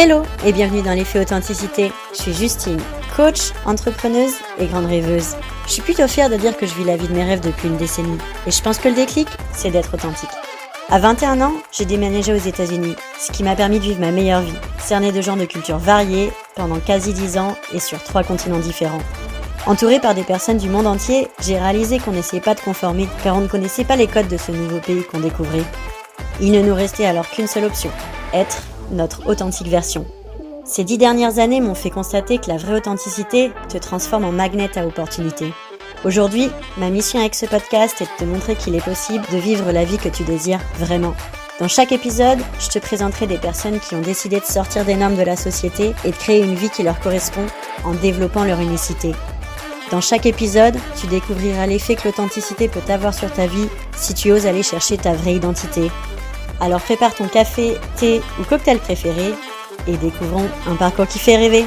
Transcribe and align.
Hello 0.00 0.22
et 0.46 0.52
bienvenue 0.52 0.82
dans 0.82 0.92
l'effet 0.92 1.18
authenticité. 1.18 1.90
Je 2.12 2.18
suis 2.22 2.32
Justine, 2.32 2.78
coach, 3.16 3.50
entrepreneuse 3.64 4.34
et 4.60 4.66
grande 4.66 4.86
rêveuse. 4.86 5.34
Je 5.66 5.72
suis 5.72 5.82
plutôt 5.82 6.06
fière 6.06 6.30
de 6.30 6.36
dire 6.36 6.56
que 6.56 6.66
je 6.66 6.74
vis 6.76 6.84
la 6.84 6.96
vie 6.96 7.08
de 7.08 7.14
mes 7.14 7.24
rêves 7.24 7.40
depuis 7.40 7.66
une 7.66 7.78
décennie 7.78 8.16
et 8.46 8.52
je 8.52 8.62
pense 8.62 8.78
que 8.78 8.86
le 8.86 8.94
déclic, 8.94 9.26
c'est 9.52 9.72
d'être 9.72 9.94
authentique. 9.94 10.30
À 10.88 11.00
21 11.00 11.40
ans, 11.40 11.54
j'ai 11.72 11.84
déménagé 11.84 12.32
aux 12.32 12.36
États-Unis, 12.36 12.94
ce 13.18 13.32
qui 13.32 13.42
m'a 13.42 13.56
permis 13.56 13.80
de 13.80 13.86
vivre 13.86 13.98
ma 13.98 14.12
meilleure 14.12 14.42
vie, 14.42 14.54
cernée 14.78 15.10
de 15.10 15.20
gens 15.20 15.36
de 15.36 15.46
cultures 15.46 15.78
variées 15.78 16.30
pendant 16.54 16.78
quasi 16.78 17.12
10 17.12 17.36
ans 17.38 17.56
et 17.74 17.80
sur 17.80 18.00
trois 18.00 18.22
continents 18.22 18.60
différents. 18.60 19.02
Entourée 19.66 19.98
par 19.98 20.14
des 20.14 20.22
personnes 20.22 20.58
du 20.58 20.68
monde 20.68 20.86
entier, 20.86 21.26
j'ai 21.40 21.58
réalisé 21.58 21.98
qu'on 21.98 22.12
n'essayait 22.12 22.40
pas 22.40 22.54
de 22.54 22.60
conformer 22.60 23.08
car 23.24 23.36
on 23.36 23.40
ne 23.40 23.48
connaissait 23.48 23.82
pas 23.82 23.96
les 23.96 24.06
codes 24.06 24.28
de 24.28 24.36
ce 24.36 24.52
nouveau 24.52 24.78
pays 24.78 25.02
qu'on 25.02 25.18
découvrait. 25.18 25.64
Il 26.40 26.52
ne 26.52 26.62
nous 26.62 26.74
restait 26.76 27.06
alors 27.06 27.28
qu'une 27.28 27.48
seule 27.48 27.64
option, 27.64 27.90
être 28.32 28.62
notre 28.90 29.28
authentique 29.28 29.68
version. 29.68 30.06
Ces 30.64 30.84
dix 30.84 30.98
dernières 30.98 31.38
années 31.38 31.60
m'ont 31.60 31.74
fait 31.74 31.90
constater 31.90 32.38
que 32.38 32.48
la 32.48 32.58
vraie 32.58 32.76
authenticité 32.76 33.52
te 33.68 33.78
transforme 33.78 34.24
en 34.24 34.32
magnet 34.32 34.78
à 34.78 34.86
opportunité. 34.86 35.52
Aujourd'hui, 36.04 36.50
ma 36.76 36.90
mission 36.90 37.18
avec 37.18 37.34
ce 37.34 37.46
podcast 37.46 38.00
est 38.00 38.04
de 38.04 38.18
te 38.18 38.24
montrer 38.24 38.54
qu'il 38.54 38.74
est 38.74 38.84
possible 38.84 39.24
de 39.32 39.38
vivre 39.38 39.72
la 39.72 39.84
vie 39.84 39.98
que 39.98 40.08
tu 40.08 40.22
désires 40.24 40.60
vraiment. 40.78 41.14
Dans 41.58 41.66
chaque 41.66 41.90
épisode, 41.90 42.38
je 42.60 42.68
te 42.68 42.78
présenterai 42.78 43.26
des 43.26 43.38
personnes 43.38 43.80
qui 43.80 43.96
ont 43.96 44.00
décidé 44.00 44.38
de 44.38 44.44
sortir 44.44 44.84
des 44.84 44.94
normes 44.94 45.16
de 45.16 45.22
la 45.22 45.36
société 45.36 45.92
et 46.04 46.10
de 46.10 46.16
créer 46.16 46.40
une 46.40 46.54
vie 46.54 46.70
qui 46.70 46.84
leur 46.84 47.00
correspond 47.00 47.46
en 47.84 47.94
développant 47.94 48.44
leur 48.44 48.60
unicité. 48.60 49.12
Dans 49.90 50.00
chaque 50.00 50.26
épisode, 50.26 50.76
tu 51.00 51.06
découvriras 51.06 51.66
l'effet 51.66 51.96
que 51.96 52.06
l'authenticité 52.06 52.68
peut 52.68 52.92
avoir 52.92 53.14
sur 53.14 53.32
ta 53.32 53.46
vie 53.46 53.68
si 53.96 54.14
tu 54.14 54.30
oses 54.30 54.46
aller 54.46 54.62
chercher 54.62 54.98
ta 54.98 55.14
vraie 55.14 55.34
identité. 55.34 55.90
Alors 56.60 56.82
prépare 56.82 57.14
ton 57.14 57.28
café, 57.28 57.74
thé 57.96 58.20
ou 58.40 58.44
cocktail 58.44 58.78
préféré 58.78 59.32
et 59.86 59.96
découvrons 59.96 60.48
un 60.66 60.74
parcours 60.74 61.06
qui 61.06 61.20
fait 61.20 61.36
rêver. 61.36 61.64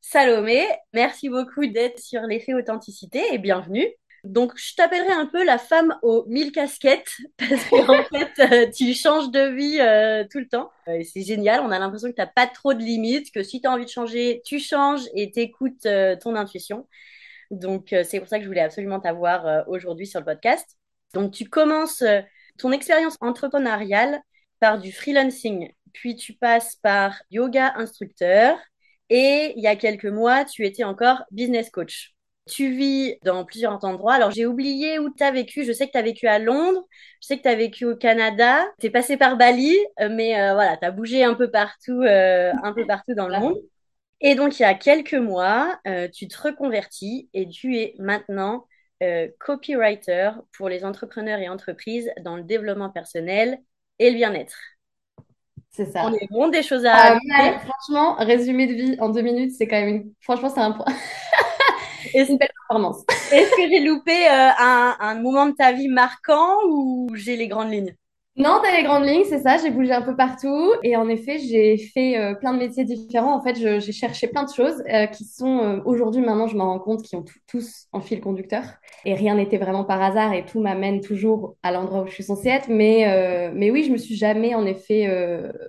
Salomé, 0.00 0.64
merci 0.92 1.28
beaucoup 1.28 1.66
d'être 1.66 1.98
sur 1.98 2.22
l'effet 2.22 2.54
authenticité 2.54 3.20
et 3.32 3.38
bienvenue. 3.38 3.86
Donc, 4.22 4.52
je 4.56 4.74
t'appellerai 4.76 5.12
un 5.12 5.26
peu 5.26 5.44
la 5.44 5.58
femme 5.58 5.96
aux 6.02 6.24
mille 6.28 6.52
casquettes 6.52 7.16
parce 7.36 7.64
qu'en 7.68 8.04
fait, 8.10 8.32
euh, 8.38 8.70
tu 8.70 8.94
changes 8.94 9.30
de 9.32 9.54
vie 9.54 9.80
euh, 9.80 10.24
tout 10.30 10.38
le 10.38 10.48
temps. 10.48 10.70
Euh, 10.86 11.02
c'est 11.02 11.22
génial. 11.22 11.60
On 11.62 11.70
a 11.72 11.80
l'impression 11.80 12.08
que 12.08 12.14
tu 12.14 12.20
n'as 12.20 12.28
pas 12.28 12.46
trop 12.46 12.74
de 12.74 12.80
limites, 12.80 13.32
que 13.32 13.42
si 13.42 13.60
tu 13.60 13.66
as 13.66 13.72
envie 13.72 13.84
de 13.84 13.90
changer, 13.90 14.40
tu 14.44 14.60
changes 14.60 15.02
et 15.14 15.32
t'écoutes 15.32 15.86
ton 16.20 16.36
intuition. 16.36 16.86
Donc, 17.50 17.94
c'est 18.04 18.18
pour 18.18 18.28
ça 18.28 18.38
que 18.38 18.44
je 18.44 18.48
voulais 18.48 18.60
absolument 18.60 19.00
t'avoir 19.00 19.68
aujourd'hui 19.68 20.06
sur 20.06 20.20
le 20.20 20.26
podcast. 20.26 20.75
Donc, 21.16 21.32
tu 21.32 21.48
commences 21.48 22.04
ton 22.58 22.72
expérience 22.72 23.16
entrepreneuriale 23.22 24.20
par 24.60 24.78
du 24.78 24.92
freelancing, 24.92 25.72
puis 25.94 26.14
tu 26.14 26.34
passes 26.34 26.76
par 26.76 27.14
yoga 27.30 27.72
instructeur, 27.76 28.58
et 29.08 29.54
il 29.56 29.62
y 29.62 29.66
a 29.66 29.76
quelques 29.76 30.04
mois, 30.04 30.44
tu 30.44 30.66
étais 30.66 30.84
encore 30.84 31.24
business 31.30 31.70
coach. 31.70 32.12
Tu 32.46 32.70
vis 32.70 33.16
dans 33.24 33.44
plusieurs 33.44 33.82
endroits. 33.84 34.14
Alors, 34.14 34.30
j'ai 34.30 34.44
oublié 34.46 34.98
où 34.98 35.10
tu 35.10 35.24
as 35.24 35.32
vécu. 35.32 35.64
Je 35.64 35.72
sais 35.72 35.86
que 35.86 35.92
tu 35.92 35.98
as 35.98 36.02
vécu 36.02 36.26
à 36.26 36.38
Londres. 36.38 36.86
Je 37.20 37.28
sais 37.28 37.38
que 37.38 37.42
tu 37.42 37.48
as 37.48 37.56
vécu 37.56 37.86
au 37.86 37.96
Canada. 37.96 38.64
Tu 38.78 38.86
es 38.86 38.90
passé 38.90 39.16
par 39.16 39.36
Bali. 39.36 39.74
Euh, 40.00 40.08
mais 40.10 40.38
euh, 40.38 40.54
voilà, 40.54 40.76
tu 40.76 40.84
as 40.84 40.92
bougé 40.92 41.24
un 41.24 41.34
peu 41.34 41.50
partout, 41.50 42.02
euh, 42.02 42.52
un 42.62 42.72
peu 42.72 42.86
partout 42.86 43.14
dans 43.14 43.26
le 43.26 43.38
monde. 43.40 43.56
Et 44.20 44.36
donc, 44.36 44.60
il 44.60 44.62
y 44.62 44.66
a 44.66 44.74
quelques 44.74 45.14
mois, 45.14 45.78
tu 46.14 46.28
te 46.28 46.40
reconvertis 46.40 47.28
et 47.34 47.48
tu 47.48 47.76
es 47.76 47.94
maintenant 47.98 48.66
copywriter 49.38 50.30
pour 50.56 50.68
les 50.68 50.84
entrepreneurs 50.84 51.38
et 51.38 51.48
entreprises 51.48 52.10
dans 52.22 52.36
le 52.36 52.42
développement 52.42 52.90
personnel 52.90 53.58
et 53.98 54.10
le 54.10 54.16
bien-être. 54.16 54.56
C'est 55.70 55.86
ça. 55.86 56.04
On 56.04 56.14
est 56.14 56.26
bon 56.30 56.48
des 56.48 56.62
choses 56.62 56.86
à 56.86 57.18
ah, 57.34 57.58
Franchement, 57.60 58.14
résumé 58.14 58.66
de 58.66 58.72
vie 58.72 58.96
en 58.98 59.10
deux 59.10 59.20
minutes, 59.20 59.52
c'est 59.56 59.66
quand 59.66 59.76
même 59.76 59.88
une... 59.88 60.12
Franchement, 60.22 60.48
c'est 60.48 60.60
un 60.60 60.72
point. 60.72 60.86
Et 62.14 62.24
c'est 62.24 62.28
une 62.30 62.38
belle 62.38 62.48
performance. 62.68 63.04
Est-ce 63.30 63.50
que 63.50 63.68
j'ai 63.68 63.80
loupé 63.80 64.26
euh, 64.26 64.50
un, 64.58 64.96
un 64.98 65.14
moment 65.16 65.46
de 65.46 65.52
ta 65.52 65.72
vie 65.72 65.88
marquant 65.88 66.56
ou 66.66 67.10
j'ai 67.14 67.36
les 67.36 67.48
grandes 67.48 67.70
lignes? 67.70 67.94
Non, 68.38 68.60
dans 68.62 68.76
les 68.76 68.82
grandes 68.82 69.06
lignes, 69.06 69.24
c'est 69.24 69.38
ça. 69.38 69.56
J'ai 69.56 69.70
bougé 69.70 69.92
un 69.92 70.02
peu 70.02 70.14
partout 70.14 70.70
et 70.82 70.94
en 70.94 71.08
effet, 71.08 71.38
j'ai 71.38 71.78
fait 71.78 72.18
euh, 72.18 72.34
plein 72.34 72.52
de 72.52 72.58
métiers 72.58 72.84
différents. 72.84 73.34
En 73.34 73.42
fait, 73.42 73.56
j'ai 73.56 73.92
cherché 73.92 74.26
plein 74.28 74.44
de 74.44 74.52
choses 74.52 74.82
euh, 74.92 75.06
qui 75.06 75.24
sont 75.24 75.58
euh, 75.60 75.80
aujourd'hui, 75.86 76.20
maintenant, 76.20 76.46
je 76.46 76.54
m'en 76.54 76.66
rends 76.66 76.78
compte, 76.78 77.02
qui 77.02 77.16
ont 77.16 77.24
tous 77.46 77.86
en 77.92 78.02
fil 78.02 78.20
conducteur. 78.20 78.64
Et 79.06 79.14
rien 79.14 79.36
n'était 79.36 79.56
vraiment 79.56 79.84
par 79.84 80.02
hasard 80.02 80.34
et 80.34 80.44
tout 80.44 80.60
m'amène 80.60 81.00
toujours 81.00 81.56
à 81.62 81.72
l'endroit 81.72 82.02
où 82.02 82.06
je 82.08 82.12
suis 82.12 82.24
censée 82.24 82.50
être. 82.50 82.68
Mais, 82.68 83.50
mais 83.54 83.70
oui, 83.70 83.84
je 83.84 83.92
me 83.92 83.96
suis 83.96 84.16
jamais 84.16 84.54
en 84.54 84.66
effet 84.66 85.08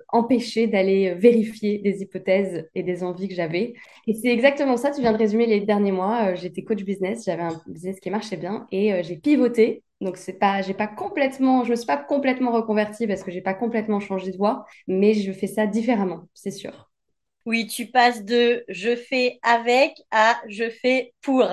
empêchée 0.10 0.68
d'aller 0.68 1.14
vérifier 1.14 1.78
des 1.78 2.02
hypothèses 2.02 2.68
et 2.76 2.84
des 2.84 3.04
envies 3.04 3.30
que 3.30 3.36
j'avais. 3.36 3.76
Et 4.08 4.14
c'est 4.14 4.30
exactement 4.30 4.76
ça. 4.76 4.92
Tu 4.92 5.02
viens 5.02 5.14
de 5.14 5.18
résumer 5.18 5.46
les 5.46 5.62
derniers 5.62 5.92
mois. 5.92 6.34
J'étais 6.36 6.64
coach 6.64 6.84
business, 6.84 7.24
j'avais 7.26 7.44
un 7.44 7.62
business 7.68 8.00
qui 8.00 8.10
marchait 8.10 8.38
bien 8.38 8.68
et 8.72 9.04
j'ai 9.04 9.16
pivoté 9.16 9.84
donc 10.02 10.18
c'est 10.18 10.34
pas, 10.34 10.62
j'ai 10.62 10.74
pas 10.74 10.88
complètement, 10.88 11.64
je 11.64 11.72
me 11.72 11.76
suis 11.76 11.86
pas 11.86 11.98
complètement 11.98 12.52
reconvertie 12.52 13.08
parce 13.08 13.24
que 13.24 13.32
j'ai 13.32 13.42
pas 13.42 13.54
complètement 13.54 14.00
changé 14.00 14.32
de 14.32 14.38
voie, 14.38 14.66
mais 14.88 15.14
je 15.14 15.32
fais 15.32 15.48
ça 15.48 15.68
différemment, 15.68 16.24
c'est 16.34 16.52
sûr. 16.52 16.90
Oui, 17.46 17.66
tu 17.66 17.88
passes 17.88 18.26
de 18.26 18.66
je 18.68 18.96
fais 18.96 19.40
avec 19.42 19.94
à 20.12 20.36
je 20.50 20.70
fais 20.70 21.14
pour. 21.22 21.46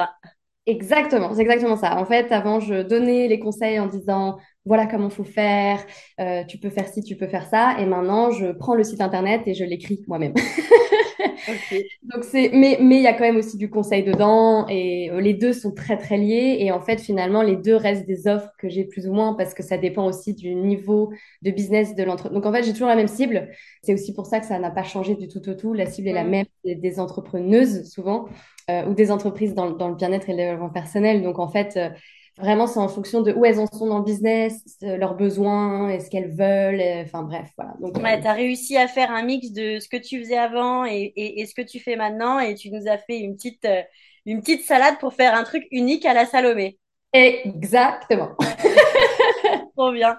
Exactement, 0.66 1.34
c'est 1.34 1.43
exactement 1.43 1.77
ça. 1.77 1.99
En 1.99 2.06
fait, 2.06 2.32
avant, 2.32 2.59
je 2.59 2.82
donnais 2.82 3.28
les 3.28 3.38
conseils 3.38 3.78
en 3.78 3.87
disant 3.87 4.38
voilà 4.65 4.87
comment 4.87 5.11
faut 5.11 5.22
faire, 5.25 5.84
euh, 6.21 6.43
tu 6.44 6.56
peux 6.59 6.71
faire 6.71 6.88
ci, 6.88 7.03
tu 7.03 7.16
peux 7.16 7.26
faire 7.28 7.47
ça, 7.47 7.76
et 7.78 7.84
maintenant, 7.84 8.31
je 8.31 8.50
prends 8.53 8.75
le 8.75 8.82
site 8.82 9.03
internet 9.03 9.43
et 9.47 9.53
je 9.55 9.65
l'écris 9.65 10.00
moi-même. 10.09 10.32
Donc 12.03 12.25
c'est, 12.25 12.51
mais 12.53 12.79
mais 12.81 12.97
il 12.97 13.03
y 13.03 13.07
a 13.07 13.13
quand 13.13 13.25
même 13.25 13.37
aussi 13.37 13.57
du 13.57 13.71
conseil 13.71 14.03
dedans 14.03 14.67
et 14.69 15.11
euh, 15.11 15.21
les 15.21 15.35
deux 15.35 15.53
sont 15.53 15.73
très 15.73 15.97
très 15.97 16.17
liés 16.17 16.57
et 16.61 16.73
en 16.73 16.81
fait 16.81 17.01
finalement 17.01 17.43
les 17.43 17.57
deux 17.57 17.77
restent 17.77 18.07
des 18.07 18.27
offres 18.27 18.51
que 18.59 18.69
j'ai 18.69 18.85
plus 18.85 19.07
ou 19.09 19.13
moins 19.13 19.35
parce 19.35 19.55
que 19.55 19.63
ça 19.63 19.79
dépend 19.79 20.07
aussi 20.07 20.35
du 20.35 20.55
niveau 20.55 21.13
de 21.43 21.51
business 21.51 21.95
de 21.95 22.03
l'entreprise. 22.03 22.35
Donc 22.35 22.47
en 22.47 22.53
fait 22.53 22.63
j'ai 22.63 22.73
toujours 22.73 22.89
la 22.89 22.97
même 22.97 23.09
cible. 23.09 23.49
C'est 23.83 23.95
aussi 23.95 24.15
pour 24.15 24.27
ça 24.27 24.41
que 24.41 24.47
ça 24.47 24.59
n'a 24.59 24.71
pas 24.71 24.85
changé 24.85 25.15
du 25.15 25.29
tout 25.29 25.49
au 25.49 25.55
tout. 25.55 25.73
La 25.73 25.87
cible 25.87 26.09
est 26.09 26.13
la 26.13 26.25
même 26.25 26.47
des, 26.65 27.01
entrepreneuses 27.01 27.91
souvent 27.91 28.27
euh, 28.71 28.87
ou 28.87 28.95
des 28.95 29.11
entreprises 29.11 29.55
dans, 29.55 29.71
dans 29.71 29.89
le 29.89 29.95
bien-être 29.95 30.29
et 30.29 30.33
le 30.33 30.39
développement 30.39 30.71
personnel. 30.71 31.23
Donc 31.23 31.39
en 31.39 31.49
fait 31.49 31.77
euh, 31.77 31.91
Vraiment, 32.39 32.67
c'est 32.67 32.81
en 32.81 32.89
fonction 32.89 33.22
de 33.22 33.33
où 33.33 33.45
elles 33.45 33.61
en 33.61 33.67
sont 33.67 33.87
dans 33.87 33.99
le 33.99 34.05
business, 34.05 34.61
leurs 34.83 35.15
besoins, 35.15 35.89
et 35.89 36.00
ce 36.00 36.11
qu'elles 36.11 36.34
veulent. 36.34 36.83
Enfin 37.05 37.22
bref, 37.22 37.49
voilà. 37.56 37.75
Donc, 37.81 37.97
ouais, 37.99 38.19
euh, 38.19 38.21
tu 38.21 38.27
as 38.27 38.33
réussi 38.33 38.77
à 38.77 38.89
faire 38.89 39.12
un 39.12 39.22
mix 39.22 39.53
de 39.53 39.78
ce 39.78 39.89
que 39.89 39.97
tu 39.97 40.19
faisais 40.21 40.37
avant 40.37 40.84
et, 40.84 41.12
et, 41.15 41.47
ce 41.47 41.55
que 41.55 41.62
tu 41.62 41.78
fais 41.78 41.94
maintenant. 41.94 42.41
Et 42.41 42.56
tu 42.56 42.73
nous 42.73 42.89
as 42.89 42.99
fait 42.99 43.21
une 43.21 43.37
petite, 43.37 43.65
euh, 43.65 43.83
une 44.27 44.41
petite 44.41 44.62
salade 44.62 44.99
pour 44.99 45.15
faire 45.15 45.34
un 45.34 45.44
truc 45.44 45.65
unique 45.71 46.05
à 46.06 46.12
la 46.12 46.27
Salomé. 46.27 46.78
Exactement. 47.12 48.31
Trop 49.77 49.93
bien. 49.93 50.19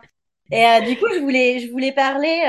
Et 0.52 0.66
euh, 0.66 0.80
du 0.82 0.98
coup, 0.98 1.08
je 1.14 1.20
voulais, 1.20 1.60
je 1.60 1.70
voulais 1.70 1.92
parler 1.92 2.44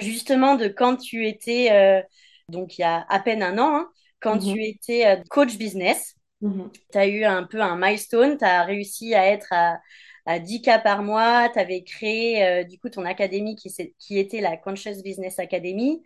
justement 0.00 0.54
de 0.54 0.68
quand 0.68 0.96
tu 0.96 1.26
étais, 1.26 2.04
donc 2.48 2.78
il 2.78 2.82
y 2.82 2.84
a 2.84 3.04
à 3.08 3.18
peine 3.18 3.42
un 3.42 3.58
an, 3.58 3.74
hein, 3.74 3.88
quand 4.20 4.36
mm-hmm. 4.36 4.54
tu 4.54 4.64
étais 4.64 5.22
coach 5.28 5.56
business. 5.56 6.14
Mhm. 6.42 6.72
Tu 6.92 6.98
as 6.98 7.06
eu 7.08 7.24
un 7.24 7.44
peu 7.44 7.60
un 7.62 7.76
milestone, 7.76 8.38
tu 8.38 8.44
as 8.44 8.64
réussi 8.64 9.14
à 9.14 9.26
être 9.28 9.48
à, 9.52 9.80
à 10.26 10.40
10 10.40 10.62
cas 10.62 10.78
par 10.80 11.02
mois, 11.04 11.48
tu 11.52 11.58
avais 11.60 11.84
créé 11.84 12.44
euh, 12.44 12.64
du 12.64 12.78
coup 12.80 12.90
ton 12.90 13.04
académie 13.04 13.56
qui, 13.56 13.70
qui 13.98 14.18
était 14.18 14.40
la 14.40 14.56
Conscious 14.56 15.02
Business 15.04 15.38
Academy. 15.38 16.02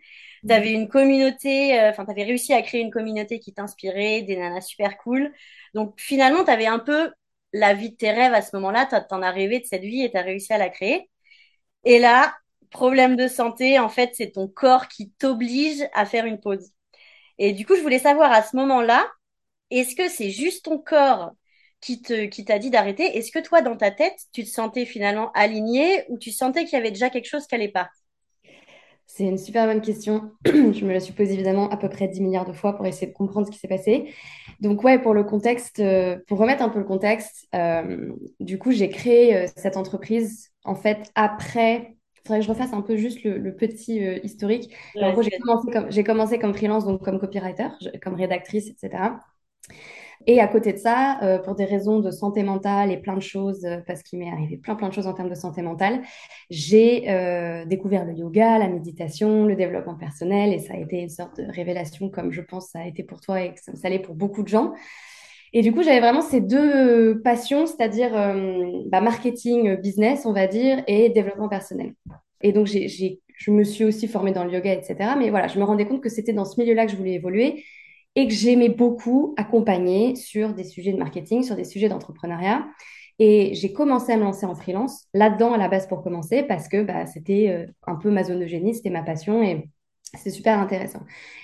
Tu 0.47 0.53
avais 0.53 0.71
une 0.73 0.89
communauté, 0.89 1.79
euh, 1.79 1.89
enfin 1.89 2.05
tu 2.05 2.11
avais 2.11 2.23
réussi 2.23 2.53
à 2.53 2.61
créer 2.61 2.81
une 2.81 2.91
communauté 2.91 3.39
qui 3.39 3.53
t'inspirait, 3.53 4.21
des 4.23 4.37
nanas 4.37 4.61
super 4.61 4.97
cool. 4.99 5.33
Donc 5.73 5.95
finalement, 5.99 6.43
tu 6.45 6.51
avais 6.51 6.67
un 6.67 6.79
peu 6.79 7.11
la 7.53 7.73
vie 7.73 7.91
de 7.91 7.95
tes 7.97 8.11
rêves 8.11 8.33
à 8.33 8.41
ce 8.43 8.55
moment-là, 8.57 8.85
tu 8.87 8.95
en 9.15 9.21
as 9.23 9.31
rêvé 9.31 9.59
de 9.59 9.65
cette 9.65 9.81
vie 9.83 10.03
et 10.03 10.11
tu 10.11 10.17
as 10.17 10.23
réussi 10.23 10.53
à 10.53 10.59
la 10.59 10.69
créer. 10.69 11.09
Et 11.83 11.99
là, 11.99 12.35
problème 12.71 13.15
de 13.15 13.27
santé, 13.27 13.79
en 13.79 13.89
fait, 13.89 14.11
c'est 14.15 14.31
ton 14.31 14.47
corps 14.47 14.87
qui 14.87 15.11
t'oblige 15.13 15.83
à 15.93 16.05
faire 16.05 16.25
une 16.25 16.39
pause. 16.39 16.71
Et 17.39 17.53
du 17.53 17.65
coup, 17.65 17.75
je 17.75 17.81
voulais 17.81 17.99
savoir 17.99 18.31
à 18.33 18.43
ce 18.43 18.55
moment-là, 18.57 19.07
est-ce 19.71 19.95
que 19.95 20.09
c'est 20.09 20.29
juste 20.29 20.65
ton 20.65 20.79
corps 20.79 21.31
qui 21.81 22.01
te 22.01 22.25
qui 22.25 22.45
t'a 22.45 22.59
dit 22.59 22.69
d'arrêter? 22.69 23.17
Est-ce 23.17 23.31
que 23.31 23.39
toi, 23.39 23.61
dans 23.61 23.77
ta 23.77 23.91
tête, 23.91 24.17
tu 24.33 24.43
te 24.43 24.49
sentais 24.49 24.85
finalement 24.85 25.31
aligné 25.33 26.03
ou 26.09 26.17
tu 26.17 26.31
sentais 26.31 26.65
qu'il 26.65 26.73
y 26.73 26.81
avait 26.81 26.91
déjà 26.91 27.09
quelque 27.09 27.29
chose 27.29 27.45
qui 27.47 27.55
n'allait 27.55 27.71
pas? 27.71 27.89
C'est 29.07 29.23
une 29.23 29.37
super 29.37 29.65
bonne 29.65 29.81
question. 29.81 30.31
Je 30.45 30.85
me 30.85 30.91
la 30.91 30.99
suis 30.99 31.13
posée 31.13 31.33
évidemment 31.33 31.69
à 31.69 31.77
peu 31.77 31.89
près 31.89 32.07
10 32.07 32.21
milliards 32.21 32.45
de 32.45 32.51
fois 32.51 32.75
pour 32.75 32.85
essayer 32.85 33.07
de 33.07 33.13
comprendre 33.13 33.47
ce 33.47 33.51
qui 33.51 33.57
s'est 33.57 33.67
passé. 33.67 34.13
Donc 34.59 34.83
ouais, 34.83 34.99
pour 34.99 35.13
le 35.13 35.23
contexte, 35.23 35.79
euh, 35.79 36.17
pour 36.27 36.37
remettre 36.37 36.61
un 36.61 36.69
peu 36.69 36.79
le 36.79 36.85
contexte, 36.85 37.47
euh, 37.55 38.11
du 38.39 38.59
coup, 38.59 38.71
j'ai 38.71 38.89
créé 38.89 39.35
euh, 39.35 39.47
cette 39.55 39.77
entreprise 39.77 40.49
en 40.65 40.75
fait 40.75 41.09
après 41.15 41.93
il 42.15 42.27
faudrait 42.27 42.39
que 42.39 42.45
je 42.45 42.51
refasse 42.51 42.73
un 42.73 42.81
peu 42.81 42.97
juste 42.97 43.23
le, 43.23 43.55
petit 43.55 44.01
historique. 44.21 44.75
en 45.01 45.13
gros, 45.13 45.21
j'ai 45.21 45.37
commencé, 45.39 45.71
comme, 45.71 45.89
j'ai 45.89 46.03
commencé 46.03 46.39
comme 46.39 46.53
freelance, 46.53 46.83
donc 46.83 47.01
comme 47.01 47.19
copywriter, 47.19 47.69
comme 48.01 48.15
rédactrice, 48.15 48.67
etc. 48.67 49.13
Et 50.29 50.41
à 50.41 50.47
côté 50.47 50.73
de 50.73 50.77
ça, 50.77 51.19
euh, 51.23 51.39
pour 51.39 51.55
des 51.55 51.63
raisons 51.63 51.99
de 51.99 52.11
santé 52.11 52.43
mentale 52.43 52.91
et 52.91 52.97
plein 52.97 53.15
de 53.15 53.21
choses, 53.21 53.63
euh, 53.63 53.77
parce 53.87 54.03
qu'il 54.03 54.19
m'est 54.19 54.29
arrivé 54.29 54.57
plein 54.57 54.75
plein 54.75 54.89
de 54.89 54.93
choses 54.93 55.07
en 55.07 55.13
termes 55.13 55.29
de 55.29 55.35
santé 55.35 55.61
mentale, 55.61 56.01
j'ai 56.49 57.09
euh, 57.09 57.63
découvert 57.65 58.03
le 58.03 58.13
yoga, 58.13 58.59
la 58.59 58.67
méditation, 58.67 59.45
le 59.45 59.55
développement 59.55 59.95
personnel, 59.95 60.53
et 60.53 60.59
ça 60.59 60.73
a 60.73 60.77
été 60.77 60.99
une 60.99 61.09
sorte 61.09 61.39
de 61.39 61.45
révélation, 61.49 62.09
comme 62.09 62.33
je 62.33 62.41
pense 62.41 62.67
ça 62.67 62.79
a 62.79 62.87
été 62.87 63.03
pour 63.03 63.21
toi 63.21 63.41
et 63.41 63.53
que 63.53 63.59
ça 63.59 63.89
l'est 63.89 63.99
pour 63.99 64.15
beaucoup 64.15 64.43
de 64.43 64.49
gens. 64.49 64.73
Et 65.53 65.61
du 65.61 65.71
coup, 65.71 65.81
j'avais 65.81 66.01
vraiment 66.01 66.21
ces 66.21 66.41
deux 66.41 67.21
passions, 67.21 67.65
c'est-à-dire 67.65 68.11
bah, 68.87 68.99
marketing, 68.99 69.77
business, 69.77 70.25
on 70.25 70.33
va 70.33 70.45
dire, 70.45 70.83
et 70.87 71.07
développement 71.07 71.47
personnel. 71.47 71.93
Et 72.41 72.51
donc, 72.51 72.67
je 72.67 73.51
me 73.51 73.63
suis 73.63 73.85
aussi 73.85 74.09
formée 74.09 74.33
dans 74.33 74.43
le 74.43 74.51
yoga, 74.51 74.73
etc. 74.73 75.11
Mais 75.17 75.29
voilà, 75.29 75.47
je 75.47 75.57
me 75.57 75.63
rendais 75.63 75.85
compte 75.85 76.03
que 76.03 76.09
c'était 76.09 76.33
dans 76.33 76.43
ce 76.43 76.59
milieu-là 76.59 76.85
que 76.85 76.91
je 76.91 76.97
voulais 76.97 77.13
évoluer 77.13 77.63
et 78.17 78.27
que 78.27 78.33
j'aimais 78.33 78.69
beaucoup 78.69 79.35
accompagner 79.37 80.15
sur 80.15 80.55
des 80.55 80.63
sujets 80.63 80.91
de 80.91 80.97
marketing, 80.97 81.43
sur 81.43 81.55
des 81.55 81.63
sujets 81.63 81.87
d'entrepreneuriat. 81.87 82.65
Et 83.19 83.53
j'ai 83.53 83.71
commencé 83.73 84.11
à 84.11 84.17
me 84.17 84.23
lancer 84.23 84.47
en 84.47 84.55
freelance 84.55 85.05
là-dedans 85.13 85.53
à 85.53 85.57
la 85.57 85.67
base 85.67 85.87
pour 85.87 86.01
commencer 86.01 86.41
parce 86.41 86.67
que 86.67 86.81
bah, 86.81 87.05
c'était 87.05 87.49
euh, 87.49 87.71
un 87.85 87.95
peu 87.95 88.09
ma 88.09 88.23
zone 88.23 88.39
de 88.39 88.47
génie, 88.47 88.73
c'était 88.73 88.89
ma 88.89 89.03
passion 89.03 89.43
et 89.43 89.69
c'est 90.15 90.31
super 90.31 90.57
intéressant. 90.57 91.01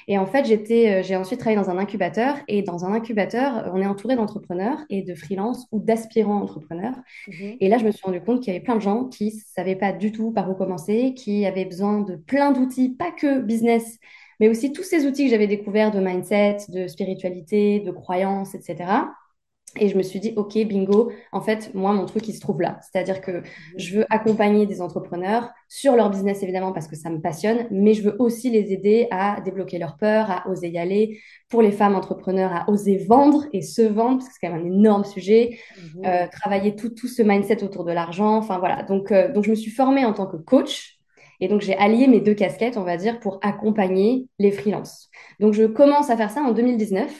Et 0.07 0.17
en 0.17 0.25
fait, 0.25 0.45
j'étais, 0.45 0.89
euh, 0.89 1.03
j'ai 1.03 1.15
ensuite 1.15 1.39
travaillé 1.39 1.61
dans 1.61 1.69
un 1.69 1.77
incubateur 1.77 2.37
et 2.47 2.63
dans 2.63 2.85
un 2.85 2.93
incubateur, 2.93 3.69
on 3.71 3.79
est 3.79 3.85
entouré 3.85 4.15
d'entrepreneurs 4.15 4.79
et 4.89 5.03
de 5.03 5.13
freelance 5.13 5.67
ou 5.71 5.79
d'aspirants 5.79 6.41
entrepreneurs. 6.41 6.95
Mhm. 7.27 7.57
Et 7.59 7.69
là, 7.69 7.77
je 7.77 7.85
me 7.85 7.91
suis 7.91 8.01
rendu 8.03 8.19
compte 8.19 8.39
qu'il 8.39 8.51
y 8.51 8.55
avait 8.55 8.63
plein 8.63 8.77
de 8.77 8.81
gens 8.81 9.05
qui 9.05 9.25
ne 9.25 9.41
savaient 9.55 9.75
pas 9.75 9.91
du 9.91 10.11
tout 10.11 10.31
par 10.31 10.49
où 10.49 10.55
commencer, 10.55 11.13
qui 11.13 11.45
avaient 11.45 11.65
besoin 11.65 12.01
de 12.01 12.15
plein 12.15 12.51
d'outils, 12.51 12.89
pas 12.89 13.11
que 13.11 13.41
business, 13.41 13.99
mais 14.39 14.49
aussi 14.49 14.71
tous 14.73 14.83
ces 14.83 15.05
outils 15.05 15.25
que 15.25 15.31
j'avais 15.31 15.47
découverts 15.47 15.91
de 15.91 15.99
mindset, 15.99 16.57
de 16.69 16.87
spiritualité, 16.87 17.79
de 17.79 17.91
croyances, 17.91 18.55
etc. 18.55 19.05
Et 19.79 19.89
je 19.89 19.97
me 19.97 20.03
suis 20.03 20.19
dit, 20.19 20.33
OK, 20.35 20.55
bingo, 20.67 21.11
en 21.31 21.41
fait, 21.41 21.73
moi, 21.73 21.93
mon 21.93 22.05
truc, 22.05 22.27
il 22.27 22.33
se 22.33 22.39
trouve 22.39 22.61
là. 22.61 22.79
C'est-à-dire 22.81 23.21
que 23.21 23.41
je 23.75 23.97
veux 23.97 24.05
accompagner 24.11 24.67
des 24.67 24.81
entrepreneurs 24.81 25.49
sur 25.67 25.95
leur 25.95 26.11
business, 26.11 26.43
évidemment, 26.43 26.73
parce 26.73 26.87
que 26.87 26.95
ça 26.95 27.09
me 27.09 27.19
passionne, 27.19 27.65
mais 27.71 27.95
je 27.95 28.03
veux 28.03 28.15
aussi 28.19 28.51
les 28.51 28.71
aider 28.71 29.07
à 29.09 29.41
débloquer 29.41 29.79
leur 29.79 29.97
peur, 29.97 30.29
à 30.29 30.47
oser 30.47 30.69
y 30.69 30.77
aller. 30.77 31.19
Pour 31.49 31.63
les 31.63 31.71
femmes 31.71 31.95
entrepreneurs, 31.95 32.51
à 32.53 32.69
oser 32.69 32.97
vendre 32.97 33.45
et 33.51 33.61
se 33.61 33.81
vendre, 33.81 34.17
parce 34.17 34.27
que 34.27 34.35
c'est 34.39 34.47
quand 34.47 34.53
même 34.53 34.63
un 34.63 34.71
énorme 34.71 35.05
sujet. 35.05 35.57
Mhm. 35.95 36.05
Euh, 36.05 36.27
travailler 36.31 36.75
tout, 36.75 36.89
tout 36.89 37.07
ce 37.07 37.23
mindset 37.23 37.63
autour 37.63 37.83
de 37.83 37.91
l'argent. 37.91 38.37
Enfin, 38.37 38.59
voilà. 38.59 38.83
Donc, 38.83 39.11
euh, 39.11 39.31
donc, 39.31 39.43
je 39.43 39.49
me 39.49 39.55
suis 39.55 39.71
formée 39.71 40.05
en 40.05 40.13
tant 40.13 40.27
que 40.27 40.37
coach. 40.37 40.92
Et 41.43 41.49
donc, 41.49 41.59
j'ai 41.59 41.75
allié 41.75 42.07
mes 42.07 42.21
deux 42.21 42.35
casquettes, 42.35 42.77
on 42.77 42.83
va 42.83 42.95
dire, 42.95 43.19
pour 43.19 43.37
accompagner 43.41 44.29
les 44.39 44.49
freelances. 44.49 45.09
Donc, 45.41 45.53
je 45.53 45.65
commence 45.65 46.09
à 46.09 46.15
faire 46.15 46.31
ça 46.31 46.41
en 46.41 46.53
2019 46.53 47.11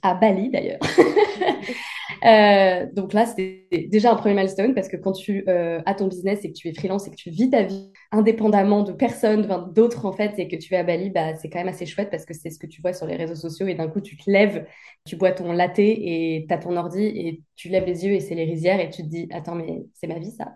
à 0.00 0.14
Bali 0.14 0.48
d'ailleurs. 0.48 0.80
Euh, 2.24 2.86
donc 2.92 3.12
là, 3.12 3.26
c'était 3.26 3.66
déjà 3.88 4.12
un 4.12 4.16
premier 4.16 4.34
milestone 4.34 4.74
parce 4.74 4.88
que 4.88 4.96
quand 4.96 5.12
tu 5.12 5.44
euh, 5.48 5.80
as 5.86 5.94
ton 5.94 6.08
business 6.08 6.44
et 6.44 6.52
que 6.52 6.56
tu 6.56 6.68
es 6.68 6.74
freelance 6.74 7.06
et 7.06 7.10
que 7.10 7.16
tu 7.16 7.30
vis 7.30 7.50
ta 7.50 7.62
vie 7.62 7.92
indépendamment 8.12 8.82
de 8.82 8.92
personne, 8.92 9.46
d'autres 9.74 10.06
en 10.06 10.12
fait, 10.12 10.38
et 10.38 10.48
que 10.48 10.56
tu 10.56 10.74
es 10.74 10.76
à 10.76 10.84
Bali, 10.84 11.10
bah, 11.10 11.34
c'est 11.36 11.48
quand 11.48 11.58
même 11.58 11.68
assez 11.68 11.86
chouette 11.86 12.10
parce 12.10 12.24
que 12.24 12.34
c'est 12.34 12.50
ce 12.50 12.58
que 12.58 12.66
tu 12.66 12.80
vois 12.82 12.92
sur 12.92 13.06
les 13.06 13.16
réseaux 13.16 13.34
sociaux 13.34 13.66
et 13.66 13.74
d'un 13.74 13.88
coup, 13.88 14.00
tu 14.00 14.16
te 14.16 14.30
lèves, 14.30 14.66
tu 15.06 15.16
bois 15.16 15.32
ton 15.32 15.52
latte 15.52 15.78
et 15.78 16.44
tu 16.48 16.54
as 16.54 16.58
ton 16.58 16.76
ordi 16.76 17.04
et 17.04 17.42
tu 17.56 17.68
lèves 17.68 17.84
les 17.84 18.04
yeux 18.06 18.12
et 18.12 18.20
c'est 18.20 18.34
les 18.34 18.44
rizières 18.44 18.80
et 18.80 18.90
tu 18.90 19.02
te 19.02 19.08
dis, 19.08 19.28
attends, 19.32 19.54
mais 19.54 19.84
c'est 19.94 20.06
ma 20.06 20.18
vie 20.18 20.32
ça? 20.32 20.54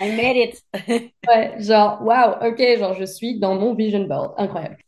I 0.00 0.10
made 0.16 0.36
it. 0.36 0.62
ouais, 1.28 1.54
genre, 1.60 2.02
waouh, 2.02 2.48
ok, 2.50 2.78
genre 2.78 2.94
je 2.94 3.04
suis 3.04 3.38
dans 3.38 3.54
mon 3.54 3.74
vision 3.74 4.04
board. 4.04 4.34
Incroyable. 4.38 4.78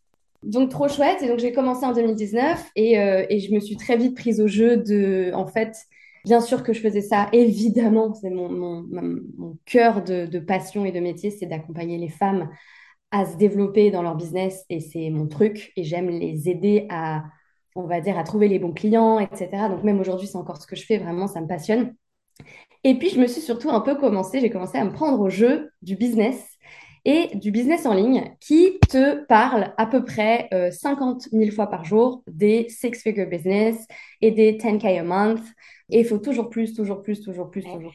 Donc, 0.42 0.70
trop 0.70 0.88
chouette. 0.88 1.22
Et 1.22 1.28
donc, 1.28 1.38
j'ai 1.38 1.52
commencé 1.52 1.84
en 1.84 1.92
2019 1.92 2.70
et, 2.76 2.98
euh, 2.98 3.26
et, 3.28 3.40
je 3.40 3.52
me 3.52 3.60
suis 3.60 3.76
très 3.76 3.96
vite 3.96 4.16
prise 4.16 4.40
au 4.40 4.46
jeu 4.46 4.76
de, 4.76 5.30
en 5.34 5.46
fait, 5.46 5.76
bien 6.24 6.40
sûr 6.40 6.62
que 6.62 6.72
je 6.72 6.80
faisais 6.80 7.00
ça, 7.00 7.28
évidemment, 7.32 8.14
c'est 8.14 8.30
mon, 8.30 8.86
cœur 9.64 10.02
de, 10.02 10.26
de, 10.26 10.38
passion 10.38 10.84
et 10.84 10.92
de 10.92 11.00
métier, 11.00 11.30
c'est 11.30 11.46
d'accompagner 11.46 11.98
les 11.98 12.08
femmes 12.08 12.48
à 13.10 13.24
se 13.24 13.36
développer 13.36 13.90
dans 13.90 14.02
leur 14.02 14.16
business 14.16 14.64
et 14.68 14.80
c'est 14.80 15.10
mon 15.10 15.26
truc 15.28 15.72
et 15.76 15.84
j'aime 15.84 16.08
les 16.08 16.48
aider 16.48 16.86
à, 16.90 17.24
on 17.76 17.86
va 17.86 18.00
dire, 18.00 18.18
à 18.18 18.24
trouver 18.24 18.48
les 18.48 18.58
bons 18.58 18.72
clients, 18.72 19.20
etc. 19.20 19.68
Donc, 19.70 19.84
même 19.84 20.00
aujourd'hui, 20.00 20.26
c'est 20.26 20.36
encore 20.36 20.60
ce 20.60 20.66
que 20.66 20.76
je 20.76 20.84
fais, 20.84 20.98
vraiment, 20.98 21.26
ça 21.26 21.40
me 21.40 21.46
passionne. 21.46 21.94
Et 22.84 22.98
puis, 22.98 23.10
je 23.10 23.20
me 23.20 23.26
suis 23.26 23.40
surtout 23.40 23.70
un 23.70 23.80
peu 23.80 23.96
commencé, 23.96 24.40
j'ai 24.40 24.50
commencé 24.50 24.78
à 24.78 24.84
me 24.84 24.92
prendre 24.92 25.20
au 25.20 25.28
jeu 25.28 25.70
du 25.82 25.96
business 25.96 26.55
et 27.06 27.36
du 27.36 27.52
business 27.52 27.86
en 27.86 27.94
ligne 27.94 28.34
qui 28.40 28.80
te 28.90 29.24
parle 29.26 29.72
à 29.78 29.86
peu 29.86 30.04
près 30.04 30.48
50 30.72 31.28
euh, 31.32 31.38
000 31.38 31.52
fois 31.52 31.70
par 31.70 31.84
jour 31.84 32.24
des 32.26 32.68
six-figure 32.68 33.28
business 33.28 33.86
et 34.20 34.32
des 34.32 34.54
10K 34.54 34.98
a 34.98 35.02
month. 35.04 35.40
Et 35.88 36.00
il 36.00 36.04
faut 36.04 36.18
toujours 36.18 36.50
plus, 36.50 36.74
toujours 36.74 37.04
plus, 37.04 37.22
toujours 37.22 37.48
plus, 37.48 37.62
toujours 37.62 37.94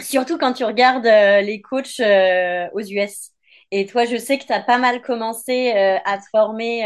Surtout 0.00 0.36
quand 0.36 0.52
tu 0.52 0.64
regardes 0.64 1.06
euh, 1.06 1.40
les 1.40 1.62
coachs 1.62 1.98
euh, 2.00 2.68
aux 2.74 2.80
US. 2.80 3.30
Et 3.70 3.86
toi, 3.86 4.04
je 4.04 4.16
sais 4.16 4.36
que 4.36 4.44
tu 4.44 4.52
as 4.52 4.60
pas 4.60 4.76
mal 4.76 5.00
commencé 5.00 5.70
à 5.70 6.18
te 6.18 6.24
former 6.30 6.84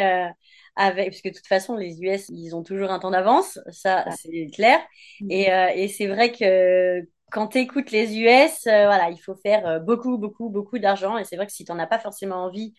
avec, 0.77 1.11
parce 1.11 1.21
que 1.21 1.31
de 1.31 1.35
toute 1.35 1.49
façon, 1.49 1.75
les 1.75 2.01
US, 2.01 2.29
ils 2.29 2.55
ont 2.55 2.63
toujours 2.63 2.93
un 2.93 3.01
temps 3.01 3.11
d'avance, 3.11 3.59
ça, 3.73 4.05
c'est 4.17 4.47
clair. 4.55 4.79
Mm. 5.21 5.31
Et, 5.33 5.83
et 5.83 5.89
c'est 5.89 6.07
vrai 6.07 6.31
que 6.31 7.05
quand 7.31 7.49
tu 7.49 7.59
écoutes 7.59 7.91
les 7.91 8.19
US, 8.19 8.67
euh, 8.67 8.87
voilà, 8.87 9.11
il 9.11 9.19
faut 9.19 9.35
faire 9.35 9.67
euh, 9.67 9.79
beaucoup, 9.79 10.19
beaucoup, 10.19 10.49
beaucoup 10.49 10.79
d'argent. 10.79 11.19
Et 11.19 11.25
c'est 11.25 11.37
vrai 11.37 11.47
que 11.47 11.53
si 11.53 11.65
tu 11.65 11.73
n'en 11.73 11.79
as 11.79 11.87
pas 11.87 11.99
forcément 11.99 12.37
envie, 12.37 12.75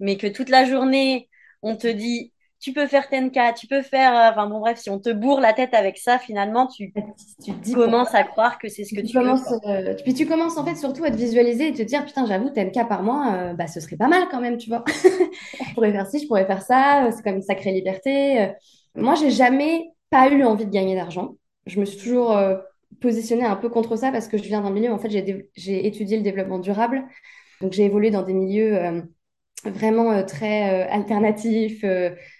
mais 0.00 0.16
que 0.16 0.26
toute 0.26 0.50
la 0.50 0.64
journée, 0.64 1.28
on 1.62 1.76
te 1.76 1.86
dit, 1.86 2.32
tu 2.60 2.72
peux 2.72 2.86
faire 2.86 3.08
10K, 3.10 3.54
tu 3.54 3.66
peux 3.66 3.82
faire. 3.82 4.14
Euh, 4.14 4.30
enfin 4.30 4.48
bon, 4.48 4.60
bref, 4.60 4.78
si 4.78 4.90
on 4.90 4.98
te 4.98 5.10
bourre 5.10 5.40
la 5.40 5.52
tête 5.52 5.72
avec 5.72 5.96
ça, 5.98 6.18
finalement, 6.18 6.66
tu, 6.66 6.92
tu 7.42 7.72
commences 7.72 8.14
à 8.14 8.22
croire 8.24 8.58
que 8.58 8.68
c'est 8.68 8.84
ce 8.84 8.94
que 8.94 9.00
tu, 9.00 9.14
commences, 9.14 9.52
puis 10.04 10.14
tu 10.14 10.26
commences 10.26 10.56
en 10.58 10.64
fait 10.64 10.74
surtout 10.76 11.04
à 11.04 11.10
te 11.10 11.16
visualiser 11.16 11.68
et 11.68 11.72
te 11.72 11.82
dire, 11.82 12.04
putain, 12.04 12.26
j'avoue, 12.26 12.50
10K 12.50 12.88
par 12.88 13.02
mois, 13.02 13.54
bah, 13.54 13.66
ce 13.66 13.80
serait 13.80 13.96
pas 13.96 14.08
mal 14.08 14.28
quand 14.30 14.40
même, 14.40 14.58
tu 14.58 14.68
vois. 14.68 14.84
je 14.88 15.74
pourrais 15.74 15.92
faire 15.92 16.06
ci, 16.06 16.20
je 16.20 16.26
pourrais 16.26 16.46
faire 16.46 16.62
ça, 16.62 17.10
c'est 17.14 17.22
comme 17.22 17.36
une 17.36 17.42
sacrée 17.42 17.72
liberté. 17.72 18.52
Moi, 18.94 19.14
j'ai 19.14 19.30
jamais 19.30 19.90
pas 20.10 20.28
eu 20.28 20.44
envie 20.44 20.66
de 20.66 20.70
gagner 20.70 20.94
d'argent. 20.94 21.36
Je 21.66 21.78
me 21.78 21.84
suis 21.84 21.98
toujours 21.98 22.38
positionner 23.00 23.44
un 23.44 23.56
peu 23.56 23.68
contre 23.68 23.96
ça 23.96 24.12
parce 24.12 24.28
que 24.28 24.38
je 24.38 24.44
viens 24.44 24.62
d'un 24.62 24.70
milieu, 24.70 24.92
en 24.92 24.98
fait, 24.98 25.10
j'ai 25.10 25.86
étudié 25.86 26.16
le 26.16 26.22
développement 26.22 26.58
durable. 26.58 27.04
Donc, 27.60 27.72
j'ai 27.72 27.84
évolué 27.84 28.10
dans 28.10 28.22
des 28.22 28.34
milieux 28.34 28.76
euh, 28.76 29.02
vraiment 29.64 30.12
euh, 30.12 30.22
très 30.22 30.84
euh, 30.84 30.90
alternatifs, 30.90 31.84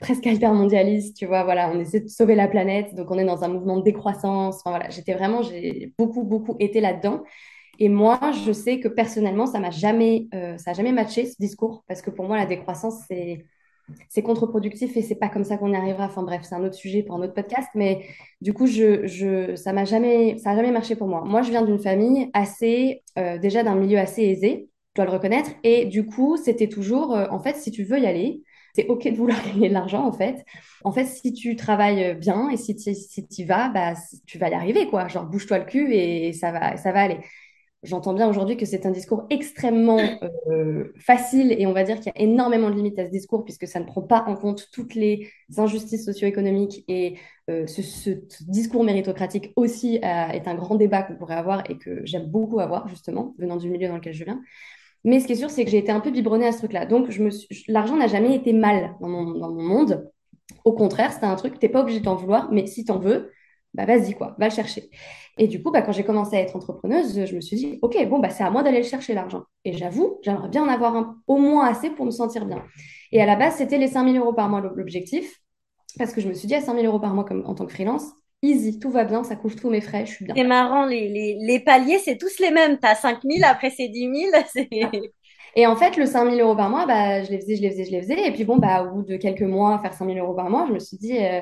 presque 0.00 0.26
altermondialistes, 0.26 1.16
tu 1.16 1.26
vois. 1.26 1.44
Voilà, 1.44 1.70
on 1.70 1.80
essaie 1.80 2.00
de 2.00 2.08
sauver 2.08 2.34
la 2.34 2.48
planète, 2.48 2.94
donc 2.94 3.10
on 3.10 3.18
est 3.18 3.24
dans 3.24 3.44
un 3.44 3.48
mouvement 3.48 3.78
de 3.78 3.82
décroissance. 3.82 4.56
Enfin, 4.60 4.70
voilà, 4.70 4.90
j'étais 4.90 5.14
vraiment, 5.14 5.42
j'ai 5.42 5.92
beaucoup, 5.98 6.24
beaucoup 6.24 6.56
été 6.60 6.80
là-dedans. 6.80 7.22
Et 7.78 7.88
moi, 7.88 8.18
je 8.46 8.52
sais 8.52 8.80
que 8.80 8.88
personnellement, 8.88 9.46
ça 9.46 9.60
m'a 9.60 9.70
jamais, 9.70 10.28
ça 10.56 10.70
a 10.70 10.74
jamais 10.74 10.92
matché 10.92 11.26
ce 11.26 11.34
discours 11.38 11.84
parce 11.88 12.00
que 12.00 12.10
pour 12.10 12.26
moi, 12.26 12.36
la 12.38 12.46
décroissance, 12.46 13.04
c'est 13.06 13.44
c'est 14.08 14.22
contre-productif 14.22 14.96
et 14.96 15.02
c'est 15.02 15.14
pas 15.16 15.28
comme 15.28 15.44
ça 15.44 15.56
qu'on 15.56 15.72
y 15.72 15.76
arrivera. 15.76 16.06
Enfin 16.06 16.22
bref, 16.22 16.42
c'est 16.44 16.54
un 16.54 16.64
autre 16.64 16.74
sujet 16.74 17.02
pour 17.02 17.16
un 17.16 17.22
autre 17.22 17.34
podcast, 17.34 17.68
mais 17.74 18.06
du 18.40 18.52
coup, 18.52 18.66
je, 18.66 19.06
je, 19.06 19.56
ça 19.56 19.72
m'a 19.72 19.84
jamais, 19.84 20.38
ça 20.38 20.50
a 20.50 20.56
jamais 20.56 20.72
marché 20.72 20.96
pour 20.96 21.08
moi. 21.08 21.22
Moi, 21.24 21.42
je 21.42 21.50
viens 21.50 21.62
d'une 21.62 21.78
famille 21.78 22.30
assez, 22.34 23.02
euh, 23.18 23.38
déjà 23.38 23.62
d'un 23.62 23.74
milieu 23.74 23.98
assez 23.98 24.22
aisé, 24.22 24.68
je 24.94 25.02
dois 25.02 25.04
le 25.04 25.12
reconnaître, 25.16 25.50
et 25.62 25.84
du 25.86 26.06
coup, 26.06 26.36
c'était 26.36 26.68
toujours, 26.68 27.14
euh, 27.14 27.26
en 27.30 27.38
fait, 27.38 27.56
si 27.56 27.70
tu 27.70 27.84
veux 27.84 27.98
y 27.98 28.06
aller, 28.06 28.42
c'est 28.74 28.86
ok 28.88 29.08
de 29.08 29.16
vouloir 29.16 29.42
gagner 29.46 29.68
de 29.68 29.74
l'argent, 29.74 30.04
en 30.06 30.12
fait. 30.12 30.44
En 30.84 30.92
fait, 30.92 31.06
si 31.06 31.32
tu 31.32 31.56
travailles 31.56 32.14
bien 32.16 32.48
et 32.50 32.56
si 32.56 32.76
tu 32.76 32.94
si 32.94 33.26
y 33.38 33.44
vas, 33.44 33.68
bah, 33.68 33.94
tu 34.26 34.38
vas 34.38 34.48
y 34.50 34.54
arriver, 34.54 34.86
quoi. 34.88 35.08
Genre, 35.08 35.26
bouge-toi 35.26 35.58
le 35.58 35.64
cul 35.64 35.94
et 35.94 36.32
ça 36.32 36.52
va, 36.52 36.76
ça 36.76 36.92
va 36.92 37.02
aller. 37.02 37.18
J'entends 37.86 38.14
bien 38.14 38.28
aujourd'hui 38.28 38.56
que 38.56 38.66
c'est 38.66 38.84
un 38.84 38.90
discours 38.90 39.26
extrêmement 39.30 40.00
euh, 40.50 40.92
facile 40.98 41.54
et 41.56 41.66
on 41.66 41.72
va 41.72 41.84
dire 41.84 42.00
qu'il 42.00 42.12
y 42.14 42.18
a 42.18 42.20
énormément 42.20 42.68
de 42.68 42.74
limites 42.74 42.98
à 42.98 43.06
ce 43.06 43.10
discours 43.10 43.44
puisque 43.44 43.68
ça 43.68 43.78
ne 43.78 43.84
prend 43.84 44.02
pas 44.02 44.24
en 44.26 44.34
compte 44.34 44.68
toutes 44.72 44.96
les 44.96 45.30
injustices 45.56 46.04
socio-économiques 46.04 46.84
et 46.88 47.16
euh, 47.48 47.66
ce, 47.68 48.10
discours 48.42 48.82
méritocratique 48.82 49.52
aussi 49.54 49.98
euh, 49.98 50.28
est 50.28 50.48
un 50.48 50.56
grand 50.56 50.74
débat 50.74 51.04
qu'on 51.04 51.14
pourrait 51.14 51.36
avoir 51.36 51.62
et 51.70 51.78
que 51.78 52.04
j'aime 52.04 52.26
beaucoup 52.26 52.58
avoir 52.58 52.88
justement 52.88 53.34
venant 53.38 53.56
du 53.56 53.70
milieu 53.70 53.86
dans 53.86 53.96
lequel 53.96 54.14
je 54.14 54.24
viens. 54.24 54.40
Mais 55.04 55.20
ce 55.20 55.26
qui 55.28 55.34
est 55.34 55.36
sûr, 55.36 55.50
c'est 55.50 55.64
que 55.64 55.70
j'ai 55.70 55.78
été 55.78 55.92
un 55.92 56.00
peu 56.00 56.10
biberonnée 56.10 56.48
à 56.48 56.52
ce 56.52 56.58
truc-là. 56.58 56.84
Donc, 56.84 57.08
l'argent 57.68 57.96
n'a 57.96 58.08
jamais 58.08 58.34
été 58.34 58.52
mal 58.52 58.96
dans 59.00 59.08
mon, 59.08 59.52
monde. 59.52 60.10
Au 60.64 60.72
contraire, 60.72 61.12
c'était 61.12 61.26
un 61.26 61.36
truc, 61.36 61.60
tu 61.60 61.66
n'es 61.66 61.70
pas 61.70 61.82
obligé 61.82 62.00
d'en 62.00 62.16
vouloir, 62.16 62.50
mais 62.50 62.66
si 62.66 62.84
tu 62.84 62.90
en 62.90 62.98
veux, 62.98 63.30
bah 63.72 63.84
vas-y 63.84 64.14
quoi, 64.14 64.34
va 64.38 64.48
le 64.48 64.54
chercher. 64.54 64.90
Et 65.38 65.48
du 65.48 65.62
coup, 65.62 65.70
bah, 65.70 65.82
quand 65.82 65.92
j'ai 65.92 66.04
commencé 66.04 66.36
à 66.36 66.40
être 66.40 66.56
entrepreneuse, 66.56 67.26
je 67.26 67.36
me 67.36 67.40
suis 67.40 67.56
dit, 67.56 67.78
OK, 67.82 67.96
bon, 68.08 68.18
bah, 68.18 68.30
c'est 68.30 68.44
à 68.44 68.50
moi 68.50 68.62
d'aller 68.62 68.78
le 68.78 68.84
chercher 68.84 69.12
l'argent. 69.14 69.42
Et 69.64 69.72
j'avoue, 69.74 70.18
j'aimerais 70.22 70.48
bien 70.48 70.62
en 70.64 70.68
avoir 70.68 71.14
au 71.26 71.36
moins 71.36 71.66
assez 71.66 71.90
pour 71.90 72.06
me 72.06 72.10
sentir 72.10 72.46
bien. 72.46 72.64
Et 73.12 73.20
à 73.20 73.26
la 73.26 73.36
base, 73.36 73.56
c'était 73.56 73.78
les 73.78 73.88
5000 73.88 74.16
euros 74.16 74.32
par 74.32 74.48
mois 74.48 74.60
l'objectif, 74.60 75.40
parce 75.98 76.12
que 76.12 76.20
je 76.20 76.28
me 76.28 76.34
suis 76.34 76.48
dit, 76.48 76.54
à 76.54 76.60
5000 76.60 76.86
euros 76.86 77.00
par 77.00 77.14
mois 77.14 77.24
comme, 77.24 77.44
en 77.46 77.54
tant 77.54 77.66
que 77.66 77.72
freelance, 77.72 78.04
easy, 78.42 78.78
tout 78.78 78.90
va 78.90 79.04
bien, 79.04 79.24
ça 79.24 79.36
couvre 79.36 79.56
tous 79.56 79.70
mes 79.70 79.80
frais, 79.80 80.06
je 80.06 80.12
suis 80.12 80.24
bien. 80.24 80.34
C'est 80.36 80.44
marrant, 80.44 80.86
les, 80.86 81.08
les, 81.08 81.36
les 81.40 81.60
paliers, 81.60 81.98
c'est 81.98 82.16
tous 82.16 82.38
les 82.38 82.50
mêmes. 82.50 82.78
Tu 82.78 82.86
as 82.86 82.94
5000, 82.94 83.44
après 83.44 83.70
c'est 83.70 83.88
10 83.88 84.08
000. 84.08 84.32
Et 85.56 85.66
en 85.66 85.74
fait, 85.74 85.96
le 85.96 86.04
5000 86.06 86.40
euros 86.40 86.54
par 86.54 86.68
mois, 86.68 86.86
bah, 86.86 87.22
je 87.24 87.30
les 87.30 87.40
faisais, 87.40 87.56
je 87.56 87.62
les 87.62 87.70
faisais, 87.70 87.84
je 87.86 87.90
les 87.90 88.02
faisais. 88.02 88.28
Et 88.28 88.32
puis 88.32 88.44
bon, 88.44 88.58
bah, 88.58 88.82
au 88.84 88.96
bout 88.96 89.02
de 89.02 89.16
quelques 89.16 89.40
mois, 89.42 89.78
faire 89.80 89.94
5000 89.94 90.18
euros 90.18 90.34
par 90.34 90.50
mois, 90.50 90.66
je 90.68 90.72
me 90.74 90.78
suis 90.78 90.98
dit, 90.98 91.16
euh, 91.18 91.40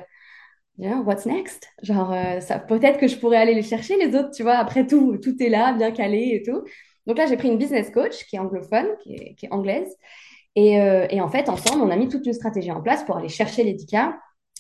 what's 0.79 1.27
next? 1.27 1.69
Genre, 1.83 2.13
euh, 2.13 2.41
peut-être 2.69 2.99
que 2.99 3.09
je 3.09 3.17
pourrais 3.17 3.37
aller 3.37 3.55
les 3.55 3.63
chercher, 3.63 3.97
les 3.97 4.15
autres, 4.17 4.31
tu 4.31 4.43
vois. 4.43 4.55
Après 4.55 4.87
tout, 4.87 5.19
tout 5.19 5.41
est 5.43 5.49
là, 5.49 5.73
bien 5.73 5.93
calé 5.93 6.33
et 6.35 6.43
tout. 6.43 6.63
Donc 7.07 7.19
là, 7.19 7.27
j'ai 7.27 7.37
pris 7.37 7.49
une 7.49 7.59
business 7.59 7.91
coach 7.91 8.25
qui 8.27 8.37
est 8.37 8.39
anglophone, 8.39 8.87
qui 9.03 9.15
est, 9.15 9.53
anglaise. 9.53 9.95
Et, 10.57 10.81
euh, 10.81 11.07
et, 11.11 11.21
en 11.21 11.29
fait, 11.29 11.49
ensemble, 11.49 11.83
on 11.83 11.91
a 11.91 11.97
mis 11.97 12.09
toute 12.09 12.27
une 12.27 12.33
stratégie 12.33 12.71
en 12.71 12.81
place 12.81 13.05
pour 13.05 13.17
aller 13.17 13.29
chercher 13.29 13.65
les 13.65 13.75
10 13.75 13.87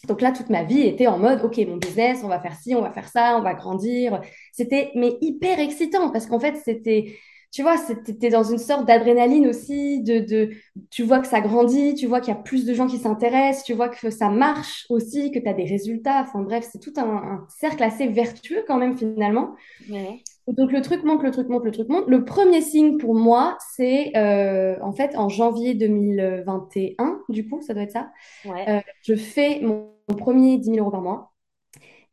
Donc 0.09 0.21
là, 0.21 0.33
toute 0.33 0.51
ma 0.51 0.65
vie 0.65 0.83
était 0.83 1.07
en 1.07 1.19
mode, 1.19 1.43
OK, 1.45 1.59
mon 1.67 1.77
business, 1.77 2.21
on 2.23 2.29
va 2.29 2.41
faire 2.41 2.57
ci, 2.57 2.75
on 2.75 2.83
va 2.83 2.91
faire 2.91 3.09
ça, 3.09 3.37
on 3.39 3.43
va 3.43 3.55
grandir. 3.55 4.21
C'était, 4.53 4.91
mais 4.95 5.13
hyper 5.21 5.59
excitant 5.59 6.11
parce 6.11 6.27
qu'en 6.27 6.41
fait, 6.41 6.57
c'était, 6.57 7.17
tu 7.55 7.63
vois, 7.63 7.77
c'était 7.77 8.31
dans 8.31 8.43
une 8.43 8.59
sorte 8.59 8.85
d'adrénaline 8.85 9.47
aussi, 9.47 10.03
de, 10.03 10.19
de, 10.19 10.51
tu 10.91 11.05
vois 11.05 11.21
que 11.21 11.29
ça 11.29 11.41
grandit, 11.41 11.95
tu 11.95 12.09
vois 12.09 12.19
qu'il 12.21 12.35
y 12.35 12.37
a 12.37 12.41
plus 12.41 12.67
de 12.67 12.75
gens 12.75 12.89
qui 12.89 12.99
s'intéressent, 12.99 13.63
tu 13.63 13.75
vois 13.75 13.89
que 13.89 14.11
ça 14.11 14.29
marche 14.29 14.87
aussi, 14.91 15.31
que 15.31 15.39
tu 15.39 15.49
as 15.49 15.53
des 15.53 15.63
résultats. 15.63 16.23
Enfin 16.23 16.43
bref, 16.43 16.69
c'est 16.73 16.81
tout 16.81 16.93
un, 16.97 17.05
un, 17.05 17.47
cercle 17.49 17.85
assez 17.85 18.09
vertueux 18.09 18.65
quand 18.67 18.77
même 18.77 18.99
finalement. 18.99 19.55
Ouais. 19.89 20.21
Donc 20.49 20.73
le 20.73 20.83
truc 20.83 21.05
monte, 21.05 21.23
le 21.23 21.31
truc 21.31 21.49
monte, 21.49 21.65
le 21.65 21.71
truc 21.71 21.89
monte. 21.89 22.09
Le 22.09 22.25
premier 22.25 22.61
signe 22.61 22.99
pour 22.99 23.15
moi, 23.15 23.57
c'est 23.77 24.11
euh, 24.17 24.75
en 24.83 24.91
fait 24.91 25.17
en 25.17 25.29
janvier 25.29 25.75
2021, 25.75 27.21
du 27.29 27.49
coup, 27.49 27.61
ça 27.63 27.73
doit 27.73 27.85
être 27.85 27.93
ça. 27.93 28.11
Ouais. 28.45 28.69
Euh, 28.69 28.81
je 29.03 29.15
fais 29.15 29.61
mon, 29.63 29.93
mon, 30.09 30.17
premier 30.17 30.59
10 30.59 30.65
000 30.73 30.79
euros 30.79 30.91
par 30.91 31.03
mois 31.03 31.33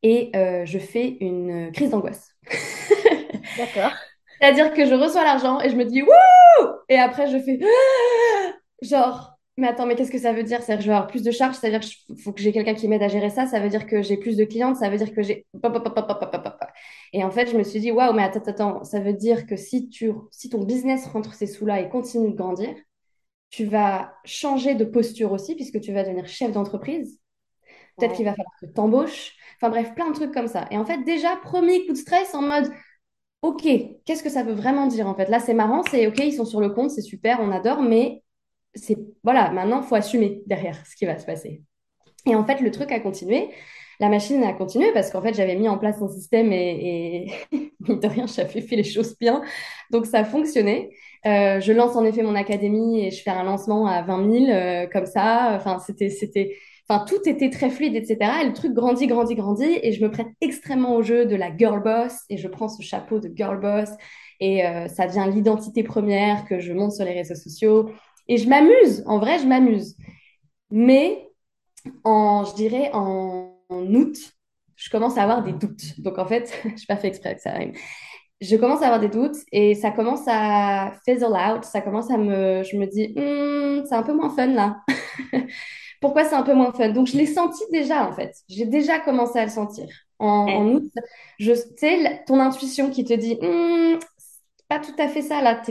et 0.03 0.29
euh, 0.35 0.65
je 0.65 0.77
fais 0.77 1.17
une 1.19 1.71
crise 1.71 1.89
d'angoisse. 1.89 2.35
D'accord. 3.57 3.91
C'est-à-dire 4.41 4.73
que 4.73 4.85
je 4.85 4.95
reçois 4.95 5.23
l'argent 5.23 5.59
et 5.61 5.69
je 5.69 5.75
me 5.75 5.85
dis 5.85 6.01
wouh 6.01 6.09
Et 6.89 6.97
après, 6.97 7.27
je 7.27 7.37
fais 7.37 7.59
genre, 8.81 9.37
mais 9.57 9.67
attends, 9.67 9.85
mais 9.85 9.95
qu'est-ce 9.95 10.11
que 10.11 10.17
ça 10.17 10.33
veut 10.33 10.43
dire? 10.43 10.61
C'est-à-dire 10.61 10.77
que 10.77 10.83
je 10.83 10.87
vais 10.87 10.95
avoir 10.95 11.07
plus 11.07 11.23
de 11.23 11.31
charges, 11.31 11.55
c'est-à-dire 11.55 11.81
qu'il 11.81 12.17
faut 12.17 12.31
que 12.33 12.41
j'ai 12.41 12.51
quelqu'un 12.51 12.73
qui 12.73 12.87
m'aide 12.87 13.03
à 13.03 13.07
gérer 13.07 13.29
ça, 13.29 13.45
ça 13.45 13.59
veut 13.59 13.69
dire 13.69 13.85
que 13.85 14.01
j'ai 14.01 14.17
plus 14.17 14.37
de 14.37 14.45
clientes, 14.45 14.77
ça 14.77 14.89
veut 14.89 14.97
dire 14.97 15.13
que 15.13 15.21
j'ai. 15.21 15.45
Et 17.13 17.23
en 17.23 17.31
fait, 17.31 17.47
je 17.51 17.57
me 17.57 17.63
suis 17.63 17.79
dit 17.79 17.91
waouh, 17.91 18.13
mais 18.13 18.23
attends, 18.23 18.41
attends, 18.45 18.83
ça 18.83 18.99
veut 18.99 19.13
dire 19.13 19.45
que 19.45 19.55
si, 19.55 19.89
tu, 19.89 20.11
si 20.31 20.49
ton 20.49 20.63
business 20.63 21.05
rentre 21.07 21.33
ces 21.33 21.47
sous-là 21.47 21.81
et 21.81 21.89
continue 21.89 22.31
de 22.31 22.35
grandir, 22.35 22.73
tu 23.49 23.65
vas 23.65 24.15
changer 24.25 24.75
de 24.75 24.85
posture 24.85 25.31
aussi, 25.31 25.55
puisque 25.55 25.81
tu 25.81 25.93
vas 25.93 26.03
devenir 26.03 26.27
chef 26.27 26.51
d'entreprise. 26.51 27.19
Peut-être 27.97 28.15
qu'il 28.15 28.25
va 28.25 28.31
falloir 28.31 28.53
que 28.61 28.67
tu 28.67 28.73
t'embauches. 28.73 29.35
Enfin 29.57 29.69
bref, 29.69 29.93
plein 29.93 30.09
de 30.09 30.15
trucs 30.15 30.33
comme 30.33 30.47
ça. 30.47 30.67
Et 30.71 30.77
en 30.77 30.85
fait, 30.85 31.03
déjà, 31.03 31.35
premier 31.37 31.85
coup 31.85 31.93
de 31.93 31.97
stress 31.97 32.33
en 32.33 32.41
mode 32.41 32.71
OK, 33.41 33.63
qu'est-ce 34.05 34.23
que 34.23 34.29
ça 34.29 34.43
veut 34.43 34.53
vraiment 34.53 34.87
dire 34.87 35.07
en 35.07 35.15
fait? 35.15 35.29
Là, 35.29 35.39
c'est 35.39 35.53
marrant, 35.53 35.81
c'est 35.89 36.07
OK, 36.07 36.19
ils 36.19 36.33
sont 36.33 36.45
sur 36.45 36.61
le 36.61 36.69
compte, 36.69 36.91
c'est 36.91 37.01
super, 37.01 37.39
on 37.41 37.51
adore, 37.51 37.81
mais 37.81 38.23
c'est 38.75 38.97
voilà, 39.23 39.51
maintenant, 39.51 39.81
faut 39.81 39.95
assumer 39.95 40.43
derrière 40.45 40.85
ce 40.89 40.95
qui 40.95 41.05
va 41.05 41.17
se 41.17 41.25
passer. 41.25 41.63
Et 42.25 42.35
en 42.35 42.45
fait, 42.45 42.61
le 42.61 42.71
truc 42.71 42.91
a 42.91 42.99
continué. 42.99 43.49
La 43.99 44.09
machine 44.09 44.43
a 44.43 44.53
continué 44.53 44.91
parce 44.93 45.11
qu'en 45.11 45.21
fait, 45.21 45.33
j'avais 45.33 45.55
mis 45.55 45.69
en 45.69 45.77
place 45.77 46.01
un 46.01 46.07
système 46.09 46.51
et, 46.51 47.27
et 47.51 47.71
de 47.81 48.07
rien, 48.07 48.25
j'avais 48.27 48.61
fait 48.61 48.75
les 48.75 48.83
choses 48.83 49.17
bien. 49.19 49.41
Donc, 49.91 50.05
ça 50.05 50.19
a 50.19 50.23
fonctionné. 50.23 50.91
Euh, 51.25 51.59
je 51.59 51.71
lance 51.71 51.95
en 51.95 52.03
effet 52.03 52.23
mon 52.23 52.33
académie 52.35 53.05
et 53.05 53.11
je 53.11 53.21
fais 53.21 53.29
un 53.29 53.43
lancement 53.43 53.85
à 53.85 54.01
20 54.01 54.31
000 54.31 54.45
euh, 54.49 54.87
comme 54.87 55.05
ça. 55.05 55.53
Enfin, 55.55 55.77
c'était, 55.79 56.57
Tout 56.99 57.21
était 57.25 57.49
très 57.49 57.69
fluide, 57.69 57.95
etc. 57.95 58.17
Et 58.41 58.47
le 58.47 58.53
truc 58.53 58.73
grandit, 58.73 59.07
grandit, 59.07 59.35
grandit. 59.35 59.79
Et 59.81 59.91
je 59.91 60.03
me 60.03 60.11
prête 60.11 60.27
extrêmement 60.41 60.95
au 60.95 61.01
jeu 61.01 61.25
de 61.25 61.35
la 61.35 61.55
girl 61.55 61.81
boss. 61.81 62.13
Et 62.29 62.37
je 62.37 62.47
prends 62.47 62.69
ce 62.69 62.81
chapeau 62.81 63.19
de 63.19 63.31
girl 63.35 63.59
boss. 63.59 63.89
Et 64.39 64.65
euh, 64.65 64.87
ça 64.87 65.07
devient 65.07 65.27
l'identité 65.31 65.83
première 65.83 66.45
que 66.45 66.59
je 66.59 66.73
monte 66.73 66.91
sur 66.91 67.05
les 67.05 67.13
réseaux 67.13 67.35
sociaux. 67.35 67.91
Et 68.27 68.37
je 68.37 68.47
m'amuse. 68.49 69.03
En 69.05 69.19
vrai, 69.19 69.39
je 69.39 69.45
m'amuse. 69.45 69.95
Mais 70.71 71.29
en, 72.03 72.45
je 72.45 72.55
dirais, 72.55 72.89
en, 72.93 73.53
août, 73.69 74.17
je 74.75 74.89
commence 74.89 75.17
à 75.17 75.23
avoir 75.23 75.43
des 75.43 75.53
doutes. 75.53 75.99
Donc, 75.99 76.17
en 76.17 76.25
fait, 76.25 76.53
je 76.63 76.69
n'ai 76.69 76.85
pas 76.87 76.97
fait 76.97 77.07
exprès 77.07 77.35
que 77.35 77.41
ça 77.41 77.51
arrive. 77.51 77.73
Je 78.41 78.55
commence 78.55 78.81
à 78.81 78.85
avoir 78.85 78.99
des 78.99 79.09
doutes 79.09 79.37
et 79.51 79.75
ça 79.75 79.91
commence 79.91 80.23
à 80.27 80.93
fizzle 81.05 81.33
out. 81.33 81.63
Ça 81.63 81.81
commence 81.81 82.09
à 82.09 82.17
me. 82.17 82.63
Je 82.63 82.75
me 82.75 82.87
dis, 82.87 83.13
hm, 83.15 83.85
c'est 83.85 83.95
un 83.95 84.03
peu 84.03 84.13
moins 84.13 84.31
fun 84.31 84.47
là. 84.47 84.81
pourquoi 86.01 86.25
c'est 86.25 86.35
un 86.35 86.43
peu 86.43 86.53
moins 86.53 86.73
fun? 86.73 86.89
Donc, 86.89 87.07
je 87.07 87.15
l'ai 87.15 87.27
senti 87.27 87.63
déjà, 87.71 88.05
en 88.05 88.11
fait. 88.11 88.35
J'ai 88.49 88.65
déjà 88.65 88.99
commencé 88.99 89.39
à 89.39 89.45
le 89.45 89.51
sentir. 89.51 89.87
En, 90.19 90.67
août, 90.67 90.83
je 91.39 91.53
sais, 91.77 92.23
ton 92.27 92.39
intuition 92.39 92.91
qui 92.91 93.05
te 93.05 93.13
dit, 93.13 93.37
c'est 93.41 94.67
pas 94.67 94.79
tout 94.79 94.93
à 94.99 95.07
fait 95.07 95.21
ça, 95.21 95.41
là, 95.41 95.61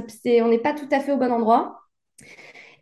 on 0.42 0.49
n'est 0.49 0.58
pas 0.58 0.72
tout 0.72 0.88
à 0.90 1.00
fait 1.00 1.12
au 1.12 1.16
bon 1.16 1.30
endroit. 1.30 1.80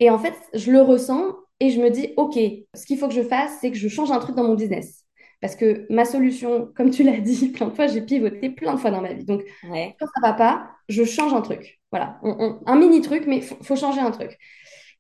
Et 0.01 0.11
en 0.11 0.19
fait, 0.19 0.35
je 0.55 0.71
le 0.71 0.81
ressens 0.81 1.35
et 1.61 1.71
je 1.71 1.81
me 1.81 1.91
dis, 1.91 2.15
OK, 2.17 2.39
ce 2.75 2.87
qu'il 2.87 2.99
faut 2.99 3.09
que 3.09 3.15
je 3.15 3.23
fasse, 3.23 3.59
c'est 3.61 3.71
que 3.71 3.77
je 3.77 3.89
change 3.89 4.11
un 4.11 4.19
truc 4.19 4.37
dans 4.37 4.45
mon 4.45 4.55
business. 4.55 5.05
Parce 5.41 5.57
que 5.57 5.87
ma 5.91 6.05
solution, 6.05 6.71
comme 6.75 6.91
tu 6.91 7.03
l'as 7.03 7.21
dit 7.21 7.49
plein 7.49 7.67
de 7.67 7.75
fois, 7.75 7.87
j'ai 7.87 8.03
pivoté 8.03 8.51
plein 8.51 8.75
de 8.75 8.81
fois 8.81 8.91
dans 8.91 9.01
ma 9.01 9.13
vie. 9.13 9.25
Donc, 9.25 9.43
quand 9.63 10.07
ça 10.15 10.21
va 10.23 10.33
pas, 10.33 10.71
je 10.89 11.05
change 11.05 11.35
un 11.35 11.43
truc. 11.43 11.81
Voilà, 11.91 12.21
un 12.23 12.77
mini 12.77 13.01
truc, 13.01 13.25
mais 13.27 13.39
il 13.39 13.43
faut 13.43 13.77
changer 13.77 14.01
un 14.01 14.11
truc. 14.11 14.39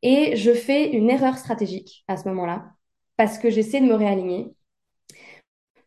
Et 0.02 0.36
je 0.36 0.52
fais 0.52 0.90
une 0.90 1.10
erreur 1.10 1.38
stratégique 1.38 2.04
à 2.08 2.16
ce 2.16 2.28
moment-là 2.28 2.72
parce 3.16 3.38
que 3.38 3.50
j'essaie 3.50 3.80
de 3.80 3.86
me 3.86 3.94
réaligner 3.94 4.54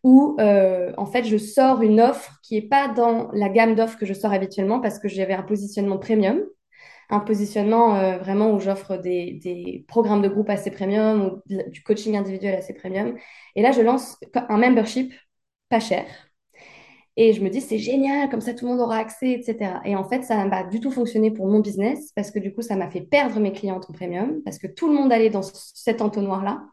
où 0.03 0.35
euh, 0.39 0.91
en 0.97 1.05
fait 1.05 1.23
je 1.25 1.37
sors 1.37 1.81
une 1.81 2.01
offre 2.01 2.39
qui 2.43 2.55
n'est 2.55 2.67
pas 2.67 2.87
dans 2.87 3.31
la 3.33 3.49
gamme 3.49 3.75
d'offres 3.75 3.97
que 3.97 4.05
je 4.05 4.13
sors 4.13 4.33
habituellement 4.33 4.79
parce 4.79 4.99
que 4.99 5.07
j'avais 5.07 5.33
un 5.33 5.43
positionnement 5.43 5.99
premium, 5.99 6.41
un 7.09 7.19
positionnement 7.19 7.95
euh, 7.95 8.17
vraiment 8.17 8.51
où 8.51 8.59
j'offre 8.59 8.97
des, 8.97 9.33
des, 9.43 9.85
programmes 9.87 10.21
de 10.21 10.29
groupe 10.29 10.49
assez 10.49 10.71
premium 10.71 11.25
ou 11.25 11.41
du 11.69 11.83
coaching 11.83 12.17
individuel 12.17 12.55
assez 12.55 12.73
premium. 12.73 13.15
Et 13.55 13.61
là, 13.61 13.71
je 13.71 13.81
lance 13.81 14.17
un 14.33 14.57
membership 14.57 15.13
pas 15.69 15.79
cher 15.79 16.05
et 17.29 17.33
je 17.33 17.41
me 17.43 17.49
dis, 17.49 17.61
c'est 17.61 17.77
génial, 17.77 18.29
comme 18.29 18.41
ça 18.41 18.53
tout 18.53 18.65
le 18.65 18.71
monde 18.71 18.81
aura 18.81 18.97
accès, 18.97 19.31
etc. 19.31 19.81
Et 19.85 19.95
en 19.95 20.03
fait, 20.03 20.23
ça 20.23 20.37
n'a 20.37 20.49
pas 20.49 20.63
du 20.63 20.79
tout 20.79 20.91
fonctionné 20.91 21.31
pour 21.31 21.47
mon 21.47 21.59
business 21.59 22.11
parce 22.15 22.31
que 22.31 22.39
du 22.39 22.53
coup, 22.53 22.61
ça 22.61 22.75
m'a 22.75 22.89
fait 22.89 23.01
perdre 23.01 23.39
mes 23.39 23.51
clientes 23.53 23.85
en 23.89 23.93
premium 23.93 24.41
parce 24.43 24.57
que 24.57 24.67
tout 24.67 24.87
le 24.87 24.95
monde 24.95 25.11
allait 25.11 25.29
dans 25.29 25.43
cet 25.43 26.01
entonnoir-là. 26.01 26.63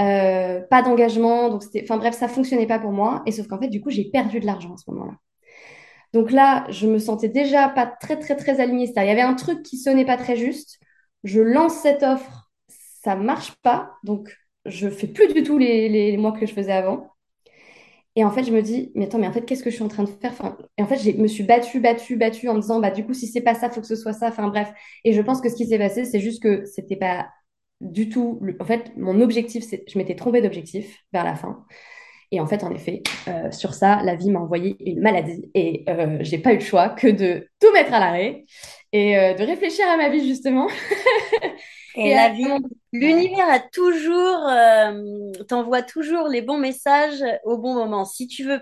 Euh, 0.00 0.60
pas 0.60 0.82
d'engagement, 0.82 1.48
donc 1.50 1.62
c'était, 1.62 1.82
enfin 1.84 1.96
bref, 1.98 2.14
ça 2.16 2.28
fonctionnait 2.28 2.66
pas 2.66 2.78
pour 2.78 2.92
moi. 2.92 3.22
Et 3.26 3.32
sauf 3.32 3.46
qu'en 3.46 3.58
fait, 3.58 3.68
du 3.68 3.80
coup, 3.80 3.90
j'ai 3.90 4.04
perdu 4.04 4.40
de 4.40 4.46
l'argent 4.46 4.74
à 4.74 4.76
ce 4.76 4.90
moment-là. 4.90 5.14
Donc 6.12 6.30
là, 6.30 6.66
je 6.70 6.86
me 6.86 6.98
sentais 6.98 7.28
déjà 7.28 7.68
pas 7.68 7.86
très, 7.86 8.18
très, 8.18 8.36
très 8.36 8.60
alignée. 8.60 8.86
Il 8.96 9.04
y 9.04 9.10
avait 9.10 9.20
un 9.20 9.34
truc 9.34 9.62
qui 9.62 9.78
sonnait 9.78 10.04
pas 10.04 10.16
très 10.16 10.36
juste. 10.36 10.78
Je 11.24 11.40
lance 11.40 11.74
cette 11.74 12.02
offre, 12.02 12.50
ça 12.68 13.16
marche 13.16 13.54
pas. 13.62 13.92
Donc, 14.04 14.36
je 14.64 14.88
fais 14.88 15.08
plus 15.08 15.32
du 15.32 15.42
tout 15.42 15.58
les, 15.58 15.88
les 15.88 16.16
mois 16.16 16.32
que 16.32 16.46
je 16.46 16.52
faisais 16.54 16.72
avant. 16.72 17.13
Et 18.16 18.24
en 18.24 18.30
fait, 18.30 18.44
je 18.44 18.52
me 18.52 18.62
dis, 18.62 18.92
mais 18.94 19.06
attends, 19.06 19.18
mais 19.18 19.26
en 19.26 19.32
fait, 19.32 19.44
qu'est-ce 19.44 19.62
que 19.64 19.70
je 19.70 19.74
suis 19.74 19.84
en 19.84 19.88
train 19.88 20.04
de 20.04 20.08
faire? 20.08 20.30
Enfin, 20.32 20.56
Et 20.78 20.82
en 20.82 20.86
fait, 20.86 20.98
je 20.98 21.10
me 21.20 21.26
suis 21.26 21.42
battue, 21.42 21.80
battue, 21.80 22.16
battue 22.16 22.48
en 22.48 22.54
me 22.54 22.60
disant, 22.60 22.80
bah, 22.80 22.90
du 22.90 23.04
coup, 23.04 23.14
si 23.14 23.26
c'est 23.26 23.40
pas 23.40 23.54
ça, 23.54 23.70
faut 23.70 23.80
que 23.80 23.86
ce 23.86 23.96
soit 23.96 24.12
ça. 24.12 24.28
Enfin, 24.28 24.48
bref. 24.48 24.72
Et 25.04 25.12
je 25.12 25.20
pense 25.20 25.40
que 25.40 25.48
ce 25.48 25.56
qui 25.56 25.66
s'est 25.66 25.78
passé, 25.78 26.04
c'est 26.04 26.20
juste 26.20 26.42
que 26.42 26.64
c'était 26.64 26.96
pas 26.96 27.28
du 27.80 28.08
tout. 28.08 28.40
En 28.60 28.64
fait, 28.64 28.92
mon 28.96 29.20
objectif, 29.20 29.64
c'est... 29.64 29.84
je 29.88 29.98
m'étais 29.98 30.14
trompée 30.14 30.42
d'objectif 30.42 31.04
vers 31.12 31.24
la 31.24 31.34
fin. 31.34 31.64
Et 32.30 32.40
en 32.40 32.46
fait, 32.46 32.64
en 32.64 32.74
effet, 32.74 33.02
euh, 33.28 33.50
sur 33.52 33.74
ça, 33.74 34.02
la 34.02 34.16
vie 34.16 34.30
m'a 34.30 34.40
envoyé 34.40 34.76
une 34.90 35.00
maladie 35.00 35.50
et 35.54 35.84
euh, 35.88 36.18
j'ai 36.20 36.38
pas 36.38 36.52
eu 36.52 36.56
le 36.56 36.64
choix 36.64 36.88
que 36.88 37.06
de 37.06 37.48
tout 37.60 37.72
mettre 37.72 37.92
à 37.94 38.00
l'arrêt 38.00 38.44
et 38.92 39.16
euh, 39.16 39.34
de 39.34 39.44
réfléchir 39.44 39.86
à 39.88 39.96
ma 39.96 40.08
vie 40.08 40.26
justement 40.26 40.68
Et, 41.96 42.12
la 42.12 42.30
vie, 42.30 42.44
l'univers 42.94 43.48
a 43.50 43.58
toujours, 43.58 44.48
euh, 44.48 45.32
t'envoie 45.48 45.82
toujours 45.82 46.28
les 46.28 46.42
bons 46.42 46.58
messages 46.58 47.24
au 47.44 47.58
bon 47.58 47.74
moment. 47.74 48.04
Si 48.04 48.28
tu 48.28 48.44
veux, 48.44 48.60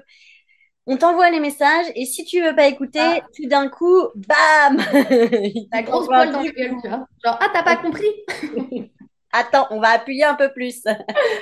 on 0.87 0.97
t'envoie 0.97 1.31
les 1.31 1.39
messages 1.39 1.87
et 1.95 2.07
si 2.07 2.25
tu 2.25 2.43
veux 2.43 2.57
pas 2.57 2.67
écouter, 2.67 3.01
ah. 3.01 3.21
tout 3.37 3.47
d'un 3.49 3.69
coup, 3.69 4.01
bam 4.15 4.79
La 5.73 5.83
grosse 5.83 6.07
poil 6.07 6.33
dans 6.33 6.43
le 6.43 6.51
gueule, 6.51 6.75
tu 6.83 6.89
vois. 6.89 7.07
Genre, 7.25 7.39
ah, 7.41 7.51
t'as 7.53 7.63
pas 7.63 7.77
compris 7.77 8.09
Attends, 9.33 9.67
on 9.71 9.81
va 9.81 9.91
appuyer 9.91 10.25
un 10.25 10.35
peu 10.35 10.53
plus. 10.53 10.83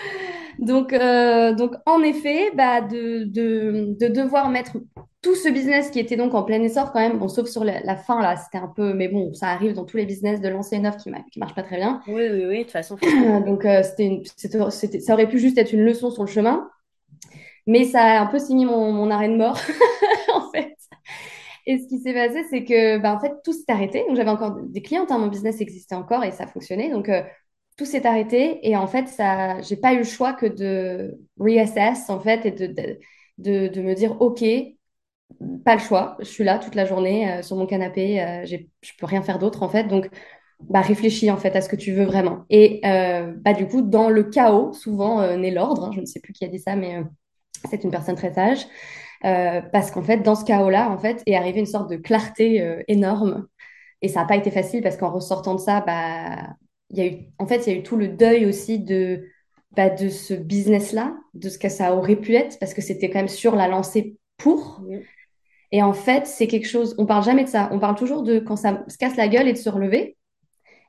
donc, 0.58 0.92
euh, 0.92 1.54
donc, 1.54 1.72
en 1.86 2.02
effet, 2.02 2.50
bah, 2.54 2.80
de, 2.80 3.24
de, 3.24 3.96
de 3.98 4.08
devoir 4.08 4.48
mettre 4.48 4.76
tout 5.22 5.34
ce 5.34 5.48
business 5.50 5.90
qui 5.90 5.98
était 5.98 6.16
donc 6.16 6.34
en 6.34 6.42
plein 6.42 6.62
essor 6.62 6.92
quand 6.92 7.00
même, 7.00 7.18
bon, 7.18 7.28
sauf 7.28 7.46
sur 7.46 7.62
la, 7.62 7.96
fin 7.96 8.22
là, 8.22 8.36
c'était 8.36 8.58
un 8.58 8.68
peu, 8.68 8.94
mais 8.94 9.08
bon, 9.08 9.34
ça 9.34 9.48
arrive 9.48 9.74
dans 9.74 9.84
tous 9.84 9.98
les 9.98 10.06
business 10.06 10.40
de 10.40 10.48
lancer 10.48 10.76
une 10.76 10.86
offre 10.86 10.98
qui, 10.98 11.10
qui 11.30 11.38
marche 11.38 11.54
pas 11.54 11.62
très 11.62 11.76
bien. 11.76 12.00
Oui, 12.06 12.22
oui, 12.30 12.46
oui, 12.46 12.58
de 12.58 12.62
toute 12.62 12.72
façon. 12.72 12.96
donc, 13.46 13.64
euh, 13.66 13.82
c'était, 13.82 15.00
ça 15.00 15.12
aurait 15.12 15.28
pu 15.28 15.38
juste 15.38 15.58
être 15.58 15.72
une 15.72 15.84
leçon 15.84 16.10
sur 16.10 16.24
le 16.24 16.30
chemin, 16.30 16.70
mais 17.66 17.84
ça 17.84 18.02
a 18.02 18.20
un 18.20 18.26
peu 18.26 18.38
signé 18.38 18.64
mon, 18.64 18.92
mon 18.92 19.10
arrêt 19.10 19.28
de 19.28 19.36
mort, 19.36 19.58
en 20.34 20.50
fait. 20.50 20.74
Et 21.66 21.78
ce 21.78 21.86
qui 21.86 21.98
s'est 21.98 22.14
passé, 22.14 22.42
c'est 22.48 22.64
que, 22.64 22.98
bah, 22.98 23.14
en 23.14 23.20
fait, 23.20 23.34
tout 23.44 23.52
s'est 23.52 23.64
arrêté. 23.68 24.04
Donc, 24.08 24.16
j'avais 24.16 24.30
encore 24.30 24.56
des 24.58 24.82
clientes, 24.82 25.10
hein, 25.10 25.18
mon 25.18 25.28
business 25.28 25.60
existait 25.60 25.94
encore 25.94 26.24
et 26.24 26.32
ça 26.32 26.46
fonctionnait. 26.46 26.90
Donc, 26.90 27.10
euh, 27.10 27.22
tout 27.76 27.84
s'est 27.84 28.06
arrêté. 28.06 28.66
Et 28.68 28.76
en 28.76 28.86
fait, 28.86 29.06
ça, 29.06 29.60
j'ai 29.60 29.76
pas 29.76 29.92
eu 29.92 29.98
le 29.98 30.04
choix 30.04 30.32
que 30.32 30.46
de 30.46 31.18
reassess, 31.38 32.08
en 32.08 32.20
fait, 32.20 32.46
et 32.46 32.50
de, 32.50 32.98
de, 33.38 33.68
de 33.68 33.82
me 33.82 33.94
dire, 33.94 34.20
OK, 34.22 34.42
pas 35.64 35.74
le 35.74 35.80
choix. 35.80 36.16
Je 36.20 36.26
suis 36.26 36.44
là 36.44 36.58
toute 36.58 36.74
la 36.74 36.84
journée 36.84 37.30
euh, 37.30 37.42
sur 37.42 37.56
mon 37.56 37.66
canapé. 37.66 38.22
Euh, 38.22 38.44
je 38.44 38.92
peux 38.98 39.06
rien 39.06 39.22
faire 39.22 39.38
d'autre 39.38 39.62
en 39.62 39.68
fait. 39.68 39.84
Donc, 39.84 40.08
bah, 40.60 40.80
réfléchis 40.80 41.30
en 41.30 41.36
fait 41.36 41.56
à 41.56 41.60
ce 41.60 41.68
que 41.68 41.76
tu 41.76 41.92
veux 41.92 42.04
vraiment. 42.04 42.44
Et 42.50 42.80
euh, 42.84 43.32
bah, 43.36 43.54
du 43.54 43.66
coup, 43.66 43.82
dans 43.82 44.10
le 44.10 44.24
chaos, 44.24 44.72
souvent 44.72 45.36
naît 45.36 45.50
l'ordre. 45.50 45.92
je 45.92 46.00
ne 46.00 46.06
sais 46.06 46.20
plus 46.20 46.32
qui 46.32 46.44
a 46.44 46.48
dit 46.48 46.58
ça, 46.58 46.76
mais 46.76 47.02
c'est 47.70 47.84
une 47.84 47.90
personne 47.90 48.16
très 48.16 48.32
sage. 48.34 48.66
Parce 49.22 49.90
qu'en 49.90 50.02
fait, 50.02 50.18
dans 50.18 50.34
ce 50.34 50.44
chaos-là, 50.44 50.90
en 50.90 50.98
fait, 50.98 51.22
est 51.26 51.34
arrivée 51.34 51.60
une 51.60 51.66
sorte 51.66 51.90
de 51.90 51.96
clarté 51.96 52.82
énorme. 52.88 53.46
Et 54.02 54.08
ça 54.08 54.20
n'a 54.20 54.26
pas 54.26 54.36
été 54.36 54.50
facile 54.50 54.82
parce 54.82 54.96
qu'en 54.96 55.10
ressortant 55.10 55.54
de 55.54 55.60
ça, 55.60 55.80
bah, 55.80 56.54
y 56.90 57.00
a 57.00 57.06
eu, 57.06 57.16
en 57.38 57.46
fait, 57.46 57.66
il 57.66 57.72
y 57.72 57.76
a 57.76 57.78
eu 57.78 57.82
tout 57.82 57.96
le 57.96 58.08
deuil 58.08 58.46
aussi 58.46 58.78
de, 58.78 59.26
bah, 59.76 59.88
de 59.88 60.08
ce 60.08 60.34
business-là, 60.34 61.16
de 61.34 61.48
ce 61.48 61.58
que 61.58 61.68
ça 61.68 61.94
aurait 61.94 62.16
pu 62.16 62.34
être, 62.34 62.58
parce 62.58 62.74
que 62.74 62.82
c'était 62.82 63.08
quand 63.08 63.18
même 63.18 63.28
sur 63.28 63.56
la 63.56 63.68
lancée 63.68 64.16
pour. 64.36 64.82
Et 65.72 65.82
en 65.82 65.92
fait, 65.92 66.26
c'est 66.26 66.48
quelque 66.48 66.66
chose, 66.68 66.94
on 66.98 67.06
parle 67.06 67.24
jamais 67.24 67.44
de 67.44 67.48
ça. 67.48 67.68
On 67.72 67.78
parle 67.78 67.96
toujours 67.96 68.22
de 68.22 68.38
quand 68.40 68.56
ça 68.56 68.84
se 68.88 68.98
casse 68.98 69.16
la 69.16 69.28
gueule 69.28 69.48
et 69.48 69.52
de 69.52 69.58
se 69.58 69.68
relever. 69.68 70.16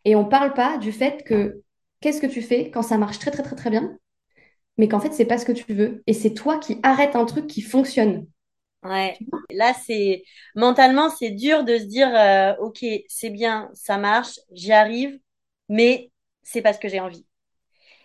Et 0.05 0.15
on 0.15 0.25
parle 0.25 0.53
pas 0.53 0.77
du 0.77 0.91
fait 0.91 1.23
que 1.23 1.61
qu'est-ce 2.01 2.21
que 2.21 2.27
tu 2.27 2.41
fais 2.41 2.71
quand 2.71 2.83
ça 2.83 2.97
marche 2.97 3.19
très, 3.19 3.31
très, 3.31 3.43
très, 3.43 3.55
très 3.55 3.69
bien, 3.69 3.97
mais 4.77 4.87
qu'en 4.87 4.99
fait, 4.99 5.13
c'est 5.13 5.25
pas 5.25 5.37
ce 5.37 5.45
que 5.45 5.51
tu 5.53 5.73
veux. 5.73 6.03
Et 6.07 6.13
c'est 6.13 6.33
toi 6.33 6.57
qui 6.59 6.79
arrêtes 6.83 7.15
un 7.15 7.25
truc 7.25 7.47
qui 7.47 7.61
fonctionne. 7.61 8.27
Ouais. 8.83 9.21
Là, 9.51 9.73
c'est 9.75 10.23
mentalement, 10.55 11.09
c'est 11.09 11.31
dur 11.31 11.63
de 11.63 11.77
se 11.77 11.83
dire, 11.83 12.07
euh, 12.15 12.55
ok, 12.59 12.83
c'est 13.07 13.29
bien, 13.29 13.69
ça 13.73 13.97
marche, 13.97 14.39
j'y 14.51 14.71
arrive, 14.71 15.19
mais 15.69 16.11
c'est 16.41 16.61
parce 16.63 16.79
que 16.79 16.89
j'ai 16.89 16.99
envie. 16.99 17.25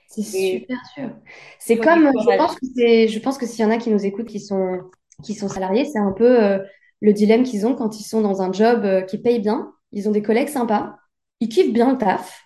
C'est 0.08 0.22
Et 0.32 0.60
super 0.60 0.78
sûr. 0.94 1.10
C'est 1.58 1.78
comme, 1.80 2.06
je 2.06 2.36
pense 2.36 2.54
que 2.54 2.66
c'est, 2.76 3.08
je 3.08 3.18
pense 3.18 3.38
que 3.38 3.46
s'il 3.46 3.60
y 3.60 3.64
en 3.64 3.70
a 3.70 3.78
qui 3.78 3.90
nous 3.90 4.04
écoutent 4.04 4.28
qui 4.28 4.40
sont, 4.40 4.90
qui 5.22 5.34
sont 5.34 5.48
salariés, 5.48 5.84
c'est 5.84 5.98
un 5.98 6.12
peu 6.12 6.42
euh, 6.42 6.58
le 7.00 7.12
dilemme 7.12 7.42
qu'ils 7.44 7.66
ont 7.66 7.74
quand 7.74 7.98
ils 8.00 8.04
sont 8.04 8.20
dans 8.20 8.42
un 8.42 8.52
job 8.52 8.84
euh, 8.84 9.02
qui 9.02 9.18
paye 9.18 9.40
bien. 9.40 9.72
Ils 9.92 10.08
ont 10.08 10.12
des 10.12 10.22
collègues 10.22 10.48
sympas, 10.48 10.96
ils 11.40 11.48
kiffent 11.48 11.72
bien 11.72 11.92
le 11.92 11.98
taf, 11.98 12.42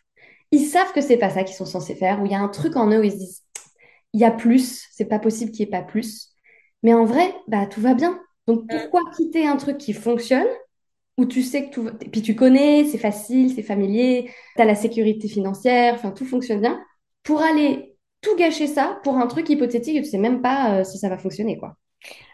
ils 0.53 0.65
savent 0.67 0.93
que 0.93 1.01
c'est 1.01 1.17
pas 1.17 1.31
ça 1.31 1.45
qu'ils 1.45 1.57
sont 1.57 1.67
censés 1.67 1.95
faire, 1.95 2.21
ou 2.23 2.27
il 2.27 2.33
y 2.33 2.35
a 2.35 2.41
un 2.41 2.49
truc 2.49 2.77
en 2.77 2.91
eux 2.91 3.01
où 3.01 3.03
ils 3.03 3.13
se 3.13 3.17
disent, 3.17 3.43
il 4.13 4.21
y 4.21 4.25
a 4.25 4.31
plus, 4.31 4.87
c'est 4.93 5.05
pas 5.07 5.19
possible 5.19 5.53
qu'il 5.53 5.67
n'y 5.67 5.69
ait 5.75 5.79
pas 5.81 5.85
plus. 5.87 6.29
Mais 6.83 6.95
en 6.95 7.05
vrai, 7.05 7.35
bah 7.49 7.67
tout 7.67 7.81
va 7.81 7.95
bien. 7.95 8.21
Donc 8.47 8.69
Mm. 8.71 8.71
pourquoi 8.71 9.01
quitter 9.17 9.47
un 9.47 9.57
truc 9.57 9.79
qui 9.79 9.93
fonctionne 9.93 10.47
où 11.19 11.27
tu 11.27 11.43
sais 11.43 11.67
que 11.69 11.75
tout 11.75 11.83
va... 11.85 11.93
Puis 11.93 12.23
tu 12.23 12.35
connais, 12.35 12.85
c'est 12.85 12.99
facile, 12.99 13.53
c'est 13.55 13.63
familier, 13.63 14.31
tu 14.57 14.63
as 14.63 14.65
la 14.65 14.75
sécurité 14.75 15.29
financière, 15.29 15.95
enfin 15.95 16.11
tout 16.13 16.25
fonctionne 16.27 16.61
bien, 16.61 16.81
pour 17.23 17.43
aller 17.43 17.97
tout 18.23 18.37
gâcher 18.37 18.67
ça 18.67 19.01
pour 19.05 19.17
un 19.17 19.27
truc 19.27 19.49
hypothétique 19.51 19.97
et 19.97 20.03
tu 20.03 20.09
sais 20.11 20.19
même 20.19 20.43
pas 20.43 20.81
euh, 20.81 20.85
si 20.85 20.99
ça 20.99 21.09
va 21.09 21.19
fonctionner, 21.19 21.59
quoi. 21.59 21.77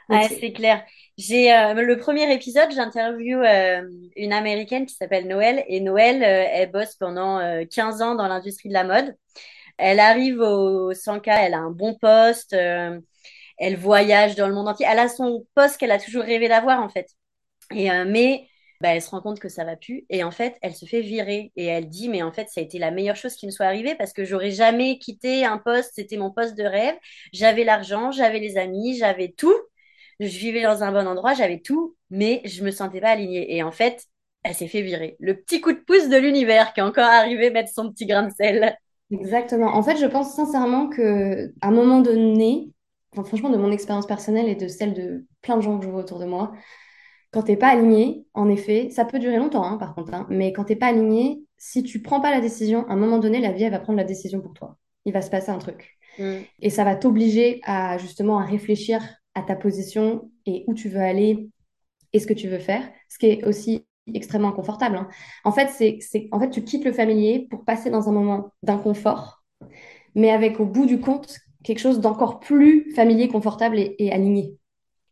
Ouais, 0.08 0.28
c'est... 0.28 0.52
clair. 0.52 0.84
J'ai 1.18 1.52
euh, 1.52 1.74
le 1.74 1.96
premier 1.98 2.32
épisode, 2.32 2.70
j'interviewe 2.72 3.42
euh, 3.44 3.82
une 4.16 4.32
Américaine 4.32 4.86
qui 4.86 4.94
s'appelle 4.94 5.26
Noël 5.26 5.64
et 5.68 5.80
Noël, 5.80 6.22
euh, 6.22 6.46
elle 6.52 6.70
bosse 6.70 6.94
pendant 6.96 7.38
euh, 7.40 7.64
15 7.68 8.02
ans 8.02 8.14
dans 8.14 8.28
l'industrie 8.28 8.68
de 8.68 8.74
la 8.74 8.84
mode. 8.84 9.16
Elle 9.78 10.00
arrive 10.00 10.40
au 10.40 10.94
100K, 10.94 11.32
elle 11.46 11.54
a 11.54 11.58
un 11.60 11.70
bon 11.72 11.94
poste, 11.96 12.54
euh, 12.54 13.00
elle 13.58 13.76
voyage 13.76 14.36
dans 14.36 14.48
le 14.48 14.54
monde 14.54 14.68
entier. 14.68 14.86
Elle 14.90 14.98
a 15.00 15.08
son 15.08 15.46
poste 15.54 15.78
qu'elle 15.78 15.92
a 15.92 15.98
toujours 16.00 16.24
rêvé 16.24 16.48
d'avoir 16.48 16.82
en 16.82 16.88
fait. 16.90 17.08
Et 17.74 17.90
euh, 17.90 18.04
mais 18.06 18.48
bah, 18.80 18.90
elle 18.94 19.02
se 19.02 19.10
rend 19.10 19.20
compte 19.22 19.40
que 19.40 19.48
ça 19.48 19.64
va 19.64 19.76
plus 19.76 20.04
et 20.10 20.22
en 20.24 20.30
fait 20.30 20.56
elle 20.62 20.74
se 20.74 20.84
fait 20.86 21.00
virer 21.00 21.52
et 21.56 21.64
elle 21.66 21.88
dit 21.88 22.08
mais 22.10 22.22
en 22.22 22.32
fait 22.32 22.48
ça 22.50 22.60
a 22.60 22.64
été 22.64 22.78
la 22.78 22.90
meilleure 22.90 23.16
chose 23.16 23.34
qui 23.36 23.46
me 23.46 23.50
soit 23.50 23.66
arrivée 23.66 23.94
parce 23.96 24.12
que 24.12 24.24
j'aurais 24.24 24.50
jamais 24.52 24.98
quitté 24.98 25.44
un 25.46 25.58
poste, 25.58 25.92
c'était 25.94 26.16
mon 26.18 26.30
poste 26.30 26.56
de 26.56 26.64
rêve. 26.64 26.96
J'avais 27.32 27.64
l'argent, 27.64 28.10
j'avais 28.12 28.38
les 28.40 28.58
amis, 28.58 28.96
j'avais 28.98 29.32
tout. 29.36 29.54
Je 30.20 30.38
vivais 30.38 30.62
dans 30.62 30.82
un 30.82 30.92
bon 30.92 31.06
endroit, 31.06 31.34
j'avais 31.34 31.60
tout, 31.60 31.96
mais 32.10 32.40
je 32.44 32.64
me 32.64 32.70
sentais 32.70 33.00
pas 33.00 33.10
alignée. 33.10 33.54
Et 33.54 33.62
en 33.62 33.72
fait, 33.72 34.04
elle 34.42 34.54
s'est 34.54 34.68
fait 34.68 34.82
virer. 34.82 35.16
Le 35.18 35.34
petit 35.34 35.60
coup 35.60 35.72
de 35.72 35.78
pouce 35.78 36.08
de 36.08 36.16
l'univers 36.16 36.72
qui 36.72 36.80
est 36.80 36.84
encore 36.84 37.04
arrivé 37.04 37.50
mettre 37.50 37.72
son 37.72 37.90
petit 37.90 38.06
grain 38.06 38.22
de 38.22 38.32
sel. 38.32 38.76
Exactement. 39.10 39.74
En 39.74 39.82
fait, 39.82 39.96
je 39.96 40.06
pense 40.06 40.34
sincèrement 40.34 40.88
que 40.88 41.52
à 41.60 41.68
un 41.68 41.70
moment 41.70 42.00
donné, 42.00 42.70
enfin, 43.12 43.24
franchement, 43.24 43.50
de 43.50 43.56
mon 43.56 43.70
expérience 43.70 44.06
personnelle 44.06 44.48
et 44.48 44.54
de 44.54 44.68
celle 44.68 44.94
de 44.94 45.26
plein 45.42 45.56
de 45.56 45.62
gens 45.62 45.78
que 45.78 45.84
je 45.84 45.90
vois 45.90 46.00
autour 46.00 46.18
de 46.18 46.26
moi, 46.26 46.52
quand 47.32 47.42
t'es 47.42 47.56
pas 47.56 47.68
aligné, 47.68 48.24
en 48.34 48.48
effet, 48.48 48.88
ça 48.90 49.04
peut 49.04 49.18
durer 49.18 49.36
longtemps, 49.36 49.64
hein, 49.64 49.76
par 49.76 49.94
contre, 49.94 50.14
hein, 50.14 50.26
mais 50.30 50.52
quand 50.52 50.64
t'es 50.64 50.76
pas 50.76 50.86
aligné, 50.86 51.42
si 51.58 51.82
tu 51.82 52.00
prends 52.00 52.20
pas 52.20 52.30
la 52.30 52.40
décision, 52.40 52.86
à 52.88 52.92
un 52.92 52.96
moment 52.96 53.18
donné, 53.18 53.40
la 53.40 53.52
vie, 53.52 53.64
elle 53.64 53.72
va 53.72 53.78
prendre 53.78 53.98
la 53.98 54.04
décision 54.04 54.40
pour 54.40 54.54
toi. 54.54 54.76
Il 55.04 55.12
va 55.12 55.22
se 55.22 55.30
passer 55.30 55.50
un 55.50 55.58
truc. 55.58 55.98
Mm. 56.18 56.38
Et 56.60 56.70
ça 56.70 56.84
va 56.84 56.96
t'obliger 56.96 57.60
à 57.64 57.98
justement 57.98 58.38
à 58.38 58.44
réfléchir 58.44 59.02
à 59.36 59.42
ta 59.42 59.56
position 59.56 60.32
et 60.46 60.64
où 60.68 60.74
tu 60.74 60.90
veux 60.90 61.02
aller 61.02 61.50
et 62.12 62.20
ce 62.20 62.26
que 62.26 62.34
tu 62.34 62.48
veux 62.48 62.58
faire, 62.60 62.88
ce 63.08 63.18
qui 63.18 63.26
est 63.26 63.44
aussi 63.46 63.86
extrêmement 64.14 64.48
inconfortable. 64.50 64.96
hein. 64.96 65.08
En 65.44 65.52
fait, 65.52 65.68
c'est, 65.70 66.28
en 66.32 66.40
fait, 66.40 66.50
tu 66.50 66.64
quittes 66.64 66.84
le 66.84 66.92
familier 66.92 67.46
pour 67.50 67.64
passer 67.64 67.90
dans 67.90 68.08
un 68.08 68.12
moment 68.12 68.52
d'inconfort, 68.62 69.44
mais 70.14 70.30
avec 70.30 70.60
au 70.60 70.66
bout 70.66 70.86
du 70.86 71.00
compte 71.00 71.38
quelque 71.64 71.78
chose 71.80 72.00
d'encore 72.00 72.40
plus 72.40 72.92
familier, 72.94 73.28
confortable 73.28 73.78
et, 73.78 73.96
et 73.98 74.12
aligné. 74.12 74.56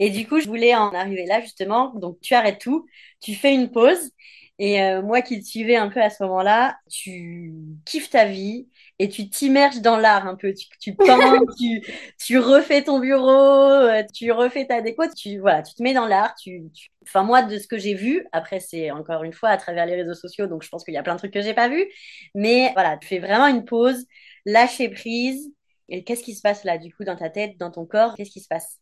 Et 0.00 0.10
du 0.10 0.26
coup, 0.28 0.40
je 0.40 0.48
voulais 0.48 0.74
en 0.74 0.90
arriver 0.90 1.26
là 1.26 1.40
justement. 1.40 1.94
Donc, 1.94 2.20
tu 2.20 2.34
arrêtes 2.34 2.60
tout, 2.60 2.86
tu 3.22 3.34
fais 3.34 3.54
une 3.54 3.70
pause. 3.70 4.10
Et 4.58 4.82
euh, 4.82 5.02
moi 5.02 5.22
qui 5.22 5.40
te 5.40 5.46
suivais 5.46 5.76
un 5.76 5.88
peu 5.90 6.00
à 6.02 6.10
ce 6.10 6.22
moment-là, 6.24 6.76
tu 6.90 7.54
kiffes 7.86 8.10
ta 8.10 8.26
vie 8.26 8.68
et 8.98 9.08
tu 9.08 9.28
t'immerges 9.28 9.80
dans 9.80 9.96
l'art 9.96 10.26
un 10.26 10.36
peu. 10.36 10.52
Tu, 10.54 10.66
tu 10.80 10.94
peins, 10.94 11.40
tu, 11.58 11.82
tu 12.18 12.38
refais 12.38 12.84
ton 12.84 13.00
bureau, 13.00 13.28
euh, 13.28 14.02
tu 14.14 14.30
refais 14.32 14.66
ta 14.66 14.80
déco, 14.82 15.04
tu, 15.16 15.38
voilà, 15.38 15.62
tu 15.62 15.74
te 15.74 15.82
mets 15.82 15.94
dans 15.94 16.06
l'art. 16.06 16.34
Tu, 16.36 16.62
tu... 16.72 16.90
Enfin, 17.02 17.22
moi, 17.22 17.42
de 17.42 17.58
ce 17.58 17.66
que 17.66 17.78
j'ai 17.78 17.94
vu, 17.94 18.26
après, 18.32 18.60
c'est 18.60 18.90
encore 18.90 19.24
une 19.24 19.32
fois 19.32 19.50
à 19.50 19.56
travers 19.56 19.86
les 19.86 19.96
réseaux 19.96 20.14
sociaux, 20.14 20.46
donc 20.46 20.62
je 20.62 20.68
pense 20.68 20.84
qu'il 20.84 20.94
y 20.94 20.96
a 20.96 21.02
plein 21.02 21.14
de 21.14 21.18
trucs 21.18 21.32
que 21.34 21.42
j'ai 21.42 21.54
pas 21.54 21.68
vus. 21.68 21.86
Mais 22.34 22.70
voilà, 22.74 22.96
tu 22.96 23.08
fais 23.08 23.18
vraiment 23.18 23.46
une 23.48 23.64
pause, 23.64 24.06
lâcher 24.46 24.88
prise. 24.88 25.50
Et 25.88 26.02
qu'est-ce 26.04 26.22
qui 26.22 26.34
se 26.34 26.40
passe 26.40 26.64
là, 26.64 26.78
du 26.78 26.94
coup, 26.94 27.04
dans 27.04 27.16
ta 27.16 27.28
tête, 27.30 27.58
dans 27.58 27.70
ton 27.70 27.84
corps? 27.84 28.14
Qu'est-ce 28.14 28.30
qui 28.30 28.40
se 28.40 28.48
passe? 28.48 28.78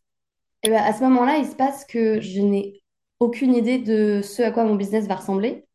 Et 0.63 0.69
ben, 0.69 0.81
à 0.81 0.93
ce 0.93 1.01
moment-là, 1.03 1.37
il 1.37 1.45
se 1.45 1.55
passe 1.55 1.85
que 1.85 2.21
je 2.21 2.39
n'ai 2.39 2.81
aucune 3.19 3.53
idée 3.53 3.79
de 3.79 4.21
ce 4.23 4.41
à 4.41 4.51
quoi 4.51 4.63
mon 4.63 4.75
business 4.75 5.07
va 5.07 5.15
ressembler 5.15 5.65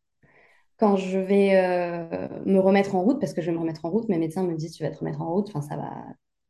quand 0.78 0.96
je 0.96 1.18
vais 1.18 1.56
euh, 1.56 2.28
me 2.46 2.58
remettre 2.60 2.94
en 2.94 3.02
route, 3.02 3.20
parce 3.20 3.34
que 3.34 3.40
je 3.42 3.46
vais 3.48 3.52
me 3.52 3.60
remettre 3.60 3.84
en 3.84 3.90
route. 3.90 4.08
Mes 4.08 4.18
médecins 4.18 4.44
me 4.44 4.54
disent, 4.56 4.74
tu 4.76 4.82
vas 4.84 4.90
te 4.90 4.98
remettre 4.98 5.20
en 5.22 5.32
route, 5.34 5.48
enfin, 5.48 5.62
ça 5.62 5.76
va, 5.76 5.92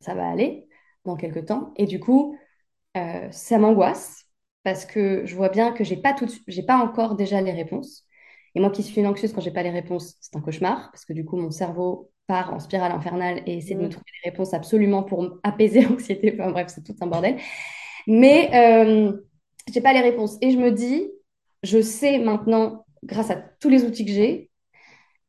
ça 0.01 0.15
va 0.15 0.29
aller 0.29 0.67
dans 1.05 1.15
quelques 1.15 1.45
temps. 1.47 1.73
Et 1.77 1.85
du 1.85 1.99
coup, 1.99 2.37
euh, 2.97 3.29
ça 3.31 3.57
m'angoisse 3.57 4.25
parce 4.63 4.85
que 4.85 5.25
je 5.25 5.35
vois 5.35 5.49
bien 5.49 5.71
que 5.73 5.83
j'ai 5.83 5.97
pas 5.97 6.13
tout, 6.13 6.27
j'ai 6.47 6.63
pas 6.63 6.77
encore 6.77 7.15
déjà 7.15 7.41
les 7.41 7.51
réponses. 7.51 8.05
Et 8.55 8.59
moi 8.59 8.71
qui 8.71 8.83
suis 8.83 8.99
une 9.01 9.07
anxieuse, 9.07 9.33
quand 9.33 9.41
j'ai 9.41 9.51
pas 9.51 9.63
les 9.63 9.69
réponses, 9.69 10.15
c'est 10.21 10.35
un 10.35 10.41
cauchemar 10.41 10.89
parce 10.91 11.05
que 11.05 11.13
du 11.13 11.25
coup, 11.25 11.37
mon 11.37 11.51
cerveau 11.51 12.11
part 12.27 12.53
en 12.53 12.59
spirale 12.59 12.91
infernale 12.91 13.41
et 13.45 13.57
essaie 13.57 13.75
de 13.75 13.81
me 13.81 13.87
Mm. 13.87 13.89
trouver 13.89 14.05
des 14.23 14.29
réponses 14.31 14.53
absolument 14.53 15.03
pour 15.03 15.39
apaiser 15.43 15.81
l'anxiété. 15.89 16.35
Enfin 16.39 16.51
bref, 16.51 16.67
c'est 16.73 16.83
tout 16.83 16.95
un 17.01 17.07
bordel. 17.07 17.37
Mais 18.07 18.49
euh, 18.53 19.13
j'ai 19.73 19.81
pas 19.81 19.93
les 19.93 20.01
réponses. 20.01 20.37
Et 20.41 20.51
je 20.51 20.57
me 20.57 20.71
dis, 20.71 21.09
je 21.63 21.81
sais 21.81 22.19
maintenant, 22.19 22.85
grâce 23.03 23.31
à 23.31 23.35
tous 23.35 23.69
les 23.69 23.83
outils 23.85 24.05
que 24.05 24.11
j'ai, 24.11 24.49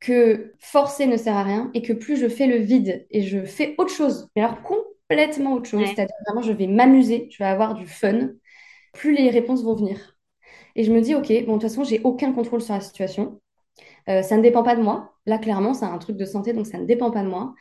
que 0.00 0.54
forcer 0.60 1.06
ne 1.06 1.16
sert 1.16 1.36
à 1.36 1.42
rien 1.44 1.70
et 1.74 1.82
que 1.82 1.92
plus 1.92 2.16
je 2.16 2.28
fais 2.28 2.46
le 2.46 2.56
vide 2.56 3.06
et 3.10 3.22
je 3.22 3.44
fais 3.44 3.74
autre 3.78 3.92
chose, 3.92 4.28
mais 4.34 4.42
alors 4.42 4.62
complètement 4.62 5.54
autre 5.54 5.68
chose, 5.68 5.80
Ouais. 5.80 5.86
c'est-à-dire 5.86 6.14
vraiment 6.26 6.42
je 6.42 6.52
vais 6.52 6.66
m'amuser, 6.66 7.28
je 7.30 7.38
vais 7.38 7.48
avoir 7.48 7.74
du 7.74 7.86
fun, 7.86 8.30
plus 8.92 9.14
les 9.14 9.30
réponses 9.30 9.62
vont 9.64 9.74
venir. 9.74 10.16
Et 10.76 10.84
je 10.84 10.92
me 10.92 11.00
dis, 11.00 11.14
ok, 11.14 11.28
bon, 11.46 11.56
de 11.56 11.60
toute 11.60 11.62
façon, 11.62 11.84
j'ai 11.84 12.00
aucun 12.04 12.32
contrôle 12.32 12.62
sur 12.62 12.74
la 12.74 12.80
situation. 12.80 13.40
Euh, 14.08 14.22
ça 14.22 14.36
ne 14.36 14.42
dépend 14.42 14.62
pas 14.62 14.76
de 14.76 14.82
moi. 14.82 15.14
Là, 15.26 15.38
clairement, 15.38 15.74
c'est 15.74 15.84
un 15.86 15.98
truc 15.98 16.16
de 16.16 16.24
santé, 16.24 16.52
donc 16.52 16.66
ça 16.66 16.78
ne 16.78 16.86
dépend 16.86 17.10
pas 17.10 17.22
de 17.22 17.28
moi. 17.28 17.54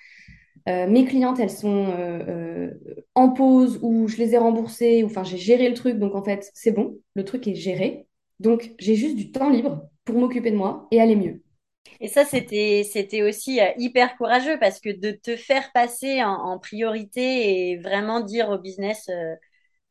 Euh, 0.68 0.88
mes 0.88 1.06
clientes, 1.06 1.40
elles 1.40 1.50
sont 1.50 1.88
euh, 1.88 2.70
euh, 2.70 2.72
en 3.16 3.30
pause 3.30 3.80
ou 3.82 4.08
je 4.08 4.18
les 4.18 4.34
ai 4.36 4.38
remboursées, 4.38 5.04
ou 5.04 5.08
enfin, 5.08 5.24
j'ai 5.24 5.38
géré 5.38 5.68
le 5.70 5.74
truc, 5.76 5.98
donc 5.98 6.16
en 6.16 6.24
fait, 6.24 6.50
c'est 6.54 6.72
bon, 6.72 6.98
le 7.16 7.24
truc 7.26 7.48
est 7.48 7.56
géré. 7.56 8.08
Donc, 8.40 8.74
j'ai 8.80 8.96
juste 8.96 9.16
du 9.16 9.32
temps 9.32 9.50
libre 9.50 9.90
pour 10.12 10.20
m'occuper 10.20 10.52
de 10.52 10.58
moi 10.58 10.88
et 10.92 11.02
aller 11.02 11.16
mieux. 11.16 11.42
Et 12.00 12.08
ça, 12.08 12.26
c'était, 12.26 12.88
c'était 12.92 13.24
aussi 13.24 13.60
euh, 13.62 13.72
hyper 13.78 14.16
courageux 14.18 14.58
parce 14.60 14.80
que 14.80 14.90
de 14.90 15.12
te 15.12 15.36
faire 15.36 15.72
passer 15.74 16.24
en, 16.24 16.32
en 16.34 16.60
priorité 16.60 17.72
et 17.72 17.78
vraiment 17.78 18.22
dire 18.22 18.50
au 18.50 18.58
business, 18.58 19.10
euh, 19.10 19.36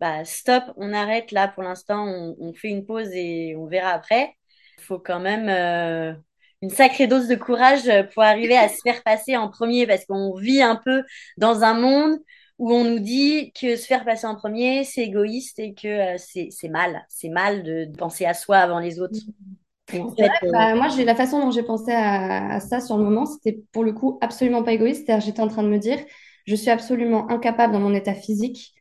bah, 0.01 0.25
stop, 0.25 0.65
on 0.77 0.93
arrête 0.93 1.33
là 1.33 1.49
pour 1.49 1.63
l'instant, 1.63 2.07
on, 2.07 2.37
on 2.41 2.55
fait 2.55 2.69
une 2.71 2.87
pause 2.87 3.11
et 3.13 3.57
on 3.57 3.67
verra 3.67 3.91
après. 3.91 4.35
Il 4.79 4.85
faut 4.85 4.99
quand 4.99 5.21
même 5.21 5.49
euh, 5.49 6.15
une 6.63 6.71
sacrée 6.71 7.07
dose 7.09 7.29
de 7.29 7.35
courage 7.37 7.91
pour 8.15 8.23
arriver 8.23 8.57
à 8.57 8.69
se 8.69 8.79
faire 8.85 9.03
passer 9.03 9.37
en 9.37 9.49
premier 9.51 9.87
parce 9.87 10.05
qu'on 10.07 10.35
vit 10.37 10.63
un 10.63 10.77
peu 10.77 11.05
dans 11.37 11.63
un 11.65 11.75
monde 11.75 12.19
où 12.59 12.73
on 12.73 12.85
nous 12.85 12.99
dit 13.01 13.53
que 13.53 13.77
se 13.77 13.87
faire 13.87 14.05
passer 14.05 14.27
en 14.27 14.35
premier, 14.37 14.85
c'est 14.85 15.03
égoïste 15.05 15.59
et 15.61 15.75
que 15.75 15.89
euh, 16.17 16.19
c'est, 16.19 16.49
c'est 16.51 16.69
mal. 16.69 17.05
C'est 17.09 17.29
mal 17.29 17.63
de, 17.63 17.85
de 17.87 17.97
penser 17.97 18.25
à 18.27 18.35
soi 18.35 18.59
avant 18.59 18.81
les 18.81 19.01
autres. 19.01 19.19
En 19.93 20.11
vrai, 20.19 20.29
fait, 20.29 20.47
euh, 20.47 20.53
bah, 20.53 20.75
moi, 20.75 20.89
j'ai 20.89 21.05
la 21.05 21.15
façon 21.15 21.41
dont 21.41 21.51
j'ai 21.51 21.63
pensé 21.63 21.93
à, 21.93 22.55
à 22.57 22.61
ça 22.61 22.81
sur 22.81 22.99
le 22.99 23.05
moment, 23.05 23.25
c'était 23.27 23.63
pour 23.73 23.85
le 23.85 23.93
coup 23.93 24.19
absolument 24.21 24.63
pas 24.63 24.73
égoïste. 24.73 25.07
C'est-à-dire, 25.07 25.25
j'étais 25.27 25.41
en 25.41 25.49
train 25.49 25.63
de 25.63 25.69
me 25.69 25.79
dire, 25.79 25.99
je 26.47 26.55
suis 26.55 26.71
absolument 26.71 27.29
incapable 27.31 27.73
dans 27.73 27.81
mon 27.81 27.95
état 27.95 28.15
physique 28.15 28.75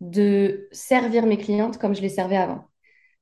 de 0.00 0.68
servir 0.72 1.26
mes 1.26 1.36
clientes 1.38 1.78
comme 1.78 1.94
je 1.94 2.00
les 2.02 2.08
servais 2.08 2.36
avant. 2.36 2.64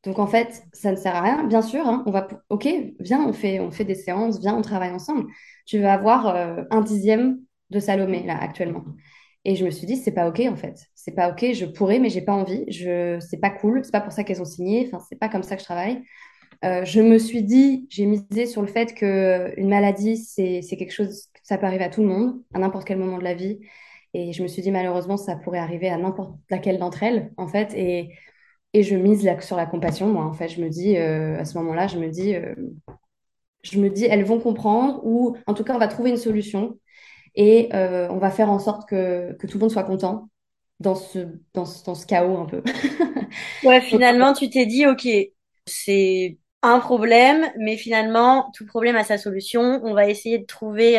Donc 0.04 0.18
en 0.18 0.26
fait, 0.26 0.64
ça 0.72 0.92
ne 0.92 0.96
sert 0.96 1.16
à 1.16 1.22
rien. 1.22 1.44
Bien 1.44 1.62
sûr, 1.62 1.86
hein, 1.86 2.02
on 2.06 2.12
va, 2.12 2.28
ok, 2.50 2.68
viens, 3.00 3.24
on 3.26 3.32
fait, 3.32 3.60
on 3.60 3.70
fait 3.72 3.84
des 3.84 3.94
séances, 3.96 4.40
viens, 4.40 4.56
on 4.56 4.62
travaille 4.62 4.92
ensemble. 4.92 5.30
Tu 5.66 5.80
vas 5.80 5.94
avoir 5.94 6.28
euh, 6.28 6.64
un 6.70 6.80
dixième 6.82 7.40
de 7.70 7.80
Salomé 7.80 8.24
là 8.24 8.38
actuellement. 8.40 8.84
Et 9.44 9.56
je 9.56 9.64
me 9.64 9.70
suis 9.70 9.86
dit, 9.86 9.96
c'est 9.96 10.12
pas 10.12 10.28
ok 10.28 10.40
en 10.48 10.56
fait. 10.56 10.78
C'est 10.94 11.12
pas 11.14 11.30
ok. 11.30 11.52
Je 11.54 11.66
pourrais, 11.66 11.98
mais 11.98 12.10
j'ai 12.10 12.22
pas 12.22 12.32
envie. 12.34 12.64
Je, 12.70 13.18
c'est 13.20 13.38
pas 13.40 13.50
cool. 13.50 13.84
C'est 13.84 13.92
pas 13.92 14.00
pour 14.00 14.12
ça 14.12 14.24
qu'elles 14.24 14.40
ont 14.42 14.44
signé. 14.44 14.86
Enfin, 14.88 15.04
c'est 15.08 15.18
pas 15.18 15.28
comme 15.28 15.42
ça 15.42 15.56
que 15.56 15.60
je 15.62 15.66
travaille. 15.66 16.02
Euh, 16.64 16.84
je 16.84 17.00
me 17.00 17.18
suis 17.18 17.42
dit, 17.42 17.86
j'ai 17.90 18.06
misé 18.06 18.46
sur 18.46 18.62
le 18.62 18.68
fait 18.68 18.94
que 18.94 19.52
une 19.56 19.68
maladie, 19.68 20.16
c'est, 20.16 20.60
quelque 20.62 20.92
chose, 20.92 21.28
ça 21.42 21.58
peut 21.58 21.66
arriver 21.66 21.84
à 21.84 21.88
tout 21.90 22.02
le 22.02 22.08
monde, 22.08 22.42
à 22.54 22.58
n'importe 22.58 22.86
quel 22.86 22.98
moment 22.98 23.18
de 23.18 23.24
la 23.24 23.34
vie. 23.34 23.60
Et 24.14 24.32
je 24.32 24.42
me 24.42 24.48
suis 24.48 24.62
dit, 24.62 24.70
malheureusement, 24.70 25.16
ça 25.16 25.36
pourrait 25.36 25.58
arriver 25.58 25.88
à 25.88 25.96
n'importe 25.96 26.34
laquelle 26.50 26.78
d'entre 26.78 27.02
elles, 27.02 27.32
en 27.36 27.48
fait. 27.48 27.74
Et 27.74 28.12
et 28.74 28.82
je 28.82 28.96
mise 28.96 29.28
sur 29.40 29.56
la 29.56 29.66
compassion, 29.66 30.08
moi. 30.08 30.24
En 30.24 30.32
fait, 30.32 30.48
je 30.48 30.60
me 30.60 30.68
dis, 30.68 30.96
euh, 30.96 31.38
à 31.38 31.44
ce 31.44 31.58
moment-là, 31.58 31.86
je 31.86 31.98
me 31.98 32.08
dis, 32.08 32.34
euh, 32.34 32.54
je 33.62 33.78
me 33.78 33.90
dis, 33.90 34.04
elles 34.06 34.24
vont 34.24 34.40
comprendre, 34.40 35.00
ou 35.04 35.36
en 35.46 35.54
tout 35.54 35.64
cas, 35.64 35.74
on 35.74 35.78
va 35.78 35.88
trouver 35.88 36.10
une 36.10 36.16
solution 36.16 36.78
et 37.34 37.68
euh, 37.74 38.08
on 38.10 38.18
va 38.18 38.30
faire 38.30 38.50
en 38.50 38.58
sorte 38.58 38.88
que, 38.88 39.34
que, 39.34 39.46
tout 39.46 39.58
le 39.58 39.60
monde 39.62 39.70
soit 39.70 39.84
content 39.84 40.28
dans 40.80 40.94
ce, 40.94 41.26
dans 41.54 41.64
ce, 41.64 41.84
dans 41.84 41.94
ce 41.94 42.06
chaos 42.06 42.36
un 42.38 42.46
peu. 42.46 42.62
ouais, 43.64 43.80
finalement, 43.82 44.32
tu 44.32 44.48
t'es 44.50 44.66
dit, 44.66 44.86
OK, 44.86 45.06
c'est 45.66 46.38
un 46.62 46.78
problème, 46.78 47.46
mais 47.58 47.76
finalement, 47.76 48.50
tout 48.56 48.66
problème 48.66 48.96
a 48.96 49.04
sa 49.04 49.18
solution. 49.18 49.80
On 49.84 49.94
va 49.94 50.08
essayer 50.08 50.38
de 50.38 50.46
trouver 50.46 50.98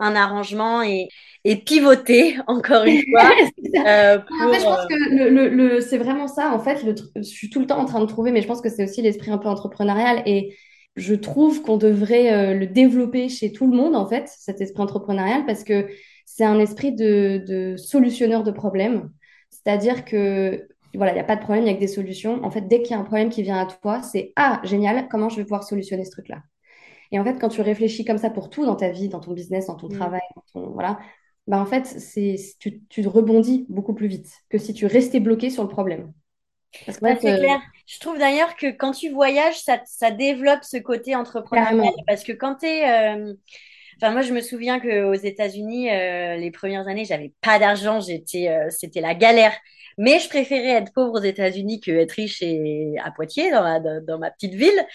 un 0.00 0.16
arrangement 0.16 0.82
et, 0.82 1.08
et 1.44 1.56
pivoter, 1.56 2.36
encore 2.46 2.84
une 2.84 3.02
fois. 3.10 3.30
euh, 3.86 4.18
en 4.42 4.52
fait, 4.52 4.60
je 4.60 4.64
pense 4.64 4.86
que 4.86 5.14
le, 5.14 5.28
le, 5.30 5.48
le 5.48 5.80
c'est 5.80 5.98
vraiment 5.98 6.28
ça. 6.28 6.52
En 6.52 6.58
fait, 6.58 6.84
je 7.16 7.22
suis 7.22 7.50
tout 7.50 7.60
le 7.60 7.66
temps 7.66 7.78
en 7.78 7.84
train 7.84 8.00
de 8.00 8.06
trouver, 8.06 8.32
mais 8.32 8.42
je 8.42 8.46
pense 8.46 8.60
que 8.60 8.68
c'est 8.68 8.84
aussi 8.84 9.02
l'esprit 9.02 9.30
un 9.30 9.38
peu 9.38 9.48
entrepreneurial. 9.48 10.22
Et 10.26 10.56
je 10.96 11.14
trouve 11.14 11.62
qu'on 11.62 11.76
devrait 11.76 12.32
euh, 12.32 12.54
le 12.54 12.66
développer 12.66 13.28
chez 13.28 13.52
tout 13.52 13.70
le 13.70 13.76
monde, 13.76 13.96
en 13.96 14.06
fait, 14.06 14.28
cet 14.28 14.60
esprit 14.60 14.82
entrepreneurial, 14.82 15.46
parce 15.46 15.64
que 15.64 15.88
c'est 16.24 16.44
un 16.44 16.58
esprit 16.58 16.92
de, 16.92 17.42
de 17.46 17.76
solutionneur 17.76 18.42
de 18.42 18.50
problèmes. 18.50 19.10
C'est-à-dire 19.50 20.04
que 20.04 20.66
voilà, 20.96 21.12
il 21.12 21.16
n'y 21.16 21.20
a 21.20 21.24
pas 21.24 21.36
de 21.36 21.42
problème, 21.42 21.64
il 21.64 21.66
n'y 21.66 21.72
a 21.72 21.74
que 21.74 21.80
des 21.80 21.88
solutions. 21.88 22.42
En 22.44 22.50
fait, 22.50 22.62
dès 22.62 22.82
qu'il 22.82 22.92
y 22.92 22.94
a 22.94 23.00
un 23.00 23.04
problème 23.04 23.30
qui 23.30 23.42
vient 23.42 23.58
à 23.58 23.66
toi, 23.66 24.02
c'est 24.02 24.32
Ah, 24.36 24.60
génial, 24.64 25.08
comment 25.08 25.28
je 25.28 25.36
vais 25.36 25.42
pouvoir 25.42 25.64
solutionner 25.64 26.04
ce 26.04 26.10
truc-là? 26.10 26.42
Et 27.12 27.18
en 27.18 27.24
fait, 27.24 27.38
quand 27.38 27.48
tu 27.48 27.60
réfléchis 27.60 28.04
comme 28.04 28.18
ça 28.18 28.30
pour 28.30 28.50
tout 28.50 28.66
dans 28.66 28.76
ta 28.76 28.90
vie, 28.90 29.08
dans 29.08 29.20
ton 29.20 29.32
business, 29.32 29.66
dans 29.66 29.76
ton 29.76 29.88
mmh. 29.88 29.96
travail, 29.96 30.20
dans 30.34 30.44
ton, 30.52 30.70
voilà, 30.70 30.98
bah 31.46 31.60
en 31.60 31.66
fait, 31.66 31.86
c'est, 31.86 32.36
tu, 32.58 32.82
tu 32.88 33.06
rebondis 33.06 33.66
beaucoup 33.68 33.94
plus 33.94 34.08
vite 34.08 34.30
que 34.48 34.58
si 34.58 34.72
tu 34.72 34.86
restais 34.86 35.20
bloqué 35.20 35.50
sur 35.50 35.62
le 35.62 35.68
problème. 35.68 36.12
Parce 36.86 36.98
que, 36.98 37.06
c'est 37.20 37.38
clair. 37.38 37.60
Je 37.86 38.00
trouve 38.00 38.18
d'ailleurs 38.18 38.56
que 38.56 38.70
quand 38.70 38.92
tu 38.92 39.10
voyages, 39.10 39.60
ça, 39.60 39.80
ça 39.84 40.10
développe 40.10 40.64
ce 40.64 40.78
côté 40.78 41.14
entrepreneurial. 41.14 41.92
Parce 42.06 42.24
que 42.24 42.32
quand 42.32 42.56
tu 42.56 42.66
es. 42.66 43.14
Euh, 43.14 43.34
enfin, 43.96 44.12
moi, 44.12 44.22
je 44.22 44.32
me 44.32 44.40
souviens 44.40 44.80
qu'aux 44.80 45.14
États-Unis, 45.14 45.90
euh, 45.90 46.36
les 46.36 46.50
premières 46.50 46.88
années, 46.88 47.04
j'avais 47.04 47.32
pas 47.40 47.58
d'argent. 47.58 48.00
J'étais, 48.00 48.48
euh, 48.48 48.70
c'était 48.70 49.00
la 49.00 49.14
galère. 49.14 49.52
Mais 49.98 50.18
je 50.18 50.28
préférais 50.28 50.70
être 50.70 50.92
pauvre 50.92 51.20
aux 51.20 51.22
États-Unis 51.22 51.80
que 51.80 51.90
être 51.90 52.12
riche 52.12 52.42
et 52.42 52.94
à 53.02 53.10
Poitiers, 53.10 53.50
dans 53.50 54.18
ma, 54.18 54.30
petite 54.30 54.54
ville. 54.54 54.86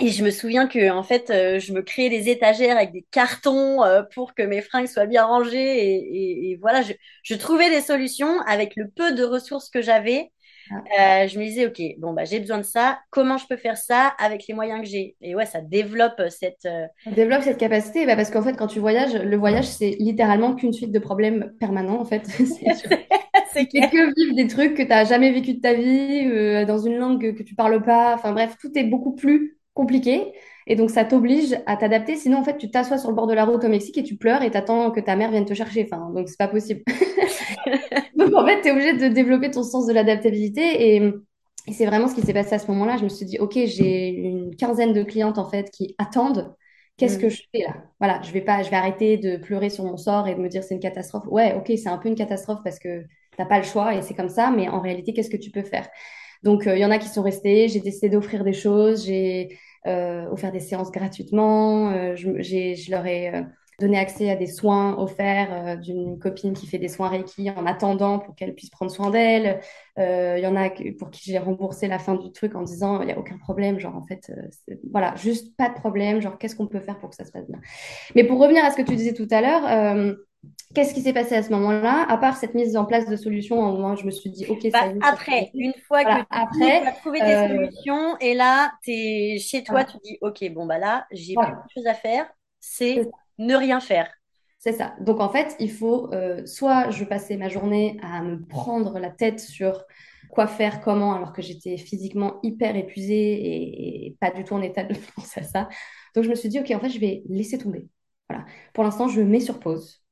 Et 0.00 0.08
je 0.08 0.24
me 0.24 0.30
souviens 0.30 0.66
que, 0.66 0.90
en 0.90 1.02
fait, 1.02 1.30
euh, 1.30 1.58
je 1.58 1.72
me 1.72 1.82
créais 1.82 2.10
des 2.10 2.28
étagères 2.28 2.76
avec 2.76 2.92
des 2.92 3.06
cartons 3.10 3.84
euh, 3.84 4.02
pour 4.14 4.34
que 4.34 4.42
mes 4.42 4.62
fringues 4.62 4.86
soient 4.88 5.06
bien 5.06 5.24
rangées. 5.24 6.50
Et, 6.50 6.56
voilà, 6.60 6.82
je, 7.22 7.34
trouvais 7.34 7.70
des 7.70 7.80
solutions 7.80 8.40
avec 8.42 8.74
le 8.76 8.88
peu 8.88 9.12
de 9.12 9.24
ressources 9.24 9.70
que 9.70 9.82
j'avais. 9.82 10.30
Ah. 10.70 11.22
Euh, 11.22 11.28
je 11.28 11.38
me 11.38 11.44
disais, 11.44 11.66
OK, 11.66 11.80
bon, 11.98 12.12
bah, 12.12 12.24
j'ai 12.24 12.40
besoin 12.40 12.58
de 12.58 12.62
ça. 12.62 12.98
Comment 13.10 13.36
je 13.36 13.46
peux 13.46 13.56
faire 13.56 13.76
ça 13.76 14.14
avec 14.18 14.46
les 14.46 14.54
moyens 14.54 14.80
que 14.80 14.86
j'ai? 14.86 15.16
Et 15.20 15.34
ouais, 15.34 15.46
ça 15.46 15.60
développe 15.60 16.20
cette. 16.28 16.66
Euh, 16.66 16.86
ça 17.04 17.10
développe 17.10 17.42
cette 17.42 17.58
capacité. 17.58 18.06
Bah, 18.06 18.16
parce 18.16 18.30
qu'en 18.30 18.42
fait, 18.42 18.54
quand 18.54 18.66
tu 18.66 18.80
voyages, 18.80 19.14
le 19.14 19.36
voyage, 19.36 19.66
c'est 19.66 19.96
littéralement 19.98 20.54
qu'une 20.54 20.72
suite 20.72 20.92
de 20.92 20.98
problèmes 20.98 21.52
permanents, 21.60 22.00
en 22.00 22.04
fait. 22.04 22.26
c'est 23.52 23.66
que 23.66 24.14
vivre 24.14 24.34
des 24.34 24.46
trucs 24.46 24.74
que 24.74 24.82
tu 24.82 24.88
n'as 24.88 25.04
jamais 25.04 25.32
vécu 25.32 25.54
de 25.54 25.60
ta 25.60 25.74
vie, 25.74 26.26
euh, 26.26 26.64
dans 26.64 26.78
une 26.78 26.96
langue 26.96 27.34
que, 27.34 27.42
tu 27.42 27.54
parles 27.54 27.82
pas. 27.82 28.14
Enfin 28.14 28.32
bref, 28.32 28.56
tout 28.60 28.70
est 28.76 28.84
beaucoup 28.84 29.14
plus 29.14 29.58
compliqué. 29.74 30.32
Et 30.66 30.76
donc, 30.76 30.90
ça 30.90 31.04
t'oblige 31.04 31.56
à 31.66 31.76
t'adapter. 31.76 32.16
Sinon, 32.16 32.38
en 32.38 32.44
fait, 32.44 32.58
tu 32.58 32.70
t'assois 32.70 32.98
sur 32.98 33.08
le 33.08 33.14
bord 33.14 33.26
de 33.26 33.32
la 33.32 33.44
route 33.44 33.64
au 33.64 33.68
Mexique 33.68 33.96
et 33.96 34.02
tu 34.02 34.16
pleures 34.16 34.42
et 34.42 34.50
t'attends 34.50 34.90
que 34.90 35.00
ta 35.00 35.16
mère 35.16 35.30
vienne 35.30 35.46
te 35.46 35.54
chercher. 35.54 35.88
Enfin, 35.90 36.10
donc, 36.10 36.28
c'est 36.28 36.36
pas 36.36 36.48
possible. 36.48 36.82
donc, 38.16 38.34
en 38.34 38.46
fait, 38.46 38.60
tu 38.62 38.68
es 38.68 38.70
obligé 38.70 38.92
de 38.94 39.08
développer 39.08 39.50
ton 39.50 39.62
sens 39.62 39.86
de 39.86 39.92
l'adaptabilité. 39.92 40.96
Et, 40.96 41.12
et 41.66 41.72
c'est 41.72 41.86
vraiment 41.86 42.08
ce 42.08 42.14
qui 42.14 42.22
s'est 42.22 42.34
passé 42.34 42.54
à 42.54 42.58
ce 42.58 42.66
moment-là. 42.68 42.96
Je 42.96 43.04
me 43.04 43.08
suis 43.08 43.26
dit, 43.26 43.38
OK, 43.38 43.54
j'ai 43.54 44.08
une 44.08 44.56
quinzaine 44.56 44.92
de 44.92 45.02
clientes, 45.02 45.38
en 45.38 45.48
fait, 45.48 45.70
qui 45.70 45.94
attendent. 45.98 46.54
Qu'est-ce 46.98 47.18
mm. 47.18 47.20
que 47.20 47.28
je 47.28 47.42
fais 47.52 47.62
là? 47.62 47.76
Voilà, 48.00 48.20
je 48.22 48.32
vais 48.32 48.40
pas, 48.40 48.62
je 48.62 48.70
vais 48.70 48.76
arrêter 48.76 49.16
de 49.16 49.36
pleurer 49.36 49.70
sur 49.70 49.84
mon 49.84 49.96
sort 49.96 50.28
et 50.28 50.34
de 50.34 50.40
me 50.40 50.48
dire 50.48 50.62
c'est 50.62 50.74
une 50.74 50.80
catastrophe. 50.80 51.24
Ouais, 51.30 51.54
ok, 51.54 51.72
c'est 51.76 51.88
un 51.88 51.98
peu 51.98 52.08
une 52.08 52.16
catastrophe 52.16 52.60
parce 52.64 52.78
que 52.78 53.04
t'as 53.36 53.46
pas 53.46 53.58
le 53.58 53.64
choix 53.64 53.94
et 53.94 54.02
c'est 54.02 54.14
comme 54.14 54.28
ça, 54.28 54.50
mais 54.50 54.68
en 54.68 54.80
réalité, 54.80 55.12
qu'est-ce 55.12 55.30
que 55.30 55.36
tu 55.36 55.50
peux 55.50 55.62
faire? 55.62 55.88
Donc, 56.42 56.66
euh, 56.66 56.76
il 56.76 56.80
y 56.80 56.84
en 56.84 56.90
a 56.90 56.98
qui 56.98 57.08
sont 57.08 57.22
restés, 57.22 57.68
j'ai 57.68 57.80
décidé 57.80 58.10
d'offrir 58.10 58.44
des 58.44 58.52
choses, 58.52 59.06
j'ai 59.06 59.58
euh, 59.86 60.28
offert 60.30 60.52
des 60.52 60.60
séances 60.60 60.90
gratuitement, 60.90 61.90
euh, 61.90 62.14
je, 62.16 62.42
je, 62.42 62.90
leur 62.90 63.06
ai 63.06 63.44
donné 63.78 63.98
accès 63.98 64.30
à 64.30 64.36
des 64.36 64.46
soins 64.46 64.98
offerts 64.98 65.78
d'une 65.78 66.18
copine 66.18 66.52
qui 66.52 66.66
fait 66.66 66.78
des 66.78 66.88
soins 66.88 67.08
Reiki 67.08 67.50
en 67.50 67.66
attendant 67.66 68.18
pour 68.18 68.34
qu'elle 68.34 68.54
puisse 68.54 68.70
prendre 68.70 68.90
soin 68.90 69.10
d'elle. 69.10 69.60
Il 69.96 70.40
y 70.40 70.46
en 70.46 70.56
a 70.56 70.70
pour 70.98 71.10
qui 71.10 71.22
j'ai 71.30 71.38
remboursé 71.38 71.86
la 71.88 71.98
fin 71.98 72.14
du 72.14 72.32
truc 72.32 72.54
en 72.54 72.62
disant 72.62 73.00
il 73.00 73.06
n'y 73.06 73.12
a 73.12 73.18
aucun 73.18 73.38
problème, 73.38 73.78
genre 73.78 73.96
en 73.96 74.04
fait, 74.04 74.32
voilà, 74.90 75.14
juste 75.16 75.56
pas 75.56 75.68
de 75.68 75.74
problème, 75.74 76.20
genre 76.20 76.38
qu'est-ce 76.38 76.56
qu'on 76.56 76.66
peut 76.66 76.80
faire 76.80 76.98
pour 76.98 77.10
que 77.10 77.16
ça 77.16 77.24
se 77.24 77.30
passe 77.30 77.46
bien? 77.46 77.60
Mais 78.14 78.24
pour 78.24 78.40
revenir 78.40 78.64
à 78.64 78.70
ce 78.70 78.76
que 78.76 78.82
tu 78.82 78.96
disais 78.96 79.14
tout 79.14 79.28
à 79.30 79.40
l'heure, 79.40 80.16
Qu'est-ce 80.74 80.92
qui 80.92 81.00
s'est 81.00 81.14
passé 81.14 81.34
à 81.34 81.42
ce 81.42 81.50
moment-là? 81.50 82.06
À 82.08 82.18
part 82.18 82.36
cette 82.36 82.54
mise 82.54 82.76
en 82.76 82.84
place 82.84 83.08
de 83.08 83.16
solutions, 83.16 83.58
au 83.58 83.72
moment 83.72 83.96
je 83.96 84.04
me 84.04 84.10
suis 84.10 84.30
dit, 84.30 84.46
OK, 84.46 84.60
ça 84.70 84.86
bah, 84.86 85.08
Après, 85.08 85.50
une 85.54 85.72
fois 85.86 86.04
que 86.04 86.20
tu 86.20 86.86
as 86.86 86.92
trouvé 86.92 87.20
des 87.20 87.26
euh, 87.26 87.48
solutions, 87.48 88.18
et 88.18 88.34
là, 88.34 88.72
tu 88.82 88.90
es 88.90 89.38
chez 89.38 89.64
toi, 89.64 89.84
tu 89.84 89.96
dis, 90.04 90.18
OK, 90.20 90.44
bon, 90.52 90.66
bah 90.66 90.78
là, 90.78 91.06
j'ai 91.10 91.34
voilà. 91.34 91.52
plus 91.52 91.56
de 91.56 91.72
choses 91.80 91.86
à 91.86 91.94
faire, 91.94 92.30
c'est 92.60 93.00
ne 93.38 93.54
rien 93.54 93.80
faire. 93.80 94.10
C'est 94.58 94.72
ça. 94.72 94.96
Donc, 95.00 95.20
en 95.20 95.28
fait, 95.28 95.54
il 95.60 95.70
faut 95.70 96.12
euh, 96.12 96.44
soit 96.44 96.90
je 96.90 97.04
passais 97.04 97.36
ma 97.36 97.48
journée 97.48 97.98
à 98.02 98.22
me 98.22 98.44
prendre 98.44 98.98
la 98.98 99.10
tête 99.10 99.38
sur 99.38 99.84
quoi 100.30 100.46
faire, 100.46 100.80
comment, 100.80 101.14
alors 101.14 101.32
que 101.32 101.42
j'étais 101.42 101.76
physiquement 101.76 102.40
hyper 102.42 102.76
épuisée 102.76 104.06
et, 104.06 104.16
pas 104.20 104.30
du 104.30 104.44
tout 104.44 104.54
en 104.54 104.62
état 104.62 104.84
de 104.84 104.94
penser 105.16 105.40
à 105.40 105.44
ça. 105.44 105.68
Donc, 106.14 106.24
je 106.24 106.30
me 106.30 106.34
suis 106.34 106.48
dit, 106.48 106.58
OK, 106.58 106.70
en 106.72 106.80
fait, 106.80 106.90
je 106.90 106.98
vais 106.98 107.22
laisser 107.28 107.58
tomber. 107.58 107.86
Voilà. 108.28 108.44
Pour 108.74 108.84
l'instant, 108.84 109.08
je 109.08 109.20
mets 109.20 109.40
sur 109.40 109.60
pause. 109.60 110.02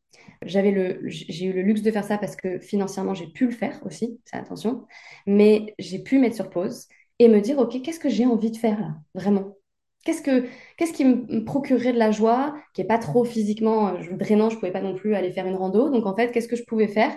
J'avais 0.44 0.70
le, 0.70 1.00
j'ai 1.04 1.46
eu 1.46 1.52
le 1.52 1.62
luxe 1.62 1.82
de 1.82 1.90
faire 1.90 2.04
ça 2.04 2.18
parce 2.18 2.36
que 2.36 2.58
financièrement, 2.58 3.14
j'ai 3.14 3.26
pu 3.26 3.46
le 3.46 3.52
faire 3.52 3.80
aussi, 3.84 4.20
c'est 4.24 4.36
attention. 4.36 4.86
Mais 5.26 5.74
j'ai 5.78 6.02
pu 6.02 6.18
mettre 6.18 6.36
sur 6.36 6.50
pause 6.50 6.86
et 7.18 7.28
me 7.28 7.40
dire, 7.40 7.58
OK, 7.58 7.80
qu'est-ce 7.82 8.00
que 8.00 8.08
j'ai 8.08 8.26
envie 8.26 8.50
de 8.50 8.56
faire 8.56 8.80
là, 8.80 8.94
vraiment? 9.14 9.56
Qu'est-ce, 10.06 10.22
que, 10.22 10.46
qu'est-ce 10.76 10.92
qui 10.92 11.04
me 11.04 11.44
procurerait 11.44 11.92
de 11.92 11.98
la 11.98 12.12
joie, 12.12 12.54
qui 12.72 12.80
n'est 12.80 12.86
pas 12.86 12.98
trop 12.98 13.24
physiquement 13.24 13.88
euh, 13.88 14.16
drainant, 14.16 14.50
je 14.50 14.54
ne 14.54 14.60
pouvais 14.60 14.70
pas 14.70 14.80
non 14.80 14.94
plus 14.94 15.16
aller 15.16 15.32
faire 15.32 15.46
une 15.46 15.56
rando. 15.56 15.90
Donc 15.90 16.06
en 16.06 16.14
fait, 16.14 16.30
qu'est-ce 16.30 16.46
que 16.46 16.54
je 16.54 16.62
pouvais 16.62 16.86
faire? 16.86 17.10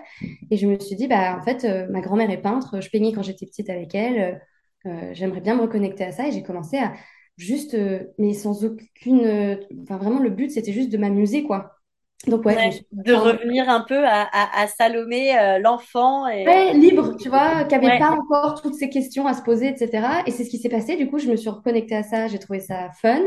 Et 0.50 0.58
je 0.58 0.66
me 0.66 0.80
suis 0.80 0.96
dit, 0.96 1.08
bah, 1.08 1.38
en 1.40 1.44
fait, 1.44 1.66
euh, 1.66 1.88
ma 1.92 2.02
grand-mère 2.02 2.32
est 2.32 2.42
peintre, 2.42 2.82
je 2.82 2.90
peignais 2.90 3.14
quand 3.14 3.22
j'étais 3.22 3.46
petite 3.46 3.70
avec 3.70 3.94
elle, 3.94 4.42
euh, 4.88 5.12
j'aimerais 5.14 5.42
bien 5.42 5.56
me 5.56 5.62
reconnecter 5.62 6.04
à 6.04 6.12
ça. 6.12 6.28
Et 6.28 6.32
j'ai 6.32 6.42
commencé 6.42 6.78
à 6.78 6.94
juste, 7.38 7.78
mais 8.18 8.34
sans 8.34 8.66
aucune... 8.66 9.60
Enfin 9.84 9.98
vraiment, 9.98 10.20
le 10.20 10.32
but, 10.32 10.50
c'était 10.50 10.74
juste 10.74 10.92
de 10.92 10.98
m'amuser, 10.98 11.44
quoi. 11.44 11.79
Donc 12.28 12.46
ouais, 12.46 12.72
de 12.92 13.14
revenir 13.14 13.70
un 13.70 13.80
peu 13.80 14.06
à, 14.06 14.28
à, 14.34 14.68
Salomé, 14.68 15.38
euh, 15.38 15.58
l'enfant. 15.60 16.28
Et... 16.28 16.46
Ouais, 16.46 16.74
libre, 16.74 17.16
tu 17.16 17.30
vois, 17.30 17.64
qui 17.64 17.76
n'avait 17.76 17.98
pas 17.98 18.12
encore 18.12 18.62
toutes 18.62 18.76
ces 18.76 18.90
questions 18.90 19.26
à 19.26 19.34
se 19.34 19.42
poser, 19.42 19.70
etc. 19.70 20.06
Et 20.26 20.32
c'est 20.32 20.44
ce 20.44 20.50
qui 20.50 20.58
s'est 20.58 20.70
passé. 20.70 20.98
Du 20.98 21.10
coup, 21.10 21.18
je 21.18 21.30
me 21.30 21.38
suis 21.38 21.50
reconnectée 21.50 21.96
à 21.96 22.04
ça, 22.04 22.28
j'ai 22.28 22.38
trouvé 22.38 22.60
ça 22.60 22.90
fun. 23.02 23.22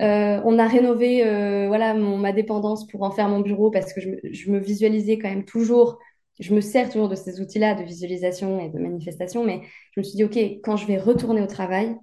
Euh, 0.00 0.40
on 0.44 0.58
a 0.60 0.68
rénové 0.68 1.26
euh, 1.26 1.66
voilà, 1.66 1.94
mon, 1.94 2.16
ma 2.16 2.32
dépendance 2.32 2.86
pour 2.86 3.02
en 3.02 3.10
faire 3.10 3.28
mon 3.28 3.40
bureau 3.40 3.72
parce 3.72 3.92
que 3.92 4.00
je 4.00 4.10
me, 4.10 4.20
je 4.30 4.50
me, 4.52 4.60
visualisais 4.60 5.18
quand 5.18 5.28
même 5.28 5.44
toujours, 5.44 5.98
je 6.38 6.54
me 6.54 6.60
sers 6.60 6.88
toujours 6.88 7.08
de 7.08 7.16
ces 7.16 7.40
outils-là 7.40 7.74
de 7.74 7.82
visualisation 7.82 8.60
et 8.60 8.68
de 8.68 8.78
manifestation, 8.78 9.44
mais 9.44 9.62
je 9.96 10.00
me 10.00 10.04
suis 10.04 10.14
dit, 10.14 10.22
OK, 10.22 10.36
quand 10.62 10.76
je 10.76 10.86
vais 10.86 10.98
retourner 10.98 11.42
au 11.42 11.48
travail, 11.48 11.96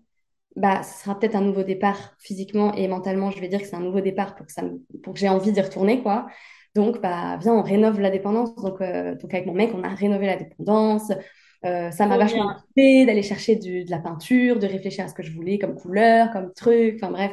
bah, 0.55 0.83
ce 0.83 1.03
sera 1.03 1.19
peut-être 1.19 1.35
un 1.35 1.41
nouveau 1.41 1.63
départ 1.63 2.15
physiquement 2.19 2.73
et 2.73 2.87
mentalement. 2.87 3.31
Je 3.31 3.39
vais 3.41 3.47
dire 3.47 3.61
que 3.61 3.67
c'est 3.67 3.75
un 3.75 3.81
nouveau 3.81 4.01
départ 4.01 4.35
pour 4.35 4.45
que, 4.45 4.51
ça 4.51 4.63
pour 5.03 5.13
que 5.13 5.19
j'ai 5.19 5.29
envie 5.29 5.51
d'y 5.51 5.61
retourner, 5.61 6.01
quoi. 6.01 6.27
Donc, 6.75 7.01
bah, 7.01 7.37
viens, 7.41 7.53
on 7.53 7.61
rénove 7.61 7.99
la 7.99 8.09
dépendance. 8.09 8.55
Donc, 8.55 8.81
euh, 8.81 9.15
donc, 9.15 9.33
avec 9.33 9.45
mon 9.45 9.53
mec, 9.53 9.71
on 9.73 9.83
a 9.83 9.89
rénové 9.89 10.27
la 10.27 10.35
dépendance. 10.35 11.11
Euh, 11.65 11.89
ça 11.91 12.05
m'a 12.05 12.17
vachement 12.17 12.53
motivé 12.53 13.05
d'aller 13.05 13.23
chercher 13.23 13.55
du, 13.55 13.85
de 13.85 13.91
la 13.91 13.99
peinture, 13.99 14.59
de 14.59 14.67
réfléchir 14.67 15.05
à 15.05 15.07
ce 15.07 15.13
que 15.13 15.23
je 15.23 15.31
voulais 15.31 15.57
comme 15.57 15.75
couleur, 15.75 16.31
comme 16.31 16.53
truc, 16.53 16.99
enfin 17.01 17.11
bref. 17.11 17.31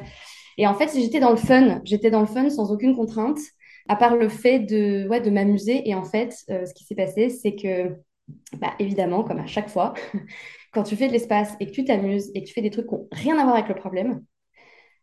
Et 0.58 0.66
en 0.66 0.74
fait, 0.74 0.90
j'étais 0.94 1.20
dans 1.20 1.30
le 1.30 1.36
fun. 1.36 1.80
J'étais 1.84 2.10
dans 2.10 2.20
le 2.20 2.26
fun 2.26 2.48
sans 2.48 2.72
aucune 2.72 2.94
contrainte, 2.94 3.38
à 3.88 3.96
part 3.96 4.16
le 4.16 4.28
fait 4.28 4.60
de, 4.60 5.06
ouais, 5.08 5.20
de 5.20 5.30
m'amuser. 5.30 5.88
Et 5.88 5.94
en 5.94 6.04
fait, 6.04 6.34
euh, 6.50 6.64
ce 6.66 6.72
qui 6.74 6.84
s'est 6.84 6.94
passé, 6.94 7.28
c'est 7.28 7.54
que, 7.54 7.96
bah, 8.58 8.72
évidemment, 8.78 9.22
comme 9.22 9.38
à 9.38 9.46
chaque 9.46 9.68
fois, 9.68 9.94
quand 10.72 10.82
tu 10.82 10.96
fais 10.96 11.06
de 11.06 11.12
l'espace 11.12 11.54
et 11.60 11.66
que 11.66 11.72
tu 11.72 11.84
t'amuses 11.84 12.30
et 12.34 12.42
que 12.42 12.48
tu 12.48 12.54
fais 12.54 12.62
des 12.62 12.70
trucs 12.70 12.88
qui 12.88 12.94
n'ont 12.94 13.08
rien 13.12 13.38
à 13.38 13.44
voir 13.44 13.54
avec 13.54 13.68
le 13.68 13.74
problème, 13.74 14.24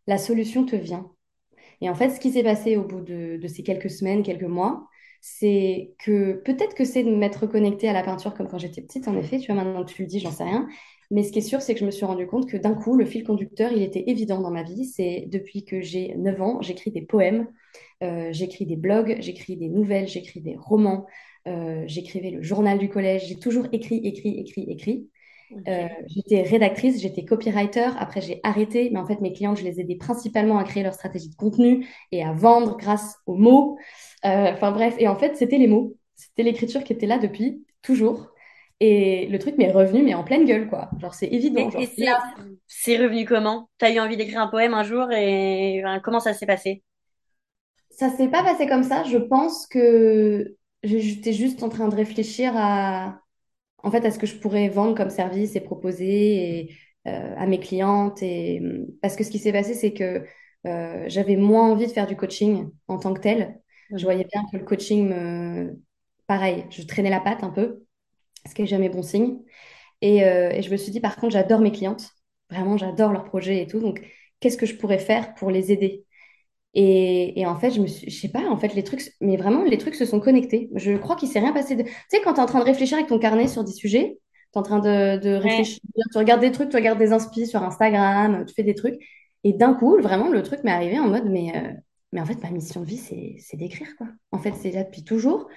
la 0.07 0.17
solution 0.17 0.65
te 0.65 0.75
vient. 0.75 1.11
Et 1.81 1.89
en 1.89 1.95
fait, 1.95 2.09
ce 2.09 2.19
qui 2.19 2.31
s'est 2.31 2.43
passé 2.43 2.75
au 2.75 2.83
bout 2.83 3.01
de, 3.01 3.39
ces 3.47 3.63
quelques 3.63 3.89
semaines, 3.89 4.23
quelques 4.23 4.43
mois, 4.43 4.87
c'est 5.21 5.93
que 5.99 6.33
peut-être 6.33 6.75
que 6.75 6.85
c'est 6.85 7.03
de 7.03 7.15
m'être 7.15 7.45
connectée 7.47 7.87
à 7.89 7.93
la 7.93 8.03
peinture 8.03 8.33
comme 8.33 8.47
quand 8.47 8.57
j'étais 8.57 8.81
petite, 8.81 9.07
en 9.07 9.17
effet, 9.17 9.39
tu 9.39 9.51
vois, 9.51 9.63
maintenant 9.63 9.83
que 9.83 9.91
tu 9.91 10.01
le 10.01 10.07
dis, 10.07 10.19
j'en 10.19 10.31
sais 10.31 10.43
rien. 10.43 10.67
Mais 11.11 11.23
ce 11.23 11.31
qui 11.31 11.39
est 11.39 11.41
sûr, 11.43 11.61
c'est 11.61 11.73
que 11.73 11.79
je 11.79 11.85
me 11.85 11.91
suis 11.91 12.05
rendu 12.05 12.27
compte 12.27 12.47
que 12.49 12.57
d'un 12.57 12.75
coup, 12.75 12.95
le 12.95 13.05
fil 13.05 13.23
conducteur, 13.23 13.71
il 13.71 13.81
était 13.81 14.03
évident 14.07 14.41
dans 14.41 14.51
ma 14.51 14.63
vie. 14.63 14.85
C'est 14.85 15.25
depuis 15.27 15.65
que 15.65 15.81
j'ai 15.81 16.15
9 16.15 16.41
ans, 16.41 16.61
j'écris 16.61 16.91
des 16.91 17.01
poèmes, 17.01 17.47
euh, 18.03 18.29
j'écris 18.31 18.65
des 18.65 18.75
blogs, 18.75 19.17
j'écris 19.19 19.57
des 19.57 19.69
nouvelles, 19.69 20.07
j'écris 20.07 20.41
des 20.41 20.55
romans, 20.55 21.07
euh, 21.47 21.83
j'écrivais 21.87 22.31
le 22.31 22.41
journal 22.43 22.77
du 22.77 22.89
collège, 22.89 23.27
j'ai 23.27 23.39
toujours 23.39 23.67
écrit, 23.71 23.97
écrit, 24.05 24.39
écrit, 24.39 24.65
écrit. 24.69 25.09
Euh, 25.67 25.87
j'étais 26.07 26.43
rédactrice, 26.43 27.01
j'étais 27.01 27.25
copywriter. 27.25 27.89
Après, 27.97 28.21
j'ai 28.21 28.39
arrêté, 28.43 28.89
mais 28.91 28.99
en 28.99 29.05
fait, 29.05 29.21
mes 29.21 29.33
clientes, 29.33 29.57
je 29.57 29.63
les 29.63 29.79
aidais 29.79 29.95
principalement 29.95 30.57
à 30.57 30.63
créer 30.63 30.83
leur 30.83 30.93
stratégie 30.93 31.29
de 31.29 31.35
contenu 31.35 31.87
et 32.11 32.23
à 32.23 32.33
vendre 32.33 32.77
grâce 32.77 33.17
aux 33.25 33.35
mots. 33.35 33.77
Enfin 34.23 34.71
bref, 34.71 34.95
et 34.99 35.07
en 35.07 35.15
fait, 35.15 35.35
c'était 35.37 35.57
les 35.57 35.67
mots, 35.67 35.95
c'était 36.15 36.43
l'écriture 36.43 36.83
qui 36.83 36.93
était 36.93 37.07
là 37.07 37.17
depuis 37.17 37.63
toujours. 37.81 38.31
Et 38.81 39.27
le 39.27 39.39
truc 39.39 39.57
m'est 39.57 39.71
revenu, 39.71 40.03
mais 40.03 40.13
en 40.13 40.23
pleine 40.23 40.45
gueule, 40.45 40.69
quoi. 40.69 40.89
Genre, 40.99 41.13
c'est 41.13 41.27
évident. 41.27 41.69
et 41.77 41.89
c'est 42.67 42.97
revenu 42.97 43.25
comment? 43.25 43.69
T'as 43.77 43.91
eu 43.91 43.99
envie 43.99 44.15
d'écrire 44.15 44.39
un 44.39 44.47
poème 44.47 44.73
un 44.73 44.83
jour 44.83 45.11
et 45.11 45.83
comment 46.03 46.21
ça 46.21 46.33
s'est 46.33 46.45
passé? 46.45 46.83
Ça 47.89 48.09
s'est 48.09 48.29
pas 48.29 48.43
passé 48.43 48.67
comme 48.67 48.83
ça. 48.83 49.03
Je 49.03 49.17
pense 49.17 49.67
que 49.67 50.55
j'étais 50.83 51.33
juste 51.33 51.61
en 51.63 51.69
train 51.69 51.89
de 51.89 51.95
réfléchir 51.95 52.53
à, 52.55 53.19
en 53.83 53.91
fait, 53.91 54.05
à 54.05 54.11
ce 54.11 54.19
que 54.19 54.27
je 54.27 54.35
pourrais 54.35 54.69
vendre 54.69 54.95
comme 54.95 55.09
service 55.09 55.55
et 55.55 55.61
proposer 55.61 56.75
euh, 57.07 57.35
à 57.37 57.45
mes 57.47 57.59
clientes. 57.59 58.21
Et, 58.23 58.61
parce 59.01 59.15
que 59.15 59.23
ce 59.23 59.31
qui 59.31 59.39
s'est 59.39 59.53
passé, 59.53 59.73
c'est 59.73 59.93
que 59.93 60.23
euh, 60.67 61.05
j'avais 61.07 61.35
moins 61.35 61.71
envie 61.71 61.87
de 61.87 61.91
faire 61.91 62.07
du 62.07 62.15
coaching 62.15 62.69
en 62.87 62.99
tant 62.99 63.13
que 63.13 63.21
tel. 63.21 63.59
Je 63.91 63.95
mmh. 63.95 63.99
voyais 64.03 64.27
bien 64.31 64.43
que 64.51 64.57
le 64.57 64.65
coaching 64.65 65.09
me... 65.09 65.79
Pareil, 66.27 66.65
je 66.69 66.83
traînais 66.83 67.09
la 67.09 67.19
patte 67.19 67.43
un 67.43 67.49
peu 67.49 67.83
ce 68.47 68.53
qui 68.53 68.61
n'est 68.61 68.67
jamais 68.67 68.89
bon 68.89 69.03
signe. 69.03 69.39
Euh, 70.03 70.49
et, 70.51 70.61
je 70.61 70.71
me 70.71 70.77
suis 70.77 70.91
dit, 70.91 70.99
par 70.99 71.15
contre, 71.17 71.33
j'adore 71.33 71.59
mes 71.59 71.71
clientes. 71.71 72.09
Vraiment, 72.49 72.77
j'adore 72.77 73.11
leurs 73.11 73.25
projets 73.25 73.61
et 73.61 73.67
tout. 73.67 73.79
Donc, 73.79 74.01
qu'est-ce 74.39 74.57
que 74.57 74.65
je 74.65 74.75
pourrais 74.75 74.99
faire 74.99 75.33
pour 75.35 75.51
les 75.51 75.71
aider? 75.71 76.05
Et, 76.73 77.45
en 77.47 77.55
fait, 77.55 77.71
je 77.71 77.81
me 77.81 77.87
suis, 77.87 78.09
je 78.09 78.19
sais 78.19 78.29
pas, 78.29 78.47
en 78.47 78.57
fait, 78.57 78.73
les 78.75 78.83
trucs, 78.83 79.01
mais 79.21 79.37
vraiment, 79.37 79.63
les 79.63 79.77
trucs 79.77 79.95
se 79.95 80.05
sont 80.05 80.19
connectés. 80.19 80.69
Je 80.75 80.97
crois 80.97 81.15
qu'il 81.15 81.27
s'est 81.29 81.39
rien 81.39 81.53
passé 81.53 81.75
de. 81.75 81.83
Tu 81.83 81.89
sais, 82.09 82.21
quand 82.23 82.33
tu 82.33 82.39
es 82.39 82.43
en 82.43 82.45
train 82.45 82.59
de 82.59 82.65
réfléchir 82.65 82.97
avec 82.97 83.09
ton 83.09 83.19
carnet 83.19 83.47
sur 83.47 83.63
des 83.63 83.71
sujets, 83.71 84.19
tu 84.53 84.55
es 84.55 84.57
en 84.57 84.63
train 84.63 84.79
de, 84.79 85.35
réfléchir, 85.35 85.79
tu 86.11 86.17
regardes 86.17 86.41
des 86.41 86.51
trucs, 86.51 86.69
tu 86.69 86.75
regardes 86.75 86.99
des 86.99 87.11
inspi 87.11 87.47
sur 87.47 87.63
Instagram, 87.63 88.45
tu 88.45 88.53
fais 88.53 88.63
des 88.63 88.75
trucs. 88.75 89.01
Et 89.43 89.53
d'un 89.53 89.73
coup, 89.73 89.99
vraiment, 90.01 90.29
le 90.29 90.43
truc 90.43 90.63
m'est 90.63 90.71
arrivé 90.71 90.99
en 90.99 91.07
mode, 91.07 91.25
mais, 91.25 91.53
euh, 91.55 91.71
mais 92.11 92.21
en 92.21 92.25
fait, 92.25 92.41
ma 92.43 92.51
mission 92.51 92.81
de 92.81 92.85
vie, 92.85 92.97
c'est 92.97 93.57
d'écrire, 93.57 93.95
quoi. 93.97 94.07
En 94.31 94.39
fait, 94.39 94.53
c'est 94.59 94.71
là 94.71 94.83
depuis 94.83 95.03
toujours. 95.03 95.47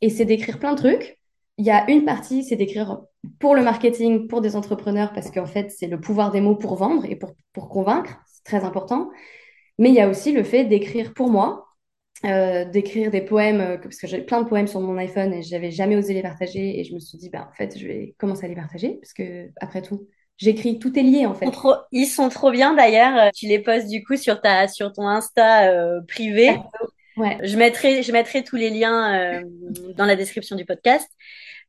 Et 0.00 0.08
c'est 0.08 0.24
d'écrire 0.24 0.58
plein 0.58 0.72
de 0.72 0.78
trucs 0.78 1.18
il 1.56 1.64
y 1.64 1.70
a 1.70 1.88
une 1.90 2.04
partie, 2.04 2.42
c'est 2.42 2.56
d'écrire 2.56 3.00
pour 3.38 3.54
le 3.54 3.62
marketing, 3.62 4.26
pour 4.26 4.40
des 4.40 4.56
entrepreneurs, 4.56 5.12
parce 5.12 5.30
qu'en 5.30 5.46
fait, 5.46 5.70
c'est 5.70 5.86
le 5.86 6.00
pouvoir 6.00 6.30
des 6.30 6.40
mots 6.40 6.56
pour 6.56 6.76
vendre 6.76 7.04
et 7.04 7.16
pour, 7.16 7.34
pour 7.52 7.68
convaincre, 7.68 8.18
c'est 8.26 8.44
très 8.44 8.64
important. 8.64 9.10
Mais 9.78 9.88
il 9.88 9.94
y 9.94 10.00
a 10.00 10.08
aussi 10.08 10.32
le 10.32 10.44
fait 10.44 10.64
d'écrire 10.64 11.14
pour 11.14 11.28
moi, 11.28 11.66
euh, 12.24 12.64
d'écrire 12.64 13.10
des 13.10 13.20
poèmes, 13.20 13.60
euh, 13.60 13.76
parce 13.76 13.98
que 13.98 14.06
j'ai 14.06 14.22
plein 14.22 14.42
de 14.42 14.48
poèmes 14.48 14.66
sur 14.66 14.80
mon 14.80 14.96
iPhone 14.96 15.32
et 15.32 15.42
j'avais 15.42 15.70
jamais 15.70 15.96
osé 15.96 16.14
les 16.14 16.22
partager. 16.22 16.78
Et 16.78 16.84
je 16.84 16.94
me 16.94 17.00
suis 17.00 17.18
dit, 17.18 17.30
bah, 17.30 17.48
en 17.50 17.54
fait, 17.54 17.78
je 17.78 17.86
vais 17.86 18.14
commencer 18.18 18.46
à 18.46 18.48
les 18.48 18.54
partager, 18.54 18.98
parce 19.00 19.12
que 19.12 19.50
après 19.60 19.82
tout, 19.82 20.06
j'écris, 20.36 20.78
tout 20.78 20.98
est 20.98 21.02
lié 21.02 21.26
en 21.26 21.34
fait. 21.34 21.46
Ils 21.92 22.06
sont 22.06 22.28
trop, 22.28 22.50
bien 22.50 22.74
d'ailleurs. 22.74 23.30
Tu 23.34 23.46
les 23.46 23.58
postes 23.58 23.88
du 23.88 24.04
coup 24.04 24.16
sur, 24.16 24.40
ta, 24.40 24.68
sur 24.68 24.92
ton 24.92 25.06
Insta 25.06 25.70
euh, 25.70 26.00
privé. 26.06 26.56
Ouais. 27.16 27.38
Je 27.42 27.56
mettrai, 27.56 28.02
je 28.02 28.10
mettrai 28.10 28.42
tous 28.42 28.56
les 28.56 28.70
liens 28.70 29.40
dans 29.96 30.04
la 30.04 30.16
description 30.16 30.56
du 30.56 30.64
podcast 30.64 31.08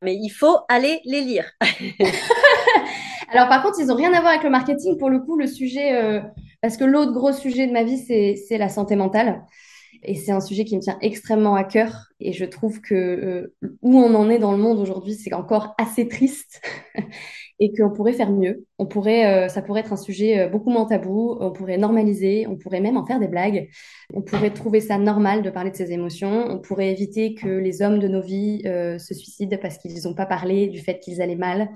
mais 0.02 0.14
il 0.14 0.30
faut 0.30 0.58
aller 0.68 1.00
les 1.04 1.20
lire. 1.20 1.50
Alors 3.32 3.48
par 3.48 3.62
contre, 3.62 3.80
ils 3.80 3.86
n'ont 3.86 3.94
rien 3.94 4.12
à 4.12 4.20
voir 4.20 4.32
avec 4.32 4.44
le 4.44 4.50
marketing. 4.50 4.98
Pour 4.98 5.10
le 5.10 5.20
coup, 5.20 5.36
le 5.36 5.46
sujet, 5.46 5.94
euh, 5.94 6.20
parce 6.62 6.76
que 6.76 6.84
l'autre 6.84 7.12
gros 7.12 7.32
sujet 7.32 7.66
de 7.66 7.72
ma 7.72 7.84
vie, 7.84 7.98
c'est 7.98 8.58
la 8.58 8.68
santé 8.68 8.96
mentale. 8.96 9.44
Et 10.02 10.14
c'est 10.14 10.32
un 10.32 10.40
sujet 10.40 10.64
qui 10.64 10.76
me 10.76 10.80
tient 10.82 10.98
extrêmement 11.00 11.54
à 11.54 11.64
cœur. 11.64 12.08
Et 12.20 12.32
je 12.32 12.44
trouve 12.44 12.80
que 12.80 12.94
euh, 12.94 13.54
où 13.82 13.98
on 13.98 14.14
en 14.14 14.30
est 14.30 14.38
dans 14.38 14.52
le 14.52 14.58
monde 14.58 14.78
aujourd'hui, 14.78 15.14
c'est 15.14 15.34
encore 15.34 15.74
assez 15.78 16.08
triste. 16.08 16.62
et 17.58 17.72
qu'on 17.72 17.90
pourrait 17.90 18.12
faire 18.12 18.30
mieux. 18.30 18.66
On 18.78 18.86
pourrait, 18.86 19.26
euh, 19.26 19.48
ça 19.48 19.62
pourrait 19.62 19.80
être 19.80 19.92
un 19.92 19.96
sujet 19.96 20.40
euh, 20.40 20.48
beaucoup 20.48 20.70
moins 20.70 20.84
tabou. 20.84 21.36
On 21.40 21.52
pourrait 21.52 21.78
normaliser. 21.78 22.46
On 22.46 22.56
pourrait 22.56 22.80
même 22.80 22.98
en 22.98 23.06
faire 23.06 23.18
des 23.18 23.28
blagues. 23.28 23.68
On 24.12 24.20
pourrait 24.20 24.50
trouver 24.50 24.80
ça 24.80 24.98
normal 24.98 25.42
de 25.42 25.48
parler 25.48 25.70
de 25.70 25.76
ses 25.76 25.92
émotions. 25.92 26.46
On 26.50 26.58
pourrait 26.58 26.90
éviter 26.90 27.34
que 27.34 27.48
les 27.48 27.80
hommes 27.80 27.98
de 27.98 28.08
nos 28.08 28.20
vies 28.20 28.62
euh, 28.66 28.98
se 28.98 29.14
suicident 29.14 29.56
parce 29.60 29.78
qu'ils 29.78 30.02
n'ont 30.04 30.14
pas 30.14 30.26
parlé 30.26 30.68
du 30.68 30.80
fait 30.80 30.98
qu'ils 31.00 31.22
allaient 31.22 31.36
mal. 31.36 31.70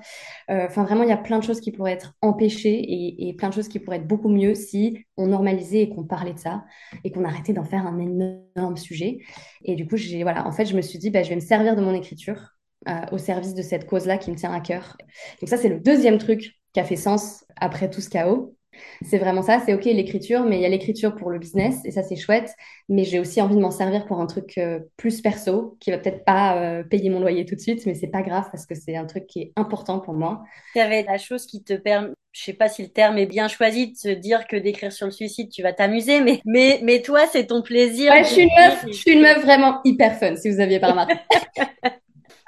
Enfin, 0.48 0.84
vraiment, 0.84 1.04
il 1.04 1.08
y 1.08 1.12
a 1.12 1.16
plein 1.16 1.38
de 1.38 1.44
choses 1.44 1.60
qui 1.60 1.70
pourraient 1.70 1.92
être 1.92 2.14
empêchées 2.22 2.84
et, 3.28 3.32
plein 3.34 3.50
de 3.50 3.54
choses 3.54 3.68
qui 3.68 3.78
pourraient 3.78 3.98
être 3.98 4.06
beaucoup 4.06 4.28
mieux 4.28 4.56
si 4.56 5.06
on 5.16 5.28
normalisait 5.28 5.82
et 5.82 5.88
qu'on 5.88 6.02
parlait 6.02 6.32
de 6.32 6.38
ça 6.40 6.64
et 7.04 7.12
qu'on 7.12 7.24
arrêtait 7.24 7.52
d'en 7.52 7.62
faire 7.62 7.86
un 7.86 7.98
énorme 7.98 8.76
sujet. 8.76 9.18
Et 9.64 9.74
du 9.74 9.86
coup, 9.86 9.96
j'ai, 9.96 10.22
voilà, 10.22 10.46
en 10.46 10.52
fait, 10.52 10.64
je 10.66 10.76
me 10.76 10.82
suis 10.82 10.98
dit, 10.98 11.10
bah, 11.10 11.22
je 11.22 11.28
vais 11.28 11.34
me 11.36 11.40
servir 11.40 11.76
de 11.76 11.82
mon 11.82 11.94
écriture 11.94 12.56
euh, 12.88 12.92
au 13.12 13.18
service 13.18 13.54
de 13.54 13.62
cette 13.62 13.86
cause-là 13.86 14.18
qui 14.18 14.30
me 14.30 14.36
tient 14.36 14.52
à 14.52 14.60
cœur. 14.60 14.96
Donc 15.40 15.48
ça, 15.48 15.56
c'est 15.56 15.68
le 15.68 15.80
deuxième 15.80 16.18
truc 16.18 16.54
qui 16.72 16.80
a 16.80 16.84
fait 16.84 16.96
sens 16.96 17.44
après 17.56 17.90
tout 17.90 18.00
ce 18.00 18.08
chaos. 18.08 18.56
C'est 19.02 19.18
vraiment 19.18 19.42
ça, 19.42 19.60
c'est 19.64 19.74
ok 19.74 19.84
l'écriture, 19.84 20.44
mais 20.44 20.56
il 20.56 20.62
y 20.62 20.64
a 20.64 20.68
l'écriture 20.68 21.14
pour 21.14 21.30
le 21.30 21.38
business 21.38 21.80
et 21.84 21.90
ça 21.90 22.02
c'est 22.02 22.16
chouette. 22.16 22.54
Mais 22.88 23.04
j'ai 23.04 23.18
aussi 23.18 23.42
envie 23.42 23.56
de 23.56 23.60
m'en 23.60 23.72
servir 23.72 24.06
pour 24.06 24.20
un 24.20 24.26
truc 24.26 24.56
euh, 24.58 24.80
plus 24.96 25.20
perso 25.20 25.76
qui 25.80 25.90
va 25.90 25.98
peut-être 25.98 26.24
pas 26.24 26.56
euh, 26.62 26.84
payer 26.84 27.10
mon 27.10 27.20
loyer 27.20 27.44
tout 27.44 27.56
de 27.56 27.60
suite, 27.60 27.84
mais 27.84 27.94
c'est 27.94 28.06
pas 28.08 28.22
grave 28.22 28.48
parce 28.50 28.66
que 28.66 28.74
c'est 28.74 28.96
un 28.96 29.06
truc 29.06 29.26
qui 29.26 29.40
est 29.40 29.52
important 29.56 30.00
pour 30.00 30.14
moi. 30.14 30.42
Tu 30.72 30.80
avais 30.80 31.02
la 31.02 31.18
chose 31.18 31.46
qui 31.46 31.62
te 31.62 31.74
permet, 31.74 32.12
je 32.32 32.44
sais 32.44 32.52
pas 32.52 32.68
si 32.68 32.82
le 32.82 32.88
terme 32.88 33.18
est 33.18 33.26
bien 33.26 33.48
choisi, 33.48 33.92
de 33.92 33.96
se 33.96 34.08
dire 34.08 34.46
que 34.46 34.56
d'écrire 34.56 34.92
sur 34.92 35.06
le 35.06 35.12
suicide 35.12 35.50
tu 35.50 35.62
vas 35.62 35.72
t'amuser, 35.72 36.20
mais 36.20 36.40
mais 36.44 36.80
mais 36.82 37.02
toi 37.02 37.26
c'est 37.30 37.46
ton 37.46 37.62
plaisir. 37.62 38.12
Ouais, 38.12 38.24
je 38.24 38.28
suis 38.28 38.42
une 38.42 38.54
meuf, 38.56 38.84
je 38.86 38.92
suis 38.92 39.12
une 39.12 39.22
meuf 39.22 39.42
vraiment 39.42 39.80
hyper 39.84 40.18
fun 40.18 40.36
si 40.36 40.50
vous 40.50 40.60
aviez 40.60 40.80
pas 40.80 40.90
remarqué. 40.90 41.14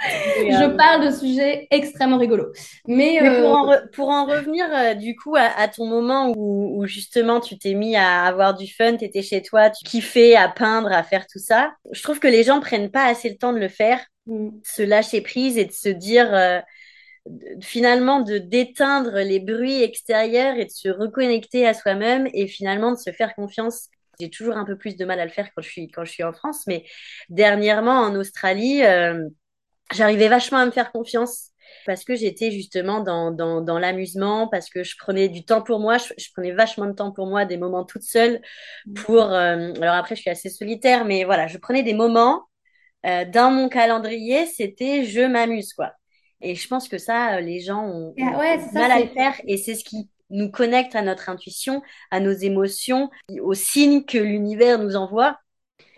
je 0.51 0.65
euh, 0.65 0.77
parle 0.77 1.07
de 1.07 1.11
sujets 1.15 1.67
extrêmement 1.71 2.19
rigolos. 2.19 2.53
Mais, 2.87 3.23
euh, 3.23 3.79
pour, 3.93 4.09
en 4.09 4.27
revenir 4.27 4.67
euh, 4.73 4.95
du 4.95 5.15
coup 5.17 5.37
à, 5.37 5.69
ton 5.69 5.87
moment 5.87 6.33
où, 6.37 6.85
justement 6.87 7.41
tu 7.41 7.59
t'es 7.59 7.75
mis 7.75 7.97
à 7.97 8.25
avoir 8.25 8.55
du 8.55 8.67
fun, 8.67 8.97
tu 8.97 9.05
étais 9.05 9.23
chez 9.23 9.43
toi, 9.43 9.71
tu 9.71 9.85
kiffais 9.85 10.35
à 10.35 10.49
peindre, 10.49 10.93
à 10.93 11.03
faire 11.03 11.27
tout 11.27 11.39
ça, 11.39 11.73
je 11.93 12.03
trouve 12.03 12.19
que 12.19 12.29
les 12.29 12.43
gens 12.43 12.61
prennent 12.61 12.91
pas 12.91 13.07
assez 13.07 13.29
le 13.29 13.37
temps 13.37 13.53
de 13.53 13.59
le 13.59 13.69
faire, 13.69 14.01
mm. 14.27 14.49
se 14.65 14.83
lâcher 14.83 15.21
prise 15.21 15.59
et 15.59 15.65
de 15.65 15.73
se 15.73 15.89
dire 15.89 16.63
finalement 17.61 18.21
de 18.21 18.39
d'éteindre 18.39 19.19
les 19.21 19.39
bruits 19.41 19.83
extérieurs 19.83 20.57
et 20.57 20.65
de 20.65 20.71
se 20.71 20.89
reconnecter 20.89 21.67
à 21.67 21.75
soi-même 21.75 22.29
et 22.35 22.49
finalement 22.49 22.93
de 22.93 22.99
se 22.99 23.13
faire 23.13 23.35
confiance 23.35 23.89
j'ai 24.21 24.29
toujours 24.29 24.57
un 24.57 24.65
peu 24.65 24.77
plus 24.77 24.97
de 24.97 25.05
mal 25.05 25.21
à 25.21 25.25
le 25.25 25.31
faire 25.31 25.49
quand 25.55 25.63
je 25.63 25.69
suis 25.69 25.89
quand 25.89 26.05
je 26.05 26.11
suis 26.11 26.25
en 26.25 26.33
France 26.33 26.67
mais 26.67 26.85
dernièrement 27.29 28.01
en 28.01 28.17
Australie 28.17 28.83
j'arrivais 29.93 30.29
vachement 30.29 30.59
à 30.59 30.67
me 30.67 30.73
faire 30.73 30.91
confiance 30.91 31.53
parce 31.87 32.05
que 32.05 32.15
j'étais 32.15 32.51
justement 32.51 33.01
dans, 33.01 33.31
dans, 33.31 33.61
dans 33.61 33.79
l'amusement, 33.79 34.49
parce 34.49 34.69
que 34.71 34.83
je 34.85 34.97
prenais 34.99 35.29
du 35.29 35.45
temps 35.45 35.63
pour 35.63 35.81
moi, 35.81 35.97
je, 35.99 36.29
prenais 36.33 36.53
vachement 36.53 36.87
de 36.87 36.93
temps 36.93 37.13
pour 37.13 37.27
moi, 37.27 37.45
des 37.45 37.57
moments 37.57 37.85
toute 37.85 38.03
seule 38.03 38.41
pour... 38.95 39.23
Euh, 39.23 39.73
alors 39.81 39.95
après, 39.95 40.15
je 40.17 40.21
suis 40.21 40.31
assez 40.31 40.51
solitaire, 40.51 41.05
mais 41.05 41.25
voilà, 41.25 41.47
je 41.47 41.59
prenais 41.59 41.83
des 41.83 41.95
moments 41.95 42.45
euh, 43.07 43.25
dans 43.25 43.51
mon 43.51 43.69
calendrier, 43.69 44.47
c'était 44.47 45.05
je 45.05 45.23
m'amuse, 45.23 45.73
quoi. 45.73 45.93
Et 46.43 46.55
je 46.55 46.69
pense 46.69 46.89
que 46.89 46.99
ça, 46.99 47.37
euh, 47.37 47.41
les 47.41 47.61
gens 47.61 47.85
ont, 47.85 48.15
ah 48.21 48.57
mal 48.73 48.91
à 48.91 49.01
le 49.01 49.07
faire 49.07 49.35
et 49.47 49.57
c'est 49.57 49.75
ce 49.75 49.85
qui 49.85 50.11
nous 50.31 50.51
connecte 50.51 50.95
à 50.97 51.03
notre 51.03 51.29
intuition, 51.29 51.83
à 52.11 52.21
nos 52.21 52.33
émotions, 52.33 53.11
aux 53.41 53.55
signes 53.55 54.05
que 54.05 54.19
l'univers 54.19 54.79
nous 54.79 54.97
envoie. 54.97 55.39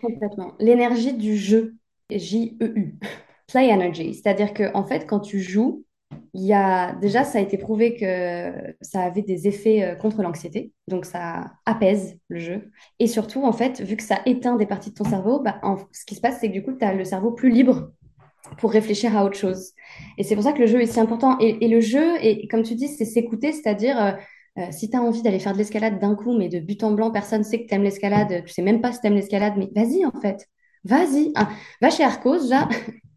Complètement. 0.01 0.53
L'énergie 0.59 1.13
du 1.13 1.37
jeu, 1.37 1.75
J-E-U 2.09 2.99
play 3.47 3.71
energy. 3.71 4.13
C'est-à-dire 4.13 4.53
que 4.53 4.73
en 4.73 4.85
fait, 4.85 5.05
quand 5.05 5.19
tu 5.19 5.39
joues, 5.39 5.85
il 6.33 6.43
y 6.43 6.53
a 6.53 6.93
déjà, 6.95 7.23
ça 7.23 7.39
a 7.39 7.41
été 7.41 7.57
prouvé 7.57 7.95
que 7.95 8.75
ça 8.81 9.01
avait 9.01 9.21
des 9.21 9.47
effets 9.47 9.83
euh, 9.83 9.95
contre 9.95 10.21
l'anxiété, 10.21 10.71
donc 10.87 11.05
ça 11.05 11.53
apaise 11.65 12.19
le 12.27 12.39
jeu. 12.39 12.71
Et 12.99 13.07
surtout, 13.07 13.43
en 13.43 13.53
fait, 13.53 13.81
vu 13.81 13.95
que 13.95 14.03
ça 14.03 14.19
éteint 14.25 14.55
des 14.55 14.65
parties 14.65 14.91
de 14.91 14.95
ton 14.95 15.05
cerveau, 15.05 15.39
bah, 15.39 15.59
ce 15.91 16.05
qui 16.05 16.15
se 16.15 16.21
passe, 16.21 16.39
c'est 16.39 16.49
que 16.49 16.53
du 16.53 16.63
coup, 16.63 16.73
tu 16.73 16.85
as 16.85 16.93
le 16.93 17.05
cerveau 17.05 17.31
plus 17.31 17.49
libre 17.49 17.91
pour 18.57 18.71
réfléchir 18.71 19.17
à 19.17 19.25
autre 19.25 19.37
chose. 19.37 19.71
Et 20.17 20.23
c'est 20.23 20.35
pour 20.35 20.43
ça 20.43 20.53
que 20.53 20.59
le 20.59 20.67
jeu 20.67 20.81
est 20.81 20.87
si 20.87 20.99
important. 20.99 21.37
Et, 21.39 21.67
le 21.67 21.79
jeu, 21.81 22.15
et 22.21 22.47
comme 22.47 22.63
tu 22.63 22.75
dis, 22.75 22.87
c'est 22.87 23.05
s'écouter, 23.05 23.51
c'est-à-dire 23.51 24.01
euh, 24.01 24.11
euh, 24.57 24.67
si 24.71 24.89
tu 24.89 24.97
as 24.97 25.01
envie 25.01 25.21
d'aller 25.21 25.39
faire 25.39 25.53
de 25.53 25.57
l'escalade 25.57 25.99
d'un 25.99 26.15
coup, 26.15 26.37
mais 26.37 26.49
de 26.49 26.59
but 26.59 26.83
en 26.83 26.91
blanc, 26.91 27.11
personne 27.11 27.39
ne 27.39 27.43
sait 27.43 27.63
que 27.63 27.67
tu 27.67 27.75
aimes 27.75 27.83
l'escalade, 27.83 28.43
tu 28.45 28.53
sais 28.53 28.61
même 28.61 28.81
pas 28.81 28.91
si 28.91 29.01
tu 29.01 29.07
aimes 29.07 29.15
l'escalade, 29.15 29.53
mais 29.57 29.69
vas-y 29.75 30.05
en 30.05 30.17
fait, 30.21 30.47
vas-y, 30.83 31.31
hein. 31.35 31.49
va 31.81 31.89
chez 31.89 32.03
Arcos, 32.03 32.43
déjà, 32.43 32.69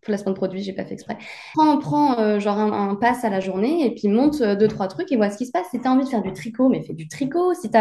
placement 0.08 0.32
de 0.32 0.36
produit, 0.36 0.62
j'ai 0.62 0.72
pas 0.72 0.84
fait 0.84 0.94
exprès. 0.94 1.16
Prends, 1.54 1.78
prends 1.78 2.18
euh, 2.18 2.40
genre 2.40 2.58
un, 2.58 2.94
pass 2.96 3.24
à 3.24 3.30
la 3.30 3.40
journée 3.40 3.86
et 3.86 3.94
puis 3.94 4.08
monte 4.08 4.40
euh, 4.40 4.56
deux, 4.56 4.66
trois 4.66 4.88
trucs 4.88 5.12
et 5.12 5.16
vois 5.16 5.30
ce 5.30 5.38
qui 5.38 5.46
se 5.46 5.52
passe. 5.52 5.66
Si 5.70 5.80
tu 5.80 5.86
as 5.86 5.92
envie 5.92 6.04
de 6.04 6.08
faire 6.08 6.22
du 6.22 6.32
tricot, 6.32 6.68
mais 6.68 6.82
fais 6.82 6.94
du 6.94 7.06
tricot. 7.06 7.54
Si 7.54 7.70
tu 7.70 7.78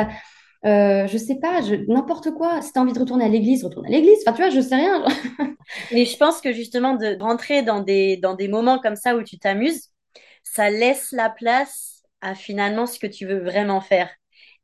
euh, 0.68 1.08
je 1.08 1.18
sais 1.18 1.40
pas, 1.40 1.62
n'importe 1.88 2.32
quoi. 2.32 2.62
Si 2.62 2.74
tu 2.74 2.80
as 2.80 2.82
envie 2.82 2.94
de 2.94 3.00
retourner 3.00 3.26
à 3.26 3.30
l'église, 3.30 3.64
retourne 3.64 3.86
à 3.86 3.90
l'église. 3.90 4.20
Enfin, 4.26 4.34
tu 4.34 4.42
vois, 4.42 4.50
je 4.50 4.62
sais 4.62 4.76
rien. 4.76 5.06
mais 5.92 6.06
je 6.06 6.18
pense 6.18 6.42
que 6.42 6.52
justement, 6.52 6.96
de 6.96 7.18
rentrer 7.20 7.64
dans 7.64 7.82
des, 7.82 8.18
dans 8.18 8.36
des 8.36 8.48
moments 8.48 8.80
comme 8.80 8.96
ça 8.96 9.16
où 9.16 9.24
tu 9.24 9.40
t'amuses, 9.40 9.90
ça 10.44 10.70
laisse 10.70 11.12
la 11.12 11.30
place 11.30 12.04
à 12.22 12.36
finalement 12.36 12.86
ce 12.86 13.00
que 13.00 13.08
tu 13.08 13.26
veux 13.26 13.40
vraiment 13.40 13.82
faire. 13.82 14.10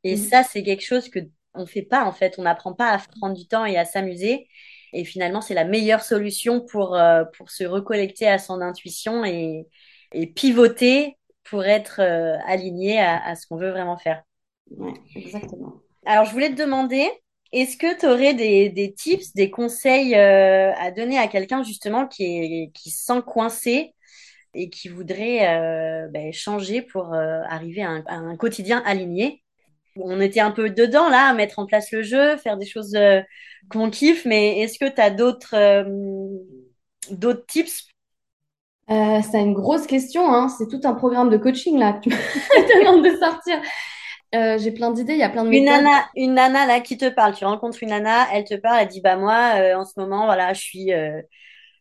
Et 0.02 0.14
mm. 0.16 0.18
ça, 0.18 0.42
c'est 0.42 0.62
quelque 0.62 0.84
chose 0.84 1.08
que 1.08 1.20
on 1.54 1.66
fait 1.66 1.82
pas 1.82 2.04
en 2.04 2.12
fait. 2.12 2.34
On 2.38 2.42
n'apprend 2.42 2.74
pas 2.74 2.90
à 2.90 2.98
prendre 2.98 3.34
du 3.34 3.46
temps 3.46 3.64
et 3.64 3.76
à 3.76 3.84
s'amuser. 3.84 4.48
Et 4.92 5.04
finalement, 5.04 5.40
c'est 5.40 5.54
la 5.54 5.64
meilleure 5.64 6.02
solution 6.02 6.60
pour, 6.60 6.94
euh, 6.94 7.24
pour 7.36 7.50
se 7.50 7.64
recollecter 7.64 8.28
à 8.28 8.38
son 8.38 8.60
intuition 8.60 9.24
et, 9.24 9.66
et 10.12 10.26
pivoter 10.26 11.16
pour 11.44 11.64
être 11.64 12.00
euh, 12.00 12.36
aligné 12.46 13.00
à, 13.00 13.34
ce 13.34 13.46
qu'on 13.46 13.56
veut 13.56 13.70
vraiment 13.70 13.98
faire. 13.98 14.22
exactement. 15.14 15.83
Alors, 16.06 16.24
je 16.24 16.32
voulais 16.32 16.50
te 16.50 16.60
demander, 16.60 17.08
est-ce 17.52 17.76
que 17.76 17.98
tu 17.98 18.06
aurais 18.06 18.34
des, 18.34 18.94
tips, 18.96 19.34
des 19.34 19.50
conseils 19.50 20.14
euh, 20.14 20.72
à 20.74 20.90
donner 20.90 21.18
à 21.18 21.28
quelqu'un 21.28 21.62
justement 21.62 22.06
qui, 22.06 22.24
est, 22.24 22.72
se 22.76 23.04
sent 23.04 23.22
coincé 23.26 23.94
et 24.54 24.70
qui 24.70 24.88
voudrait 24.88 26.08
ben, 26.12 26.32
changer 26.32 26.82
pour 26.82 27.14
arriver 27.14 27.82
à 27.82 28.02
un, 28.06 28.36
quotidien 28.36 28.82
aligné? 28.86 29.44
On 29.96 30.20
était 30.20 30.40
un 30.40 30.50
peu 30.50 30.70
dedans 30.70 31.08
là, 31.08 31.28
à 31.28 31.34
mettre 31.34 31.58
en 31.58 31.66
place 31.66 31.92
le 31.92 32.02
jeu, 32.02 32.36
faire 32.38 32.56
des 32.56 32.66
choses 32.66 32.94
euh, 32.96 33.20
qu'on 33.70 33.90
kiffe, 33.90 34.24
mais 34.24 34.60
est-ce 34.60 34.78
que 34.78 34.92
tu 34.92 35.00
as 35.00 35.10
d'autres 35.10 35.54
euh, 35.54 37.34
tips? 37.46 37.86
Euh, 38.90 39.20
C'est 39.30 39.40
une 39.40 39.54
grosse 39.54 39.86
question, 39.86 40.32
hein. 40.32 40.48
c'est 40.48 40.68
tout 40.68 40.80
un 40.84 40.94
programme 40.94 41.30
de 41.30 41.36
coaching 41.36 41.78
là 41.78 41.92
que 41.92 42.10
tu 42.10 43.02
de 43.02 43.16
sortir. 43.18 43.60
J'ai 44.58 44.72
plein 44.72 44.90
d'idées, 44.90 45.14
il 45.14 45.20
y 45.20 45.22
a 45.22 45.30
plein 45.30 45.44
de 45.44 45.50
une 45.50 45.64
nana, 45.64 46.06
une 46.16 46.34
nana 46.34 46.66
là 46.66 46.80
qui 46.80 46.98
te 46.98 47.08
parle, 47.08 47.34
tu 47.34 47.44
rencontres 47.44 47.82
une 47.82 47.90
nana, 47.90 48.26
elle 48.32 48.44
te 48.44 48.54
parle, 48.54 48.80
elle 48.82 48.88
dit 48.88 49.00
bah 49.00 49.16
moi 49.16 49.54
en 49.76 49.84
ce 49.84 49.98
moment 49.98 50.26
voilà 50.26 50.52
je 50.52 50.60
suis 50.60 50.90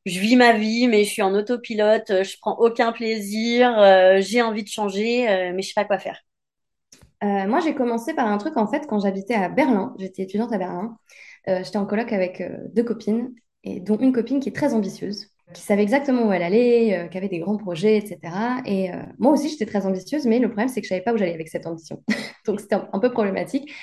je 0.05 0.19
vis 0.19 0.35
ma 0.35 0.53
vie, 0.53 0.87
mais 0.87 1.03
je 1.03 1.09
suis 1.09 1.21
en 1.21 1.33
autopilote, 1.33 2.23
je 2.23 2.37
prends 2.39 2.55
aucun 2.59 2.91
plaisir, 2.91 3.73
j'ai 4.19 4.41
envie 4.41 4.63
de 4.63 4.69
changer, 4.69 5.51
mais 5.53 5.61
je 5.61 5.67
sais 5.69 5.73
pas 5.75 5.85
quoi 5.85 5.97
faire. 5.97 6.19
Euh, 7.23 7.47
moi, 7.47 7.61
j'ai 7.61 7.73
commencé 7.73 8.13
par 8.13 8.27
un 8.27 8.37
truc, 8.37 8.57
en 8.57 8.67
fait, 8.67 8.85
quand 8.87 8.99
j'habitais 8.99 9.35
à 9.35 9.47
Berlin, 9.47 9.95
j'étais 9.97 10.23
étudiante 10.23 10.51
à 10.51 10.57
Berlin, 10.57 10.97
euh, 11.47 11.63
j'étais 11.63 11.77
en 11.77 11.85
coloc 11.85 12.11
avec 12.11 12.41
euh, 12.41 12.49
deux 12.73 12.83
copines, 12.83 13.33
et 13.63 13.79
dont 13.79 13.97
une 13.97 14.11
copine 14.11 14.41
qui 14.41 14.49
est 14.49 14.55
très 14.55 14.73
ambitieuse, 14.73 15.32
qui 15.53 15.61
savait 15.61 15.83
exactement 15.83 16.27
où 16.27 16.31
elle 16.33 16.43
allait, 16.43 17.07
qui 17.11 17.17
avait 17.17 17.29
des 17.29 17.39
grands 17.39 17.57
projets, 17.57 17.97
etc. 17.97 18.19
Et 18.65 18.89
moi 19.19 19.33
aussi, 19.33 19.49
j'étais 19.49 19.65
très 19.65 19.85
ambitieuse, 19.85 20.25
mais 20.25 20.39
le 20.39 20.47
problème, 20.47 20.67
c'est 20.67 20.81
que 20.81 20.85
je 20.85 20.89
savais 20.89 21.01
pas 21.01 21.13
où 21.13 21.17
j'allais 21.17 21.33
avec 21.33 21.49
cette 21.49 21.67
ambition. 21.67 22.03
Donc, 22.45 22.59
c'était 22.59 22.75
un, 22.75 22.99
peu 22.99 23.11
problématique. 23.11 23.73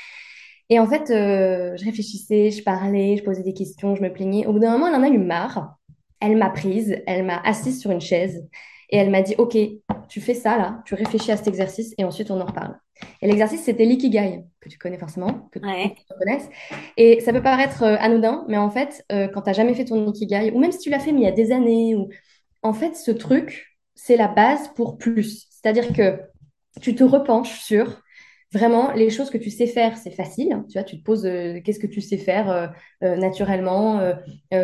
Et 0.69 0.79
en 0.79 0.87
fait, 0.87 1.05
je 1.09 1.85
réfléchissais, 1.85 2.51
je 2.51 2.63
parlais, 2.63 3.17
je 3.17 3.25
posais 3.25 3.43
des 3.43 3.55
questions, 3.55 3.97
je 3.97 4.03
me 4.03 4.13
plaignais. 4.13 4.47
Au 4.47 4.53
bout 4.53 4.59
d'un 4.59 4.73
moment, 4.73 4.89
elle 4.89 4.95
en 4.95 5.03
a 5.03 5.09
eu 5.09 5.19
marre. 5.19 5.77
Elle 6.21 6.37
m'a 6.37 6.51
prise, 6.51 6.97
elle 7.07 7.25
m'a 7.25 7.41
assise 7.45 7.81
sur 7.81 7.91
une 7.91 8.01
chaise 8.01 8.47
et 8.91 8.97
elle 8.97 9.11
m'a 9.11 9.23
dit, 9.23 9.35
OK, 9.39 9.57
tu 10.09 10.21
fais 10.21 10.35
ça 10.35 10.59
là, 10.59 10.83
tu 10.85 10.95
réfléchis 10.95 11.31
à 11.33 11.37
cet 11.37 11.49
exercice 11.49 11.95
et 11.97 12.05
ensuite 12.05 12.31
on 12.31 12.41
en 12.41 12.47
reparle. 12.47 12.79
Et 13.23 13.27
l'exercice, 13.27 13.63
c'était 13.63 13.85
l'ikigai, 13.85 14.45
que 14.61 14.69
tu 14.69 14.77
connais 14.77 14.99
forcément, 14.99 15.49
que 15.53 15.59
tu 15.59 15.65
connaisses. 16.19 16.49
Et 16.97 17.21
ça 17.21 17.33
peut 17.33 17.43
paraître 17.43 17.83
euh, 17.83 17.97
anodin, 17.99 18.45
mais 18.49 18.59
en 18.59 18.71
fait, 18.71 19.05
euh, 19.11 19.29
quand 19.29 19.43
tu 19.43 19.49
n'as 19.49 19.55
jamais 19.55 19.75
fait 19.75 19.87
ton 19.87 20.07
ikigai, 20.07 20.51
ou 20.53 20.59
même 20.59 20.73
si 20.73 20.79
tu 20.79 20.91
l'as 20.91 20.99
fait 20.99 21.13
mais 21.13 21.21
il 21.21 21.25
y 21.25 21.29
a 21.29 21.33
des 21.33 21.53
années, 21.53 21.95
ou... 21.95 22.11
en 22.63 22.73
fait, 22.75 22.97
ce 22.97 23.11
truc, 23.11 23.79
c'est 23.95 24.17
la 24.17 24.29
base 24.29 24.69
pour 24.75 24.99
plus. 24.99 25.47
C'est-à-dire 25.51 25.93
que 25.93 26.21
tu 26.81 26.95
te 26.95 27.05
repenches 27.05 27.61
sur 27.61 28.03
vraiment 28.53 28.93
les 28.93 29.11
choses 29.11 29.31
que 29.31 29.39
tu 29.39 29.51
sais 29.51 29.67
faire, 29.67 29.97
c'est 29.97 30.11
facile. 30.11 30.53
Hein. 30.53 30.65
tu 30.69 30.75
vois, 30.79 30.85
tu 30.85 30.99
te 30.99 31.05
poses 31.05 31.27
euh, 31.27 31.61
qu'est-ce 31.65 31.79
que 31.81 31.87
tu 31.87 32.01
sais 32.01 32.19
faire 32.19 32.73
naturellement, 33.01 34.01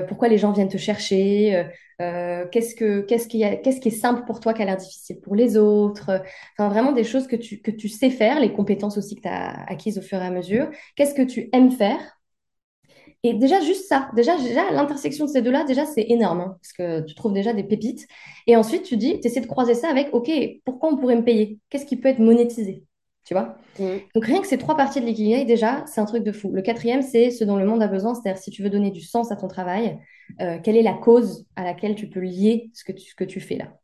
pourquoi 0.08 0.28
les 0.28 0.38
gens 0.38 0.52
viennent 0.52 0.68
te 0.68 0.76
chercher, 0.76 1.66
euh, 2.02 2.44
qu'est-ce 2.52 2.74
que 2.74 3.00
qu'est-ce 3.00 3.26
qui 3.26 3.40
qu'est-ce 3.40 3.80
qui 3.80 3.88
est 3.88 3.90
simple 3.90 4.24
pour 4.26 4.40
toi 4.40 4.52
qui 4.52 4.60
a 4.60 4.66
l'air 4.66 4.76
difficile 4.76 5.18
pour 5.22 5.34
les 5.34 5.56
autres 5.56 6.22
enfin 6.58 6.68
vraiment 6.68 6.92
des 6.92 7.04
choses 7.04 7.26
que 7.26 7.36
tu 7.36 7.62
que 7.62 7.70
tu 7.70 7.88
sais 7.88 8.10
faire 8.10 8.38
les 8.38 8.52
compétences 8.52 8.98
aussi 8.98 9.14
que 9.16 9.22
tu 9.22 9.28
as 9.28 9.64
acquises 9.66 9.96
au 9.98 10.02
fur 10.02 10.20
et 10.20 10.26
à 10.26 10.30
mesure. 10.30 10.68
Qu'est-ce 10.94 11.14
que 11.14 11.22
tu 11.22 11.48
aimes 11.54 11.70
faire? 11.72 11.98
Et 13.22 13.34
déjà 13.34 13.60
juste 13.60 13.86
ça. 13.88 14.10
Déjà 14.14 14.36
déjà 14.38 14.70
l'intersection 14.70 15.26
de 15.26 15.30
ces 15.30 15.42
deux 15.42 15.50
là 15.50 15.64
déjà 15.64 15.84
c'est 15.86 16.06
énorme 16.08 16.40
hein, 16.40 16.58
parce 16.60 16.72
que 16.72 17.00
tu 17.06 17.14
trouves 17.14 17.32
déjà 17.32 17.52
des 17.52 17.64
pépites. 17.64 18.06
Et 18.46 18.56
ensuite 18.56 18.84
tu 18.84 18.96
dis 18.96 19.20
tu 19.20 19.26
essaies 19.28 19.40
de 19.40 19.46
croiser 19.46 19.74
ça 19.74 19.88
avec 19.90 20.10
ok 20.14 20.30
pourquoi 20.64 20.90
on 20.92 20.96
pourrait 20.96 21.16
me 21.16 21.24
payer? 21.24 21.58
Qu'est-ce 21.70 21.86
qui 21.86 21.96
peut 21.96 22.08
être 22.08 22.18
monétisé? 22.20 22.85
Tu 23.26 23.34
vois 23.34 23.56
mm. 23.78 23.98
Donc 24.14 24.24
rien 24.24 24.40
que 24.40 24.46
ces 24.46 24.56
trois 24.56 24.76
parties 24.76 25.00
de 25.00 25.04
l'ikigai, 25.04 25.44
déjà, 25.44 25.84
c'est 25.86 26.00
un 26.00 26.06
truc 26.06 26.22
de 26.24 26.32
fou. 26.32 26.50
Le 26.52 26.62
quatrième, 26.62 27.02
c'est 27.02 27.30
ce 27.30 27.44
dont 27.44 27.56
le 27.56 27.66
monde 27.66 27.82
a 27.82 27.88
besoin, 27.88 28.14
c'est-à-dire 28.14 28.40
si 28.40 28.50
tu 28.50 28.62
veux 28.62 28.70
donner 28.70 28.90
du 28.90 29.02
sens 29.02 29.30
à 29.30 29.36
ton 29.36 29.48
travail, 29.48 29.98
euh, 30.40 30.58
quelle 30.62 30.76
est 30.76 30.82
la 30.82 30.94
cause 30.94 31.44
à 31.56 31.64
laquelle 31.64 31.96
tu 31.96 32.08
peux 32.08 32.20
lier 32.20 32.70
ce 32.72 32.84
que 32.84 32.92
tu, 32.92 33.14
que 33.14 33.24
tu 33.24 33.40
fais 33.40 33.56
là? 33.56 33.74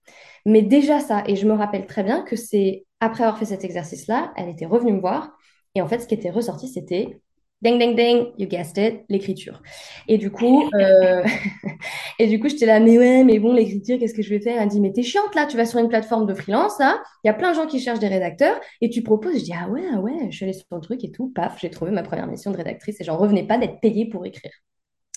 Mais 0.47 0.63
déjà 0.63 1.01
ça, 1.01 1.25
et 1.27 1.37
je 1.37 1.47
me 1.47 1.53
rappelle 1.53 1.87
très 1.87 2.05
bien 2.05 2.23
que 2.23 2.37
c'est 2.37 2.87
après 3.01 3.25
avoir 3.25 3.39
fait 3.39 3.45
cet 3.45 3.65
exercice-là, 3.65 4.33
elle 4.37 4.49
était 4.49 4.67
revenue 4.67 4.93
me 4.93 5.01
voir, 5.01 5.33
et 5.75 5.83
en 5.83 5.89
fait, 5.89 5.99
ce 5.99 6.07
qui 6.07 6.15
était 6.15 6.31
ressorti, 6.31 6.69
c'était 6.69 7.21
Ding, 7.62 7.79
ding, 7.79 7.94
ding, 7.94 8.33
you 8.38 8.48
guessed 8.48 8.77
it, 8.77 9.05
l'écriture. 9.09 9.62
Et 10.09 10.18
du 10.18 10.33
coup, 10.33 10.68
euh... 10.75 11.25
et 12.18 12.27
du 12.27 12.40
coup, 12.40 12.48
j'étais 12.48 12.66
là, 12.66 12.81
mais 12.81 12.98
ouais, 12.98 13.22
mais 13.22 13.38
bon, 13.38 13.53
l'écriture, 13.53 14.01
qu'est-ce 14.01 14.14
que 14.14 14.22
je 14.22 14.31
vais 14.31 14.40
faire? 14.40 14.61
Elle 14.61 14.68
dit, 14.68 14.81
mais 14.81 14.92
t'es 14.92 15.05
chiante 15.05 15.35
là, 15.37 15.46
tu 15.46 15.57
vas 15.57 15.64
sur 15.64 15.79
une 15.79 15.88
plateforme 15.88 16.27
de 16.27 16.35
freelance, 16.35 16.79
là, 16.81 17.01
il 17.22 17.29
y 17.29 17.31
a 17.31 17.35
plein 17.35 17.53
de 17.53 17.55
gens 17.55 17.66
qui 17.66 17.79
cherchent 17.79 18.01
des 18.01 18.09
rédacteurs, 18.09 18.59
et 18.81 18.90
tu 18.90 19.03
proposes. 19.03 19.38
Je 19.38 19.44
dis, 19.44 19.53
ah 19.55 19.68
ouais, 19.68 19.85
ah 19.94 20.01
ouais, 20.01 20.29
je 20.31 20.37
suis 20.37 20.44
allée 20.44 20.55
sur 20.55 20.66
le 20.72 20.81
truc 20.81 21.05
et 21.05 21.12
tout, 21.12 21.29
paf, 21.33 21.61
j'ai 21.61 21.70
trouvé 21.70 21.92
ma 21.92 22.03
première 22.03 22.27
mission 22.27 22.51
de 22.51 22.57
rédactrice 22.57 23.01
et 23.01 23.05
j'en 23.05 23.16
revenais 23.16 23.46
pas 23.46 23.59
d'être 23.59 23.79
payée 23.81 24.09
pour 24.09 24.27
écrire. 24.27 24.53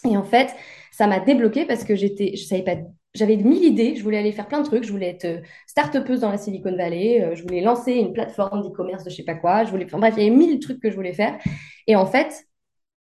Et 0.08 0.15
en 0.15 0.23
fait, 0.23 0.53
ça 0.91 1.08
m'a 1.08 1.19
débloqué 1.19 1.65
parce 1.65 1.84
que 1.84 1.95
j'étais, 1.95 2.36
je 2.36 2.43
savais 2.45 2.63
pas, 2.63 2.75
j'avais 3.15 3.38
mille 3.38 3.63
idées, 3.63 3.95
je 3.95 4.04
voulais 4.04 4.17
aller 4.17 4.32
faire 4.32 4.47
plein 4.47 4.62
de 4.62 4.65
trucs, 4.65 4.84
je 4.84 4.91
voulais 4.91 5.10
être 5.10 5.25
euh, 5.25 5.41
start-upeuse 5.67 6.21
dans 6.21 6.32
la 6.32 6.38
Silicon 6.38 6.75
Valley, 6.75 7.23
euh, 7.23 7.36
je 7.36 7.43
voulais 7.43 7.62
lancer 7.62 7.93
une 7.93 8.13
plateforme 8.13 8.62
d'e-commerce 8.62 9.04
de 9.04 9.10
je 9.10 9.15
sais 9.15 9.23
pas 9.23 9.36
quoi, 9.36 9.63
je 9.63 9.71
voulais, 9.71 9.86
enfin 9.86 9.99
bref, 9.99 10.13
il 10.17 10.23
y 10.23 10.28
avait 10.28 10.36
mille 10.36 10.60
trucs 10.60 10.82
que 10.82 10.89
je 10.89 10.95
voulais 10.95 11.13
faire. 11.13 11.38
Et 11.88 11.95
en 11.95 12.06
fait, 12.06 12.45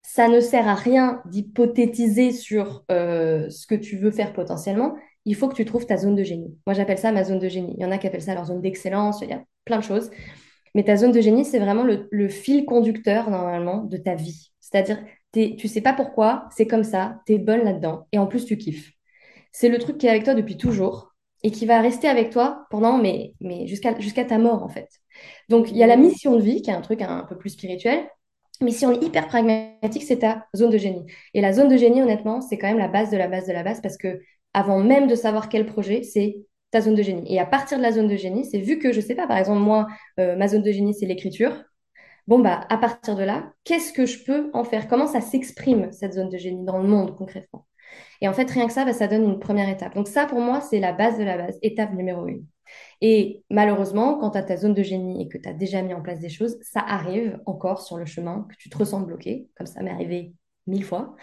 ça 0.03 0.29
ne 0.29 0.41
sert 0.41 0.69
à 0.69 0.75
rien 0.75 1.23
d'hypothétiser 1.27 2.33
sur 2.33 2.85
euh, 2.91 3.49
ce 3.51 3.67
que 3.67 3.75
tu 3.75 3.97
veux 3.97 4.11
faire 4.11 4.33
potentiellement. 4.33 4.95
Il 5.25 5.37
faut 5.37 5.49
que 5.49 5.55
tu 5.55 5.65
trouves 5.65 5.87
ta 5.87 5.97
zone 5.97 6.17
de 6.17 6.25
génie. 6.25 6.57
Moi, 6.67 6.75
j'appelle 6.75 6.99
ça 6.99 7.13
ma 7.13 7.25
zone 7.25 7.39
de 7.39 7.49
génie. 7.49 7.75
Il 7.79 7.83
y 7.83 7.87
en 7.87 7.93
a 7.93 7.99
qui 7.99 8.09
appellent 8.09 8.23
ça 8.23 8.35
leur 8.35 8.47
zone 8.47 8.61
d'excellence. 8.61 9.21
Il 9.23 9.31
y 9.31 9.33
a 9.33 9.43
plein 9.65 9.79
de 9.79 9.85
choses. 9.85 10.11
Mais 10.75 10.85
ta 10.85 10.97
zone 10.97 11.13
de 11.13 11.21
génie, 11.21 11.45
c'est 11.45 11.59
vraiment 11.59 11.85
le, 11.85 12.29
fil 12.29 12.65
conducteur, 12.65 13.31
normalement, 13.31 13.85
de 13.85 13.97
ta 13.97 14.15
vie. 14.15 14.53
C'est-à-dire, 14.61 15.03
tu 15.33 15.69
sais 15.69 15.81
pas 15.81 15.93
pourquoi, 15.93 16.49
c'est 16.57 16.67
comme 16.67 16.85
ça, 16.85 17.21
tu 17.27 17.35
es 17.35 17.39
bonne 17.39 17.63
là-dedans. 17.63 18.07
Et 18.13 18.19
en 18.19 18.27
plus, 18.27 18.47
tu 18.47 18.57
kiffes. 18.57 18.93
C'est 19.53 19.69
le 19.69 19.79
truc 19.79 19.99
qui 19.99 20.07
est 20.07 20.11
avec 20.11 20.25
toi 20.25 20.35
depuis 20.35 20.57
toujours 20.57 21.15
et 21.43 21.51
qui 21.51 21.67
va 21.67 21.81
rester 21.81 22.09
avec 22.09 22.31
toi 22.31 22.67
pendant, 22.71 22.99
mais, 22.99 23.35
mais 23.41 23.67
jusqu'à 23.67 23.99
jusqu'à 24.01 24.25
ta 24.25 24.39
mort, 24.39 24.63
en 24.63 24.69
fait. 24.69 24.89
Donc, 25.49 25.71
il 25.71 25.77
y 25.77 25.83
a 25.83 25.87
la 25.87 25.97
mission 25.97 26.37
de 26.37 26.43
vie, 26.43 26.63
qui 26.63 26.71
est 26.71 26.75
un 26.75 26.81
truc 26.81 27.03
un 27.03 27.25
peu 27.29 27.37
plus 27.37 27.51
spirituel, 27.51 28.09
mais 28.61 28.71
si 28.71 28.87
on 28.87 28.93
est 28.93 29.03
hyper 29.05 29.27
pragmatique, 29.29 30.05
c'est 30.05 30.21
ta 30.21 30.47
zone 30.57 30.71
de 30.71 30.79
génie. 30.79 31.05
Et 31.35 31.41
la 31.41 31.53
zone 31.53 31.69
de 31.69 31.77
génie, 31.77 32.03
honnêtement, 32.03 32.41
c'est 32.41 32.59
quand 32.59 32.69
même 32.69 32.79
la 32.79 32.89
base 32.89 33.11
de 33.11 33.17
la 33.17 33.29
base 33.29 33.47
de 33.47 33.53
la 33.53 33.63
base 33.65 33.81
parce 33.81 33.97
que 33.97 34.21
avant 34.55 34.81
même 34.83 35.07
de 35.09 35.15
savoir 35.15 35.49
quel 35.49 35.67
projet, 35.67 36.03
c'est 36.03 36.37
ta 36.71 36.81
zone 36.81 36.95
de 36.95 37.03
génie. 37.03 37.33
Et 37.33 37.41
à 37.41 37.47
partir 37.47 37.79
de 37.79 37.83
la 37.83 37.93
zone 37.93 38.09
de 38.09 38.17
génie, 38.17 38.45
c'est 38.45 38.59
vu 38.59 38.79
que 38.79 38.93
je 38.93 39.01
sais 39.01 39.15
pas, 39.15 39.27
par 39.27 39.37
exemple, 39.39 39.61
moi, 39.61 39.87
euh, 40.21 40.37
ma 40.37 40.49
zone 40.49 40.63
de 40.63 40.73
génie, 40.73 40.95
c'est 40.95 41.07
l'écriture. 41.07 41.65
Bon, 42.29 42.39
bah, 42.39 42.67
à 42.71 42.79
partir 42.79 43.17
de 43.17 43.25
là, 43.25 43.53
qu'est-ce 43.65 43.93
que 43.93 44.07
je 44.07 44.25
peux 44.25 44.51
en 44.55 44.65
faire? 44.65 44.89
Comment 44.89 45.07
ça 45.07 45.21
s'exprime, 45.21 45.91
cette 45.93 46.15
zone 46.15 46.29
de 46.31 46.39
génie, 46.39 46.65
dans 46.65 46.79
le 46.79 46.89
monde, 46.89 47.17
concrètement? 47.17 47.67
Et 48.21 48.29
en 48.29 48.33
fait, 48.33 48.51
rien 48.51 48.67
que 48.67 48.73
ça, 48.73 48.85
bah, 48.85 48.93
ça 48.93 49.09
donne 49.09 49.25
une 49.25 49.39
première 49.39 49.69
étape. 49.69 49.95
Donc 49.95 50.09
ça, 50.09 50.27
pour 50.27 50.41
moi, 50.41 50.61
c'est 50.61 50.81
la 50.81 50.93
base 50.93 51.19
de 51.19 51.25
la 51.25 51.37
base, 51.37 51.59
étape 51.63 51.93
numéro 51.95 52.27
une. 52.27 52.47
Et 53.01 53.43
malheureusement, 53.51 54.19
quand 54.19 54.31
tu 54.31 54.39
as 54.39 54.43
ta 54.43 54.57
zone 54.57 54.75
de 54.75 54.83
génie 54.83 55.23
et 55.23 55.29
que 55.29 55.39
tu 55.39 55.49
as 55.49 55.53
déjà 55.53 55.83
mis 55.83 55.95
en 55.95 56.03
place 56.03 56.21
des 56.21 56.29
choses, 56.29 56.59
ça 56.63 56.81
arrive 56.81 57.39
encore 57.47 57.83
sur 57.83 57.97
le 57.97 58.07
chemin 58.07 58.47
que 58.51 58.57
tu 58.57 58.71
te 58.71 58.79
ressens 58.79 59.01
bloqué, 59.01 59.49
comme 59.57 59.67
ça 59.67 59.83
m'est 59.83 59.91
arrivé 59.91 60.35
mille 60.67 60.85
fois. 60.85 61.17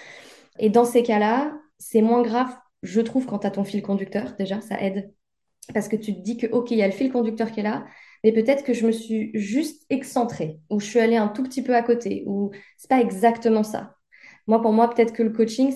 Et 0.59 0.69
dans 0.69 0.85
ces 0.85 1.03
cas-là, 1.03 1.57
c'est 1.77 2.01
moins 2.01 2.21
grave, 2.21 2.55
je 2.83 3.01
trouve, 3.01 3.25
quand 3.25 3.39
tu 3.39 3.47
as 3.47 3.51
ton 3.51 3.63
fil 3.63 3.81
conducteur, 3.81 4.35
déjà, 4.37 4.61
ça 4.61 4.81
aide. 4.81 5.13
Parce 5.73 5.87
que 5.87 5.95
tu 5.95 6.15
te 6.15 6.21
dis 6.21 6.37
que, 6.37 6.47
OK, 6.47 6.71
il 6.71 6.77
y 6.77 6.83
a 6.83 6.87
le 6.87 6.93
fil 6.93 7.11
conducteur 7.11 7.51
qui 7.51 7.61
est 7.61 7.63
là, 7.63 7.85
mais 8.23 8.31
peut-être 8.33 8.63
que 8.63 8.73
je 8.73 8.85
me 8.85 8.91
suis 8.91 9.31
juste 9.33 9.85
excentrée, 9.89 10.59
ou 10.69 10.79
je 10.79 10.85
suis 10.85 10.99
allée 10.99 11.17
un 11.17 11.29
tout 11.29 11.43
petit 11.43 11.63
peu 11.63 11.75
à 11.75 11.83
côté, 11.83 12.23
ou 12.27 12.51
c'est 12.77 12.89
pas 12.89 13.01
exactement 13.01 13.63
ça. 13.63 13.95
Moi, 14.49 14.61
pour 14.61 14.73
moi, 14.73 14.89
peut-être 14.89 15.13
que 15.13 15.21
le 15.23 15.29
coaching, 15.29 15.71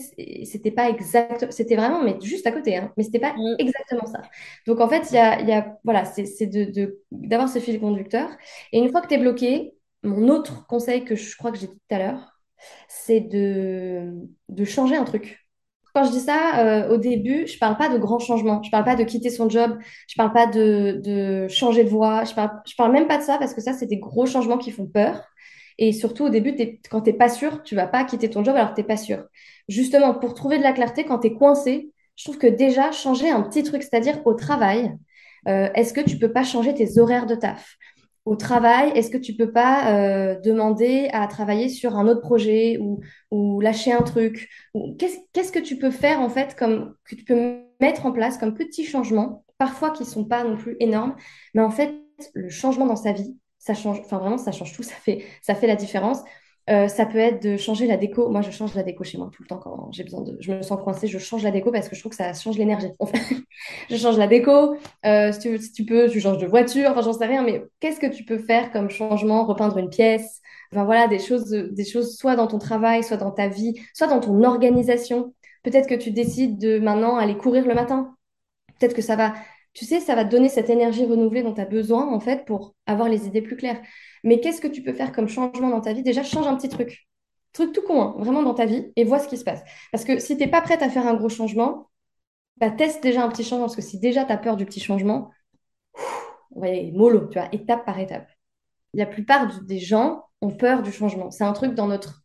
c'était 0.46 0.72
pas 0.72 0.90
exact, 0.90 1.52
c'était 1.52 1.76
vraiment, 1.76 2.04
mais 2.04 2.18
juste 2.22 2.48
à 2.48 2.52
côté, 2.52 2.76
hein, 2.78 2.92
mais 2.98 3.04
c'était 3.04 3.20
pas 3.20 3.34
mm. 3.34 3.56
exactement 3.60 4.08
ça. 4.08 4.22
Donc, 4.68 4.82
en 4.82 4.90
fait, 4.90 5.12
il 5.12 5.16
y 5.16 5.20
a, 5.54 5.78
voilà, 5.84 6.06
c'est 6.06 6.48
de, 6.48 7.00
d'avoir 7.12 7.50
ce 7.50 7.60
fil 7.60 7.80
conducteur. 7.80 8.30
Et 8.72 8.80
une 8.80 8.90
fois 8.92 9.02
que 9.02 9.08
tu 9.08 9.14
es 9.14 9.18
bloqué, 9.20 9.76
mon 10.04 10.28
autre 10.30 10.66
conseil 10.68 11.06
que 11.06 11.16
je 11.16 11.38
crois 11.38 11.52
que 11.52 11.60
j'ai 11.60 11.68
dit 11.68 11.74
tout 11.74 11.96
à 11.96 12.00
l'heure, 12.00 12.34
c'est 12.88 13.20
de, 13.22 14.12
de 14.50 14.66
changer 14.66 14.96
un 14.98 15.04
truc. 15.06 15.40
quand 15.94 16.06
je 16.06 16.12
dis 16.12 16.22
ça, 16.22 16.60
euh, 16.66 16.90
au 16.94 16.98
début, 16.98 17.46
je 17.48 17.60
parle 17.60 17.78
pas 17.78 17.90
de 17.90 17.98
grands 18.00 18.20
changements. 18.20 18.64
Je 18.64 18.72
parle 18.72 18.86
pas 18.86 18.96
de 18.96 19.04
quitter 19.04 19.30
son 19.30 19.50
job. 19.50 19.78
Je 20.08 20.16
parle 20.18 20.34
pas 20.34 20.48
de, 20.48 21.00
de 21.04 21.48
changer 21.50 21.84
de 21.84 21.90
voie. 21.90 22.24
Je 22.26 22.34
parle, 22.34 22.52
je 22.68 22.76
parle 22.76 22.92
même 22.94 23.08
pas 23.08 23.20
de 23.20 23.24
ça 23.24 23.38
parce 23.38 23.54
que 23.54 23.62
ça, 23.62 23.74
c'est 23.74 23.86
des 23.88 24.00
gros 24.00 24.26
changements 24.26 24.58
qui 24.58 24.72
font 24.72 24.88
peur. 24.88 25.24
Et 25.78 25.92
surtout, 25.92 26.26
au 26.26 26.30
début, 26.30 26.56
quand 26.90 27.02
tu 27.02 27.12
n'es 27.12 27.18
pas 27.18 27.30
sûr, 27.30 27.64
tu 27.64 27.76
vas 27.76 27.88
pas 27.88 28.04
quitter 28.04 28.30
ton 28.30 28.44
job 28.44 28.56
alors 28.56 28.72
que 28.72 28.76
tu 28.76 28.82
n'es 28.82 28.88
pas 28.88 28.98
sûr. 28.98 29.26
Justement, 29.68 30.14
pour 30.14 30.34
trouver 30.34 30.58
de 30.58 30.64
la 30.64 30.74
clarté, 30.74 31.06
quand 31.06 31.20
tu 31.20 31.28
es 31.28 31.34
coincé, 31.34 31.92
je 32.16 32.26
trouve 32.26 32.38
que 32.38 32.48
déjà, 32.48 32.92
changer 32.92 33.30
un 33.30 33.42
petit 33.42 33.64
truc, 33.64 33.84
c'est-à-dire 33.84 34.22
au 34.26 34.34
travail, 34.34 34.96
euh, 35.48 35.70
est-ce 35.76 35.94
que 35.94 36.02
tu 36.02 36.18
peux 36.18 36.32
pas 36.32 36.44
changer 36.44 36.74
tes 36.74 37.00
horaires 37.00 37.26
de 37.26 37.36
taf? 37.36 37.78
Au 38.26 38.38
travail, 38.38 38.92
est-ce 38.96 39.10
que 39.10 39.18
tu 39.18 39.36
peux 39.36 39.52
pas 39.52 39.94
euh, 39.94 40.40
demander 40.40 41.10
à 41.12 41.28
travailler 41.28 41.68
sur 41.68 41.98
un 41.98 42.08
autre 42.08 42.22
projet 42.22 42.78
ou, 42.80 43.60
lâcher 43.60 43.92
un 43.92 44.02
truc? 44.02 44.48
Qu'est-ce 44.98 45.52
que 45.52 45.60
tu 45.60 45.78
peux 45.78 45.92
faire 45.92 46.22
en 46.22 46.30
fait 46.30 46.56
comme 46.56 46.96
que 47.04 47.16
tu 47.16 47.26
peux 47.26 47.58
mettre 47.82 48.06
en 48.06 48.14
place 48.14 48.38
comme 48.38 48.54
petits 48.54 48.86
changements, 48.86 49.44
parfois 49.58 49.92
qui 49.92 50.06
sont 50.06 50.24
pas 50.24 50.46
non 50.46 50.56
plus 50.56 50.78
énormes, 50.80 51.16
mais 51.54 51.62
en 51.62 51.70
fait, 51.70 51.94
le 52.34 52.48
changement 52.48 52.86
dans 52.86 52.96
sa 52.96 53.12
vie, 53.12 53.36
ça 53.66 53.74
change, 53.74 54.00
enfin 54.02 54.18
vraiment, 54.18 54.38
ça 54.38 54.52
change 54.52 54.74
tout, 54.74 54.84
ça 54.84 54.96
fait, 54.96 55.26
ça 55.42 55.56
fait 55.56 55.68
la 55.68 55.76
différence. 55.76 56.20
Euh, 56.70 56.88
ça 56.88 57.06
peut 57.06 57.18
être 57.18 57.44
de 57.44 57.58
changer 57.58 57.88
la 57.88 57.98
déco. 57.98 58.30
Moi, 58.30 58.42
je 58.42 58.50
change 58.52 58.74
la 58.74 58.84
déco 58.84 59.04
chez 59.04 59.18
moi 59.18 59.30
tout 59.34 59.44
le 59.44 59.48
temps 59.50 59.58
quand 59.58 59.90
j'ai 59.92 60.04
besoin 60.04 60.22
de. 60.22 60.38
Je 60.40 60.54
me 60.54 60.62
sens 60.62 60.82
coincée, 60.82 61.08
je 61.08 61.18
change 61.20 61.44
la 61.44 61.52
déco 61.52 61.72
parce 61.74 61.90
que 61.90 61.96
je 61.96 62.00
trouve 62.02 62.12
que 62.12 62.16
ça 62.16 62.34
change 62.34 62.58
l'énergie. 62.58 62.88
Je 63.90 63.96
change 63.98 64.18
la 64.18 64.28
déco. 64.28 64.76
Euh, 65.06 65.32
si 65.32 65.40
tu 65.40 65.50
veux- 65.52 65.58
si 65.58 65.72
tu 65.74 65.86
peux, 65.86 66.10
tu 66.10 66.20
changes 66.22 66.38
de 66.38 66.48
voiture. 66.48 66.90
Enfin, 66.92 67.02
j'en 67.02 67.14
sais 67.14 67.26
rien. 67.26 67.44
Mais 67.44 67.64
qu'est-ce 67.80 68.00
que 68.00 68.08
tu 68.08 68.24
peux 68.26 68.38
faire 68.38 68.72
comme 68.72 68.90
changement? 68.90 69.46
Repeindre 69.46 69.78
une 69.78 69.90
pièce? 69.90 70.42
Enfin, 70.72 70.86
voilà, 70.86 71.08
des 71.08 71.20
choses, 71.20 71.50
des 71.50 71.86
choses 71.86 72.16
soit 72.18 72.36
dans 72.36 72.48
ton 72.48 72.60
travail, 72.60 73.04
soit 73.04 73.18
dans 73.18 73.32
ta 73.32 73.48
vie, 73.48 73.74
soit 73.94 74.08
dans 74.08 74.20
ton 74.20 74.44
organisation. 74.44 75.34
Peut-être 75.64 75.88
que 75.88 75.96
tu 75.96 76.12
décides 76.12 76.58
de 76.60 76.80
maintenant 76.80 77.18
aller 77.18 77.38
courir 77.38 77.66
le 77.68 77.74
matin. 77.76 78.16
Peut-être 78.80 78.96
que 78.96 79.02
ça 79.02 79.16
va, 79.16 79.34
tu 79.74 79.86
sais, 79.86 80.00
ça 80.00 80.16
va 80.16 80.26
te 80.26 80.30
donner 80.32 80.50
cette 80.50 80.70
énergie 80.70 81.06
renouvelée 81.06 81.44
dont 81.44 81.54
tu 81.54 81.62
as 81.62 81.66
besoin, 81.66 82.08
en 82.08 82.20
fait, 82.20 82.46
pour 82.46 82.76
avoir 82.86 83.10
les 83.10 83.28
idées 83.28 83.42
plus 83.42 83.56
claires. 83.58 83.82
Mais 84.24 84.40
qu'est-ce 84.40 84.62
que 84.62 84.68
tu 84.68 84.84
peux 84.84 84.94
faire 84.94 85.12
comme 85.12 85.28
changement 85.28 85.70
dans 85.70 85.82
ta 85.82 85.94
vie? 85.94 86.04
Déjà, 86.04 86.24
change 86.24 86.48
un 86.48 86.56
petit 86.56 86.70
truc. 86.70 87.08
Truc 87.54 87.74
tout 87.74 87.82
con, 87.82 88.02
hein, 88.02 88.16
vraiment 88.18 88.44
dans 88.44 88.54
ta 88.54 88.66
vie, 88.66 88.92
et 88.96 89.04
vois 89.04 89.20
ce 89.20 89.28
qui 89.28 89.38
se 89.38 89.44
passe. 89.44 89.62
Parce 89.92 90.06
que 90.06 90.20
si 90.20 90.38
tu 90.38 90.44
n'es 90.44 90.50
pas 90.50 90.62
prête 90.62 90.82
à 90.82 90.90
faire 90.90 91.08
un 91.08 91.16
gros 91.16 91.30
changement, 91.30 91.90
bah, 92.58 92.72
teste 92.72 93.04
déjà 93.04 93.24
un 93.24 93.30
petit 93.30 93.44
changement. 93.44 93.66
Parce 93.66 93.76
que 93.76 93.82
si 93.82 94.00
déjà 94.00 94.26
tu 94.26 94.32
as 94.32 94.38
peur 94.38 94.58
du 94.58 94.66
petit 94.66 94.80
changement, 94.80 95.32
on 96.52 96.62
va 96.62 96.68
mollo, 96.94 97.28
tu 97.28 97.40
vois, 97.40 97.50
étape 97.52 97.86
par 97.86 98.00
étape. 98.00 98.28
La 98.94 99.06
plupart 99.06 99.62
des 99.64 99.80
gens 99.80 100.26
ont 100.42 100.52
peur 100.52 100.84
du 100.84 100.92
changement. 100.92 101.32
C'est 101.32 101.44
un 101.44 101.54
truc 101.54 101.74
dans 101.74 101.88
notre 101.88 102.24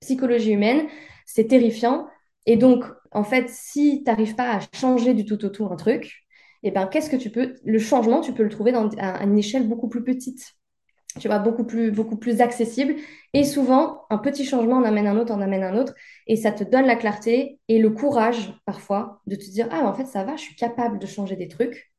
psychologie 0.00 0.52
humaine, 0.52 0.86
c'est 1.26 1.46
terrifiant. 1.48 2.06
Et 2.46 2.56
donc, 2.56 2.84
en 3.10 3.24
fait, 3.24 3.48
si 3.48 4.02
tu 4.04 4.10
n'arrives 4.10 4.34
pas 4.34 4.56
à 4.56 4.60
changer 4.76 5.14
du 5.14 5.24
tout 5.24 5.44
au 5.44 5.48
tout 5.48 5.66
un 5.66 5.76
truc, 5.76 6.23
eh 6.64 6.70
ben, 6.72 6.86
qu'est-ce 6.86 7.10
que 7.10 7.16
tu 7.16 7.30
peux... 7.30 7.54
Le 7.64 7.78
changement, 7.78 8.20
tu 8.20 8.32
peux 8.32 8.42
le 8.42 8.48
trouver 8.48 8.72
dans, 8.72 8.88
à, 8.98 9.18
à 9.18 9.24
une 9.24 9.38
échelle 9.38 9.68
beaucoup 9.68 9.88
plus 9.88 10.02
petite. 10.02 10.54
Tu 11.20 11.28
vois, 11.28 11.38
beaucoup 11.38 11.62
plus, 11.64 11.92
beaucoup 11.92 12.16
plus 12.16 12.40
accessible. 12.40 12.96
Et 13.34 13.44
souvent, 13.44 14.02
un 14.10 14.18
petit 14.18 14.44
changement 14.44 14.78
en 14.78 14.84
amène 14.84 15.06
un 15.06 15.16
autre, 15.16 15.32
en 15.32 15.40
amène 15.40 15.62
un 15.62 15.76
autre. 15.76 15.94
Et 16.26 16.34
ça 16.34 16.50
te 16.50 16.64
donne 16.64 16.86
la 16.86 16.96
clarté 16.96 17.60
et 17.68 17.78
le 17.78 17.90
courage, 17.90 18.52
parfois, 18.64 19.20
de 19.28 19.36
te 19.36 19.48
dire, 19.48 19.68
ah, 19.70 19.86
en 19.86 19.94
fait, 19.94 20.06
ça 20.06 20.24
va, 20.24 20.34
je 20.34 20.42
suis 20.42 20.56
capable 20.56 20.98
de 20.98 21.06
changer 21.06 21.36
des 21.36 21.46
trucs. 21.46 21.92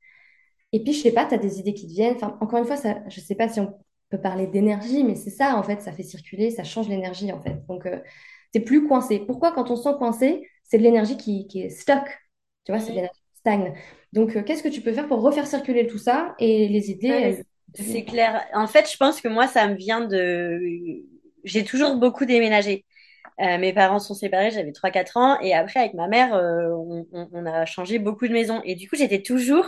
Et 0.73 0.83
puis, 0.83 0.91
je 0.91 1.01
sais 1.01 1.13
pas, 1.13 1.25
tu 1.25 1.33
as 1.33 1.37
des 1.37 1.59
idées 1.59 1.73
qui 1.73 1.87
te 1.87 1.93
viennent. 1.93 2.15
Enfin, 2.15 2.37
encore 2.41 2.59
une 2.59 2.65
fois, 2.65 2.75
ça, 2.75 2.97
je 3.07 3.21
sais 3.21 3.35
pas 3.35 3.47
si 3.47 3.61
on 3.61 3.79
peut 4.09 4.19
parler 4.19 4.47
d'énergie, 4.47 5.05
mais 5.05 5.15
c'est 5.15 5.29
ça, 5.29 5.55
en 5.55 5.63
fait, 5.63 5.81
ça 5.81 5.93
fait 5.93 6.03
circuler, 6.03 6.51
ça 6.51 6.65
change 6.65 6.89
l'énergie, 6.89 7.31
en 7.31 7.39
fait. 7.39 7.65
Donc, 7.69 7.85
euh, 7.85 7.99
tu 8.53 8.61
plus 8.61 8.85
coincé. 8.85 9.19
Pourquoi, 9.19 9.53
quand 9.53 9.71
on 9.71 9.77
se 9.77 9.83
sent 9.83 9.95
coincé, 9.97 10.49
c'est 10.63 10.77
de 10.77 10.83
l'énergie 10.83 11.15
qui, 11.15 11.47
qui 11.47 11.61
est 11.61 11.69
stock. 11.69 12.03
Tu 12.65 12.73
vois, 12.73 12.81
c'est 12.81 12.89
de 12.91 12.95
l'énergie 12.95 13.21
qui 13.21 13.24
stagne. 13.45 13.73
Donc, 14.13 14.35
euh, 14.35 14.43
qu'est-ce 14.43 14.63
que 14.63 14.69
tu 14.69 14.81
peux 14.81 14.93
faire 14.93 15.07
pour 15.07 15.21
refaire 15.21 15.47
circuler 15.47 15.87
tout 15.87 15.97
ça 15.97 16.35
et 16.39 16.67
les 16.67 16.97
elles 17.07 17.43
c'est 17.77 18.05
clair. 18.05 18.45
En 18.53 18.67
fait, 18.67 18.89
je 18.89 18.95
pense 18.95 19.19
que 19.19 19.27
moi, 19.27 19.47
ça 19.47 19.67
me 19.67 19.75
vient 19.75 20.01
de... 20.07 20.59
J'ai 21.43 21.65
toujours 21.65 21.97
beaucoup 21.97 22.23
déménagé. 22.25 22.85
Euh, 23.41 23.57
mes 23.57 23.73
parents 23.73 23.99
sont 23.99 24.13
séparés, 24.13 24.51
j'avais 24.51 24.71
trois 24.71 24.91
quatre 24.91 25.17
ans. 25.17 25.39
Et 25.41 25.53
après, 25.53 25.81
avec 25.81 25.93
ma 25.93 26.07
mère, 26.07 26.33
euh, 26.35 26.69
on, 26.69 27.05
on- 27.11 27.29
on 27.33 27.45
a 27.45 27.65
changé 27.65 27.99
beaucoup 27.99 28.27
de 28.27 28.33
maisons. 28.33 28.61
Et 28.63 28.75
du 28.75 28.89
coup, 28.89 28.95
j'étais 28.95 29.21
toujours 29.21 29.67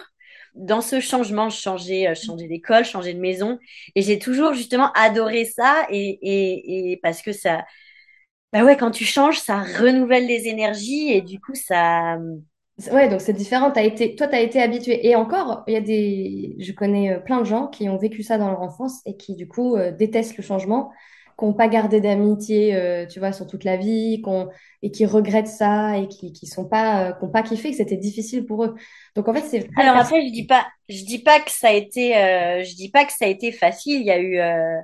dans 0.55 0.81
ce 0.81 0.99
changement, 1.01 1.49
changer, 1.49 2.13
changer 2.15 2.47
d'école, 2.47 2.85
changer 2.85 3.13
de 3.13 3.19
maison. 3.19 3.59
Et 3.95 4.01
j'ai 4.01 4.19
toujours 4.19 4.53
justement 4.53 4.91
adoré 4.93 5.45
ça. 5.45 5.85
Et, 5.91 6.19
et, 6.21 6.91
et 6.93 6.97
parce 7.03 7.21
que 7.21 7.33
ça... 7.33 7.65
Bah 8.53 8.63
ouais, 8.63 8.77
quand 8.77 8.91
tu 8.91 9.05
changes, 9.05 9.39
ça 9.39 9.59
renouvelle 9.61 10.27
les 10.27 10.47
énergies. 10.47 11.11
Et 11.11 11.21
du 11.21 11.39
coup, 11.41 11.55
ça... 11.55 12.17
Ouais, 12.91 13.09
donc 13.09 13.21
c'est 13.21 13.33
différent. 13.33 13.71
T'as 13.71 13.83
été, 13.83 14.15
toi, 14.15 14.27
tu 14.27 14.35
as 14.35 14.41
été 14.41 14.61
habitué. 14.61 15.07
Et 15.07 15.15
encore, 15.15 15.63
il 15.67 15.73
y 15.73 15.75
a 15.77 15.81
des, 15.81 16.55
je 16.59 16.71
connais 16.73 17.13
euh, 17.15 17.19
plein 17.19 17.39
de 17.39 17.45
gens 17.45 17.67
qui 17.67 17.89
ont 17.89 17.97
vécu 17.97 18.21
ça 18.21 18.37
dans 18.37 18.49
leur 18.51 18.61
enfance 18.61 19.01
et 19.07 19.17
qui, 19.17 19.35
du 19.35 19.47
coup, 19.47 19.75
euh, 19.75 19.91
détestent 19.91 20.37
le 20.37 20.43
changement, 20.43 20.91
qui 21.39 21.45
n'ont 21.45 21.53
pas 21.53 21.67
gardé 21.69 22.01
d'amitié, 22.01 22.75
euh, 22.75 23.07
tu 23.07 23.17
vois, 23.19 23.31
sur 23.31 23.47
toute 23.47 23.63
la 23.63 23.77
vie, 23.77 24.21
qu'on- 24.21 24.49
et 24.83 24.91
qui 24.91 25.07
regrettent 25.07 25.47
ça 25.47 25.97
et 25.97 26.07
qui, 26.07 26.31
qui 26.33 26.45
sont 26.45 26.65
pas, 26.69 27.09
euh, 27.09 27.13
qui 27.13 27.25
n'ont 27.25 27.31
pas 27.31 27.41
kiffé, 27.41 27.71
que 27.71 27.77
c'était 27.77 27.97
difficile 27.97 28.45
pour 28.45 28.63
eux. 28.63 28.75
Donc, 29.15 29.27
en 29.27 29.33
fait, 29.33 29.41
c'est 29.41 29.67
Alors 29.75 29.97
après, 29.97 30.21
je 30.27 30.31
dis 30.31 30.45
pas, 30.45 30.67
je 30.87 31.03
dis 31.03 31.19
pas 31.23 31.39
que 31.39 31.49
ça 31.51 31.69
a 31.69 31.71
été, 31.73 32.15
euh, 32.15 32.63
je 32.63 32.75
dis 32.75 32.89
pas 32.91 33.05
que 33.05 33.11
ça 33.11 33.25
a 33.25 33.27
été 33.27 33.51
facile. 33.51 34.01
Il 34.01 34.05
y 34.05 34.11
a 34.11 34.19
eu, 34.19 34.37
euh, 34.39 34.79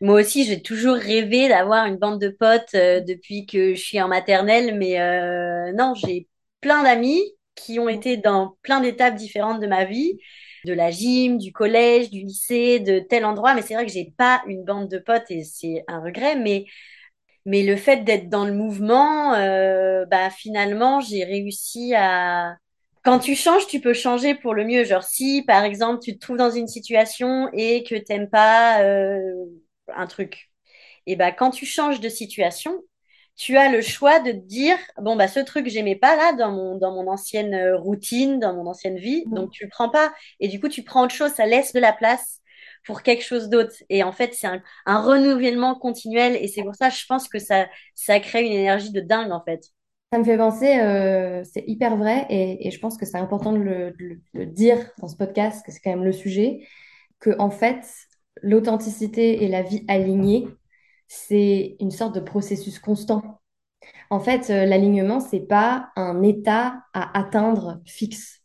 moi 0.00 0.20
aussi, 0.20 0.44
j'ai 0.44 0.62
toujours 0.62 0.96
rêvé 0.96 1.48
d'avoir 1.48 1.86
une 1.86 1.96
bande 1.96 2.20
de 2.20 2.28
potes 2.28 2.74
euh, 2.74 3.00
depuis 3.00 3.46
que 3.46 3.74
je 3.74 3.80
suis 3.80 4.00
en 4.00 4.08
maternelle, 4.08 4.76
mais 4.78 5.00
euh, 5.00 5.72
non, 5.72 5.94
j'ai 5.94 6.28
plein 6.60 6.82
d'amis 6.82 7.22
qui 7.54 7.78
ont 7.78 7.88
été 7.88 8.16
dans 8.16 8.56
plein 8.62 8.80
d'étapes 8.80 9.14
différentes 9.16 9.60
de 9.60 9.66
ma 9.66 9.84
vie, 9.84 10.18
de 10.66 10.72
la 10.72 10.90
gym, 10.90 11.38
du 11.38 11.52
collège, 11.52 12.10
du 12.10 12.20
lycée, 12.20 12.80
de 12.80 12.98
tel 13.00 13.24
endroit. 13.24 13.54
Mais 13.54 13.62
c'est 13.62 13.74
vrai 13.74 13.86
que 13.86 13.92
j'ai 13.92 14.12
pas 14.18 14.42
une 14.46 14.64
bande 14.64 14.88
de 14.90 14.98
potes 14.98 15.30
et 15.30 15.44
c'est 15.44 15.84
un 15.88 16.00
regret. 16.02 16.36
Mais 16.36 16.66
mais 17.44 17.62
le 17.62 17.76
fait 17.76 18.04
d'être 18.04 18.28
dans 18.28 18.44
le 18.44 18.52
mouvement, 18.52 19.34
euh, 19.34 20.04
bah 20.06 20.30
finalement, 20.30 21.00
j'ai 21.00 21.24
réussi 21.24 21.94
à 21.94 22.56
quand 23.04 23.20
tu 23.20 23.36
changes, 23.36 23.66
tu 23.68 23.80
peux 23.80 23.94
changer 23.94 24.34
pour 24.34 24.52
le 24.54 24.64
mieux. 24.64 24.84
Genre, 24.84 25.04
si, 25.04 25.42
par 25.46 25.62
exemple, 25.64 26.00
tu 26.02 26.14
te 26.14 26.18
trouves 26.18 26.38
dans 26.38 26.50
une 26.50 26.66
situation 26.66 27.48
et 27.52 27.84
que 27.84 27.94
t'aimes 27.94 28.28
pas 28.28 28.82
euh, 28.82 29.20
un 29.94 30.06
truc, 30.08 30.50
et 31.06 31.16
ben 31.16 31.32
quand 31.32 31.50
tu 31.50 31.66
changes 31.66 32.00
de 32.00 32.08
situation, 32.08 32.82
tu 33.36 33.56
as 33.56 33.70
le 33.70 33.82
choix 33.82 34.20
de 34.20 34.32
te 34.32 34.36
dire, 34.36 34.76
bon, 35.00 35.16
bah, 35.16 35.28
ce 35.28 35.40
truc, 35.40 35.66
j'aimais 35.68 35.96
pas 35.96 36.16
là 36.16 36.32
dans 36.32 36.50
mon, 36.52 36.76
dans 36.78 36.92
mon 36.92 37.06
ancienne 37.10 37.54
euh, 37.54 37.76
routine, 37.78 38.40
dans 38.40 38.54
mon 38.54 38.66
ancienne 38.66 38.96
vie, 38.98 39.28
donc 39.30 39.50
tu 39.50 39.64
le 39.64 39.70
prends 39.70 39.90
pas. 39.90 40.12
Et 40.40 40.48
du 40.48 40.60
coup, 40.60 40.68
tu 40.68 40.82
prends 40.82 41.04
autre 41.04 41.14
chose, 41.14 41.32
ça 41.32 41.46
laisse 41.46 41.72
de 41.72 41.80
la 41.80 41.92
place 41.92 42.40
pour 42.86 43.02
quelque 43.02 43.24
chose 43.24 43.48
d'autre. 43.50 43.74
Et 43.90 44.02
en 44.02 44.12
fait, 44.12 44.34
c'est 44.34 44.46
un, 44.46 44.62
un 44.86 45.00
renouvellement 45.02 45.74
continuel. 45.74 46.36
Et 46.36 46.48
c'est 46.48 46.62
pour 46.62 46.74
ça, 46.74 46.88
je 46.90 47.04
pense 47.06 47.28
que 47.28 47.38
ça, 47.38 47.66
ça 47.94 48.20
crée 48.20 48.44
une 48.46 48.52
énergie 48.52 48.92
de 48.92 49.00
dingue, 49.00 49.32
en 49.32 49.42
fait. 49.44 49.60
ça 50.12 50.18
me 50.18 50.24
fait 50.24 50.36
penser, 50.36 50.78
euh, 50.80 51.42
c'est 51.44 51.64
hyper 51.66 51.96
vrai 51.96 52.26
et, 52.30 52.66
et 52.68 52.70
je 52.70 52.78
pense 52.78 52.96
que 52.96 53.04
c'est 53.06 53.18
important 53.18 53.52
de 53.52 53.58
le- 53.58 53.90
de 53.98 54.18
le 54.34 54.46
dire 54.46 54.78
dans 54.98 55.08
ce 55.08 55.16
podcast, 55.16 55.64
que 55.66 55.72
c'est 55.72 55.80
quand 55.80 55.90
même 55.90 56.04
le 56.04 56.12
sujet, 56.12 56.60
que 57.20 57.30
en 57.40 57.50
fait, 57.50 57.84
l'authenticité 58.42 59.44
et 59.44 59.48
la 59.48 59.62
vie 59.62 59.84
alignée, 59.88 60.48
c'est 61.08 61.76
une 61.80 61.90
sorte 61.90 62.14
de 62.14 62.20
processus 62.20 62.78
constant. 62.78 63.40
En 64.10 64.20
fait, 64.20 64.50
euh, 64.50 64.66
l'alignement, 64.66 65.20
c'est 65.20 65.40
pas 65.40 65.90
un 65.96 66.22
état 66.22 66.82
à 66.94 67.18
atteindre 67.18 67.80
fixe. 67.86 68.42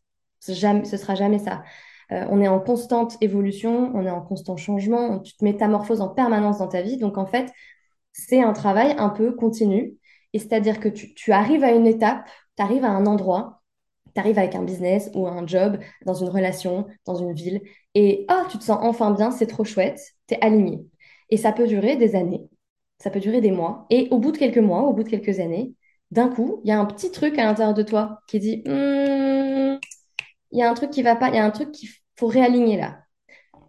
Jamais, 0.47 0.86
ce 0.86 0.97
sera 0.97 1.16
jamais 1.16 1.39
ça. 1.39 1.64
Euh, 2.12 2.26
on 2.30 2.41
est 2.41 2.47
en 2.47 2.59
constante 2.59 3.18
évolution, 3.22 3.91
on 3.95 4.05
est 4.05 4.12
en 4.12 4.22
constant 4.22 4.57
changement, 4.57 5.20
tu 5.20 5.36
te 5.36 5.43
métamorphoses 5.43 6.01
en 6.01 6.09
permanence 6.09 6.59
dans 6.59 6.68
ta 6.68 6.82
vie. 6.82 6.97
Donc, 6.97 7.18
en 7.18 7.26
fait, 7.26 7.51
c'est 8.14 8.41
un 8.41 8.53
travail 8.53 8.95
un 8.97 9.09
peu 9.09 9.34
continu. 9.34 9.97
Et 10.34 10.39
c'est-à-dire 10.39 10.80
que 10.80 10.89
tu, 10.89 11.32
arrives 11.32 11.64
à 11.64 11.72
une 11.72 11.88
étape, 11.88 12.28
tu 12.57 12.64
arrives 12.64 12.86
à 12.86 12.89
un 12.89 13.05
endroit, 13.05 13.62
tu 14.16 14.20
arrives 14.20 14.39
avec 14.39 14.55
un 14.55 14.64
business 14.64 15.09
ou 15.14 15.28
un 15.28 15.45
job, 15.47 15.80
dans 16.05 16.14
une 16.14 16.30
relation, 16.30 16.88
dans 17.05 17.16
une 17.16 17.34
ville, 17.34 17.62
et 17.95 18.26
oh, 18.30 18.43
tu 18.49 18.57
te 18.57 18.64
sens 18.64 18.80
enfin 18.82 19.12
bien, 19.12 19.32
c'est 19.32 19.47
trop 19.47 19.66
chouette, 19.66 19.99
tu 20.28 20.36
es 20.36 20.41
aligné. 20.41 20.86
Et 21.32 21.38
ça 21.38 21.52
peut 21.52 21.68
durer 21.68 21.96
des 21.96 22.16
années, 22.16 22.50
ça 23.00 23.10
peut 23.10 23.20
durer 23.20 23.42
des 23.42 23.52
mois. 23.52 23.86
Et 23.90 24.08
au 24.12 24.20
bout 24.20 24.32
de 24.32 24.38
quelques 24.38 24.58
mois, 24.58 24.84
au 24.84 24.94
bout 24.94 25.04
de 25.04 25.10
quelques 25.10 25.40
années, 25.40 25.74
d'un 26.12 26.30
coup, 26.30 26.62
il 26.64 26.70
y 26.70 26.72
a 26.74 26.80
un 26.80 26.86
petit 26.86 27.12
truc 27.12 27.38
à 27.40 27.46
l'intérieur 27.46 27.74
de 27.74 27.84
toi 27.84 28.20
qui 28.28 28.40
dit, 28.40 28.64
Hmm, 28.66 29.78
il 30.52 30.60
y 30.60 30.64
a 30.64 30.70
un 30.70 30.74
truc 30.74 30.92
qui 30.92 31.04
va 31.04 31.16
pas, 31.16 31.30
il 31.30 31.36
y 31.36 31.40
a 31.40 31.46
un 31.46 31.52
truc 31.52 31.72
qu'il 31.72 31.90
faut 32.18 32.28
réaligner 32.28 32.78
là. 32.78 33.00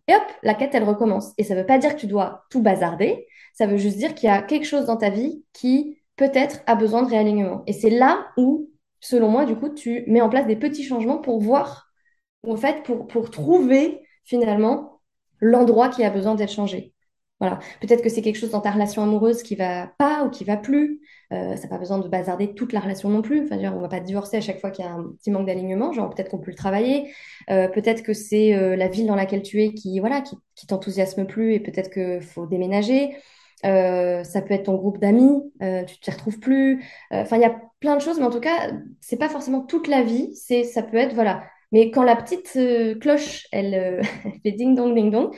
Et 0.08 0.14
hop, 0.14 0.22
la 0.42 0.54
quête, 0.54 0.74
elle 0.74 0.84
recommence. 0.84 1.32
Et 1.38 1.44
ça 1.44 1.54
ne 1.54 1.60
veut 1.60 1.66
pas 1.66 1.78
dire 1.78 1.94
que 1.94 2.00
tu 2.00 2.06
dois 2.06 2.44
tout 2.50 2.62
bazarder, 2.62 3.26
ça 3.54 3.66
veut 3.66 3.76
juste 3.76 3.98
dire 3.98 4.14
qu'il 4.14 4.28
y 4.28 4.32
a 4.32 4.42
quelque 4.42 4.66
chose 4.66 4.86
dans 4.86 4.96
ta 4.96 5.10
vie 5.10 5.44
qui 5.52 5.98
peut-être 6.16 6.60
a 6.66 6.74
besoin 6.74 7.02
de 7.02 7.08
réalignement. 7.08 7.62
Et 7.66 7.72
c'est 7.72 7.90
là 7.90 8.26
où, 8.36 8.70
selon 9.00 9.28
moi, 9.28 9.44
du 9.46 9.56
coup, 9.56 9.68
tu 9.68 10.04
mets 10.08 10.20
en 10.20 10.28
place 10.28 10.46
des 10.46 10.56
petits 10.56 10.84
changements 10.84 11.18
pour 11.18 11.40
voir, 11.40 11.92
en 12.46 12.56
fait, 12.56 12.82
pour, 12.84 13.06
pour 13.06 13.30
trouver 13.30 14.02
finalement 14.24 15.00
l'endroit 15.40 15.88
qui 15.88 16.04
a 16.04 16.10
besoin 16.10 16.34
d'être 16.34 16.52
changé. 16.52 16.94
Voilà. 17.42 17.58
Peut-être 17.80 18.02
que 18.02 18.08
c'est 18.08 18.22
quelque 18.22 18.38
chose 18.38 18.52
dans 18.52 18.60
ta 18.60 18.70
relation 18.70 19.02
amoureuse 19.02 19.42
qui 19.42 19.56
va 19.56 19.88
pas 19.98 20.22
ou 20.24 20.30
qui 20.30 20.44
va 20.44 20.56
plus. 20.56 21.00
Euh, 21.32 21.56
ça 21.56 21.62
n'a 21.64 21.68
pas 21.70 21.78
besoin 21.78 21.98
de 21.98 22.06
bazarder 22.06 22.54
toute 22.54 22.72
la 22.72 22.78
relation 22.78 23.08
non 23.08 23.20
plus. 23.20 23.42
Enfin, 23.42 23.56
on 23.72 23.78
ne 23.78 23.80
va 23.80 23.88
pas 23.88 23.98
divorcer 23.98 24.36
à 24.36 24.40
chaque 24.40 24.60
fois 24.60 24.70
qu'il 24.70 24.84
y 24.84 24.88
a 24.88 24.92
un 24.92 25.02
petit 25.18 25.32
manque 25.32 25.48
d'alignement. 25.48 25.92
Genre, 25.92 26.08
peut-être 26.08 26.30
qu'on 26.30 26.38
peut 26.38 26.52
le 26.52 26.56
travailler. 26.56 27.12
Euh, 27.50 27.66
peut-être 27.66 28.04
que 28.04 28.12
c'est 28.12 28.54
euh, 28.54 28.76
la 28.76 28.86
ville 28.86 29.08
dans 29.08 29.16
laquelle 29.16 29.42
tu 29.42 29.60
es 29.60 29.74
qui, 29.74 29.98
voilà, 29.98 30.20
qui, 30.20 30.36
qui 30.54 30.68
t'enthousiasme 30.68 31.26
plus 31.26 31.54
et 31.54 31.58
peut-être 31.58 31.90
qu'il 31.90 32.22
faut 32.22 32.46
déménager. 32.46 33.16
ça 33.64 34.42
peut 34.42 34.54
être 34.54 34.66
ton 34.66 34.76
groupe 34.76 34.98
d'amis, 34.98 35.42
tu 35.88 35.98
t'y 35.98 36.10
retrouves 36.12 36.38
plus. 36.38 36.84
Enfin, 37.10 37.38
il 37.38 37.42
y 37.42 37.44
a 37.44 37.60
plein 37.80 37.96
de 37.96 38.00
choses, 38.00 38.20
mais 38.20 38.26
en 38.26 38.30
tout 38.30 38.38
cas, 38.38 38.70
c'est 39.00 39.18
pas 39.18 39.28
forcément 39.28 39.62
toute 39.62 39.88
la 39.88 40.04
vie. 40.04 40.32
C'est, 40.36 40.62
ça 40.62 40.84
peut 40.84 40.96
être, 40.96 41.14
voilà. 41.14 41.42
Mais 41.72 41.90
quand 41.90 42.04
la 42.04 42.14
petite 42.14 42.56
cloche, 43.00 43.48
elle 43.50 44.02
fait 44.44 44.52
ding 44.52 44.76
dong 44.76 44.94
ding 44.94 45.10
dong, 45.10 45.34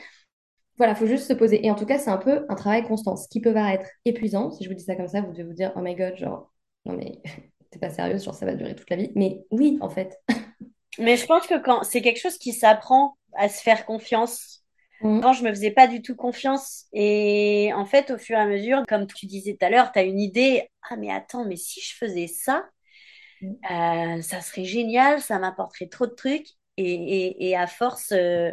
voilà, 0.77 0.93
il 0.93 0.95
faut 0.95 1.07
juste 1.07 1.27
se 1.27 1.33
poser. 1.33 1.65
Et 1.65 1.71
en 1.71 1.75
tout 1.75 1.85
cas, 1.85 1.97
c'est 1.97 2.09
un 2.09 2.17
peu 2.17 2.45
un 2.49 2.55
travail 2.55 2.83
constant, 2.83 3.15
ce 3.15 3.27
qui 3.29 3.39
peut 3.39 3.53
paraître 3.53 3.87
épuisant. 4.03 4.51
Si 4.51 4.63
je 4.63 4.69
vous 4.69 4.75
dis 4.75 4.83
ça 4.83 4.95
comme 4.95 5.07
ça, 5.07 5.21
vous 5.21 5.31
devez 5.31 5.43
vous 5.43 5.53
dire, 5.53 5.71
oh 5.75 5.81
my 5.81 5.95
god, 5.95 6.17
genre, 6.17 6.51
non 6.85 6.93
mais 6.93 7.21
t'es 7.71 7.79
pas 7.79 7.89
sérieuse, 7.89 8.23
genre 8.23 8.35
ça 8.35 8.45
va 8.45 8.55
durer 8.55 8.75
toute 8.75 8.89
la 8.89 8.97
vie. 8.97 9.11
Mais 9.15 9.45
oui, 9.51 9.77
en 9.81 9.89
fait. 9.89 10.19
mais 10.99 11.17
je 11.17 11.25
pense 11.25 11.47
que 11.47 11.61
quand 11.61 11.83
c'est 11.83 12.01
quelque 12.01 12.19
chose 12.19 12.37
qui 12.37 12.51
s'apprend 12.53 13.17
à 13.35 13.49
se 13.49 13.61
faire 13.61 13.85
confiance. 13.85 14.63
Mmh. 15.01 15.19
Avant, 15.19 15.33
je 15.33 15.43
me 15.43 15.49
faisais 15.49 15.71
pas 15.71 15.87
du 15.87 16.01
tout 16.01 16.15
confiance. 16.15 16.85
Et 16.93 17.71
en 17.75 17.85
fait, 17.85 18.11
au 18.11 18.17
fur 18.17 18.37
et 18.37 18.41
à 18.41 18.45
mesure, 18.45 18.83
comme 18.87 19.07
tu 19.07 19.25
disais 19.25 19.57
tout 19.59 19.65
à 19.65 19.69
l'heure, 19.69 19.91
tu 19.91 19.99
as 19.99 20.03
une 20.03 20.19
idée. 20.19 20.69
Ah, 20.89 20.95
mais 20.95 21.11
attends, 21.11 21.45
mais 21.45 21.57
si 21.57 21.81
je 21.81 21.95
faisais 21.95 22.27
ça, 22.27 22.65
mmh. 23.41 23.51
euh, 23.71 24.21
ça 24.21 24.41
serait 24.41 24.65
génial, 24.65 25.21
ça 25.21 25.37
m'apporterait 25.39 25.87
trop 25.87 26.07
de 26.07 26.13
trucs. 26.13 26.47
Et, 26.77 27.49
et, 27.49 27.55
à 27.55 27.67
force, 27.67 28.11
euh, 28.11 28.51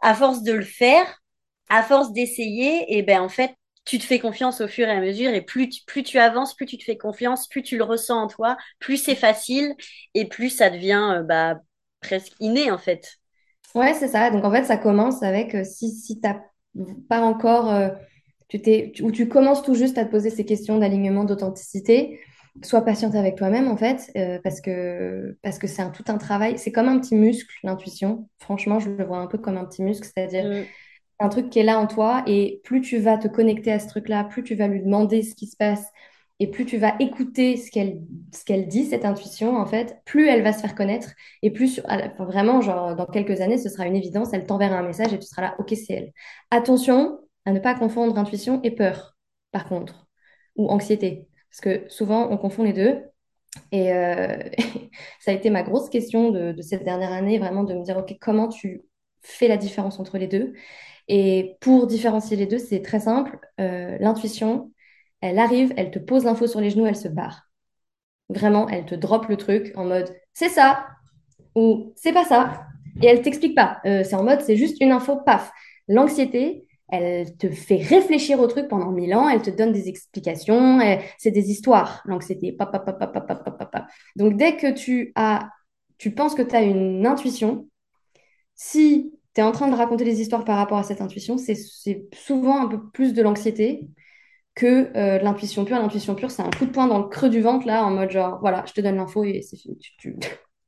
à 0.00 0.14
force 0.14 0.42
de 0.42 0.52
le 0.52 0.64
faire, 0.64 1.22
à 1.68 1.82
force 1.82 2.12
d'essayer, 2.12 2.96
et 2.96 3.02
ben 3.02 3.20
en 3.20 3.28
fait, 3.28 3.54
tu 3.86 3.98
te 3.98 4.04
fais 4.04 4.18
confiance 4.18 4.60
au 4.60 4.68
fur 4.68 4.88
et 4.88 4.90
à 4.90 5.00
mesure, 5.00 5.30
et 5.30 5.40
plus 5.40 5.68
tu, 5.68 5.82
plus 5.86 6.02
tu 6.02 6.18
avances, 6.18 6.54
plus 6.54 6.66
tu 6.66 6.76
te 6.76 6.84
fais 6.84 6.98
confiance, 6.98 7.48
plus 7.48 7.62
tu 7.62 7.78
le 7.78 7.84
ressens 7.84 8.24
en 8.24 8.26
toi, 8.26 8.56
plus 8.80 8.96
c'est 8.96 9.14
facile, 9.14 9.74
et 10.14 10.28
plus 10.28 10.50
ça 10.50 10.68
devient 10.70 11.18
euh, 11.18 11.22
bah, 11.22 11.60
presque 12.00 12.32
inné 12.40 12.70
en 12.70 12.78
fait. 12.78 13.18
Ouais, 13.74 13.94
c'est 13.94 14.08
ça. 14.08 14.30
Donc 14.30 14.44
en 14.44 14.50
fait, 14.50 14.64
ça 14.64 14.76
commence 14.76 15.22
avec 15.22 15.54
euh, 15.54 15.64
si, 15.64 15.90
si 15.90 16.20
tu 16.20 16.26
n'as 16.26 16.40
pas 17.08 17.20
encore, 17.20 17.72
euh, 17.72 17.90
tu 18.48 18.60
t'es, 18.60 18.92
ou 19.02 19.12
tu 19.12 19.28
commences 19.28 19.62
tout 19.62 19.74
juste 19.74 19.98
à 19.98 20.04
te 20.04 20.10
poser 20.10 20.30
ces 20.30 20.44
questions 20.44 20.78
d'alignement, 20.78 21.24
d'authenticité, 21.24 22.18
sois 22.64 22.82
patiente 22.82 23.14
avec 23.14 23.36
toi-même 23.36 23.68
en 23.68 23.76
fait, 23.76 24.10
parce 24.42 24.60
que 24.62 25.36
parce 25.42 25.58
que 25.58 25.66
c'est 25.66 25.82
un, 25.82 25.90
tout 25.90 26.04
un 26.08 26.16
travail. 26.16 26.58
C'est 26.58 26.72
comme 26.72 26.88
un 26.88 26.98
petit 26.98 27.14
muscle, 27.14 27.54
l'intuition. 27.62 28.28
Franchement, 28.38 28.80
je 28.80 28.88
le 28.88 29.04
vois 29.04 29.18
un 29.18 29.26
peu 29.26 29.36
comme 29.36 29.58
un 29.58 29.64
petit 29.64 29.82
muscle, 29.82 30.08
c'est-à-dire 30.12 30.44
mm 30.44 30.64
un 31.18 31.28
truc 31.28 31.50
qui 31.50 31.58
est 31.58 31.62
là 31.62 31.78
en 31.78 31.86
toi 31.86 32.22
et 32.26 32.60
plus 32.64 32.80
tu 32.80 32.98
vas 32.98 33.18
te 33.18 33.28
connecter 33.28 33.72
à 33.72 33.78
ce 33.78 33.88
truc-là, 33.88 34.24
plus 34.24 34.42
tu 34.42 34.54
vas 34.54 34.68
lui 34.68 34.82
demander 34.82 35.22
ce 35.22 35.34
qui 35.34 35.46
se 35.46 35.56
passe 35.56 35.86
et 36.38 36.48
plus 36.50 36.66
tu 36.66 36.76
vas 36.76 36.94
écouter 37.00 37.56
ce 37.56 37.70
qu'elle 37.70 38.02
ce 38.32 38.52
dit, 38.68 38.84
cette 38.84 39.06
intuition, 39.06 39.56
en 39.56 39.64
fait, 39.64 40.02
plus 40.04 40.28
elle 40.28 40.42
va 40.42 40.52
se 40.52 40.60
faire 40.60 40.74
connaître 40.74 41.12
et 41.42 41.50
plus 41.50 41.80
vraiment, 42.18 42.60
genre, 42.60 42.94
dans 42.94 43.06
quelques 43.06 43.40
années, 43.40 43.56
ce 43.56 43.70
sera 43.70 43.86
une 43.86 43.96
évidence, 43.96 44.32
elle 44.34 44.44
t'enverra 44.44 44.76
un 44.78 44.86
message 44.86 45.12
et 45.14 45.18
tu 45.18 45.26
seras 45.26 45.42
là, 45.42 45.54
ok, 45.58 45.70
c'est 45.70 45.94
elle. 45.94 46.12
Attention 46.50 47.18
à 47.46 47.52
ne 47.52 47.58
pas 47.58 47.74
confondre 47.74 48.18
intuition 48.18 48.60
et 48.64 48.70
peur, 48.70 49.16
par 49.50 49.66
contre, 49.66 50.08
ou 50.56 50.68
anxiété, 50.68 51.28
parce 51.50 51.60
que 51.62 51.88
souvent 51.88 52.30
on 52.30 52.36
confond 52.36 52.62
les 52.64 52.74
deux. 52.74 53.02
Et 53.72 53.92
euh, 53.92 54.36
ça 55.20 55.30
a 55.30 55.34
été 55.34 55.48
ma 55.50 55.62
grosse 55.62 55.88
question 55.88 56.30
de, 56.30 56.52
de 56.52 56.62
cette 56.62 56.84
dernière 56.84 57.12
année, 57.12 57.38
vraiment 57.38 57.64
de 57.64 57.74
me 57.74 57.82
dire, 57.82 57.96
ok, 57.96 58.14
comment 58.20 58.48
tu 58.48 58.82
fais 59.22 59.48
la 59.48 59.56
différence 59.56 59.98
entre 59.98 60.18
les 60.18 60.26
deux 60.26 60.52
et 61.08 61.56
pour 61.60 61.86
différencier 61.86 62.36
les 62.36 62.46
deux, 62.46 62.58
c'est 62.58 62.82
très 62.82 63.00
simple. 63.00 63.38
Euh, 63.60 63.96
l'intuition, 64.00 64.72
elle 65.20 65.38
arrive, 65.38 65.72
elle 65.76 65.90
te 65.90 65.98
pose 65.98 66.24
l'info 66.24 66.46
sur 66.46 66.60
les 66.60 66.70
genoux, 66.70 66.86
elle 66.86 66.96
se 66.96 67.08
barre. 67.08 67.48
Vraiment, 68.28 68.68
elle 68.68 68.86
te 68.86 68.94
drop 68.94 69.28
le 69.28 69.36
truc 69.36 69.72
en 69.76 69.84
mode 69.84 70.14
c'est 70.34 70.48
ça 70.48 70.86
ou 71.54 71.92
c'est 71.96 72.12
pas 72.12 72.24
ça. 72.24 72.66
Et 73.02 73.06
elle 73.06 73.22
t'explique 73.22 73.54
pas. 73.54 73.80
Euh, 73.86 74.02
c'est 74.04 74.16
en 74.16 74.24
mode 74.24 74.40
c'est 74.40 74.56
juste 74.56 74.78
une 74.80 74.92
info, 74.92 75.16
paf. 75.16 75.52
L'anxiété, 75.88 76.66
elle 76.88 77.36
te 77.36 77.48
fait 77.50 77.76
réfléchir 77.76 78.40
au 78.40 78.46
truc 78.46 78.68
pendant 78.68 78.90
mille 78.90 79.14
ans, 79.14 79.28
elle 79.28 79.42
te 79.42 79.50
donne 79.50 79.72
des 79.72 79.88
explications, 79.88 80.80
c'est 81.18 81.30
des 81.30 81.50
histoires, 81.50 82.02
l'anxiété. 82.04 82.56
Donc 84.16 84.36
dès 84.36 84.56
que 84.56 84.72
tu 84.72 85.12
as, 85.16 85.50
tu 85.98 86.12
penses 86.12 86.34
que 86.34 86.42
tu 86.42 86.54
as 86.54 86.62
une 86.62 87.06
intuition, 87.06 87.68
si 88.54 89.15
tu 89.36 89.42
es 89.42 89.44
en 89.44 89.52
train 89.52 89.68
de 89.68 89.74
raconter 89.74 90.04
des 90.04 90.22
histoires 90.22 90.46
par 90.46 90.56
rapport 90.56 90.78
à 90.78 90.82
cette 90.82 91.02
intuition, 91.02 91.36
c'est 91.36 91.56
souvent 92.14 92.58
un 92.58 92.68
peu 92.68 92.88
plus 92.88 93.12
de 93.12 93.20
l'anxiété 93.20 93.86
que 94.54 94.90
euh, 94.96 95.18
l'intuition 95.18 95.66
pure. 95.66 95.78
L'intuition 95.78 96.14
pure, 96.14 96.30
c'est 96.30 96.40
un 96.40 96.48
coup 96.48 96.64
de 96.64 96.70
poing 96.70 96.86
dans 96.86 96.98
le 96.98 97.08
creux 97.08 97.28
du 97.28 97.42
ventre, 97.42 97.66
là, 97.66 97.84
en 97.84 97.90
mode 97.90 98.10
genre, 98.10 98.38
voilà, 98.40 98.64
je 98.66 98.72
te 98.72 98.80
donne 98.80 98.96
l'info 98.96 99.24
et 99.24 99.42
c'est 99.42 99.58
fini, 99.58 99.76
tu, 99.76 100.16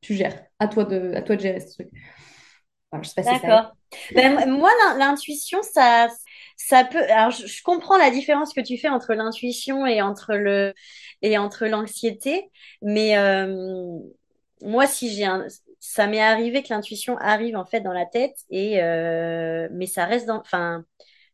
tu, 0.03 0.15
gères. 0.15 0.45
À 0.59 0.69
toi, 0.69 0.85
de, 0.85 1.15
à 1.15 1.23
toi 1.23 1.37
de 1.37 1.41
gérer 1.41 1.61
ce 1.61 1.73
truc. 1.73 1.89
D'accord. 3.17 3.73
Ben, 4.15 4.51
moi, 4.51 4.71
l'intuition, 4.99 5.63
ça, 5.63 6.09
ça 6.59 6.85
peut. 6.85 7.03
Alors, 7.11 7.31
je, 7.31 7.63
comprends 7.63 7.97
la 7.97 8.11
différence 8.11 8.53
que 8.53 8.61
tu 8.61 8.77
fais 8.77 8.91
entre 8.91 9.15
l'intuition 9.15 9.87
et 9.87 10.03
entre 10.03 10.35
le 10.35 10.75
et 11.23 11.39
entre 11.39 11.65
l'anxiété, 11.65 12.51
mais 12.83 13.17
euh, 13.17 13.99
moi, 14.61 14.87
si 14.87 15.11
j'ai 15.15 15.25
un, 15.25 15.47
ça 15.81 16.07
m'est 16.07 16.21
arrivé 16.21 16.63
que 16.63 16.73
l'intuition 16.73 17.17
arrive 17.19 17.57
en 17.57 17.65
fait 17.65 17.81
dans 17.81 17.93
la 17.93 18.07
tête 18.07 18.37
et 18.51 18.83
euh, 18.83 19.69
mais 19.73 19.87
ça 19.87 20.05
reste 20.05 20.27
dans 20.27 20.41
enfin 20.41 20.85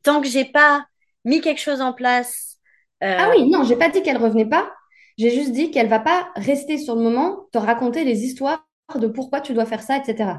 tant 0.03 0.21
que 0.21 0.29
j'ai 0.29 0.45
pas 0.45 0.87
mis 1.25 1.41
quelque 1.41 1.61
chose 1.61 1.81
en 1.81 1.93
place 1.93 2.59
euh, 3.03 3.17
ah 3.19 3.31
oui 3.35 3.49
non 3.49 3.65
j'ai 3.65 3.77
pas 3.77 3.89
dit 3.89 4.03
qu'elle 4.03 4.19
revenait 4.19 4.49
pas 4.49 4.71
j'ai 5.17 5.31
juste 5.31 5.53
dit 5.53 5.71
qu'elle 5.71 5.89
va 5.89 6.01
pas 6.01 6.29
rester 6.37 6.79
sur 6.79 6.95
le 6.95 7.03
moment 7.03 7.47
te 7.53 7.59
raconter 7.59 8.05
les 8.05 8.25
histoires 8.25 8.67
de 8.95 9.07
pourquoi 9.07 9.41
tu 9.41 9.55
dois 9.55 9.67
faire 9.67 9.83
ça 9.83 9.97
etc 9.97 10.35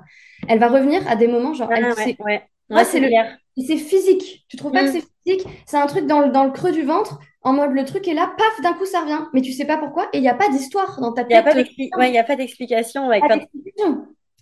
elle 0.48 0.60
va 0.60 0.68
revenir 0.68 1.08
à 1.08 1.16
des 1.16 1.28
moments 1.28 1.54
genre 1.54 1.72
elle, 1.74 1.86
ouais, 1.86 2.16
ouais. 2.20 2.50
C'est 2.84 3.00
le 3.00 3.10
c'est 3.58 3.78
physique 3.78 4.46
tu 4.50 4.58
trouves 4.58 4.72
pas 4.72 4.84
que 4.84 4.90
mm. 4.90 4.92
c'est 4.92 5.06
physique? 5.24 5.48
C'est 5.66 5.78
un 5.78 5.88
truc 5.88 6.08
dans 6.08 6.20
le, 6.20 6.32
dans 6.32 6.44
le 6.44 6.52
creux 6.52 6.72
du 6.72 6.84
ventre 6.84 7.20
en 7.46 7.54
mode 7.54 7.72
le 7.74 7.86
truc 7.86 8.08
est 8.08 8.16
là, 8.16 8.34
paf, 8.38 8.62
d'un 8.62 8.74
coup 8.74 8.86
ça 8.86 9.02
revient. 9.02 9.20
Mais 9.34 9.42
tu 9.42 9.54
sais 9.54 9.66
pas 9.66 9.78
pourquoi 9.78 10.10
et 10.14 10.18
il 10.18 10.22
n'y 10.22 10.28
a 10.28 10.34
pas 10.34 10.50
d'histoire 10.50 11.00
dans 11.00 11.14
ta 11.14 11.24
tête. 11.24 11.32
Il 11.32 11.34
n'y 11.34 11.40
a 11.40 11.44
pas 11.44 12.36
d'explication. 12.36 13.08
Ouais, 13.08 13.22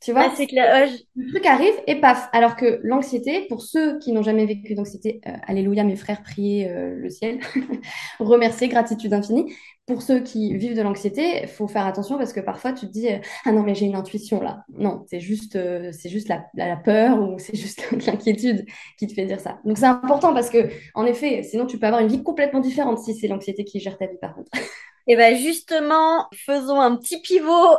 tu 0.04 0.12
vois, 0.12 0.30
c'est 0.36 0.48
clair. 0.48 0.90
Le 1.16 1.30
truc 1.32 1.46
arrive 1.46 1.74
et 1.88 1.96
paf. 1.96 2.28
Alors 2.34 2.58
que 2.58 2.82
l'anxiété, 2.84 3.46
pour 3.48 3.62
ceux 3.62 4.00
qui 4.00 4.12
n'ont 4.12 4.22
jamais 4.22 4.46
vécu 4.46 4.76
d'anxiété, 4.76 5.22
euh, 5.26 5.32
alléluia, 5.48 5.86
mes 5.86 5.96
frères, 5.96 6.22
priez 6.24 6.70
euh, 6.70 6.96
le 6.96 7.10
ciel, 7.10 7.40
remercier, 8.20 8.68
gratitude 8.68 9.14
infinie. 9.14 9.54
Pour 9.86 10.02
ceux 10.02 10.20
qui 10.20 10.56
vivent 10.58 10.76
de 10.76 10.82
l'anxiété, 10.82 11.42
il 11.44 11.48
faut 11.48 11.68
faire 11.68 11.86
attention 11.86 12.18
parce 12.18 12.34
que 12.34 12.40
parfois 12.42 12.74
tu 12.74 12.88
te 12.88 12.92
dis 12.92 13.10
euh, 13.10 13.18
ah 13.46 13.52
non 13.52 13.64
mais 13.64 13.76
j'ai 13.76 13.86
une 13.86 13.96
intuition 13.96 14.42
là. 14.42 14.64
Non, 14.78 15.06
c'est 15.10 15.20
juste 15.20 15.58
c'est 15.92 16.10
juste 16.10 16.30
la, 16.30 16.46
la, 16.56 16.78
peur 16.78 17.22
ou 17.22 17.38
c'est 17.38 17.56
juste 17.56 17.90
l'inquiétude 18.06 18.66
qui 18.98 19.08
te 19.08 19.14
fait 19.14 19.26
dire 19.26 19.40
ça. 19.40 19.60
Donc 19.66 19.78
c'est 19.78 19.86
important 19.86 20.34
parce 20.34 20.50
que 20.50 20.70
en 20.96 21.06
effet, 21.06 21.44
sinon 21.44 21.66
tu 21.66 21.80
peux 21.80 21.88
avoir 21.88 22.02
une 22.02 22.08
vie 22.08 22.24
complètement 22.24 22.62
différente 22.62 23.00
si 23.00 23.14
c'est 23.14 23.28
l'anxiété 23.28 23.66
qui 23.66 23.80
gère 23.80 23.98
ta 23.98 24.08
vie 24.08 24.18
par 24.22 24.36
contre. 24.36 24.52
Et 25.06 25.14
eh 25.14 25.16
ben 25.18 25.36
justement, 25.36 26.30
faisons 26.34 26.80
un 26.80 26.96
petit 26.96 27.20
pivot 27.20 27.78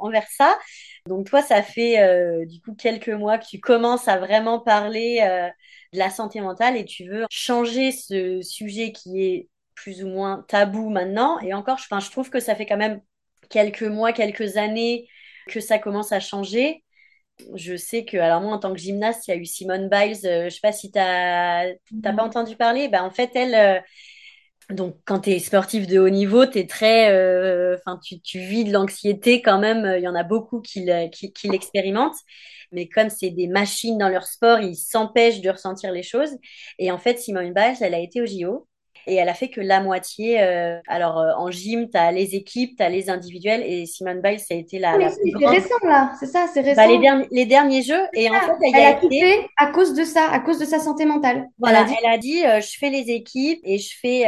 envers 0.00 0.26
ça. 0.28 0.58
Donc 1.06 1.26
toi, 1.26 1.42
ça 1.42 1.62
fait 1.62 2.00
euh, 2.00 2.46
du 2.46 2.60
coup 2.60 2.74
quelques 2.74 3.08
mois 3.08 3.38
que 3.38 3.46
tu 3.46 3.60
commences 3.60 4.08
à 4.08 4.18
vraiment 4.18 4.60
parler 4.60 5.20
euh, 5.22 5.48
de 5.92 5.98
la 5.98 6.08
santé 6.10 6.40
mentale 6.40 6.76
et 6.76 6.84
tu 6.84 7.08
veux 7.08 7.26
changer 7.30 7.92
ce 7.92 8.40
sujet 8.40 8.92
qui 8.92 9.22
est 9.22 9.48
plus 9.74 10.02
ou 10.04 10.08
moins 10.08 10.44
tabou 10.48 10.88
maintenant. 10.90 11.38
Et 11.40 11.52
encore, 11.52 11.78
je, 11.78 11.84
je 12.00 12.10
trouve 12.10 12.30
que 12.30 12.40
ça 12.40 12.54
fait 12.54 12.66
quand 12.66 12.76
même 12.76 13.00
quelques 13.50 13.82
mois, 13.82 14.12
quelques 14.12 14.56
années 14.56 15.08
que 15.48 15.60
ça 15.60 15.78
commence 15.78 16.12
à 16.12 16.20
changer. 16.20 16.84
Je 17.54 17.76
sais 17.76 18.04
que, 18.04 18.16
alors 18.16 18.40
moi, 18.40 18.54
en 18.54 18.58
tant 18.58 18.72
que 18.72 18.78
gymnaste, 18.78 19.26
il 19.26 19.32
y 19.32 19.34
a 19.34 19.36
eu 19.36 19.44
Simone 19.44 19.88
Biles. 19.88 20.26
Euh, 20.26 20.44
je 20.44 20.50
sais 20.50 20.60
pas 20.62 20.72
si 20.72 20.90
tu 20.92 20.98
n'as 20.98 21.74
pas 22.02 22.22
entendu 22.22 22.56
parler. 22.56 22.88
Ben, 22.88 23.02
en 23.02 23.10
fait, 23.10 23.30
elle, 23.34 23.82
donc, 24.72 24.96
quand 25.04 25.20
tu 25.20 25.30
es 25.30 25.38
sportif 25.38 25.86
de 25.86 25.98
haut 25.98 26.08
niveau, 26.10 26.44
es 26.44 26.66
très, 26.66 27.10
euh, 27.10 27.76
tu, 28.04 28.20
tu, 28.20 28.38
vis 28.40 28.64
de 28.64 28.72
l'anxiété 28.72 29.42
quand 29.42 29.58
même. 29.58 29.94
Il 29.98 30.02
y 30.02 30.08
en 30.08 30.14
a 30.14 30.24
beaucoup 30.24 30.60
qui, 30.60 30.88
qui, 31.12 31.32
qui 31.32 31.48
l'expérimentent. 31.48 32.18
Mais 32.72 32.88
comme 32.88 33.10
c'est 33.10 33.30
des 33.30 33.48
machines 33.48 33.98
dans 33.98 34.08
leur 34.08 34.24
sport, 34.26 34.60
ils 34.60 34.76
s'empêchent 34.76 35.40
de 35.40 35.50
ressentir 35.50 35.92
les 35.92 36.02
choses. 36.02 36.30
Et 36.78 36.90
en 36.90 36.98
fait, 36.98 37.18
Simone 37.18 37.52
Biles, 37.52 37.76
elle 37.80 37.94
a 37.94 37.98
été 37.98 38.22
au 38.22 38.26
JO 38.26 38.66
et 39.06 39.14
elle 39.16 39.28
a 39.28 39.34
fait 39.34 39.48
que 39.48 39.60
la 39.60 39.80
moitié. 39.80 40.42
Euh, 40.42 40.78
alors 40.88 41.18
euh, 41.18 41.32
en 41.36 41.50
gym, 41.50 41.88
tu 41.90 41.96
as 41.96 42.12
les 42.12 42.34
équipes, 42.34 42.76
tu 42.76 42.82
as 42.82 42.88
les 42.88 43.10
individuels 43.10 43.62
et 43.64 43.86
Simone 43.86 44.20
Biles, 44.20 44.40
ça 44.40 44.54
a 44.54 44.56
été 44.56 44.78
la, 44.78 44.96
oui, 44.96 45.04
c'est 45.08 45.46
récent 45.46 45.74
là, 45.84 46.12
c'est 46.18 46.26
ça, 46.26 46.46
c'est 46.52 46.62
bah, 46.62 46.86
récent. 46.86 47.26
les, 47.30 47.46
derniers, 47.46 47.82
jeux 47.82 48.02
et 48.14 48.30
en 48.30 48.34
fait, 48.34 48.52
elle, 48.74 48.84
a, 48.84 48.94
quitté 48.94 49.46
à 49.56 49.66
cause 49.68 49.94
de 49.94 50.04
ça, 50.04 50.28
à 50.30 50.40
cause 50.40 50.58
de 50.58 50.64
sa 50.64 50.78
santé 50.78 51.04
mentale. 51.04 51.48
Voilà, 51.58 51.86
elle 52.02 52.10
a 52.10 52.18
dit, 52.18 52.44
euh, 52.44 52.60
je 52.60 52.78
fais 52.78 52.90
les 52.90 53.10
équipes 53.10 53.60
et 53.64 53.78
je 53.78 53.94
fais, 54.00 54.24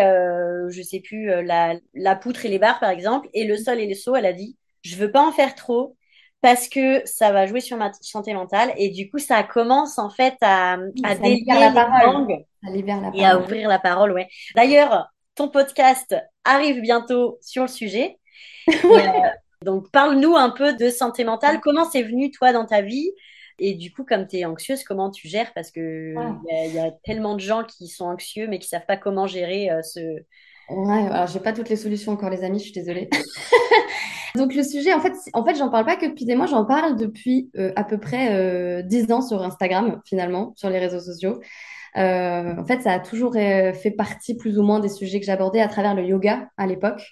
je 0.71 0.83
sais 0.83 1.01
plus, 1.01 1.27
la, 1.45 1.75
la 1.95 2.17
poutre 2.17 2.47
et 2.47 2.49
les 2.49 2.59
barres 2.59 2.81
par 2.81 2.91
exemple 2.91 3.29
et 3.35 3.45
le 3.45 3.57
sol 3.57 3.81
et 3.81 3.87
les 3.87 3.95
sauts. 3.95 4.17
Elle 4.17 4.27
a 4.27 4.33
dit, 4.33 4.57
je 4.83 4.97
veux 4.97 5.11
pas 5.11 5.23
en 5.27 5.33
faire 5.33 5.55
trop 5.55 5.97
parce 6.45 6.69
que 6.69 7.01
ça 7.07 7.33
va 7.33 7.47
jouer 7.47 7.61
sur 7.61 7.79
ma 7.79 7.91
santé 8.03 8.35
mentale 8.35 8.75
et 8.77 8.91
du 8.91 9.09
coup 9.11 9.17
ça 9.19 9.43
commence 9.45 9.99
en 9.99 10.11
fait 10.11 10.35
à, 10.43 10.75
à 11.03 11.15
délier 11.15 11.43
la 11.49 11.69
les 11.71 11.75
parole. 11.75 12.05
langues 12.05 12.45
la 12.63 13.11
et 13.15 13.25
à 13.25 13.39
ouvrir 13.39 13.67
la 13.67 13.79
parole, 13.79 14.13
ouais. 14.13 14.29
D'ailleurs, 14.55 15.09
ton 15.37 15.49
podcast 15.49 16.15
arrive 16.45 16.83
bientôt 16.83 17.39
sur 17.41 17.63
le 17.63 17.69
sujet. 17.69 18.19
Et, 18.69 18.75
euh, 18.85 19.11
donc 19.65 19.91
parle-nous 19.91 20.37
un 20.37 20.51
peu 20.51 20.75
de 20.75 20.91
santé 20.91 21.25
mentale. 21.25 21.61
Comment 21.63 21.89
c'est 21.91 22.03
venu 22.03 22.31
toi 22.31 22.53
dans 22.53 22.67
ta 22.67 22.83
vie? 22.83 23.11
Et 23.59 23.73
du 23.73 23.91
coup, 23.91 24.05
comme 24.05 24.27
tu 24.27 24.37
es 24.37 24.45
anxieuse, 24.45 24.85
comment 24.85 25.11
tu 25.11 25.29
gères? 25.29 25.51
Parce 25.55 25.71
que 25.71 26.15
Ah. 26.19 26.37
y 26.67 26.79
a 26.79 26.91
tellement 27.05 27.37
de 27.37 27.41
gens 27.41 27.65
qui 27.65 27.89
sont 27.89 28.05
anxieux 28.05 28.49
mais 28.49 28.59
qui 28.59 28.69
savent 28.69 28.85
pas 28.87 28.99
comment 28.99 29.27
gérer 29.27 29.71
euh, 29.71 29.81
ce. 29.81 30.01
Ouais, 30.71 31.07
alors 31.11 31.27
j'ai 31.27 31.41
pas 31.41 31.53
toutes 31.53 31.69
les 31.69 31.77
solutions 31.77 32.13
encore, 32.13 32.31
les 32.31 32.43
amis, 32.43 32.59
je 32.59 32.65
suis 32.65 32.73
désolée. 32.73 33.09
Donc 34.35 34.55
le 34.55 34.63
sujet, 34.63 34.93
en 34.95 35.01
fait, 35.01 35.13
en 35.33 35.45
fait, 35.45 35.55
j'en 35.55 35.71
parle 35.71 35.85
pas 35.85 35.97
que 35.97 36.07
depuis 36.07 36.25
des 36.25 36.35
mois, 36.35 36.47
j'en 36.47 36.65
parle 36.65 36.97
depuis 36.97 37.51
euh, 37.57 37.73
à 37.77 37.85
peu 37.85 37.99
près 37.99 38.35
euh, 38.35 38.83
10 38.83 39.13
ans 39.13 39.23
sur 39.23 39.43
Instagram, 39.43 40.01
finalement, 40.05 40.55
sur 40.57 40.71
les 40.71 40.79
réseaux 40.79 41.01
sociaux. 41.01 41.41
Euh, 41.97 42.57
en 42.59 42.65
fait, 42.65 42.83
ça 42.83 42.93
a 42.93 42.99
toujours 42.99 43.37
euh, 43.37 43.73
fait 43.73 43.93
partie 43.93 44.37
plus 44.37 44.59
ou 44.59 44.63
moins 44.63 44.81
des 44.81 44.89
sujets 44.89 45.21
que 45.21 45.27
j'abordais 45.27 45.61
à 45.61 45.69
travers 45.69 45.95
le 45.95 46.05
yoga 46.05 46.49
à 46.57 46.67
l'époque. 46.67 47.03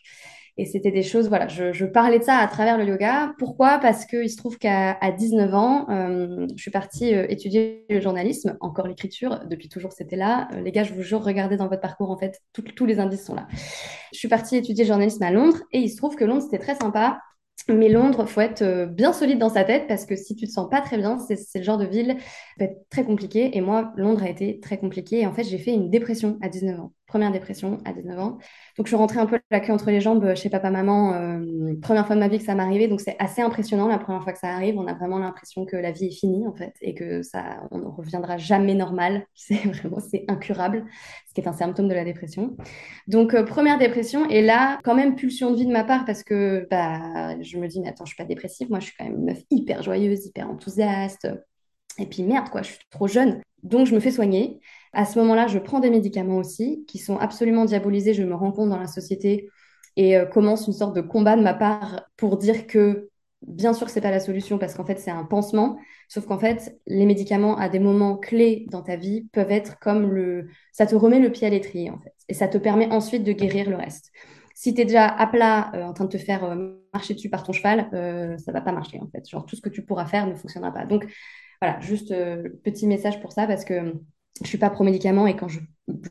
Et 0.59 0.67
c'était 0.67 0.91
des 0.91 1.03
choses, 1.03 1.29
voilà, 1.29 1.49
je, 1.49 1.73
je 1.73 1.87
parlais 1.87 2.19
de 2.19 2.25
ça 2.25 2.37
à 2.37 2.47
travers 2.47 2.77
le 2.77 2.85
yoga. 2.85 3.33
Pourquoi? 3.39 3.79
Parce 3.79 4.05
qu'il 4.05 4.29
se 4.29 4.37
trouve 4.37 4.59
qu'à 4.59 4.99
à 5.01 5.11
19 5.11 5.55
ans, 5.55 5.87
euh, 5.89 6.47
je 6.55 6.61
suis 6.61 6.71
partie 6.71 7.15
euh, 7.15 7.27
étudier 7.31 7.87
le 7.89 8.01
journalisme, 8.01 8.59
encore 8.61 8.87
l'écriture, 8.87 9.41
depuis 9.49 9.71
toujours 9.71 9.93
c'était 9.93 10.17
là. 10.17 10.49
Euh, 10.53 10.61
les 10.61 10.71
gars, 10.71 10.85
je 10.85 10.93
vous 10.93 11.03
jure, 11.03 11.25
regardez 11.25 11.57
dans 11.57 11.69
votre 11.69 11.81
parcours, 11.81 12.11
en 12.11 12.19
fait, 12.19 12.41
tous 12.53 12.87
les 12.87 13.01
indices 13.01 13.25
sont 13.25 13.35
là. 13.35 13.47
Je 14.13 14.19
suis 14.19 14.29
partie 14.29 14.57
étudier 14.57 14.85
le 14.85 14.89
journalisme 14.89 15.23
à 15.23 15.31
Londres 15.31 15.63
et 15.73 15.79
il 15.79 15.89
se 15.89 15.97
trouve 15.97 16.17
que 16.17 16.25
Londres, 16.25 16.43
c'était 16.43 16.63
très 16.63 16.75
sympa. 16.75 17.19
Mais 17.69 17.89
Londres, 17.89 18.27
faut 18.27 18.41
être 18.41 18.87
bien 18.87 19.13
solide 19.13 19.39
dans 19.39 19.49
sa 19.49 19.63
tête 19.65 19.87
parce 19.87 20.05
que 20.05 20.17
si 20.17 20.35
tu 20.35 20.47
te 20.47 20.51
sens 20.51 20.69
pas 20.69 20.81
très 20.81 20.99
bien, 20.99 21.19
c'est 21.19 21.59
le 21.59 21.65
genre 21.65 21.79
de 21.79 21.87
ville 21.87 22.17
peut 22.59 22.65
être 22.65 22.89
très 22.91 23.05
compliqué. 23.05 23.57
Et 23.57 23.61
moi, 23.61 23.93
Londres 23.97 24.25
a 24.25 24.29
été 24.29 24.59
très 24.59 24.79
compliqué. 24.79 25.21
Et 25.21 25.27
en 25.27 25.33
fait, 25.33 25.45
j'ai 25.45 25.59
fait 25.59 25.73
une 25.73 25.89
dépression 25.89 26.39
à 26.43 26.49
19 26.49 26.81
ans. 26.81 26.93
Première 27.13 27.31
dépression 27.31 27.77
à 27.85 27.93
19 27.93 28.19
ans. 28.19 28.39
Donc, 28.79 28.87
je 28.87 28.89
suis 28.89 28.97
rentrée 28.97 29.19
un 29.21 29.27
peu 29.27 29.39
la 29.51 29.61
queue 29.61 29.71
entre 29.75 29.91
les 29.91 30.01
jambes 30.01 30.35
chez 30.35 30.49
papa-maman. 30.49 31.13
euh, 31.13 31.75
première 31.83 32.07
fois 32.07 32.15
de 32.15 32.21
ma 32.21 32.29
vie 32.29 32.39
que 32.39 32.45
ça 32.45 32.55
m'arrivait. 32.55 32.89
Donc, 32.89 33.03
c'est 33.03 33.17
assez 33.19 33.43
impressionnant 33.43 33.87
la 33.87 33.99
première 33.99 34.23
fois 34.23 34.33
que 34.33 34.39
ça 34.39 34.49
arrive. 34.49 34.79
On 34.79 34.87
a 34.87 34.95
vraiment 34.95 35.19
l'impression 35.19 35.67
que 35.67 35.77
la 35.77 35.91
vie 35.91 36.07
est 36.07 36.11
finie, 36.11 36.47
en 36.47 36.55
fait, 36.55 36.73
et 36.81 36.95
que 36.95 37.23
ça, 37.23 37.69
on 37.71 37.81
ne 37.81 37.85
reviendra 37.85 38.39
jamais 38.39 38.75
normal. 38.75 39.27
C'est 39.35 39.57
vraiment, 39.57 39.99
c'est 40.01 40.25
incurable, 40.29 40.87
ce 41.29 41.35
qui 41.35 41.43
est 41.43 41.49
un 41.49 41.53
symptôme 41.53 41.87
de 41.89 41.93
la 41.95 42.05
dépression. 42.05 42.57
Donc, 43.09 43.35
euh, 43.35 43.45
première 43.45 43.77
dépression, 43.77 44.27
et 44.31 44.41
là, 44.41 44.79
quand 44.83 44.95
même, 44.95 45.15
pulsion 45.15 45.51
de 45.51 45.57
vie 45.57 45.67
de 45.67 45.73
ma 45.73 45.85
part, 45.85 46.07
parce 46.07 46.23
que 46.23 46.67
bah, 46.71 47.39
je 47.43 47.59
me 47.59 47.69
dis, 47.69 47.81
mais 47.81 47.89
attends, 47.89 48.07
je 48.07 48.15
suis 48.15 48.17
pas 48.23 48.25
dépressive, 48.25 48.71
moi, 48.71 48.81
je 48.81 48.87
suis 48.87 48.95
quand 48.97 49.05
même 49.05 49.17
une 49.19 49.25
meuf 49.27 49.43
hyper 49.51 49.83
joyeuse, 49.83 50.25
hyper 50.25 50.49
enthousiaste. 50.49 51.29
Et 51.99 52.07
puis, 52.07 52.23
merde, 52.23 52.49
quoi, 52.49 52.63
je 52.63 52.71
suis 52.73 52.87
trop 52.91 53.07
jeune. 53.07 53.43
Donc, 53.63 53.87
je 53.87 53.95
me 53.95 54.01
fais 54.01 54.11
soigner. 54.11 54.61
À 54.93 55.07
ce 55.07 55.19
moment-là, 55.21 55.47
je 55.47 55.59
prends 55.59 55.81
des 55.81 55.91
médicaments 55.91 56.37
aussi, 56.37 56.85
qui 56.87 56.99
sont 56.99 57.17
absolument 57.17 57.65
diabolisés, 57.65 58.13
je 58.13 58.23
me 58.23 58.35
rends 58.35 58.53
compte 58.53 58.69
dans 58.69 58.79
la 58.79 58.87
société, 58.87 59.49
et 59.97 60.17
euh, 60.17 60.27
commence 60.27 60.67
une 60.67 60.73
sorte 60.73 60.95
de 60.95 61.01
combat 61.01 61.37
de 61.37 61.43
ma 61.43 61.55
part 61.55 62.03
pour 62.17 62.37
dire 62.37 62.67
que, 62.67 63.09
bien 63.41 63.73
sûr 63.73 63.87
que 63.87 63.93
c'est 63.93 64.01
pas 64.03 64.11
la 64.11 64.21
solution, 64.21 64.59
parce 64.59 64.75
qu'en 64.75 64.85
fait, 64.85 64.99
c'est 64.99 65.11
un 65.11 65.25
pansement, 65.25 65.79
sauf 66.09 66.27
qu'en 66.27 66.39
fait, 66.39 66.79
les 66.87 67.07
médicaments, 67.07 67.57
à 67.57 67.69
des 67.71 67.79
moments 67.79 68.17
clés 68.17 68.67
dans 68.71 68.83
ta 68.83 68.97
vie, 68.97 69.29
peuvent 69.33 69.51
être 69.51 69.79
comme 69.79 70.11
le... 70.11 70.49
Ça 70.73 70.87
te 70.87 70.95
remet 70.95 71.21
le 71.21 71.33
pied 71.33 71.47
à 71.47 71.51
l'étrier, 71.51 71.91
en 71.91 71.99
fait. 71.99 72.15
Et 72.29 72.35
ça 72.35 72.49
te 72.49 72.59
permet 72.59 72.91
ensuite 72.93 73.25
de 73.25 73.33
guérir 73.33 73.71
le 73.71 73.77
reste. 73.77 74.11
Si 74.55 74.75
tu 74.75 74.83
es 74.83 74.85
déjà 74.85 75.07
à 75.07 75.27
plat 75.27 75.71
euh, 75.75 75.85
en 75.85 75.95
train 75.95 76.05
de 76.05 76.11
te 76.11 76.19
faire 76.19 76.45
euh, 76.45 76.75
marcher 76.93 77.15
dessus 77.15 77.31
par 77.31 77.43
ton 77.43 77.53
cheval, 77.53 77.89
ça 78.39 78.53
va 78.53 78.61
pas 78.61 78.73
marcher, 78.73 79.01
en 79.01 79.09
fait. 79.09 79.27
Genre, 79.27 79.47
tout 79.47 79.57
ce 79.57 79.63
que 79.63 79.71
tu 79.71 79.83
pourras 79.83 80.05
faire 80.05 80.27
ne 80.27 80.35
fonctionnera 80.35 80.71
pas. 80.71 80.85
Donc, 80.85 81.07
voilà, 81.63 81.81
juste 81.81 82.15
petit 82.63 82.87
message 82.87 83.21
pour 83.23 83.33
ça, 83.33 83.47
parce 83.47 83.65
que 83.65 83.95
je 84.41 84.47
suis 84.47 84.59
pas 84.59 84.71
pro-médicaments 84.71 85.27
et 85.27 85.37
quand 85.37 85.49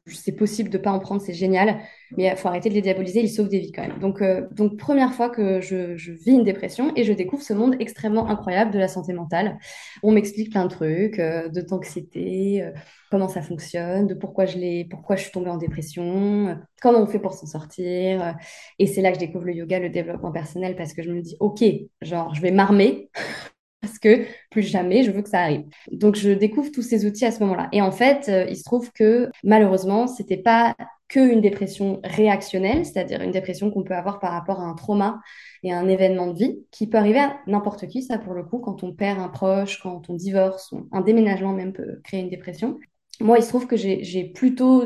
c'est 0.06 0.34
possible 0.34 0.70
de 0.70 0.78
pas 0.78 0.92
en 0.92 1.00
prendre, 1.00 1.22
c'est 1.22 1.34
génial. 1.34 1.80
Mais 2.18 2.26
il 2.26 2.36
faut 2.36 2.48
arrêter 2.48 2.70
de 2.70 2.76
les 2.76 2.82
diaboliser, 2.82 3.22
ils 3.22 3.30
sauvent 3.30 3.50
des 3.50 3.60
vies 3.60 3.72
quand 3.72 3.82
même. 3.88 4.00
Donc, 4.00 4.22
euh, 4.22 4.48
première 4.78 5.14
fois 5.14 5.30
que 5.30 5.62
je, 5.62 5.96
vis 6.12 6.32
une 6.32 6.44
dépression 6.44 6.92
et 6.96 7.04
je 7.04 7.14
découvre 7.14 7.42
ce 7.42 7.54
monde 7.54 7.76
extrêmement 7.80 8.28
incroyable 8.28 8.72
de 8.72 8.80
la 8.80 8.88
santé 8.88 9.14
mentale. 9.14 9.58
On 10.04 10.12
m'explique 10.12 10.52
plein 10.52 10.66
de 10.66 10.70
trucs, 10.70 11.20
euh, 11.20 11.50
de 11.50 11.62
d'anxiété, 11.62 12.64
euh, 12.64 12.72
comment 13.12 13.28
ça 13.28 13.42
fonctionne, 13.42 14.08
de 14.08 14.14
pourquoi 14.14 14.46
je 14.46 14.88
pourquoi 14.90 15.16
je 15.18 15.24
suis 15.24 15.32
tombée 15.32 15.50
en 15.50 15.58
dépression, 15.58 16.48
euh, 16.48 16.56
comment 16.82 17.00
on 17.00 17.08
fait 17.08 17.20
pour 17.20 17.34
s'en 17.34 17.46
sortir. 17.46 18.24
euh. 18.24 18.32
et 18.80 18.88
c'est 18.88 19.02
là 19.02 19.10
que 19.12 19.16
je 19.16 19.20
découvre 19.20 19.46
le 19.46 19.54
yoga, 19.54 19.80
le 19.80 19.90
développement 19.90 20.32
personnel, 20.32 20.76
parce 20.76 20.94
que 20.94 21.04
je 21.04 21.12
me 21.12 21.22
dis, 21.22 21.36
OK, 21.40 21.64
genre, 22.02 22.34
je 22.34 22.42
vais 22.42 22.52
m'armer 22.52 23.10
parce 23.82 24.00
que 24.00 24.26
plus 24.50 24.62
jamais 24.62 25.04
je 25.04 25.12
veux 25.12 25.22
que 25.22 25.30
ça 25.30 25.42
arrive. 25.42 25.66
Donc 25.92 26.16
je 26.16 26.30
découvre 26.30 26.72
tous 26.72 26.82
ces 26.84 27.06
outils 27.06 27.26
à 27.26 27.32
ce 27.32 27.40
moment-là. 27.42 27.70
Et 27.72 27.82
en 27.82 27.92
fait, 27.92 28.30
euh, 28.30 28.46
il 28.50 28.56
se 28.56 28.64
trouve 28.64 28.92
que 28.94 29.30
malheureusement, 29.44 30.08
c'était 30.08 30.38
pas 30.38 30.76
que 31.08 31.20
une 31.20 31.42
dépression 31.42 32.00
réactionnelle, 32.06 32.86
c'est-à-dire 32.86 33.22
une 33.22 33.32
dépression 33.32 33.70
qu'on 33.70 33.84
peut 33.84 33.96
avoir 33.96 34.20
par 34.20 34.32
rapport 34.32 34.62
à 34.62 34.64
un 34.64 34.76
trauma 34.76 35.20
et 35.62 35.74
à 35.74 35.78
un 35.78 35.90
événement 35.90 36.28
de 36.28 36.38
vie 36.38 36.60
qui 36.72 36.88
peut 36.88 36.98
arriver 36.98 37.20
à 37.20 37.38
n'importe 37.48 37.88
qui, 37.88 38.02
ça 38.02 38.18
pour 38.18 38.34
le 38.34 38.44
coup, 38.44 38.60
quand 38.60 38.84
on 38.84 38.94
perd 38.94 39.20
un 39.20 39.28
proche, 39.28 39.82
quand 39.82 40.10
on 40.10 40.14
divorce, 40.14 40.74
un 40.94 41.02
déménagement 41.02 41.52
même 41.52 41.74
peut 41.74 42.00
créer 42.04 42.22
une 42.22 42.30
dépression. 42.30 42.80
Moi, 43.22 43.38
il 43.38 43.44
se 43.44 43.50
trouve 43.50 43.68
que 43.68 43.76
j'ai 43.78 44.26
plutôt, 44.26 44.86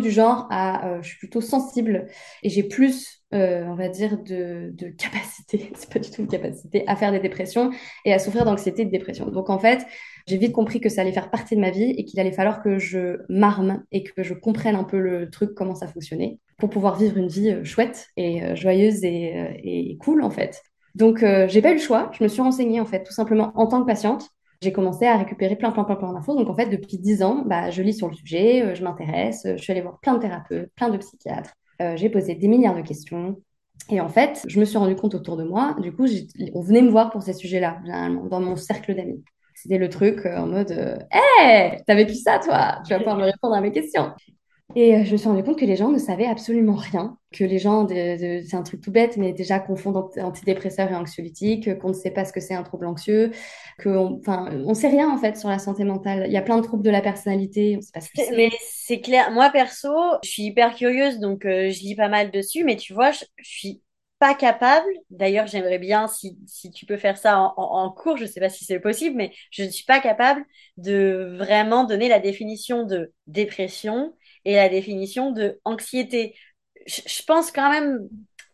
du 0.00 0.10
genre 0.10 0.46
à, 0.50 0.88
euh, 0.88 1.02
je 1.02 1.08
suis 1.08 1.18
plutôt 1.18 1.40
sensible 1.40 2.06
et 2.42 2.48
j'ai 2.50 2.62
plus, 2.62 3.22
euh, 3.34 3.64
on 3.64 3.74
va 3.74 3.88
dire, 3.88 4.18
de, 4.22 4.70
de 4.72 4.88
capacité, 4.98 5.72
c'est 5.74 5.92
pas 5.92 5.98
du 5.98 6.10
tout 6.10 6.22
une 6.22 6.28
capacité, 6.28 6.84
à 6.86 6.96
faire 6.96 7.12
des 7.12 7.20
dépressions 7.20 7.70
et 8.04 8.12
à 8.12 8.18
souffrir 8.18 8.44
d'anxiété 8.44 8.82
et 8.82 8.84
de 8.84 8.90
dépression. 8.90 9.26
Donc 9.30 9.50
en 9.50 9.58
fait, 9.58 9.86
j'ai 10.26 10.36
vite 10.38 10.52
compris 10.52 10.80
que 10.80 10.88
ça 10.88 11.00
allait 11.00 11.12
faire 11.12 11.30
partie 11.30 11.56
de 11.56 11.60
ma 11.60 11.70
vie 11.70 11.94
et 11.96 12.04
qu'il 12.04 12.20
allait 12.20 12.32
falloir 12.32 12.62
que 12.62 12.78
je 12.78 13.18
m'arme 13.28 13.82
et 13.92 14.02
que 14.04 14.22
je 14.22 14.34
comprenne 14.34 14.76
un 14.76 14.84
peu 14.84 14.98
le 14.98 15.30
truc, 15.30 15.54
comment 15.54 15.74
ça 15.74 15.88
fonctionnait, 15.88 16.38
pour 16.58 16.70
pouvoir 16.70 16.96
vivre 16.98 17.16
une 17.16 17.28
vie 17.28 17.50
euh, 17.50 17.64
chouette 17.64 18.08
et 18.16 18.54
joyeuse 18.54 19.04
et, 19.04 19.60
et 19.64 19.96
cool 19.98 20.22
en 20.22 20.30
fait. 20.30 20.62
Donc 20.96 21.22
euh, 21.22 21.46
j'ai 21.46 21.60
pas 21.60 21.70
eu 21.72 21.74
le 21.74 21.80
choix, 21.80 22.10
je 22.18 22.24
me 22.24 22.28
suis 22.28 22.40
renseignée 22.40 22.80
en 22.80 22.86
fait, 22.86 23.04
tout 23.04 23.12
simplement 23.12 23.52
en 23.54 23.66
tant 23.66 23.82
que 23.82 23.86
patiente. 23.86 24.30
J'ai 24.62 24.72
commencé 24.72 25.06
à 25.06 25.16
récupérer 25.16 25.56
plein, 25.56 25.70
plein, 25.70 25.84
plein, 25.84 25.96
plein 25.96 26.12
d'infos. 26.12 26.34
Donc, 26.36 26.48
en 26.48 26.54
fait, 26.54 26.66
depuis 26.66 26.98
10 26.98 27.22
ans, 27.22 27.44
bah, 27.46 27.70
je 27.70 27.82
lis 27.82 27.94
sur 27.94 28.08
le 28.08 28.14
sujet, 28.14 28.62
euh, 28.62 28.74
je 28.74 28.82
m'intéresse, 28.82 29.44
euh, 29.46 29.56
je 29.56 29.62
suis 29.62 29.72
allée 29.72 29.82
voir 29.82 29.98
plein 30.00 30.14
de 30.14 30.20
thérapeutes, 30.20 30.70
plein 30.74 30.88
de 30.88 30.96
psychiatres. 30.98 31.52
Euh, 31.82 31.96
j'ai 31.96 32.08
posé 32.08 32.34
des 32.34 32.48
milliards 32.48 32.76
de 32.76 32.82
questions. 32.82 33.36
Et 33.90 34.00
en 34.00 34.08
fait, 34.08 34.42
je 34.48 34.58
me 34.58 34.64
suis 34.64 34.78
rendu 34.78 34.96
compte 34.96 35.14
autour 35.14 35.36
de 35.36 35.44
moi, 35.44 35.76
du 35.80 35.92
coup, 35.92 36.06
on 36.54 36.62
venait 36.62 36.82
me 36.82 36.88
voir 36.90 37.10
pour 37.10 37.22
ces 37.22 37.34
sujets-là, 37.34 37.78
généralement, 37.84 38.24
dans 38.26 38.40
mon 38.40 38.56
cercle 38.56 38.94
d'amis. 38.94 39.22
C'était 39.54 39.78
le 39.78 39.88
truc 39.88 40.26
en 40.26 40.46
mode 40.46 40.70
euh, 40.72 40.98
Hey, 41.10 41.82
t'as 41.86 41.94
vécu 41.94 42.14
ça, 42.14 42.38
toi? 42.38 42.80
Tu 42.84 42.92
vas 42.92 42.98
pouvoir 42.98 43.16
me 43.16 43.24
répondre 43.24 43.54
à 43.54 43.60
mes 43.60 43.72
questions. 43.72 44.12
Et 44.74 44.94
euh, 44.96 45.04
je 45.04 45.12
me 45.12 45.16
suis 45.16 45.28
rendu 45.28 45.42
compte 45.42 45.58
que 45.58 45.64
les 45.64 45.76
gens 45.76 45.90
ne 45.90 45.98
savaient 45.98 46.26
absolument 46.26 46.74
rien, 46.74 47.16
que 47.32 47.44
les 47.44 47.58
gens, 47.58 47.86
c'est 47.88 48.54
un 48.54 48.62
truc 48.62 48.80
tout 48.82 48.90
bête, 48.90 49.16
mais 49.16 49.32
déjà 49.32 49.58
confondent 49.60 49.96
ant- 49.96 50.10
antidépresseurs 50.22 50.90
et 50.90 50.94
anxiolytiques, 50.94 51.78
qu'on 51.78 51.88
ne 51.88 51.92
sait 51.94 52.10
pas 52.10 52.24
ce 52.24 52.32
que 52.32 52.40
c'est 52.40 52.54
un 52.54 52.62
trouble 52.64 52.86
anxieux, 52.86 53.30
qu'on, 53.82 54.18
enfin, 54.18 54.48
on 54.66 54.74
sait 54.74 54.88
rien 54.88 55.08
en 55.10 55.18
fait 55.18 55.36
sur 55.36 55.48
la 55.48 55.58
santé 55.60 55.84
mentale. 55.84 56.24
Il 56.26 56.32
y 56.32 56.36
a 56.36 56.42
plein 56.42 56.56
de 56.58 56.62
troubles 56.62 56.82
de 56.82 56.90
la 56.90 57.00
personnalité, 57.00 57.76
on 57.78 57.80
sait 57.80 57.92
pas 57.92 58.00
ce 58.00 58.10
que 58.10 58.18
c'est. 58.18 58.36
Mais 58.36 58.50
c'est 58.60 59.00
clair, 59.00 59.30
moi 59.30 59.50
perso, 59.50 59.88
je 60.22 60.28
suis 60.30 60.44
hyper 60.44 60.74
curieuse, 60.74 61.18
donc 61.18 61.44
euh, 61.44 61.70
je 61.70 61.80
lis 61.80 61.94
pas 61.96 62.08
mal 62.08 62.30
dessus, 62.30 62.64
mais 62.64 62.76
tu 62.76 62.92
vois, 62.94 63.10
je, 63.12 63.24
je 63.38 63.48
suis 63.48 63.82
pas 64.18 64.34
capable. 64.34 64.86
D'ailleurs, 65.10 65.46
j'aimerais 65.46 65.78
bien 65.78 66.06
si, 66.08 66.38
si 66.46 66.70
tu 66.70 66.86
peux 66.86 66.96
faire 66.96 67.18
ça 67.18 67.38
en, 67.56 67.90
cours, 67.92 68.16
je 68.16 68.24
sais 68.24 68.40
pas 68.40 68.48
si 68.48 68.64
c'est 68.64 68.80
possible, 68.80 69.16
mais 69.16 69.32
je 69.50 69.64
ne 69.64 69.68
suis 69.68 69.84
pas 69.84 70.00
capable 70.00 70.44
de 70.78 71.36
vraiment 71.38 71.84
donner 71.84 72.08
la 72.08 72.18
définition 72.20 72.84
de 72.84 73.12
dépression 73.26 74.14
et 74.46 74.56
la 74.56 74.70
définition 74.70 75.32
de 75.32 75.60
anxiété. 75.66 76.36
Je, 76.86 77.02
je 77.06 77.22
pense 77.24 77.52
quand 77.52 77.70
même 77.70 78.08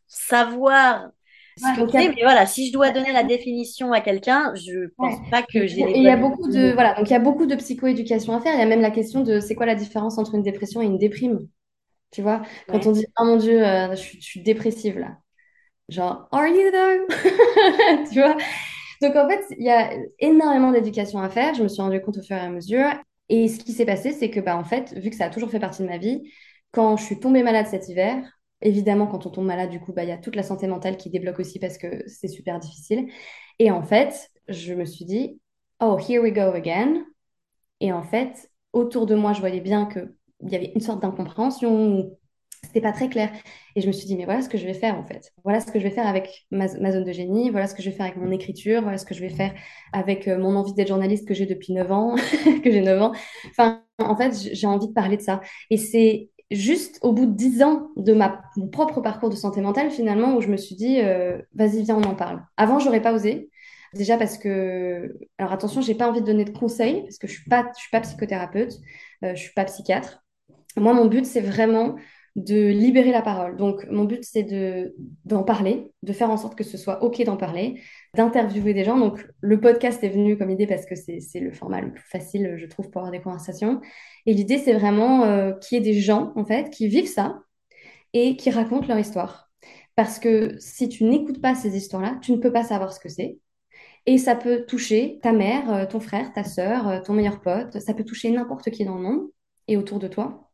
savoir 0.09 1.11
ce 1.57 1.73
Ouais, 1.95 2.09
que 2.09 2.09
mais 2.09 2.23
voilà, 2.23 2.47
si 2.47 2.69
je 2.69 2.73
dois 2.73 2.91
donner 2.91 3.13
la 3.13 3.23
définition 3.25 3.93
à 3.93 4.01
quelqu'un, 4.01 4.55
je 4.55 4.89
pense 4.99 5.17
Ouais. 5.21 5.31
pas 5.31 5.43
que 5.43 5.67
j'ai 5.67 5.97
il 5.99 6.05
y 6.05 6.11
a 6.11 6.17
beaucoup 6.17 6.49
de, 6.49 6.73
voilà, 6.73 6.95
donc 6.95 7.09
il 7.09 7.13
y 7.13 7.15
a 7.17 7.19
beaucoup 7.19 7.47
de 7.47 7.55
psychoéducation 7.57 8.35
à 8.37 8.41
faire. 8.41 8.55
Il 8.55 8.59
y 8.59 8.63
a 8.63 8.67
même 8.67 8.81
la 8.81 8.91
question 8.91 9.23
de 9.23 9.41
c'est 9.41 9.55
quoi 9.55 9.67
la 9.67 9.75
différence 9.75 10.19
entre 10.19 10.35
une 10.35 10.43
dépression 10.43 10.83
et 10.83 10.87
une 10.87 10.99
déprime. 10.99 11.49
Tu 12.13 12.23
vois, 12.23 12.43
quand 12.69 12.87
Ouais. 12.87 12.89
on 12.89 12.93
dit 12.93 13.07
oh 13.21 13.25
mon 13.27 13.37
Dieu, 13.37 13.67
euh, 13.67 13.91
je, 13.93 13.97
suis- 13.97 14.21
je 14.23 14.27
suis 14.27 14.43
dépressive 14.43 14.99
là. 14.99 15.19
Genre, 15.91 16.29
are 16.33 16.49
you 16.49 16.71
though? 16.73 17.09
Tu 18.13 18.21
vois? 18.21 18.37
Donc 19.03 19.17
en 19.17 19.29
fait, 19.29 19.43
il 19.59 19.65
y 19.65 19.71
a 19.71 19.93
énormément 20.21 20.73
d'éducation 20.73 21.21
à 21.21 21.31
faire. 21.31 21.55
Je 21.55 21.63
me 21.65 21.69
suis 21.69 21.83
rendu 21.83 22.01
compte 22.03 22.19
au 22.19 22.23
fur 22.23 22.37
et 22.37 22.41
à 22.41 22.51
mesure. 22.51 22.87
Et 23.33 23.49
ce 23.49 23.59
qui 23.59 23.73
s'est 23.73 23.87
passé, 23.87 24.13
c'est 24.13 24.29
que 24.29 24.41
bah, 24.41 24.59
en 24.59 24.65
fait, 24.65 24.93
vu 24.99 25.09
que 25.09 25.17
ça 25.17 25.25
a 25.25 25.31
toujours 25.31 25.51
fait 25.51 25.59
partie 25.59 25.81
de 25.83 25.89
ma 25.89 25.97
vie, 25.97 26.31
quand 26.71 26.99
je 26.99 27.05
suis 27.05 27.19
tombée 27.19 27.43
malade 27.43 27.67
cet 27.67 27.89
hiver, 27.89 28.23
évidemment, 28.61 29.07
quand 29.07 29.25
on 29.25 29.31
tombe 29.31 29.47
malade, 29.47 29.71
du 29.71 29.81
coup, 29.81 29.95
bah, 29.95 30.03
il 30.05 30.11
y 30.11 30.13
a 30.13 30.19
toute 30.19 30.37
la 30.37 30.43
santé 30.43 30.67
mentale 30.67 30.99
qui 30.99 31.09
débloque 31.09 31.39
aussi 31.39 31.59
parce 31.59 31.79
que 31.79 32.07
c'est 32.07 32.29
super 32.29 32.59
difficile. 32.59 33.09
Et 33.59 33.71
en 33.71 33.83
fait, 33.83 34.31
je 34.49 34.75
me 34.75 34.85
suis 34.85 35.07
dit, 35.07 35.41
oh, 35.81 35.99
here 35.99 36.23
we 36.23 36.31
go 36.31 36.43
again. 36.43 37.07
Et 37.81 37.91
en 37.91 38.03
fait, 38.03 38.51
autour 38.75 39.07
de 39.07 39.15
moi, 39.15 39.33
je 39.33 39.41
voyais 39.41 39.63
bien 39.63 39.87
qu'il 39.87 40.11
y 40.51 40.55
avait 40.55 40.73
une 40.75 40.83
sorte 40.83 41.01
d'incompréhension. 41.01 42.15
C'était 42.65 42.81
pas 42.81 42.93
très 42.93 43.09
clair. 43.09 43.31
Et 43.77 43.81
je 43.81 43.87
me 43.87 43.93
suis 43.93 44.07
dit, 44.07 44.17
mais 44.17 44.25
voilà 44.25 44.43
ce 44.43 44.49
que 44.49 44.59
je 44.59 44.65
vais 44.65 44.75
faire 44.75 44.97
en 44.97 45.05
fait. 45.05 45.33
Voilà 45.45 45.61
ce 45.61 45.71
que 45.71 45.79
je 45.79 45.85
vais 45.85 45.91
faire 45.91 46.07
avec 46.07 46.47
ma, 46.51 46.69
zone 46.69 47.05
de 47.05 47.13
génie, 47.13 47.51
voilà 47.51 47.67
ce 47.67 47.75
que 47.75 47.83
je 47.83 47.91
vais 47.91 47.97
faire 47.97 48.07
avec 48.07 48.17
mon 48.17 48.31
écriture, 48.31 48.83
voilà 48.83 48.99
ce 48.99 49.05
que 49.05 49.15
je 49.15 49.21
vais 49.21 49.29
faire 49.29 49.53
avec 49.93 50.29
euh, 50.29 50.39
mon 50.39 50.57
envie 50.57 50.75
d'être 50.75 50.89
journaliste 50.89 51.27
que 51.27 51.35
j'ai 51.35 51.47
depuis 51.47 51.73
9 51.73 51.93
ans, 51.93 52.17
que 52.65 52.71
j'ai 52.71 52.81
9 52.81 53.03
ans. 53.03 53.13
Enfin, 53.51 53.83
en 53.99 54.17
fait, 54.17 54.33
j'ai 54.53 54.67
envie 54.67 54.89
de 54.89 54.93
parler 54.93 55.17
de 55.17 55.23
ça. 55.23 55.41
Et 55.71 55.77
c'est 55.77 56.31
juste 56.51 56.99
au 57.03 57.13
bout 57.13 57.27
de 57.27 57.33
10 57.33 57.63
ans 57.63 57.89
de 57.97 58.13
ma, 58.13 58.43
mon 58.57 58.69
propre 58.69 59.01
parcours 59.01 59.31
de 59.31 59.37
santé 59.37 59.61
mentale, 59.61 59.91
finalement, 59.91 60.37
où 60.37 60.41
je 60.41 60.49
me 60.49 60.57
suis 60.57 60.75
dit, 60.75 61.01
euh, 61.01 61.39
vas-y, 61.55 61.83
viens, 61.83 61.97
on 61.97 62.05
en 62.05 62.15
parle. 62.15 62.43
Avant, 62.57 62.79
j'aurais 62.79 63.03
pas 63.03 63.13
osé. 63.13 63.51
Déjà 63.95 64.17
parce 64.17 64.39
que, 64.39 65.19
alors 65.37 65.53
attention, 65.53 65.83
j'ai 65.83 65.95
pas 65.95 66.09
envie 66.09 66.23
de 66.23 66.27
donner 66.27 66.47
de 66.47 66.57
conseils 66.57 67.03
parce 67.03 67.19
que 67.19 67.27
je 67.27 67.33
suis 67.35 67.51
pas, 67.51 67.71
je 67.77 67.81
suis 67.83 67.91
pas 67.91 68.01
psychothérapeute, 68.01 68.73
euh, 69.23 69.35
je 69.35 69.41
suis 69.41 69.53
pas 69.53 69.67
psychiatre. 69.67 70.25
Moi, 70.77 70.95
mon 70.95 71.07
but, 71.07 71.27
c'est 71.27 71.43
vraiment 71.43 71.97
de 72.35 72.69
libérer 72.69 73.11
la 73.11 73.21
parole. 73.21 73.57
Donc, 73.57 73.87
mon 73.91 74.05
but, 74.05 74.25
c'est 74.25 74.43
de, 74.43 74.95
d'en 75.25 75.43
parler, 75.43 75.91
de 76.03 76.13
faire 76.13 76.31
en 76.31 76.37
sorte 76.37 76.55
que 76.55 76.65
ce 76.65 76.79
soit 76.79 77.03
OK 77.03 77.23
d'en 77.25 77.37
parler, 77.37 77.81
d'interviewer 78.15 78.73
des 78.73 78.85
gens. 78.85 78.99
Donc, 78.99 79.27
le 79.41 79.61
podcast 79.61 80.03
est 80.03 80.09
venu 80.09 80.39
comme 80.39 80.51
idée 80.51 80.67
parce 80.67 80.87
que 80.87 80.95
c'est, 80.95 81.21
le 81.41 81.53
format 81.53 81.83
le 81.83 81.93
plus 81.93 82.05
facile, 82.05 82.55
je 82.57 82.67
trouve, 82.67 82.91
pour 82.91 83.03
avoir 83.03 83.13
des 83.13 83.21
conversations. 83.21 83.81
Et 84.25 84.33
l'idée, 84.33 84.59
c'est 84.59 84.73
vraiment 84.73 85.25
euh, 85.25 85.53
qu'il 85.53 85.77
y 85.77 85.81
ait 85.81 85.85
des 85.85 86.01
gens, 86.01 86.33
en 86.37 86.45
fait, 86.45 86.71
qui 86.71 86.89
vivent 86.89 87.09
ça 87.09 87.41
et 88.15 88.37
qui 88.37 88.51
racontent 88.51 88.87
leur 88.89 88.99
histoire. 88.99 89.51
Parce 89.95 90.19
que 90.19 90.57
si 90.59 90.89
tu 90.89 91.05
n'écoutes 91.05 91.43
pas 91.43 91.55
ces 91.55 91.77
histoires-là, 91.77 92.19
tu 92.23 92.33
ne 92.33 92.39
peux 92.39 92.53
pas 92.53 92.65
savoir 92.65 92.93
ce 92.93 93.01
que 93.01 93.11
c'est. 93.11 93.39
Et 94.07 94.19
ça 94.19 94.35
peut 94.35 94.65
toucher 94.67 95.21
ta 95.23 95.33
mère, 95.33 95.73
euh, 95.73 95.87
ton 95.87 96.01
frère, 96.01 96.33
ta 96.33 96.45
sœur, 96.45 96.89
euh, 96.89 97.01
ton 97.01 97.13
meilleur 97.13 97.41
pote. 97.41 97.79
Ça 97.79 97.95
peut 97.95 98.05
toucher 98.05 98.31
n'importe 98.31 98.71
qui 98.71 98.85
dans 98.85 98.97
le 98.97 99.03
monde 99.03 99.29
et 99.69 99.77
autour 99.77 99.99
de 99.99 100.09
toi. 100.09 100.52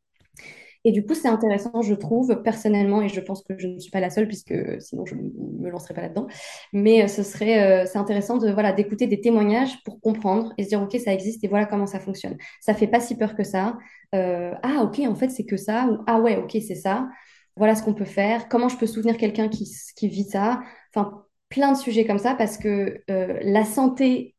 Et 0.84 0.92
du 0.92 1.04
coup, 1.04 1.14
c'est 1.14 1.28
intéressant, 1.28 1.82
je 1.82 1.94
trouve, 1.94 2.42
personnellement, 2.42 3.02
et 3.02 3.08
je 3.08 3.20
pense 3.20 3.42
que 3.42 3.58
je 3.58 3.66
ne 3.66 3.78
suis 3.78 3.90
pas 3.90 4.00
la 4.00 4.10
seule, 4.10 4.26
puisque 4.26 4.54
sinon 4.80 5.04
je 5.06 5.14
ne 5.14 5.22
me 5.22 5.70
lancerai 5.70 5.94
pas 5.94 6.02
là-dedans. 6.02 6.26
Mais 6.72 7.02
euh, 7.02 7.08
ce 7.08 7.22
serait, 7.22 7.82
euh, 7.82 7.86
c'est 7.86 7.98
intéressant 7.98 8.38
de 8.38 8.50
voilà 8.50 8.72
d'écouter 8.72 9.06
des 9.06 9.20
témoignages 9.20 9.82
pour 9.84 10.00
comprendre 10.00 10.52
et 10.56 10.64
se 10.64 10.68
dire 10.68 10.82
ok, 10.82 10.96
ça 10.98 11.12
existe 11.12 11.42
et 11.44 11.48
voilà 11.48 11.66
comment 11.66 11.86
ça 11.86 12.00
fonctionne. 12.00 12.36
Ça 12.60 12.74
fait 12.74 12.86
pas 12.86 13.00
si 13.00 13.16
peur 13.16 13.34
que 13.34 13.44
ça. 13.44 13.76
Euh, 14.14 14.52
ah 14.62 14.82
ok, 14.84 15.00
en 15.00 15.14
fait 15.14 15.28
c'est 15.30 15.44
que 15.44 15.56
ça 15.56 15.86
ou 15.88 15.98
ah 16.06 16.20
ouais 16.20 16.36
ok 16.36 16.52
c'est 16.66 16.74
ça. 16.74 17.08
Voilà 17.56 17.74
ce 17.74 17.82
qu'on 17.82 17.94
peut 17.94 18.04
faire. 18.04 18.48
Comment 18.48 18.68
je 18.68 18.76
peux 18.76 18.86
soutenir 18.86 19.16
quelqu'un 19.16 19.48
qui, 19.48 19.68
qui 19.96 20.08
vit 20.08 20.24
ça? 20.24 20.60
Enfin 20.94 21.24
plein 21.48 21.72
de 21.72 21.76
sujets 21.76 22.06
comme 22.06 22.18
ça 22.18 22.34
parce 22.34 22.56
que 22.56 23.02
la 23.08 23.64
santé 23.64 24.36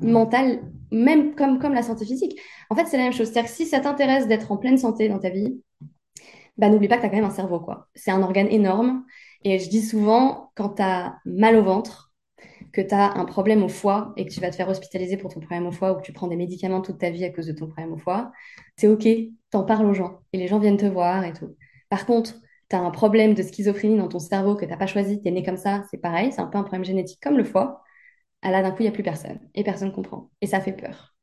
mentale, 0.00 0.60
même 0.90 1.34
comme, 1.34 1.58
comme 1.58 1.74
la 1.74 1.82
santé 1.82 2.04
physique. 2.04 2.38
En 2.70 2.74
fait, 2.74 2.86
c'est 2.86 2.96
la 2.96 3.04
même 3.04 3.12
chose. 3.12 3.28
C'est-à-dire 3.28 3.50
que 3.50 3.56
si 3.56 3.66
ça 3.66 3.80
t'intéresse 3.80 4.26
d'être 4.26 4.50
en 4.52 4.56
pleine 4.56 4.78
santé 4.78 5.08
dans 5.08 5.18
ta 5.18 5.30
vie, 5.30 5.60
bah, 6.56 6.68
n'oublie 6.68 6.88
pas 6.88 6.96
que 6.96 7.02
tu 7.02 7.06
as 7.06 7.10
quand 7.10 7.16
même 7.16 7.24
un 7.24 7.30
cerveau, 7.30 7.60
quoi. 7.60 7.88
C'est 7.94 8.10
un 8.10 8.22
organe 8.22 8.48
énorme. 8.48 9.04
Et 9.44 9.58
je 9.58 9.68
dis 9.68 9.82
souvent, 9.82 10.52
quand 10.54 10.76
tu 10.76 10.82
as 10.82 11.18
mal 11.24 11.56
au 11.56 11.62
ventre, 11.62 12.12
que 12.72 12.80
tu 12.80 12.94
as 12.94 13.12
un 13.14 13.24
problème 13.24 13.62
au 13.62 13.68
foie 13.68 14.12
et 14.16 14.26
que 14.26 14.32
tu 14.32 14.40
vas 14.40 14.50
te 14.50 14.56
faire 14.56 14.68
hospitaliser 14.68 15.16
pour 15.16 15.32
ton 15.32 15.40
problème 15.40 15.66
au 15.66 15.72
foie 15.72 15.92
ou 15.92 15.96
que 15.96 16.02
tu 16.02 16.12
prends 16.12 16.28
des 16.28 16.36
médicaments 16.36 16.80
toute 16.80 16.98
ta 16.98 17.10
vie 17.10 17.24
à 17.24 17.30
cause 17.30 17.46
de 17.46 17.52
ton 17.52 17.66
problème 17.66 17.92
au 17.92 17.98
foie, 17.98 18.32
c'est 18.76 18.88
OK, 18.88 19.06
t'en 19.50 19.64
parles 19.64 19.86
aux 19.86 19.94
gens 19.94 20.20
et 20.32 20.38
les 20.38 20.48
gens 20.48 20.58
viennent 20.58 20.76
te 20.76 20.86
voir 20.86 21.24
et 21.24 21.32
tout. 21.32 21.56
Par 21.90 22.06
contre, 22.06 22.34
tu 22.70 22.76
as 22.76 22.80
un 22.80 22.90
problème 22.90 23.34
de 23.34 23.42
schizophrénie 23.42 23.98
dans 23.98 24.08
ton 24.08 24.18
cerveau 24.18 24.56
que 24.56 24.64
tu 24.64 24.70
n'as 24.70 24.76
pas 24.76 24.86
choisi, 24.86 25.20
tu 25.20 25.28
es 25.28 25.30
né 25.30 25.42
comme 25.42 25.56
ça, 25.56 25.84
c'est 25.90 25.98
pareil, 25.98 26.32
c'est 26.32 26.40
un 26.40 26.46
peu 26.46 26.58
un 26.58 26.62
problème 26.62 26.84
génétique 26.84 27.20
comme 27.22 27.36
le 27.36 27.44
foie. 27.44 27.82
Ah 28.42 28.50
là, 28.50 28.62
d'un 28.62 28.70
coup, 28.72 28.78
il 28.80 28.84
n'y 28.84 28.88
a 28.88 28.92
plus 28.92 29.02
personne 29.04 29.40
et 29.54 29.64
personne 29.64 29.92
comprend. 29.92 30.30
Et 30.40 30.46
ça 30.46 30.60
fait 30.60 30.72
peur. 30.72 31.14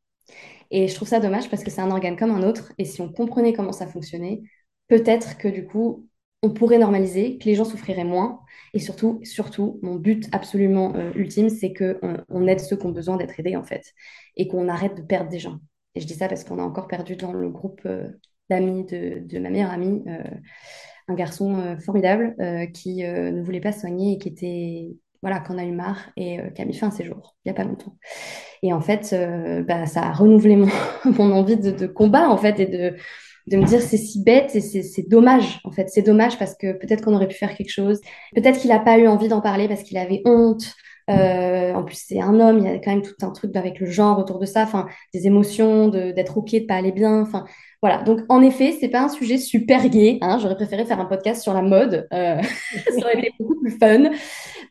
Et 0.71 0.87
je 0.87 0.95
trouve 0.95 1.07
ça 1.07 1.19
dommage 1.19 1.49
parce 1.49 1.63
que 1.63 1.71
c'est 1.71 1.81
un 1.81 1.91
organe 1.91 2.15
comme 2.17 2.31
un 2.31 2.43
autre. 2.43 2.73
Et 2.77 2.85
si 2.85 3.01
on 3.01 3.11
comprenait 3.11 3.53
comment 3.53 3.71
ça 3.71 3.87
fonctionnait, 3.87 4.43
peut-être 4.89 5.37
que 5.37 5.47
du 5.47 5.65
coup, 5.65 6.09
on 6.41 6.51
pourrait 6.51 6.77
normaliser, 6.77 7.37
que 7.37 7.45
les 7.45 7.55
gens 7.55 7.65
souffriraient 7.65 8.03
moins. 8.03 8.41
Et 8.73 8.79
surtout, 8.79 9.19
surtout, 9.23 9.79
mon 9.81 9.95
but 9.95 10.27
absolument 10.31 10.93
euh, 10.95 11.11
ultime, 11.15 11.49
c'est 11.49 11.73
qu'on 11.73 12.17
on 12.29 12.47
aide 12.47 12.59
ceux 12.59 12.77
qui 12.77 12.85
ont 12.85 12.91
besoin 12.91 13.17
d'être 13.17 13.39
aidés, 13.39 13.55
en 13.55 13.63
fait, 13.63 13.93
et 14.37 14.47
qu'on 14.47 14.67
arrête 14.69 14.95
de 14.95 15.01
perdre 15.01 15.29
des 15.29 15.39
gens. 15.39 15.59
Et 15.95 16.01
je 16.01 16.07
dis 16.07 16.13
ça 16.13 16.27
parce 16.27 16.43
qu'on 16.43 16.59
a 16.59 16.63
encore 16.63 16.87
perdu 16.87 17.15
dans 17.15 17.33
le 17.33 17.49
groupe 17.49 17.81
euh, 17.85 18.07
d'amis 18.49 18.85
de, 18.85 19.39
ma 19.39 19.49
meilleure 19.49 19.71
amie 19.71 20.03
euh, 20.07 20.23
un 21.07 21.15
garçon 21.15 21.75
formidable 21.83 22.35
qui 22.71 23.01
ne 23.01 23.41
voulait 23.41 23.59
pas 23.59 23.71
soigner 23.71 24.13
et 24.13 24.17
qui 24.19 24.27
était, 24.27 24.95
voilà, 25.23 25.39
qu'on 25.39 25.57
a 25.57 25.65
eu 25.65 25.71
marre 25.71 26.11
et 26.15 26.37
qui 26.53 26.61
a 26.61 26.65
mis 26.65 26.75
fin 26.75 26.89
à 26.89 26.91
ses 26.91 27.03
jours, 27.03 27.35
il 27.43 27.49
n'y 27.49 27.51
a 27.51 27.55
pas 27.55 27.63
longtemps. 27.63 27.97
Et 28.61 28.71
en 28.73 28.79
fait, 28.79 29.15
bah, 29.67 29.87
ça 29.87 30.03
a 30.03 30.11
renouvelé 30.11 30.55
mon, 31.05 31.31
envie 31.31 31.57
de, 31.57 31.71
de, 31.71 31.87
combat, 31.87 32.29
en 32.29 32.37
fait, 32.37 32.59
et 32.59 32.67
de 32.67 32.95
de 33.49 33.57
me 33.57 33.65
dire 33.65 33.81
c'est 33.81 33.97
si 33.97 34.23
bête 34.23 34.55
et 34.55 34.61
c'est 34.61 35.09
dommage 35.09 35.59
en 35.63 35.71
fait. 35.71 35.89
C'est 35.89 36.01
dommage 36.01 36.37
parce 36.37 36.55
que 36.55 36.73
peut-être 36.73 37.03
qu'on 37.03 37.15
aurait 37.15 37.27
pu 37.27 37.37
faire 37.37 37.55
quelque 37.55 37.71
chose. 37.71 37.99
Peut-être 38.35 38.59
qu'il 38.59 38.69
n'a 38.69 38.79
pas 38.79 38.97
eu 38.97 39.07
envie 39.07 39.27
d'en 39.27 39.41
parler 39.41 39.67
parce 39.67 39.83
qu'il 39.83 39.97
avait 39.97 40.21
honte. 40.25 40.73
Euh, 41.09 41.73
en 41.73 41.83
plus 41.83 41.99
c'est 42.07 42.21
un 42.21 42.39
homme 42.39 42.59
il 42.59 42.65
y 42.65 42.67
a 42.67 42.77
quand 42.77 42.91
même 42.91 43.01
tout 43.01 43.15
un 43.23 43.31
truc 43.31 43.55
avec 43.55 43.79
le 43.79 43.87
genre 43.87 44.19
autour 44.19 44.37
de 44.37 44.45
ça. 44.45 44.63
Enfin 44.63 44.87
des 45.13 45.25
émotions 45.25 45.87
d'être 45.87 46.37
ok 46.37 46.51
de 46.51 46.65
pas 46.65 46.75
aller 46.75 46.91
bien. 46.91 47.21
Enfin 47.21 47.45
voilà. 47.81 48.03
Donc 48.03 48.19
en 48.29 48.41
effet 48.43 48.77
c'est 48.79 48.89
pas 48.89 49.01
un 49.01 49.09
sujet 49.09 49.37
super 49.37 49.89
gay 49.89 50.19
hein. 50.21 50.37
j'aurais 50.39 50.55
préféré 50.55 50.85
faire 50.85 50.99
un 50.99 51.05
podcast 51.05 51.41
sur 51.41 51.53
la 51.53 51.63
mode. 51.63 52.07
Euh, 52.13 52.41
ça 52.89 52.97
aurait 52.97 53.17
été 53.17 53.33
beaucoup 53.39 53.59
plus 53.59 53.77
fun. 53.79 54.11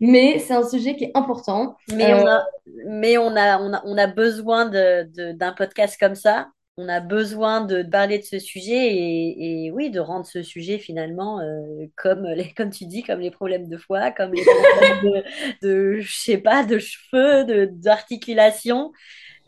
Mais 0.01 0.39
c'est 0.39 0.55
un 0.55 0.69
sujet 0.69 0.95
qui 0.95 1.05
est 1.05 1.13
important. 1.15 1.77
Mais 1.93 2.15
on 2.15 2.25
euh, 2.25 2.37
a 2.37 2.45
mais 2.87 3.19
on 3.19 3.35
a 3.35 3.59
on 3.61 3.73
a 3.73 3.83
on 3.85 3.99
a 3.99 4.07
besoin 4.07 4.67
de 4.67 5.33
d'un 5.33 5.53
podcast 5.53 5.97
comme 5.99 6.15
ça 6.15 6.49
on 6.79 6.89
a 6.89 7.01
besoin 7.01 7.61
de 7.61 7.83
parler 7.83 8.19
de 8.21 8.25
ce 8.25 8.39
sujet 8.39 8.95
et, 8.95 9.71
oui, 9.73 9.91
de 9.91 9.99
rendre 9.99 10.25
ce 10.25 10.45
sujet 10.45 10.79
finalement 10.79 11.41
euh, 11.41 11.87
comme, 11.97 12.25
les, 12.25 12.53
comme 12.57 12.71
tu 12.71 12.87
dis, 12.87 13.03
comme 13.03 13.19
les 13.19 13.33
problèmes 13.33 13.69
de 13.69 13.77
foie, 13.77 14.13
comme 14.13 14.33
les 14.33 14.45
problèmes 14.45 15.23
de, 15.61 15.99
je 16.01 16.17
sais 16.17 16.39
pas, 16.39 16.65
de 16.65 16.79
cheveux, 16.79 17.67
d'articulation. 17.73 18.93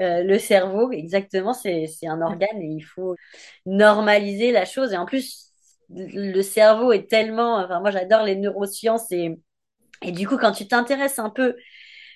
Euh, 0.01 0.25
le 0.25 0.39
cerveau, 0.39 0.91
exactement, 0.91 1.53
c'est 1.53 1.87
un 2.05 2.21
organe 2.21 2.61
et 2.61 2.67
il 2.67 2.83
faut 2.83 3.15
normaliser 3.65 4.51
la 4.51 4.65
chose. 4.65 4.93
Et 4.93 4.97
en 4.97 5.07
plus, 5.07 5.53
le 5.89 6.43
cerveau 6.43 6.93
est 6.93 7.09
tellement, 7.09 7.59
enfin 7.59 7.81
moi 7.81 7.91
j'adore 7.93 8.25
les 8.25 8.37
neurosciences 8.37 9.11
et, 9.13 9.39
et 10.03 10.13
du 10.13 10.27
coup 10.27 10.37
quand 10.37 10.53
tu 10.53 10.67
t'intéresses 10.69 11.19
un 11.19 11.31
peu 11.31 11.57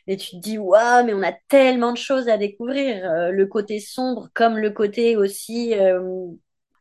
et 0.07 0.17
tu 0.17 0.33
te 0.33 0.37
dis, 0.37 0.59
waouh, 0.59 1.05
mais 1.07 1.15
on 1.15 1.23
a 1.23 1.33
tellement 1.49 1.93
de 1.93 1.97
choses 1.97 2.29
à 2.29 2.37
découvrir, 2.37 3.05
euh, 3.11 3.31
le 3.31 3.47
côté 3.47 3.81
sombre 3.81 4.29
comme 4.35 4.59
le 4.59 4.71
côté 4.71 5.17
aussi, 5.17 5.75
euh, 5.75 6.01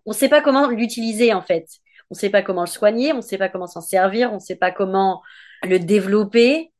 on 0.05 0.11
ne 0.11 0.13
sait 0.13 0.29
pas 0.29 0.41
comment 0.41 0.67
l'utiliser 0.67 1.33
en 1.33 1.41
fait. 1.41 1.67
On 2.09 2.15
ne 2.15 2.19
sait 2.19 2.29
pas 2.29 2.41
comment 2.41 2.61
le 2.61 2.67
soigner, 2.67 3.13
on 3.13 3.17
ne 3.17 3.21
sait 3.21 3.37
pas 3.37 3.49
comment 3.49 3.67
s'en 3.67 3.81
servir, 3.81 4.31
on 4.31 4.35
ne 4.35 4.39
sait 4.39 4.57
pas 4.57 4.71
comment 4.71 5.21
le 5.63 5.79
développer. 5.79 6.71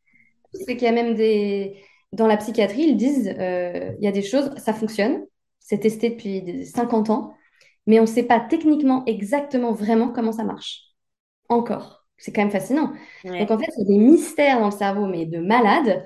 C'est 0.54 0.76
qu'il 0.76 0.84
y 0.84 0.88
a 0.88 0.91
même 0.91 1.16
des... 1.16 1.82
Dans 2.12 2.28
la 2.28 2.38
psychiatrie, 2.38 2.84
ils 2.84 2.98
disent, 2.98 3.34
euh, 3.39 3.94
il 3.98 4.04
y 4.04 4.08
a 4.08 4.12
des 4.12 4.22
choses, 4.22 4.52
ça 4.58 4.74
fonctionne, 4.74 5.26
c'est 5.60 5.80
testé 5.80 6.12
depuis 6.12 6.64
50 6.66 7.10
ans, 7.10 7.34
mais 7.88 7.98
on 8.00 8.04
ne 8.04 8.08
sait 8.08 8.24
pas 8.24 8.39
techniquement 8.39 9.04
exactement 9.06 9.72
vraiment 9.72 10.10
comment 10.10 10.34
ça 10.34 10.44
marche. 10.44 10.82
Encore. 11.50 12.06
C'est 12.18 12.32
quand 12.32 12.41
même 12.41 12.52
fascinant. 12.52 12.94
Donc 13.26 13.52
en 13.52 13.58
fait, 13.58 13.68
il 13.78 13.82
y 13.82 13.96
a 13.96 13.98
des 13.98 13.98
mystères 13.98 14.60
dans 14.60 14.68
le 14.68 14.72
cerveau, 14.72 15.08
mais 15.08 15.26
de 15.26 15.39
malades, 15.39 16.06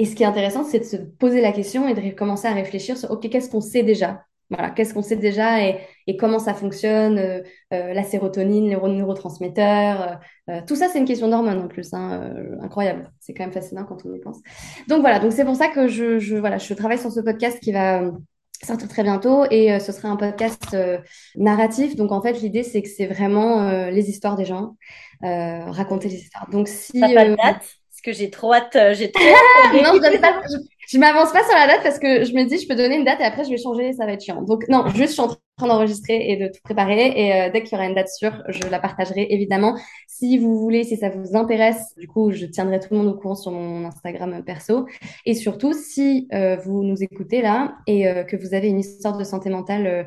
et 0.00 0.06
ce 0.06 0.16
qui 0.16 0.22
est 0.22 0.26
intéressant, 0.26 0.64
c'est 0.64 0.78
de 0.78 0.84
se 0.84 0.96
poser 0.96 1.42
la 1.42 1.52
question 1.52 1.86
et 1.86 1.92
de 1.92 2.14
commencer 2.14 2.48
à 2.48 2.54
réfléchir 2.54 2.96
sur, 2.96 3.10
OK, 3.10 3.28
qu'est-ce 3.28 3.50
qu'on 3.50 3.60
sait 3.60 3.82
déjà? 3.82 4.24
Voilà, 4.48 4.70
qu'est-ce 4.70 4.94
qu'on 4.94 5.02
sait 5.02 5.16
déjà 5.16 5.62
et, 5.62 5.76
comment 6.18 6.38
ça 6.38 6.54
fonctionne, 6.54 7.18
euh, 7.18 7.42
euh, 7.74 7.92
la 7.92 8.02
sérotonine, 8.02 8.70
les 8.70 8.76
neurotransmetteurs, 8.76 10.18
euh, 10.48 10.60
tout 10.66 10.74
ça, 10.74 10.88
c'est 10.88 10.98
une 10.98 11.04
question 11.04 11.28
d'hormones 11.28 11.58
en 11.58 11.68
plus, 11.68 11.92
hein, 11.92 12.32
incroyable. 12.62 13.12
C'est 13.20 13.34
quand 13.34 13.44
même 13.44 13.52
fascinant 13.52 13.84
quand 13.84 13.98
on 14.06 14.14
y 14.14 14.20
pense. 14.20 14.38
Donc 14.88 15.02
voilà, 15.02 15.18
donc 15.18 15.32
c'est 15.32 15.44
pour 15.44 15.54
ça 15.54 15.68
que 15.68 15.86
je, 15.86 16.38
voilà, 16.38 16.56
je 16.56 16.72
travaille 16.72 16.98
sur 16.98 17.12
ce 17.12 17.20
podcast 17.20 17.60
qui 17.60 17.72
va 17.72 18.10
sortir 18.64 18.88
très 18.88 19.02
bientôt 19.02 19.44
et 19.50 19.78
ce 19.80 19.92
sera 19.92 20.08
un 20.08 20.16
podcast 20.16 20.74
narratif. 21.36 21.94
Donc 21.94 22.10
en 22.10 22.22
fait, 22.22 22.40
l'idée, 22.40 22.62
c'est 22.62 22.80
que 22.80 22.88
c'est 22.88 23.06
vraiment 23.06 23.90
les 23.90 24.08
histoires 24.08 24.36
des 24.36 24.46
gens, 24.46 24.76
raconter 25.20 26.08
les 26.08 26.16
histoires. 26.16 26.48
Donc 26.50 26.68
si... 26.68 26.98
pas 26.98 27.26
de 27.26 27.36
date? 27.36 27.79
Que 28.02 28.12
j'ai 28.12 28.30
trop 28.30 28.52
hâte. 28.52 28.76
Euh, 28.76 28.94
j'ai 28.94 29.10
trop 29.10 29.22
non, 29.74 30.00
je, 30.88 30.98
m'avance 30.98 31.32
pas 31.32 31.44
sur 31.44 31.54
la 31.54 31.66
date 31.66 31.82
parce 31.82 31.98
que 31.98 32.24
je 32.24 32.32
me 32.32 32.44
dis, 32.44 32.58
je 32.58 32.68
peux 32.68 32.74
donner 32.74 32.96
une 32.96 33.04
date 33.04 33.20
et 33.20 33.24
après 33.24 33.44
je 33.44 33.50
vais 33.50 33.58
changer, 33.58 33.92
ça 33.92 34.06
va 34.06 34.12
être 34.12 34.22
chiant. 34.22 34.42
Donc 34.42 34.68
non, 34.68 34.86
juste 34.88 35.08
je 35.08 35.12
suis 35.12 35.20
en 35.20 35.28
train 35.56 35.68
d'enregistrer 35.68 36.30
et 36.30 36.36
de 36.36 36.48
tout 36.48 36.60
préparer 36.64 37.12
et 37.16 37.32
euh, 37.34 37.50
dès 37.52 37.62
qu'il 37.62 37.72
y 37.72 37.74
aura 37.76 37.86
une 37.86 37.94
date 37.94 38.08
sûre, 38.08 38.42
je 38.48 38.68
la 38.68 38.78
partagerai 38.78 39.26
évidemment. 39.30 39.78
Si 40.06 40.38
vous 40.38 40.58
voulez, 40.58 40.84
si 40.84 40.96
ça 40.96 41.10
vous 41.10 41.36
intéresse, 41.36 41.94
du 41.96 42.08
coup, 42.08 42.32
je 42.32 42.46
tiendrai 42.46 42.80
tout 42.80 42.88
le 42.90 42.98
monde 42.98 43.08
au 43.08 43.14
courant 43.14 43.34
sur 43.36 43.52
mon 43.52 43.86
Instagram 43.86 44.42
perso. 44.44 44.86
Et 45.26 45.34
surtout, 45.34 45.72
si 45.72 46.28
euh, 46.34 46.56
vous 46.56 46.82
nous 46.84 47.02
écoutez 47.02 47.42
là 47.42 47.76
et 47.86 48.04
que 48.28 48.36
vous 48.36 48.54
avez 48.54 48.68
une 48.68 48.80
histoire 48.80 49.16
de 49.16 49.24
santé 49.24 49.50
mentale 49.50 50.06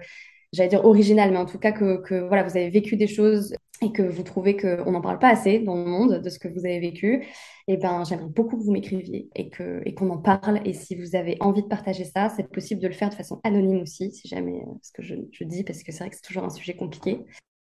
j'allais 0.54 0.70
dire 0.70 0.86
originale, 0.86 1.32
mais 1.32 1.38
en 1.38 1.46
tout 1.46 1.58
cas 1.58 1.72
que, 1.72 1.98
que, 2.02 2.28
voilà, 2.28 2.44
vous 2.44 2.56
avez 2.56 2.70
vécu 2.70 2.96
des 2.96 3.08
choses 3.08 3.56
et 3.82 3.92
que 3.92 4.02
vous 4.02 4.24
trouvez 4.24 4.56
qu'on 4.56 4.92
n'en 4.92 5.02
parle 5.02 5.20
pas 5.20 5.30
assez 5.30 5.60
dans 5.60 5.76
le 5.76 5.86
monde 5.86 6.22
de 6.22 6.30
ce 6.30 6.40
que 6.40 6.48
vous 6.48 6.66
avez 6.66 6.80
vécu, 6.80 7.26
eh 7.68 7.78
ben, 7.78 8.04
j'aimerais 8.04 8.30
beaucoup 8.30 8.58
que 8.58 8.64
vous 8.64 8.72
m'écriviez 8.72 9.30
et 9.36 9.50
qu'on 9.50 9.82
et 9.86 9.94
qu'on 9.94 10.10
en 10.10 10.18
parle. 10.18 10.62
Et 10.66 10.74
si 10.74 10.96
vous 10.96 11.16
avez 11.16 11.38
envie 11.40 11.64
de 11.64 11.68
partager 11.68 12.06
ça, 12.06 12.30
c'est 12.30 12.50
possible 12.50 12.82
de 12.82 12.88
le 12.88 12.94
faire 12.94 13.10
de 13.10 13.16
façon 13.16 13.42
anonyme 13.44 13.82
aussi, 13.82 14.12
si 14.12 14.28
jamais, 14.28 14.62
euh, 14.62 14.72
ce 14.82 14.92
que 14.92 15.02
je, 15.02 15.16
je 15.32 15.44
dis, 15.44 15.64
parce 15.64 15.84
que 15.84 15.92
c'est 15.92 16.00
vrai 16.00 16.10
que 16.10 16.16
c'est 16.16 16.28
toujours 16.28 16.44
un 16.44 16.50
sujet 16.50 16.76
compliqué. 16.76 17.20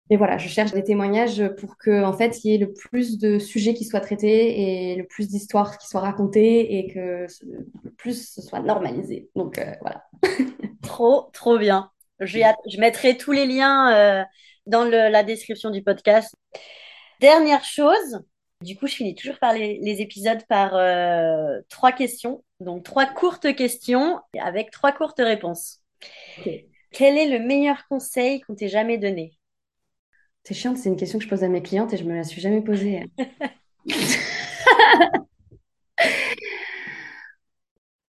et 0.10 0.18
voilà, 0.18 0.38
je 0.38 0.48
cherche 0.48 0.72
des 0.74 0.84
témoignages 0.84 1.44
pour 1.58 1.78
que, 1.78 2.04
en 2.04 2.14
fait, 2.14 2.44
il 2.44 2.52
y 2.52 2.56
ait 2.56 2.58
le 2.58 2.74
plus 2.74 3.18
de 3.18 3.40
sujets 3.40 3.74
qui 3.74 3.86
soient 3.86 4.02
traités 4.02 4.92
et 4.92 4.96
le 4.96 5.06
plus 5.06 5.30
d'histoires 5.30 5.78
qui 5.78 5.88
soient 5.88 6.02
racontées 6.02 6.78
et 6.78 6.88
que 6.94 7.26
le 7.84 7.92
plus 7.98 8.30
ce 8.34 8.42
soit 8.42 8.60
normalisé. 8.60 9.30
Donc, 9.36 9.58
euh, 9.58 9.74
voilà. 9.82 10.06
Trop, 10.84 11.30
trop 11.34 11.58
bien. 11.58 11.90
Je, 12.20 12.80
mettrai 12.80 13.18
tous 13.18 13.32
les 13.32 13.46
liens 13.46 13.94
euh, 13.94 14.24
dans 14.66 14.84
le, 14.84 15.10
la 15.10 15.24
description 15.24 15.70
du 15.70 15.84
podcast. 15.84 16.34
Dernière 17.20 17.64
chose, 17.64 18.22
du 18.62 18.78
coup, 18.78 18.88
je 18.88 18.96
finis 18.96 19.16
toujours 19.16 19.40
par 19.40 19.54
les, 19.54 19.80
les 19.82 20.02
épisodes 20.02 20.44
par 20.48 20.76
euh, 20.76 21.60
trois 21.70 21.92
questions. 21.92 22.44
Donc, 22.60 22.84
trois 22.84 23.06
courtes 23.06 23.56
questions 23.56 24.20
avec 24.40 24.72
trois 24.72 24.92
courtes 24.92 25.20
réponses. 25.20 25.82
Okay. 26.40 26.70
Quel 26.92 27.18
est 27.18 27.28
le 27.28 27.46
meilleur 27.46 27.88
conseil 27.88 28.42
qu'on 28.42 28.56
t'ait 28.56 28.70
jamais 28.70 28.98
donné? 28.98 29.38
C'est 30.44 30.54
chiant, 30.54 30.76
c'est 30.76 30.90
une 30.90 30.98
question 30.98 31.20
que 31.20 31.26
je 31.26 31.30
pose 31.30 31.44
à 31.44 31.48
mes 31.48 31.62
clientes 31.62 31.94
et 31.94 31.98
je 31.98 32.04
me 32.04 32.16
la 32.16 32.24
suis 32.24 32.42
jamais 32.42 32.62
posée. 32.62 33.06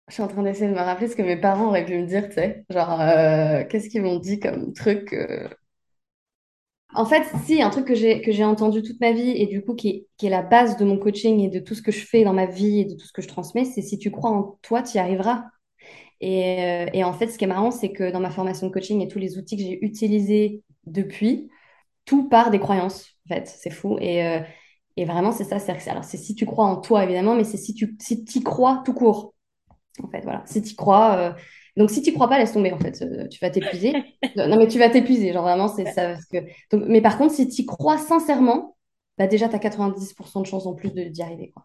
Je 0.08 0.14
suis 0.14 0.22
en 0.22 0.28
train 0.28 0.42
d'essayer 0.42 0.68
de 0.68 0.72
me 0.74 0.80
rappeler 0.80 1.08
ce 1.08 1.16
que 1.16 1.22
mes 1.22 1.36
parents 1.36 1.66
auraient 1.66 1.84
pu 1.84 1.98
me 1.98 2.06
dire, 2.06 2.28
tu 2.28 2.34
sais. 2.34 2.64
Genre, 2.70 3.00
euh, 3.00 3.64
qu'est-ce 3.64 3.90
qu'ils 3.90 4.02
m'ont 4.02 4.18
dit 4.18 4.40
comme 4.40 4.72
truc 4.72 5.12
euh... 5.12 5.48
En 6.94 7.04
fait, 7.04 7.24
si, 7.44 7.60
un 7.60 7.70
truc 7.70 7.86
que 7.86 7.94
j'ai 7.94 8.44
entendu 8.44 8.82
toute 8.82 9.00
ma 9.00 9.12
vie 9.12 9.30
et 9.30 9.46
du 9.46 9.62
coup 9.62 9.74
qui 9.74 9.88
est, 9.88 10.06
qui 10.16 10.26
est 10.26 10.30
la 10.30 10.42
base 10.42 10.78
de 10.78 10.84
mon 10.84 10.98
coaching 10.98 11.40
et 11.40 11.48
de 11.48 11.58
tout 11.58 11.74
ce 11.74 11.82
que 11.82 11.92
je 11.92 12.04
fais 12.04 12.24
dans 12.24 12.32
ma 12.32 12.46
vie 12.46 12.80
et 12.80 12.84
de 12.86 12.94
tout 12.94 13.06
ce 13.06 13.12
que 13.12 13.20
je 13.22 13.28
transmets, 13.28 13.64
c'est 13.64 13.82
si 13.82 13.98
tu 13.98 14.10
crois 14.10 14.30
en 14.30 14.58
toi, 14.62 14.82
tu 14.82 14.96
y 14.96 14.98
arriveras. 14.98 15.44
Et, 16.20 16.64
euh, 16.64 16.86
et, 16.92 17.04
en 17.04 17.12
fait, 17.12 17.28
ce 17.28 17.38
qui 17.38 17.44
est 17.44 17.48
marrant, 17.48 17.70
c'est 17.70 17.92
que 17.92 18.10
dans 18.10 18.20
ma 18.20 18.30
formation 18.30 18.66
de 18.66 18.72
coaching 18.72 19.00
et 19.02 19.08
tous 19.08 19.18
les 19.18 19.38
outils 19.38 19.56
que 19.56 19.62
j'ai 19.62 19.84
utilisés 19.84 20.62
depuis, 20.86 21.48
tout 22.04 22.28
part 22.28 22.50
des 22.50 22.58
croyances. 22.58 23.16
En 23.26 23.34
fait, 23.34 23.46
c'est 23.46 23.70
fou. 23.70 23.98
Et, 24.00 24.26
euh, 24.26 24.40
et 24.96 25.04
vraiment, 25.04 25.30
c'est 25.32 25.44
ça. 25.44 25.58
Alors, 25.90 26.04
c'est 26.04 26.16
si 26.16 26.34
tu 26.34 26.46
crois 26.46 26.66
en 26.66 26.76
toi, 26.80 27.04
évidemment, 27.04 27.36
mais 27.36 27.44
c'est 27.44 27.58
si 27.58 27.74
tu 27.74 27.96
si 28.00 28.24
y 28.34 28.42
crois 28.42 28.82
tout 28.84 28.94
court. 28.94 29.34
En 30.02 30.08
fait, 30.08 30.22
voilà. 30.22 30.42
Si 30.46 30.62
tu 30.62 30.74
crois. 30.74 31.16
Euh... 31.16 31.32
Donc, 31.78 31.90
si 31.90 32.02
tu 32.02 32.12
crois 32.12 32.28
pas, 32.28 32.38
laisse 32.38 32.52
tomber, 32.52 32.72
en 32.72 32.78
fait. 32.78 33.00
Euh, 33.02 33.26
tu 33.28 33.38
vas 33.40 33.50
t'épuiser. 33.50 33.94
non, 34.36 34.56
mais 34.58 34.68
tu 34.68 34.78
vas 34.78 34.90
t'épuiser. 34.90 35.32
Genre, 35.32 35.42
vraiment, 35.42 35.68
c'est 35.68 35.86
ça. 35.86 36.08
Parce 36.12 36.26
que... 36.26 36.38
Donc, 36.70 36.84
mais 36.86 37.00
par 37.00 37.16
contre, 37.16 37.34
si 37.34 37.48
tu 37.48 37.64
crois 37.64 37.98
sincèrement, 37.98 38.76
bah, 39.16 39.26
déjà, 39.26 39.48
tu 39.48 39.54
as 39.54 39.58
90% 39.58 40.40
de 40.42 40.46
chances 40.46 40.66
en 40.66 40.74
plus 40.74 40.92
de, 40.92 41.04
d'y 41.04 41.22
arriver. 41.22 41.50
Quoi. 41.50 41.64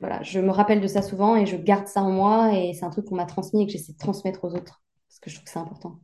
Voilà, 0.00 0.22
je 0.22 0.40
me 0.40 0.50
rappelle 0.50 0.80
de 0.80 0.86
ça 0.86 1.02
souvent 1.02 1.36
et 1.36 1.46
je 1.46 1.56
garde 1.56 1.86
ça 1.86 2.02
en 2.02 2.10
moi 2.10 2.52
et 2.54 2.74
c'est 2.74 2.84
un 2.84 2.90
truc 2.90 3.06
qu'on 3.06 3.14
m'a 3.14 3.26
transmis 3.26 3.62
et 3.62 3.66
que 3.66 3.72
j'essaie 3.72 3.92
de 3.92 3.98
transmettre 3.98 4.44
aux 4.44 4.54
autres 4.54 4.82
parce 5.08 5.20
que 5.20 5.30
je 5.30 5.36
trouve 5.36 5.44
que 5.44 5.50
c'est 5.50 5.58
important. 5.58 6.00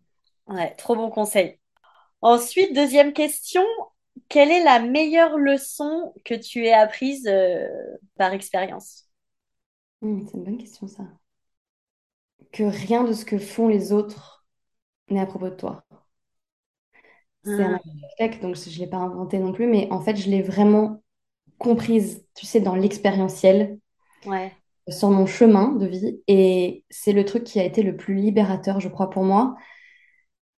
Ouais, 0.46 0.74
trop 0.76 0.96
bon 0.96 1.10
conseil. 1.10 1.58
Ensuite, 2.22 2.74
deuxième 2.74 3.12
question, 3.12 3.64
quelle 4.28 4.50
est 4.50 4.64
la 4.64 4.80
meilleure 4.80 5.38
leçon 5.38 6.14
que 6.24 6.34
tu 6.34 6.66
aies 6.66 6.72
apprise 6.74 7.26
euh, 7.28 7.68
par 8.16 8.32
expérience? 8.32 9.06
Mmh, 10.02 10.26
C'est 10.26 10.36
une 10.36 10.44
bonne 10.44 10.58
question 10.58 10.86
ça. 10.88 11.04
Que 12.52 12.64
rien 12.64 13.04
de 13.04 13.12
ce 13.12 13.24
que 13.24 13.38
font 13.38 13.68
les 13.68 13.92
autres 13.92 14.44
n'est 15.08 15.20
à 15.20 15.26
propos 15.26 15.50
de 15.50 15.54
toi. 15.54 15.84
C'est 17.44 17.62
un 17.62 17.78
effet, 18.18 18.38
donc 18.40 18.56
je 18.56 18.68
ne 18.70 18.78
l'ai 18.78 18.86
pas 18.86 18.98
inventé 18.98 19.38
non 19.38 19.52
plus, 19.52 19.66
mais 19.66 19.88
en 19.90 20.00
fait, 20.00 20.16
je 20.16 20.28
l'ai 20.28 20.42
vraiment 20.42 21.02
comprise, 21.58 22.26
tu 22.34 22.46
sais, 22.46 22.60
dans 22.60 22.74
l'expérientiel, 22.74 23.78
ouais. 24.26 24.52
sur 24.88 25.10
mon 25.10 25.26
chemin 25.26 25.72
de 25.72 25.86
vie. 25.86 26.22
Et 26.26 26.84
c'est 26.90 27.12
le 27.12 27.24
truc 27.24 27.44
qui 27.44 27.60
a 27.60 27.64
été 27.64 27.82
le 27.82 27.96
plus 27.96 28.14
libérateur, 28.14 28.80
je 28.80 28.88
crois, 28.88 29.10
pour 29.10 29.24
moi, 29.24 29.56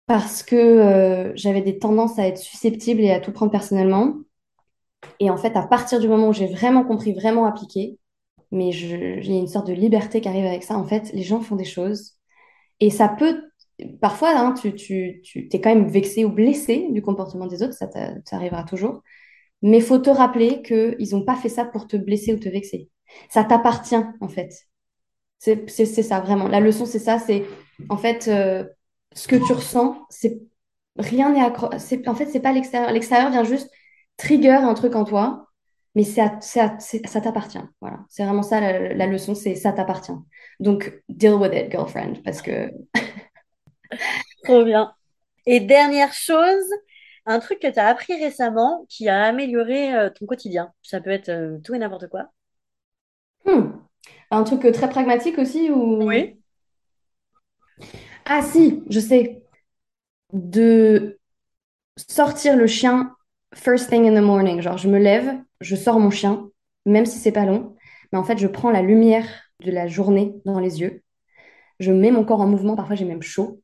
parce 0.07 0.43
que 0.43 0.55
euh, 0.55 1.31
j'avais 1.35 1.61
des 1.61 1.79
tendances 1.79 2.19
à 2.19 2.27
être 2.27 2.37
susceptible 2.37 3.01
et 3.01 3.11
à 3.11 3.19
tout 3.19 3.31
prendre 3.31 3.51
personnellement. 3.51 4.15
Et 5.19 5.29
en 5.29 5.37
fait, 5.37 5.55
à 5.55 5.63
partir 5.67 5.99
du 5.99 6.07
moment 6.07 6.29
où 6.29 6.33
j'ai 6.33 6.47
vraiment 6.47 6.83
compris, 6.83 7.13
vraiment 7.13 7.45
appliqué, 7.45 7.97
mais 8.51 8.71
j'ai 8.71 9.27
une 9.27 9.47
sorte 9.47 9.67
de 9.67 9.73
liberté 9.73 10.21
qui 10.21 10.27
arrive 10.27 10.45
avec 10.45 10.63
ça. 10.63 10.77
En 10.77 10.85
fait, 10.85 11.11
les 11.13 11.23
gens 11.23 11.41
font 11.41 11.55
des 11.55 11.65
choses 11.65 12.13
et 12.79 12.89
ça 12.89 13.09
peut 13.09 13.43
parfois, 13.99 14.37
hein, 14.37 14.53
tu, 14.53 14.75
tu, 14.75 15.21
tu 15.23 15.49
es 15.51 15.61
quand 15.61 15.73
même 15.73 15.87
vexé 15.87 16.25
ou 16.25 16.29
blessé 16.29 16.87
du 16.91 17.01
comportement 17.01 17.47
des 17.47 17.63
autres, 17.63 17.73
ça, 17.73 17.89
ça 17.91 18.35
arrivera 18.35 18.63
toujours. 18.63 19.01
Mais 19.61 19.77
il 19.77 19.83
faut 19.83 19.99
te 19.99 20.09
rappeler 20.09 20.61
qu'ils 20.61 21.09
n'ont 21.11 21.23
pas 21.23 21.35
fait 21.35 21.49
ça 21.49 21.65
pour 21.65 21.87
te 21.87 21.97
blesser 21.97 22.33
ou 22.33 22.39
te 22.39 22.49
vexer. 22.49 22.89
Ça 23.29 23.43
t'appartient, 23.43 23.95
en 24.19 24.27
fait. 24.27 24.51
C'est 25.39 25.85
ça, 25.85 26.19
vraiment. 26.19 26.47
La 26.47 26.59
leçon, 26.59 26.85
c'est 26.85 26.99
ça. 26.99 27.19
C'est, 27.19 27.45
en 27.89 27.97
fait, 27.97 28.27
euh, 28.27 28.63
ce 29.13 29.27
que 29.27 29.35
tu 29.35 29.53
ressens, 29.53 29.97
c'est 30.09 30.41
rien 30.97 31.31
n'est 31.33 31.41
accro... 31.41 31.69
En 32.07 32.15
fait, 32.15 32.27
c'est 32.27 32.39
pas 32.39 32.53
l'extérieur. 32.53 32.91
L'extérieur 32.91 33.31
vient 33.31 33.43
juste 33.43 33.69
trigger 34.17 34.51
un 34.51 34.73
truc 34.73 34.95
en 34.95 35.03
toi, 35.03 35.47
mais 35.95 36.03
ça 36.03 36.29
t'appartient. 37.21 37.59
Voilà. 37.81 37.99
C'est 38.09 38.23
vraiment 38.23 38.43
ça, 38.43 38.61
la, 38.61 38.93
la 38.93 39.07
leçon, 39.07 39.35
c'est 39.35 39.55
ça 39.55 39.73
t'appartient. 39.73 40.13
Donc, 40.59 41.01
deal 41.09 41.33
with 41.33 41.53
it, 41.53 41.71
girlfriend, 41.71 42.21
parce 42.23 42.41
que... 42.41 42.71
Trop 44.43 44.63
bien. 44.63 44.93
Et 45.45 45.59
dernière 45.59 46.13
chose, 46.13 46.65
un 47.25 47.39
truc 47.39 47.59
que 47.59 47.67
tu 47.67 47.79
as 47.79 47.87
appris 47.87 48.13
récemment 48.13 48.85
qui 48.89 49.09
a 49.09 49.23
amélioré 49.23 49.93
euh, 49.93 50.09
ton 50.09 50.25
quotidien. 50.25 50.71
Ça 50.81 51.01
peut 51.01 51.09
être 51.09 51.29
euh, 51.29 51.57
tout 51.63 51.75
et 51.75 51.79
n'importe 51.79 52.07
quoi. 52.07 52.31
Hmm. 53.45 53.71
Un 54.29 54.43
truc 54.43 54.65
euh, 54.65 54.71
très 54.71 54.89
pragmatique 54.89 55.37
aussi 55.37 55.69
ou... 55.69 56.03
Oui. 56.03 56.37
Ah 58.25 58.41
si, 58.41 58.83
je 58.89 58.99
sais. 58.99 59.43
De 60.31 61.19
sortir 61.97 62.55
le 62.55 62.67
chien 62.67 63.15
first 63.53 63.89
thing 63.89 64.07
in 64.07 64.15
the 64.19 64.23
morning. 64.23 64.61
Genre, 64.61 64.77
je 64.77 64.87
me 64.87 64.99
lève, 64.99 65.33
je 65.61 65.75
sors 65.75 65.99
mon 65.99 66.09
chien, 66.09 66.49
même 66.85 67.05
si 67.05 67.19
c'est 67.19 67.31
pas 67.31 67.45
long. 67.45 67.75
Mais 68.11 68.19
en 68.19 68.23
fait, 68.23 68.37
je 68.37 68.47
prends 68.47 68.71
la 68.71 68.81
lumière 68.81 69.25
de 69.63 69.71
la 69.71 69.87
journée 69.87 70.33
dans 70.45 70.59
les 70.59 70.81
yeux. 70.81 71.03
Je 71.79 71.91
mets 71.91 72.11
mon 72.11 72.25
corps 72.25 72.41
en 72.41 72.47
mouvement. 72.47 72.75
Parfois, 72.75 72.95
j'ai 72.95 73.05
même 73.05 73.21
chaud. 73.21 73.61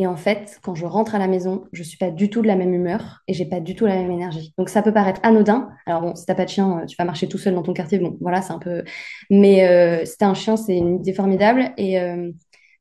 Et 0.00 0.06
en 0.06 0.16
fait, 0.16 0.60
quand 0.62 0.76
je 0.76 0.86
rentre 0.86 1.16
à 1.16 1.18
la 1.18 1.26
maison, 1.26 1.64
je 1.72 1.82
suis 1.82 1.98
pas 1.98 2.12
du 2.12 2.30
tout 2.30 2.40
de 2.40 2.46
la 2.46 2.54
même 2.54 2.72
humeur 2.72 3.22
et 3.26 3.34
j'ai 3.34 3.46
pas 3.46 3.58
du 3.58 3.74
tout 3.74 3.84
la 3.84 3.96
même 3.96 4.12
énergie. 4.12 4.54
Donc 4.56 4.68
ça 4.68 4.80
peut 4.80 4.92
paraître 4.92 5.20
anodin. 5.24 5.70
Alors 5.86 6.02
bon, 6.02 6.14
si 6.14 6.24
t'as 6.24 6.36
pas 6.36 6.44
de 6.44 6.50
chien, 6.50 6.84
tu 6.86 6.94
vas 6.96 7.04
marcher 7.04 7.28
tout 7.28 7.38
seul 7.38 7.54
dans 7.54 7.64
ton 7.64 7.72
quartier. 7.72 7.98
Bon, 7.98 8.16
voilà, 8.20 8.40
c'est 8.40 8.52
un 8.52 8.60
peu. 8.60 8.84
Mais 9.28 9.68
euh, 9.68 10.04
si 10.04 10.16
t'as 10.16 10.28
un 10.28 10.34
chien, 10.34 10.56
c'est 10.56 10.76
une 10.76 11.00
idée 11.00 11.12
formidable. 11.12 11.72
Et 11.76 12.00
euh, 12.00 12.30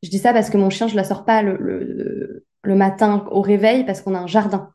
je 0.03 0.09
dis 0.09 0.19
ça 0.19 0.31
parce 0.31 0.51
que 0.51 0.57
mon 0.57 0.69
chien, 0.69 0.87
je 0.87 0.95
la 0.95 1.03
sors 1.03 1.25
pas 1.25 1.41
le 1.41 2.43
matin 2.63 3.25
au 3.31 3.41
réveil 3.41 3.83
parce 3.83 4.01
qu'on 4.01 4.13
a 4.13 4.19
un 4.19 4.27
jardin. 4.27 4.71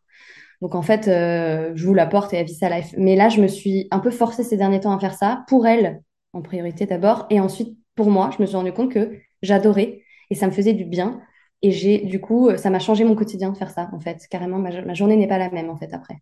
Donc 0.62 0.76
en 0.76 0.82
fait, 0.82 1.08
euh, 1.08 1.72
je 1.74 1.84
vous 1.84 1.92
la 1.92 2.06
porte 2.06 2.32
et 2.32 2.36
elle 2.36 2.46
vit 2.46 2.54
sa 2.54 2.70
life. 2.70 2.94
Mais 2.96 3.16
là, 3.16 3.28
je 3.28 3.40
me 3.40 3.48
suis 3.48 3.88
un 3.90 3.98
peu 3.98 4.12
forcée 4.12 4.44
ces 4.44 4.56
derniers 4.56 4.78
temps 4.78 4.96
à 4.96 5.00
faire 5.00 5.14
ça 5.14 5.44
pour 5.48 5.66
elle 5.66 6.02
en 6.32 6.40
priorité 6.40 6.86
d'abord 6.86 7.26
et 7.30 7.40
ensuite 7.40 7.76
pour 7.96 8.10
moi. 8.10 8.30
Je 8.36 8.40
me 8.40 8.46
suis 8.46 8.56
rendu 8.56 8.72
compte 8.72 8.92
que 8.92 9.18
j'adorais 9.42 10.04
et 10.30 10.36
ça 10.36 10.46
me 10.46 10.52
faisait 10.52 10.72
du 10.72 10.84
bien. 10.84 11.20
Et 11.62 11.72
j'ai, 11.72 11.98
du 11.98 12.20
coup, 12.20 12.56
ça 12.56 12.70
m'a 12.70 12.78
changé 12.78 13.02
mon 13.02 13.16
quotidien 13.16 13.50
de 13.50 13.56
faire 13.56 13.70
ça, 13.70 13.90
en 13.92 13.98
fait. 13.98 14.18
Carrément, 14.30 14.58
ma, 14.58 14.94
journée 14.94 15.16
n'est 15.16 15.26
pas 15.26 15.38
la 15.38 15.50
même, 15.50 15.68
en 15.68 15.76
fait, 15.76 15.92
après. 15.92 16.14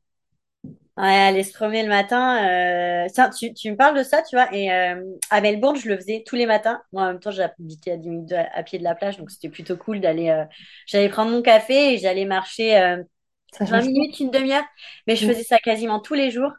Ouais, 0.96 1.04
aller 1.04 1.42
se 1.42 1.52
promener 1.52 1.82
le 1.82 1.88
matin. 1.88 3.04
Euh... 3.06 3.28
Tu, 3.38 3.70
me 3.70 3.76
parles 3.76 3.96
de 3.96 4.02
ça, 4.02 4.22
tu 4.22 4.36
vois. 4.36 4.54
Et 4.54 4.72
euh, 4.72 5.02
à 5.30 5.40
Melbourne, 5.42 5.76
je 5.76 5.88
le 5.88 5.96
faisais 5.96 6.24
tous 6.26 6.36
les 6.36 6.46
matins. 6.46 6.80
Moi, 6.92 7.02
en 7.02 7.06
même 7.08 7.20
temps, 7.20 7.30
j'habitais 7.30 7.92
à 7.92 7.96
10 7.98 8.08
minutes 8.08 8.32
à, 8.32 8.62
pied 8.62 8.78
de 8.78 8.84
la 8.84 8.94
plage, 8.94 9.18
donc 9.18 9.30
c'était 9.30 9.50
plutôt 9.50 9.76
cool 9.76 10.00
d'aller. 10.00 10.30
Euh... 10.30 10.44
J'allais 10.86 11.10
prendre 11.10 11.30
mon 11.30 11.42
café 11.42 11.94
et 11.94 11.98
j'allais 11.98 12.24
marcher 12.24 12.98
euh, 13.60 13.64
20 13.64 13.82
minutes, 13.82 14.20
une 14.20 14.30
demi-heure. 14.30 14.64
Mais 15.06 15.16
je 15.16 15.26
faisais 15.26 15.44
ça 15.44 15.58
quasiment 15.58 16.00
tous 16.00 16.14
les 16.14 16.30
jours. 16.30 16.52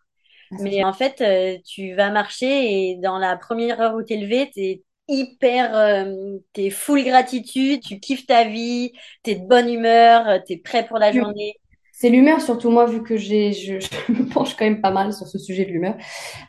Ah, 0.52 0.56
Mais 0.62 0.84
en 0.84 0.94
fait, 0.94 1.22
euh, 1.22 1.58
tu 1.66 1.96
vas 1.96 2.10
marcher 2.10 2.92
et 2.92 2.96
dans 2.98 3.18
la 3.18 3.38
première 3.38 3.80
heure 3.80 3.96
où 3.96 4.04
tu 4.04 4.14
es 4.14 4.18
levé, 4.18 4.50
tu 4.54 4.62
es 4.62 4.84
hyper, 5.08 5.76
euh, 5.76 6.38
t'es 6.54 6.70
full 6.70 7.04
gratitude, 7.04 7.82
tu 7.82 8.00
kiffes 8.00 8.26
ta 8.26 8.46
vie, 8.46 8.92
t'es 9.24 9.36
de 9.36 9.48
bonne 9.48 9.70
humeur, 9.70 10.44
t'es 10.46 10.58
prêt 10.58 10.86
pour 10.86 10.98
la 10.98 11.12
journée. 11.12 11.56
C'est 12.02 12.10
l'humeur, 12.10 12.42
surtout 12.42 12.72
moi, 12.72 12.88
vu 12.88 13.04
que 13.04 13.16
j'ai, 13.16 13.54
je, 13.54 13.80
je, 14.08 14.12
me 14.12 14.28
penche 14.28 14.56
quand 14.56 14.66
même 14.66 14.82
pas 14.82 14.90
mal 14.90 15.14
sur 15.14 15.28
ce 15.28 15.38
sujet 15.38 15.66
de 15.66 15.70
l'humeur. 15.70 15.96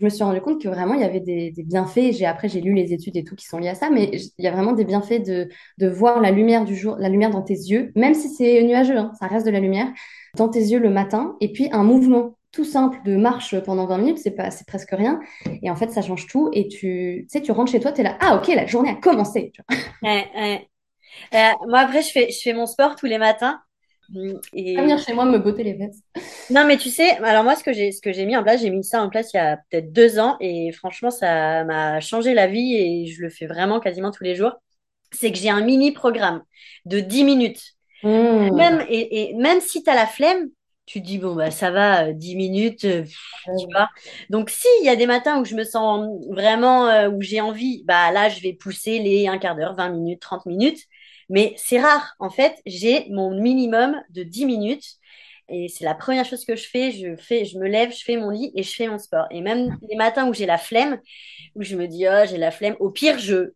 Je 0.01 0.05
me 0.07 0.09
suis 0.09 0.24
rendu 0.24 0.40
compte 0.40 0.62
que 0.62 0.68
vraiment, 0.68 0.95
il 0.95 1.03
y 1.03 1.05
avait 1.05 1.20
des, 1.20 1.51
des 1.51 1.62
bienfaits. 1.62 2.12
J'ai, 2.12 2.24
après, 2.24 2.49
j'ai 2.49 2.62
lu 2.62 2.72
les 2.72 2.95
études 2.95 3.18
et 3.18 3.24
tout 3.24 3.36
qui 3.36 3.45
sont 3.45 3.59
liées 3.59 3.68
à 3.68 3.74
ça, 3.74 3.90
mais 3.90 4.11
il 4.38 4.45
y 4.45 4.49
a 4.49 4.51
vraiment 4.51 4.72
des 4.72 4.86
bienfaits 4.86 5.22
de, 5.22 5.51
de 5.76 5.88
voir 5.88 6.22
la 6.22 6.30
lumière 6.30 6.64
du 6.64 6.74
jour, 6.74 6.97
la 6.99 7.11
lumière 7.11 7.28
dans 7.28 7.43
tes 7.43 7.53
yeux, 7.53 7.93
même 7.97 8.14
si 8.14 8.30
c'est 8.30 8.62
nuageux, 8.62 8.97
hein, 8.97 9.12
ça 9.20 9.26
reste 9.26 9.45
de 9.45 9.51
la 9.51 9.61
lumière, 9.61 9.88
dans 10.37 10.49
tes 10.49 10.61
yeux 10.61 10.78
le 10.78 10.91
matin, 10.91 11.37
et 11.41 11.53
puis 11.53 11.68
un 11.72 11.83
mouvement 11.83 12.37
tout 12.53 12.64
simple 12.64 12.99
de 13.05 13.16
marche 13.16 13.59
pendant 13.61 13.87
20 13.87 13.99
minutes, 13.99 14.18
c'est 14.18 14.33
pas, 14.33 14.51
c'est 14.51 14.66
presque 14.66 14.91
rien. 14.93 15.20
Et 15.62 15.70
en 15.70 15.76
fait, 15.76 15.91
ça 15.91 16.03
change 16.03 16.26
tout. 16.26 16.51
Et 16.53 16.68
tu, 16.68 17.24
tu 17.24 17.26
sais, 17.28 17.41
tu 17.41 17.51
rentres 17.51 17.72
chez 17.72 17.80
toi, 17.80 17.93
tu 17.93 18.03
es 18.03 18.05
là, 18.05 18.18
ah 18.20 18.37
ok, 18.37 18.49
la 18.49 18.66
journée 18.66 18.91
a 18.91 18.95
commencé. 18.95 19.53
Ouais, 20.03 20.26
ouais. 20.35 20.68
Euh, 21.35 21.66
moi, 21.68 21.80
après, 21.80 22.03
je 22.03 22.11
fais, 22.11 22.30
je 22.30 22.41
fais 22.43 22.53
mon 22.53 22.66
sport 22.66 22.97
tous 22.97 23.07
les 23.07 23.18
matins. 23.18 23.61
Et... 24.53 24.76
venir 24.76 24.99
chez 24.99 25.14
moi 25.14 25.24
me 25.24 25.39
botter 25.39 25.64
les 25.64 25.76
fesses. 25.76 26.03
Non, 26.51 26.66
mais 26.66 26.76
tu 26.76 26.91
sais, 26.91 27.16
alors 27.18 27.45
moi, 27.45 27.57
ce 27.57 27.64
que 27.64 27.72
j'ai, 27.72 27.93
ce 27.93 28.03
que 28.03 28.12
j'ai 28.12 28.26
mis 28.26 28.37
en 28.37 28.43
place, 28.43 28.61
j'ai 28.61 28.70
mis 28.70 28.85
ça 28.85 29.03
en 29.03 29.09
place 29.09 29.33
il 29.33 29.39
y 29.39 29.41
a 29.41 29.59
peut-être 29.70 29.93
deux 29.93 30.18
ans 30.18 30.37
et 30.41 30.70
franchement, 30.72 31.11
ça 31.11 31.64
m'a 31.64 32.01
changé 32.01 32.35
la 32.35 32.47
vie 32.47 32.74
et 32.76 33.07
je 33.07 33.22
le 33.22 33.30
fais 33.30 33.47
vraiment 33.47 33.80
quasiment 33.80 34.11
tous 34.11 34.24
les 34.24 34.35
jours. 34.35 34.53
C'est 35.12 35.33
que 35.33 35.39
j'ai 35.39 35.51
un 35.51 35.62
mini 35.62 35.93
programme 35.93 36.43
de 36.85 37.01
10 37.01 37.24
minutes. 37.24 37.74
Mmh. 38.03 38.55
Même, 38.57 38.84
et, 38.88 39.30
et, 39.30 39.34
même 39.34 39.61
si 39.61 39.82
tu 39.82 39.90
as 39.90 39.94
la 39.94 40.07
flemme, 40.07 40.48
tu 40.86 41.00
te 41.00 41.07
dis 41.07 41.18
bon 41.18 41.34
bah 41.36 41.50
ça 41.53 41.70
va 41.70 42.12
10 42.12 42.34
minutes 42.34 42.80
tu 42.80 43.66
vois. 43.72 43.88
Donc 44.30 44.50
si 44.50 44.66
il 44.80 44.86
y 44.86 44.88
a 44.88 44.96
des 44.96 45.07
matins 45.07 45.40
où 45.40 45.44
je 45.44 45.55
me 45.55 45.62
sens 45.64 46.09
vraiment 46.30 47.07
où 47.07 47.22
j'ai 47.22 47.40
envie 47.40 47.84
bah 47.84 48.11
là 48.11 48.28
je 48.28 48.40
vais 48.40 48.53
pousser 48.53 48.98
les 48.98 49.28
un 49.28 49.38
quart 49.38 49.55
d'heure 49.55 49.74
20 49.76 49.90
minutes 49.90 50.20
30 50.20 50.44
minutes. 50.46 50.80
Mais 51.28 51.55
c'est 51.57 51.80
rare. 51.80 52.14
En 52.18 52.30
fait 52.30 52.61
j'ai 52.66 53.07
mon 53.11 53.30
minimum 53.40 54.03
de 54.11 54.22
10 54.24 54.44
minutes. 54.46 54.96
Et 55.48 55.68
c'est 55.68 55.84
la 55.84 55.94
première 55.94 56.24
chose 56.24 56.44
que 56.44 56.57
je 56.57 56.66
fais. 56.68 56.92
Je 56.92 57.16
fais, 57.16 57.44
je 57.44 57.59
me 57.59 57.68
lève, 57.68 57.92
je 57.92 58.03
fais 58.05 58.16
mon 58.16 58.30
lit 58.30 58.53
et 58.55 58.62
je 58.62 58.74
fais 58.74 58.88
mon 58.88 58.98
sport. 58.98 59.26
Et 59.30 59.42
même 59.42 59.76
les 59.88 59.96
matins 59.96 60.26
où 60.28 60.32
j'ai 60.32 60.46
la 60.46 60.57
flemme, 60.57 60.98
où 61.55 61.62
je 61.62 61.76
me 61.76 61.86
dis, 61.88 62.07
oh, 62.09 62.24
j'ai 62.28 62.38
la 62.38 62.50
flemme, 62.50 62.76
au 62.80 62.90
pire, 62.90 63.18
je 63.18 63.53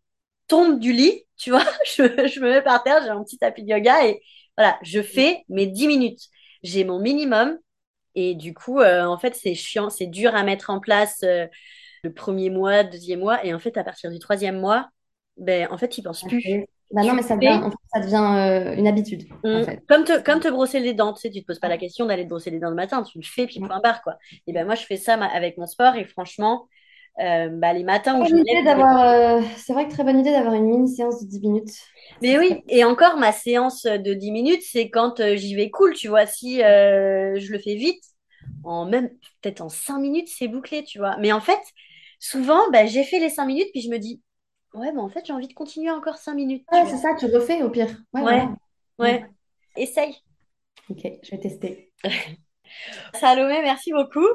tombe 0.47 0.79
du 0.79 0.93
lit, 0.93 1.23
tu 1.37 1.49
vois, 1.51 1.63
je, 1.85 2.03
je 2.03 2.39
me 2.39 2.49
mets 2.49 2.61
par 2.61 2.83
terre, 2.83 3.01
j'ai 3.03 3.09
un 3.09 3.23
petit 3.23 3.37
tapis 3.37 3.63
de 3.63 3.69
yoga 3.69 4.05
et 4.07 4.21
voilà, 4.57 4.77
je 4.81 5.01
fais 5.01 5.43
mes 5.49 5.67
10 5.67 5.87
minutes. 5.87 6.21
J'ai 6.63 6.83
mon 6.83 6.99
minimum. 6.99 7.57
Et 8.15 8.33
du 8.33 8.53
coup, 8.53 8.79
euh, 8.79 9.05
en 9.05 9.17
fait, 9.19 9.35
c'est 9.35 9.53
chiant, 9.53 9.91
c'est 9.91 10.07
dur 10.07 10.33
à 10.33 10.43
mettre 10.43 10.71
en 10.71 10.79
place 10.79 11.21
euh, 11.23 11.45
le 12.03 12.11
premier 12.11 12.49
mois, 12.49 12.83
deuxième 12.83 13.19
mois. 13.19 13.45
Et 13.45 13.53
en 13.53 13.59
fait, 13.59 13.77
à 13.77 13.83
partir 13.83 14.09
du 14.09 14.17
troisième 14.17 14.59
mois, 14.59 14.89
ben, 15.37 15.67
en 15.69 15.77
fait, 15.77 15.89
tu 15.89 16.01
penses 16.01 16.23
plus. 16.23 16.65
Bah 16.89 17.03
non, 17.03 17.13
mais 17.13 17.21
ça 17.21 17.35
devient, 17.35 17.59
en 17.63 17.69
fait, 17.69 17.77
ça 17.93 17.99
devient 17.99 18.71
euh, 18.71 18.75
une 18.75 18.87
habitude. 18.87 19.25
En 19.43 19.63
fait. 19.63 19.83
Comme, 19.87 20.03
te, 20.03 20.19
comme 20.21 20.39
te 20.39 20.47
brosser 20.47 20.79
les 20.79 20.93
dents, 20.93 21.13
tu 21.13 21.21
sais, 21.21 21.29
tu 21.29 21.41
te 21.41 21.45
poses 21.45 21.59
pas 21.59 21.67
la 21.67 21.77
question 21.77 22.05
d'aller 22.05 22.23
te 22.23 22.29
brosser 22.29 22.49
les 22.49 22.59
dents 22.59 22.69
le 22.69 22.75
matin, 22.75 23.03
tu 23.03 23.19
le 23.19 23.25
fais, 23.25 23.45
puis 23.45 23.59
point 23.59 23.79
barre, 23.81 24.01
quoi. 24.01 24.17
Et 24.47 24.53
ben 24.53 24.65
moi, 24.65 24.75
je 24.75 24.83
fais 24.83 24.95
ça 24.95 25.13
avec 25.15 25.57
mon 25.57 25.67
sport, 25.67 25.95
et 25.95 26.05
franchement, 26.05 26.67
euh, 27.19 27.49
bah, 27.49 27.73
les 27.73 27.83
matins 27.83 28.19
où 28.21 28.25
je 28.25 28.33
me 28.33 28.41
lève, 28.43 28.79
euh, 28.79 29.41
C'est 29.57 29.73
vrai 29.73 29.87
que 29.87 29.91
très 29.91 30.03
bonne 30.03 30.19
idée 30.19 30.31
d'avoir 30.31 30.53
une 30.53 30.65
mini 30.65 30.89
séance 30.95 31.21
de 31.23 31.27
10 31.27 31.39
minutes. 31.39 31.71
Mais 32.21 32.37
oui, 32.37 32.63
et 32.69 32.83
encore, 32.83 33.17
ma 33.17 33.31
séance 33.31 33.83
de 33.83 34.13
10 34.13 34.31
minutes, 34.31 34.61
c'est 34.63 34.89
quand 34.89 35.21
j'y 35.35 35.55
vais 35.55 35.69
cool, 35.69 35.93
tu 35.93 36.07
vois. 36.07 36.25
Si 36.25 36.57
je 36.59 37.51
le 37.51 37.59
fais 37.59 37.75
vite, 37.75 38.03
en 38.63 38.85
même, 38.85 39.09
peut-être 39.41 39.61
en 39.61 39.69
5 39.69 39.99
minutes, 39.99 40.27
c'est 40.29 40.47
bouclé, 40.47 40.83
tu 40.83 40.99
vois. 40.99 41.17
Mais 41.17 41.31
en 41.31 41.41
fait, 41.41 41.59
souvent, 42.19 42.69
bah, 42.71 42.85
j'ai 42.85 43.03
fait 43.03 43.19
les 43.19 43.29
5 43.29 43.45
minutes, 43.45 43.69
puis 43.71 43.81
je 43.81 43.89
me 43.89 43.97
dis, 43.97 44.21
Ouais, 44.73 44.91
mais 44.91 44.99
en 45.01 45.09
fait, 45.09 45.25
j'ai 45.25 45.33
envie 45.33 45.47
de 45.47 45.53
continuer 45.53 45.89
encore 45.89 46.17
cinq 46.17 46.35
minutes. 46.35 46.65
Ouais, 46.71 46.85
c'est 46.85 46.97
ça, 46.97 47.15
tu 47.17 47.25
refais 47.25 47.63
au 47.63 47.69
pire. 47.69 47.89
Ouais, 48.13 48.47
ouais. 48.99 49.25
Essaye. 49.75 50.15
Ok, 50.89 51.01
je 51.23 51.31
vais 51.31 51.39
tester. 51.39 51.91
Salomé, 53.13 53.61
merci 53.61 53.91
beaucoup. 53.91 54.27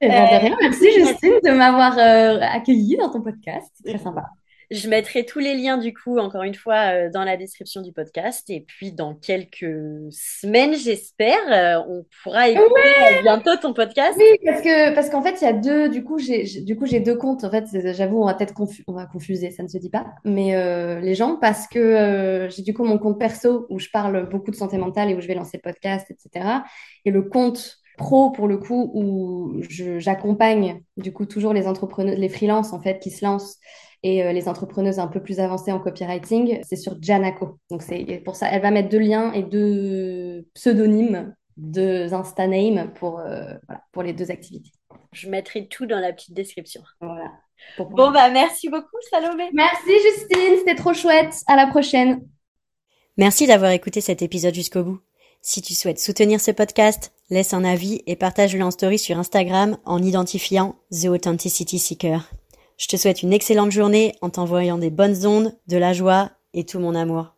Eh 0.00 0.08
ben, 0.08 0.24
de 0.26 0.40
rien. 0.40 0.56
Merci 0.60 0.92
Justine 0.92 1.40
de 1.44 1.50
m'avoir 1.50 1.98
euh, 1.98 2.38
accueilli 2.40 2.96
dans 2.96 3.10
ton 3.10 3.20
podcast. 3.20 3.70
C'est 3.74 3.90
très 3.90 3.98
sympa. 3.98 4.24
Je 4.70 4.86
mettrai 4.86 5.24
tous 5.24 5.38
les 5.38 5.54
liens 5.54 5.78
du 5.78 5.94
coup, 5.94 6.18
encore 6.18 6.42
une 6.42 6.54
fois, 6.54 6.92
euh, 6.92 7.10
dans 7.10 7.24
la 7.24 7.38
description 7.38 7.80
du 7.80 7.92
podcast. 7.92 8.50
Et 8.50 8.60
puis 8.60 8.92
dans 8.92 9.14
quelques 9.14 9.64
semaines, 10.10 10.74
j'espère, 10.74 11.38
euh, 11.50 11.82
on 11.88 12.04
pourra 12.22 12.50
écouter 12.50 13.22
bientôt 13.22 13.56
ton 13.56 13.72
podcast. 13.72 14.18
Oui, 14.18 14.38
parce 14.44 14.60
que 14.60 14.94
parce 14.94 15.08
qu'en 15.08 15.22
fait, 15.22 15.40
il 15.40 15.44
y 15.44 15.48
a 15.48 15.54
deux. 15.54 15.88
Du 15.88 16.04
coup, 16.04 16.18
j'ai 16.18 16.44
du 16.60 16.76
coup 16.76 16.84
j'ai 16.84 17.00
deux 17.00 17.16
comptes. 17.16 17.44
En 17.44 17.50
fait, 17.50 17.64
j'avoue, 17.94 18.22
on 18.22 18.26
va 18.26 18.34
peut-être 18.34 18.54
on 18.86 18.92
va 18.92 19.06
confuser, 19.06 19.50
ça 19.50 19.62
ne 19.62 19.68
se 19.68 19.78
dit 19.78 19.90
pas. 19.90 20.06
Mais 20.24 20.54
euh, 20.54 21.00
les 21.00 21.14
gens, 21.14 21.36
parce 21.36 21.66
que 21.66 22.46
j'ai 22.50 22.62
du 22.62 22.74
coup 22.74 22.84
mon 22.84 22.98
compte 22.98 23.18
perso 23.18 23.66
où 23.70 23.78
je 23.78 23.88
parle 23.90 24.28
beaucoup 24.28 24.50
de 24.50 24.56
santé 24.56 24.76
mentale 24.76 25.10
et 25.10 25.14
où 25.14 25.20
je 25.22 25.28
vais 25.28 25.34
lancer 25.34 25.56
le 25.56 25.62
podcast, 25.62 26.10
etc. 26.10 26.46
Et 27.06 27.10
le 27.10 27.22
compte 27.22 27.78
pro 27.98 28.30
pour 28.30 28.48
le 28.48 28.56
coup 28.56 28.90
où 28.94 29.60
j'accompagne 29.68 30.82
du 30.96 31.12
coup 31.12 31.26
toujours 31.26 31.52
les 31.52 31.66
entrepreneurs, 31.66 32.16
les 32.16 32.28
freelances 32.30 32.72
en 32.72 32.80
fait 32.80 32.98
qui 33.00 33.10
se 33.10 33.24
lancent 33.24 33.58
et 34.02 34.24
euh, 34.24 34.32
les 34.32 34.48
entrepreneuses 34.48 34.98
un 34.98 35.08
peu 35.08 35.20
plus 35.20 35.40
avancées 35.40 35.72
en 35.72 35.80
copywriting, 35.80 36.60
c'est 36.62 36.76
sur 36.76 36.96
Janako. 37.02 37.58
Donc 37.70 37.82
c'est 37.82 38.22
pour 38.24 38.36
ça, 38.36 38.48
elle 38.50 38.62
va 38.62 38.70
mettre 38.70 38.88
deux 38.88 38.98
liens 38.98 39.32
et 39.32 39.42
deux 39.42 40.46
pseudonymes, 40.54 41.34
deux 41.56 42.14
Insta 42.14 42.46
names 42.46 42.92
pour, 42.94 43.18
euh, 43.18 43.54
voilà, 43.66 43.82
pour 43.92 44.02
les 44.02 44.12
deux 44.12 44.30
activités. 44.30 44.70
Je 45.12 45.28
mettrai 45.28 45.66
tout 45.66 45.86
dans 45.86 45.98
la 45.98 46.12
petite 46.12 46.34
description. 46.34 46.82
Voilà. 47.00 47.32
Bon, 47.78 48.12
bah 48.12 48.30
merci 48.30 48.68
beaucoup, 48.68 48.98
Salomé. 49.10 49.50
Merci, 49.52 49.90
Justine. 49.90 50.58
C'était 50.58 50.76
trop 50.76 50.94
chouette. 50.94 51.34
À 51.48 51.56
la 51.56 51.66
prochaine. 51.66 52.20
Merci 53.16 53.48
d'avoir 53.48 53.72
écouté 53.72 54.00
cet 54.00 54.22
épisode 54.22 54.54
jusqu'au 54.54 54.84
bout. 54.84 55.00
Si 55.40 55.60
tu 55.60 55.74
souhaites 55.74 55.98
soutenir 55.98 56.40
ce 56.40 56.52
podcast, 56.52 57.12
laisse 57.30 57.52
un 57.52 57.64
avis 57.64 58.02
et 58.06 58.16
partage-le 58.16 58.62
en 58.62 58.70
story 58.70 58.98
sur 58.98 59.18
Instagram 59.18 59.76
en 59.84 60.02
identifiant 60.02 60.76
The 60.90 61.06
Authenticity 61.06 61.78
Seeker. 61.78 62.30
Je 62.76 62.86
te 62.86 62.96
souhaite 62.96 63.22
une 63.22 63.32
excellente 63.32 63.72
journée 63.72 64.14
en 64.20 64.30
t'envoyant 64.30 64.78
des 64.78 64.90
bonnes 64.90 65.26
ondes, 65.26 65.54
de 65.66 65.76
la 65.76 65.92
joie 65.92 66.30
et 66.54 66.64
tout 66.64 66.78
mon 66.78 66.94
amour. 66.94 67.37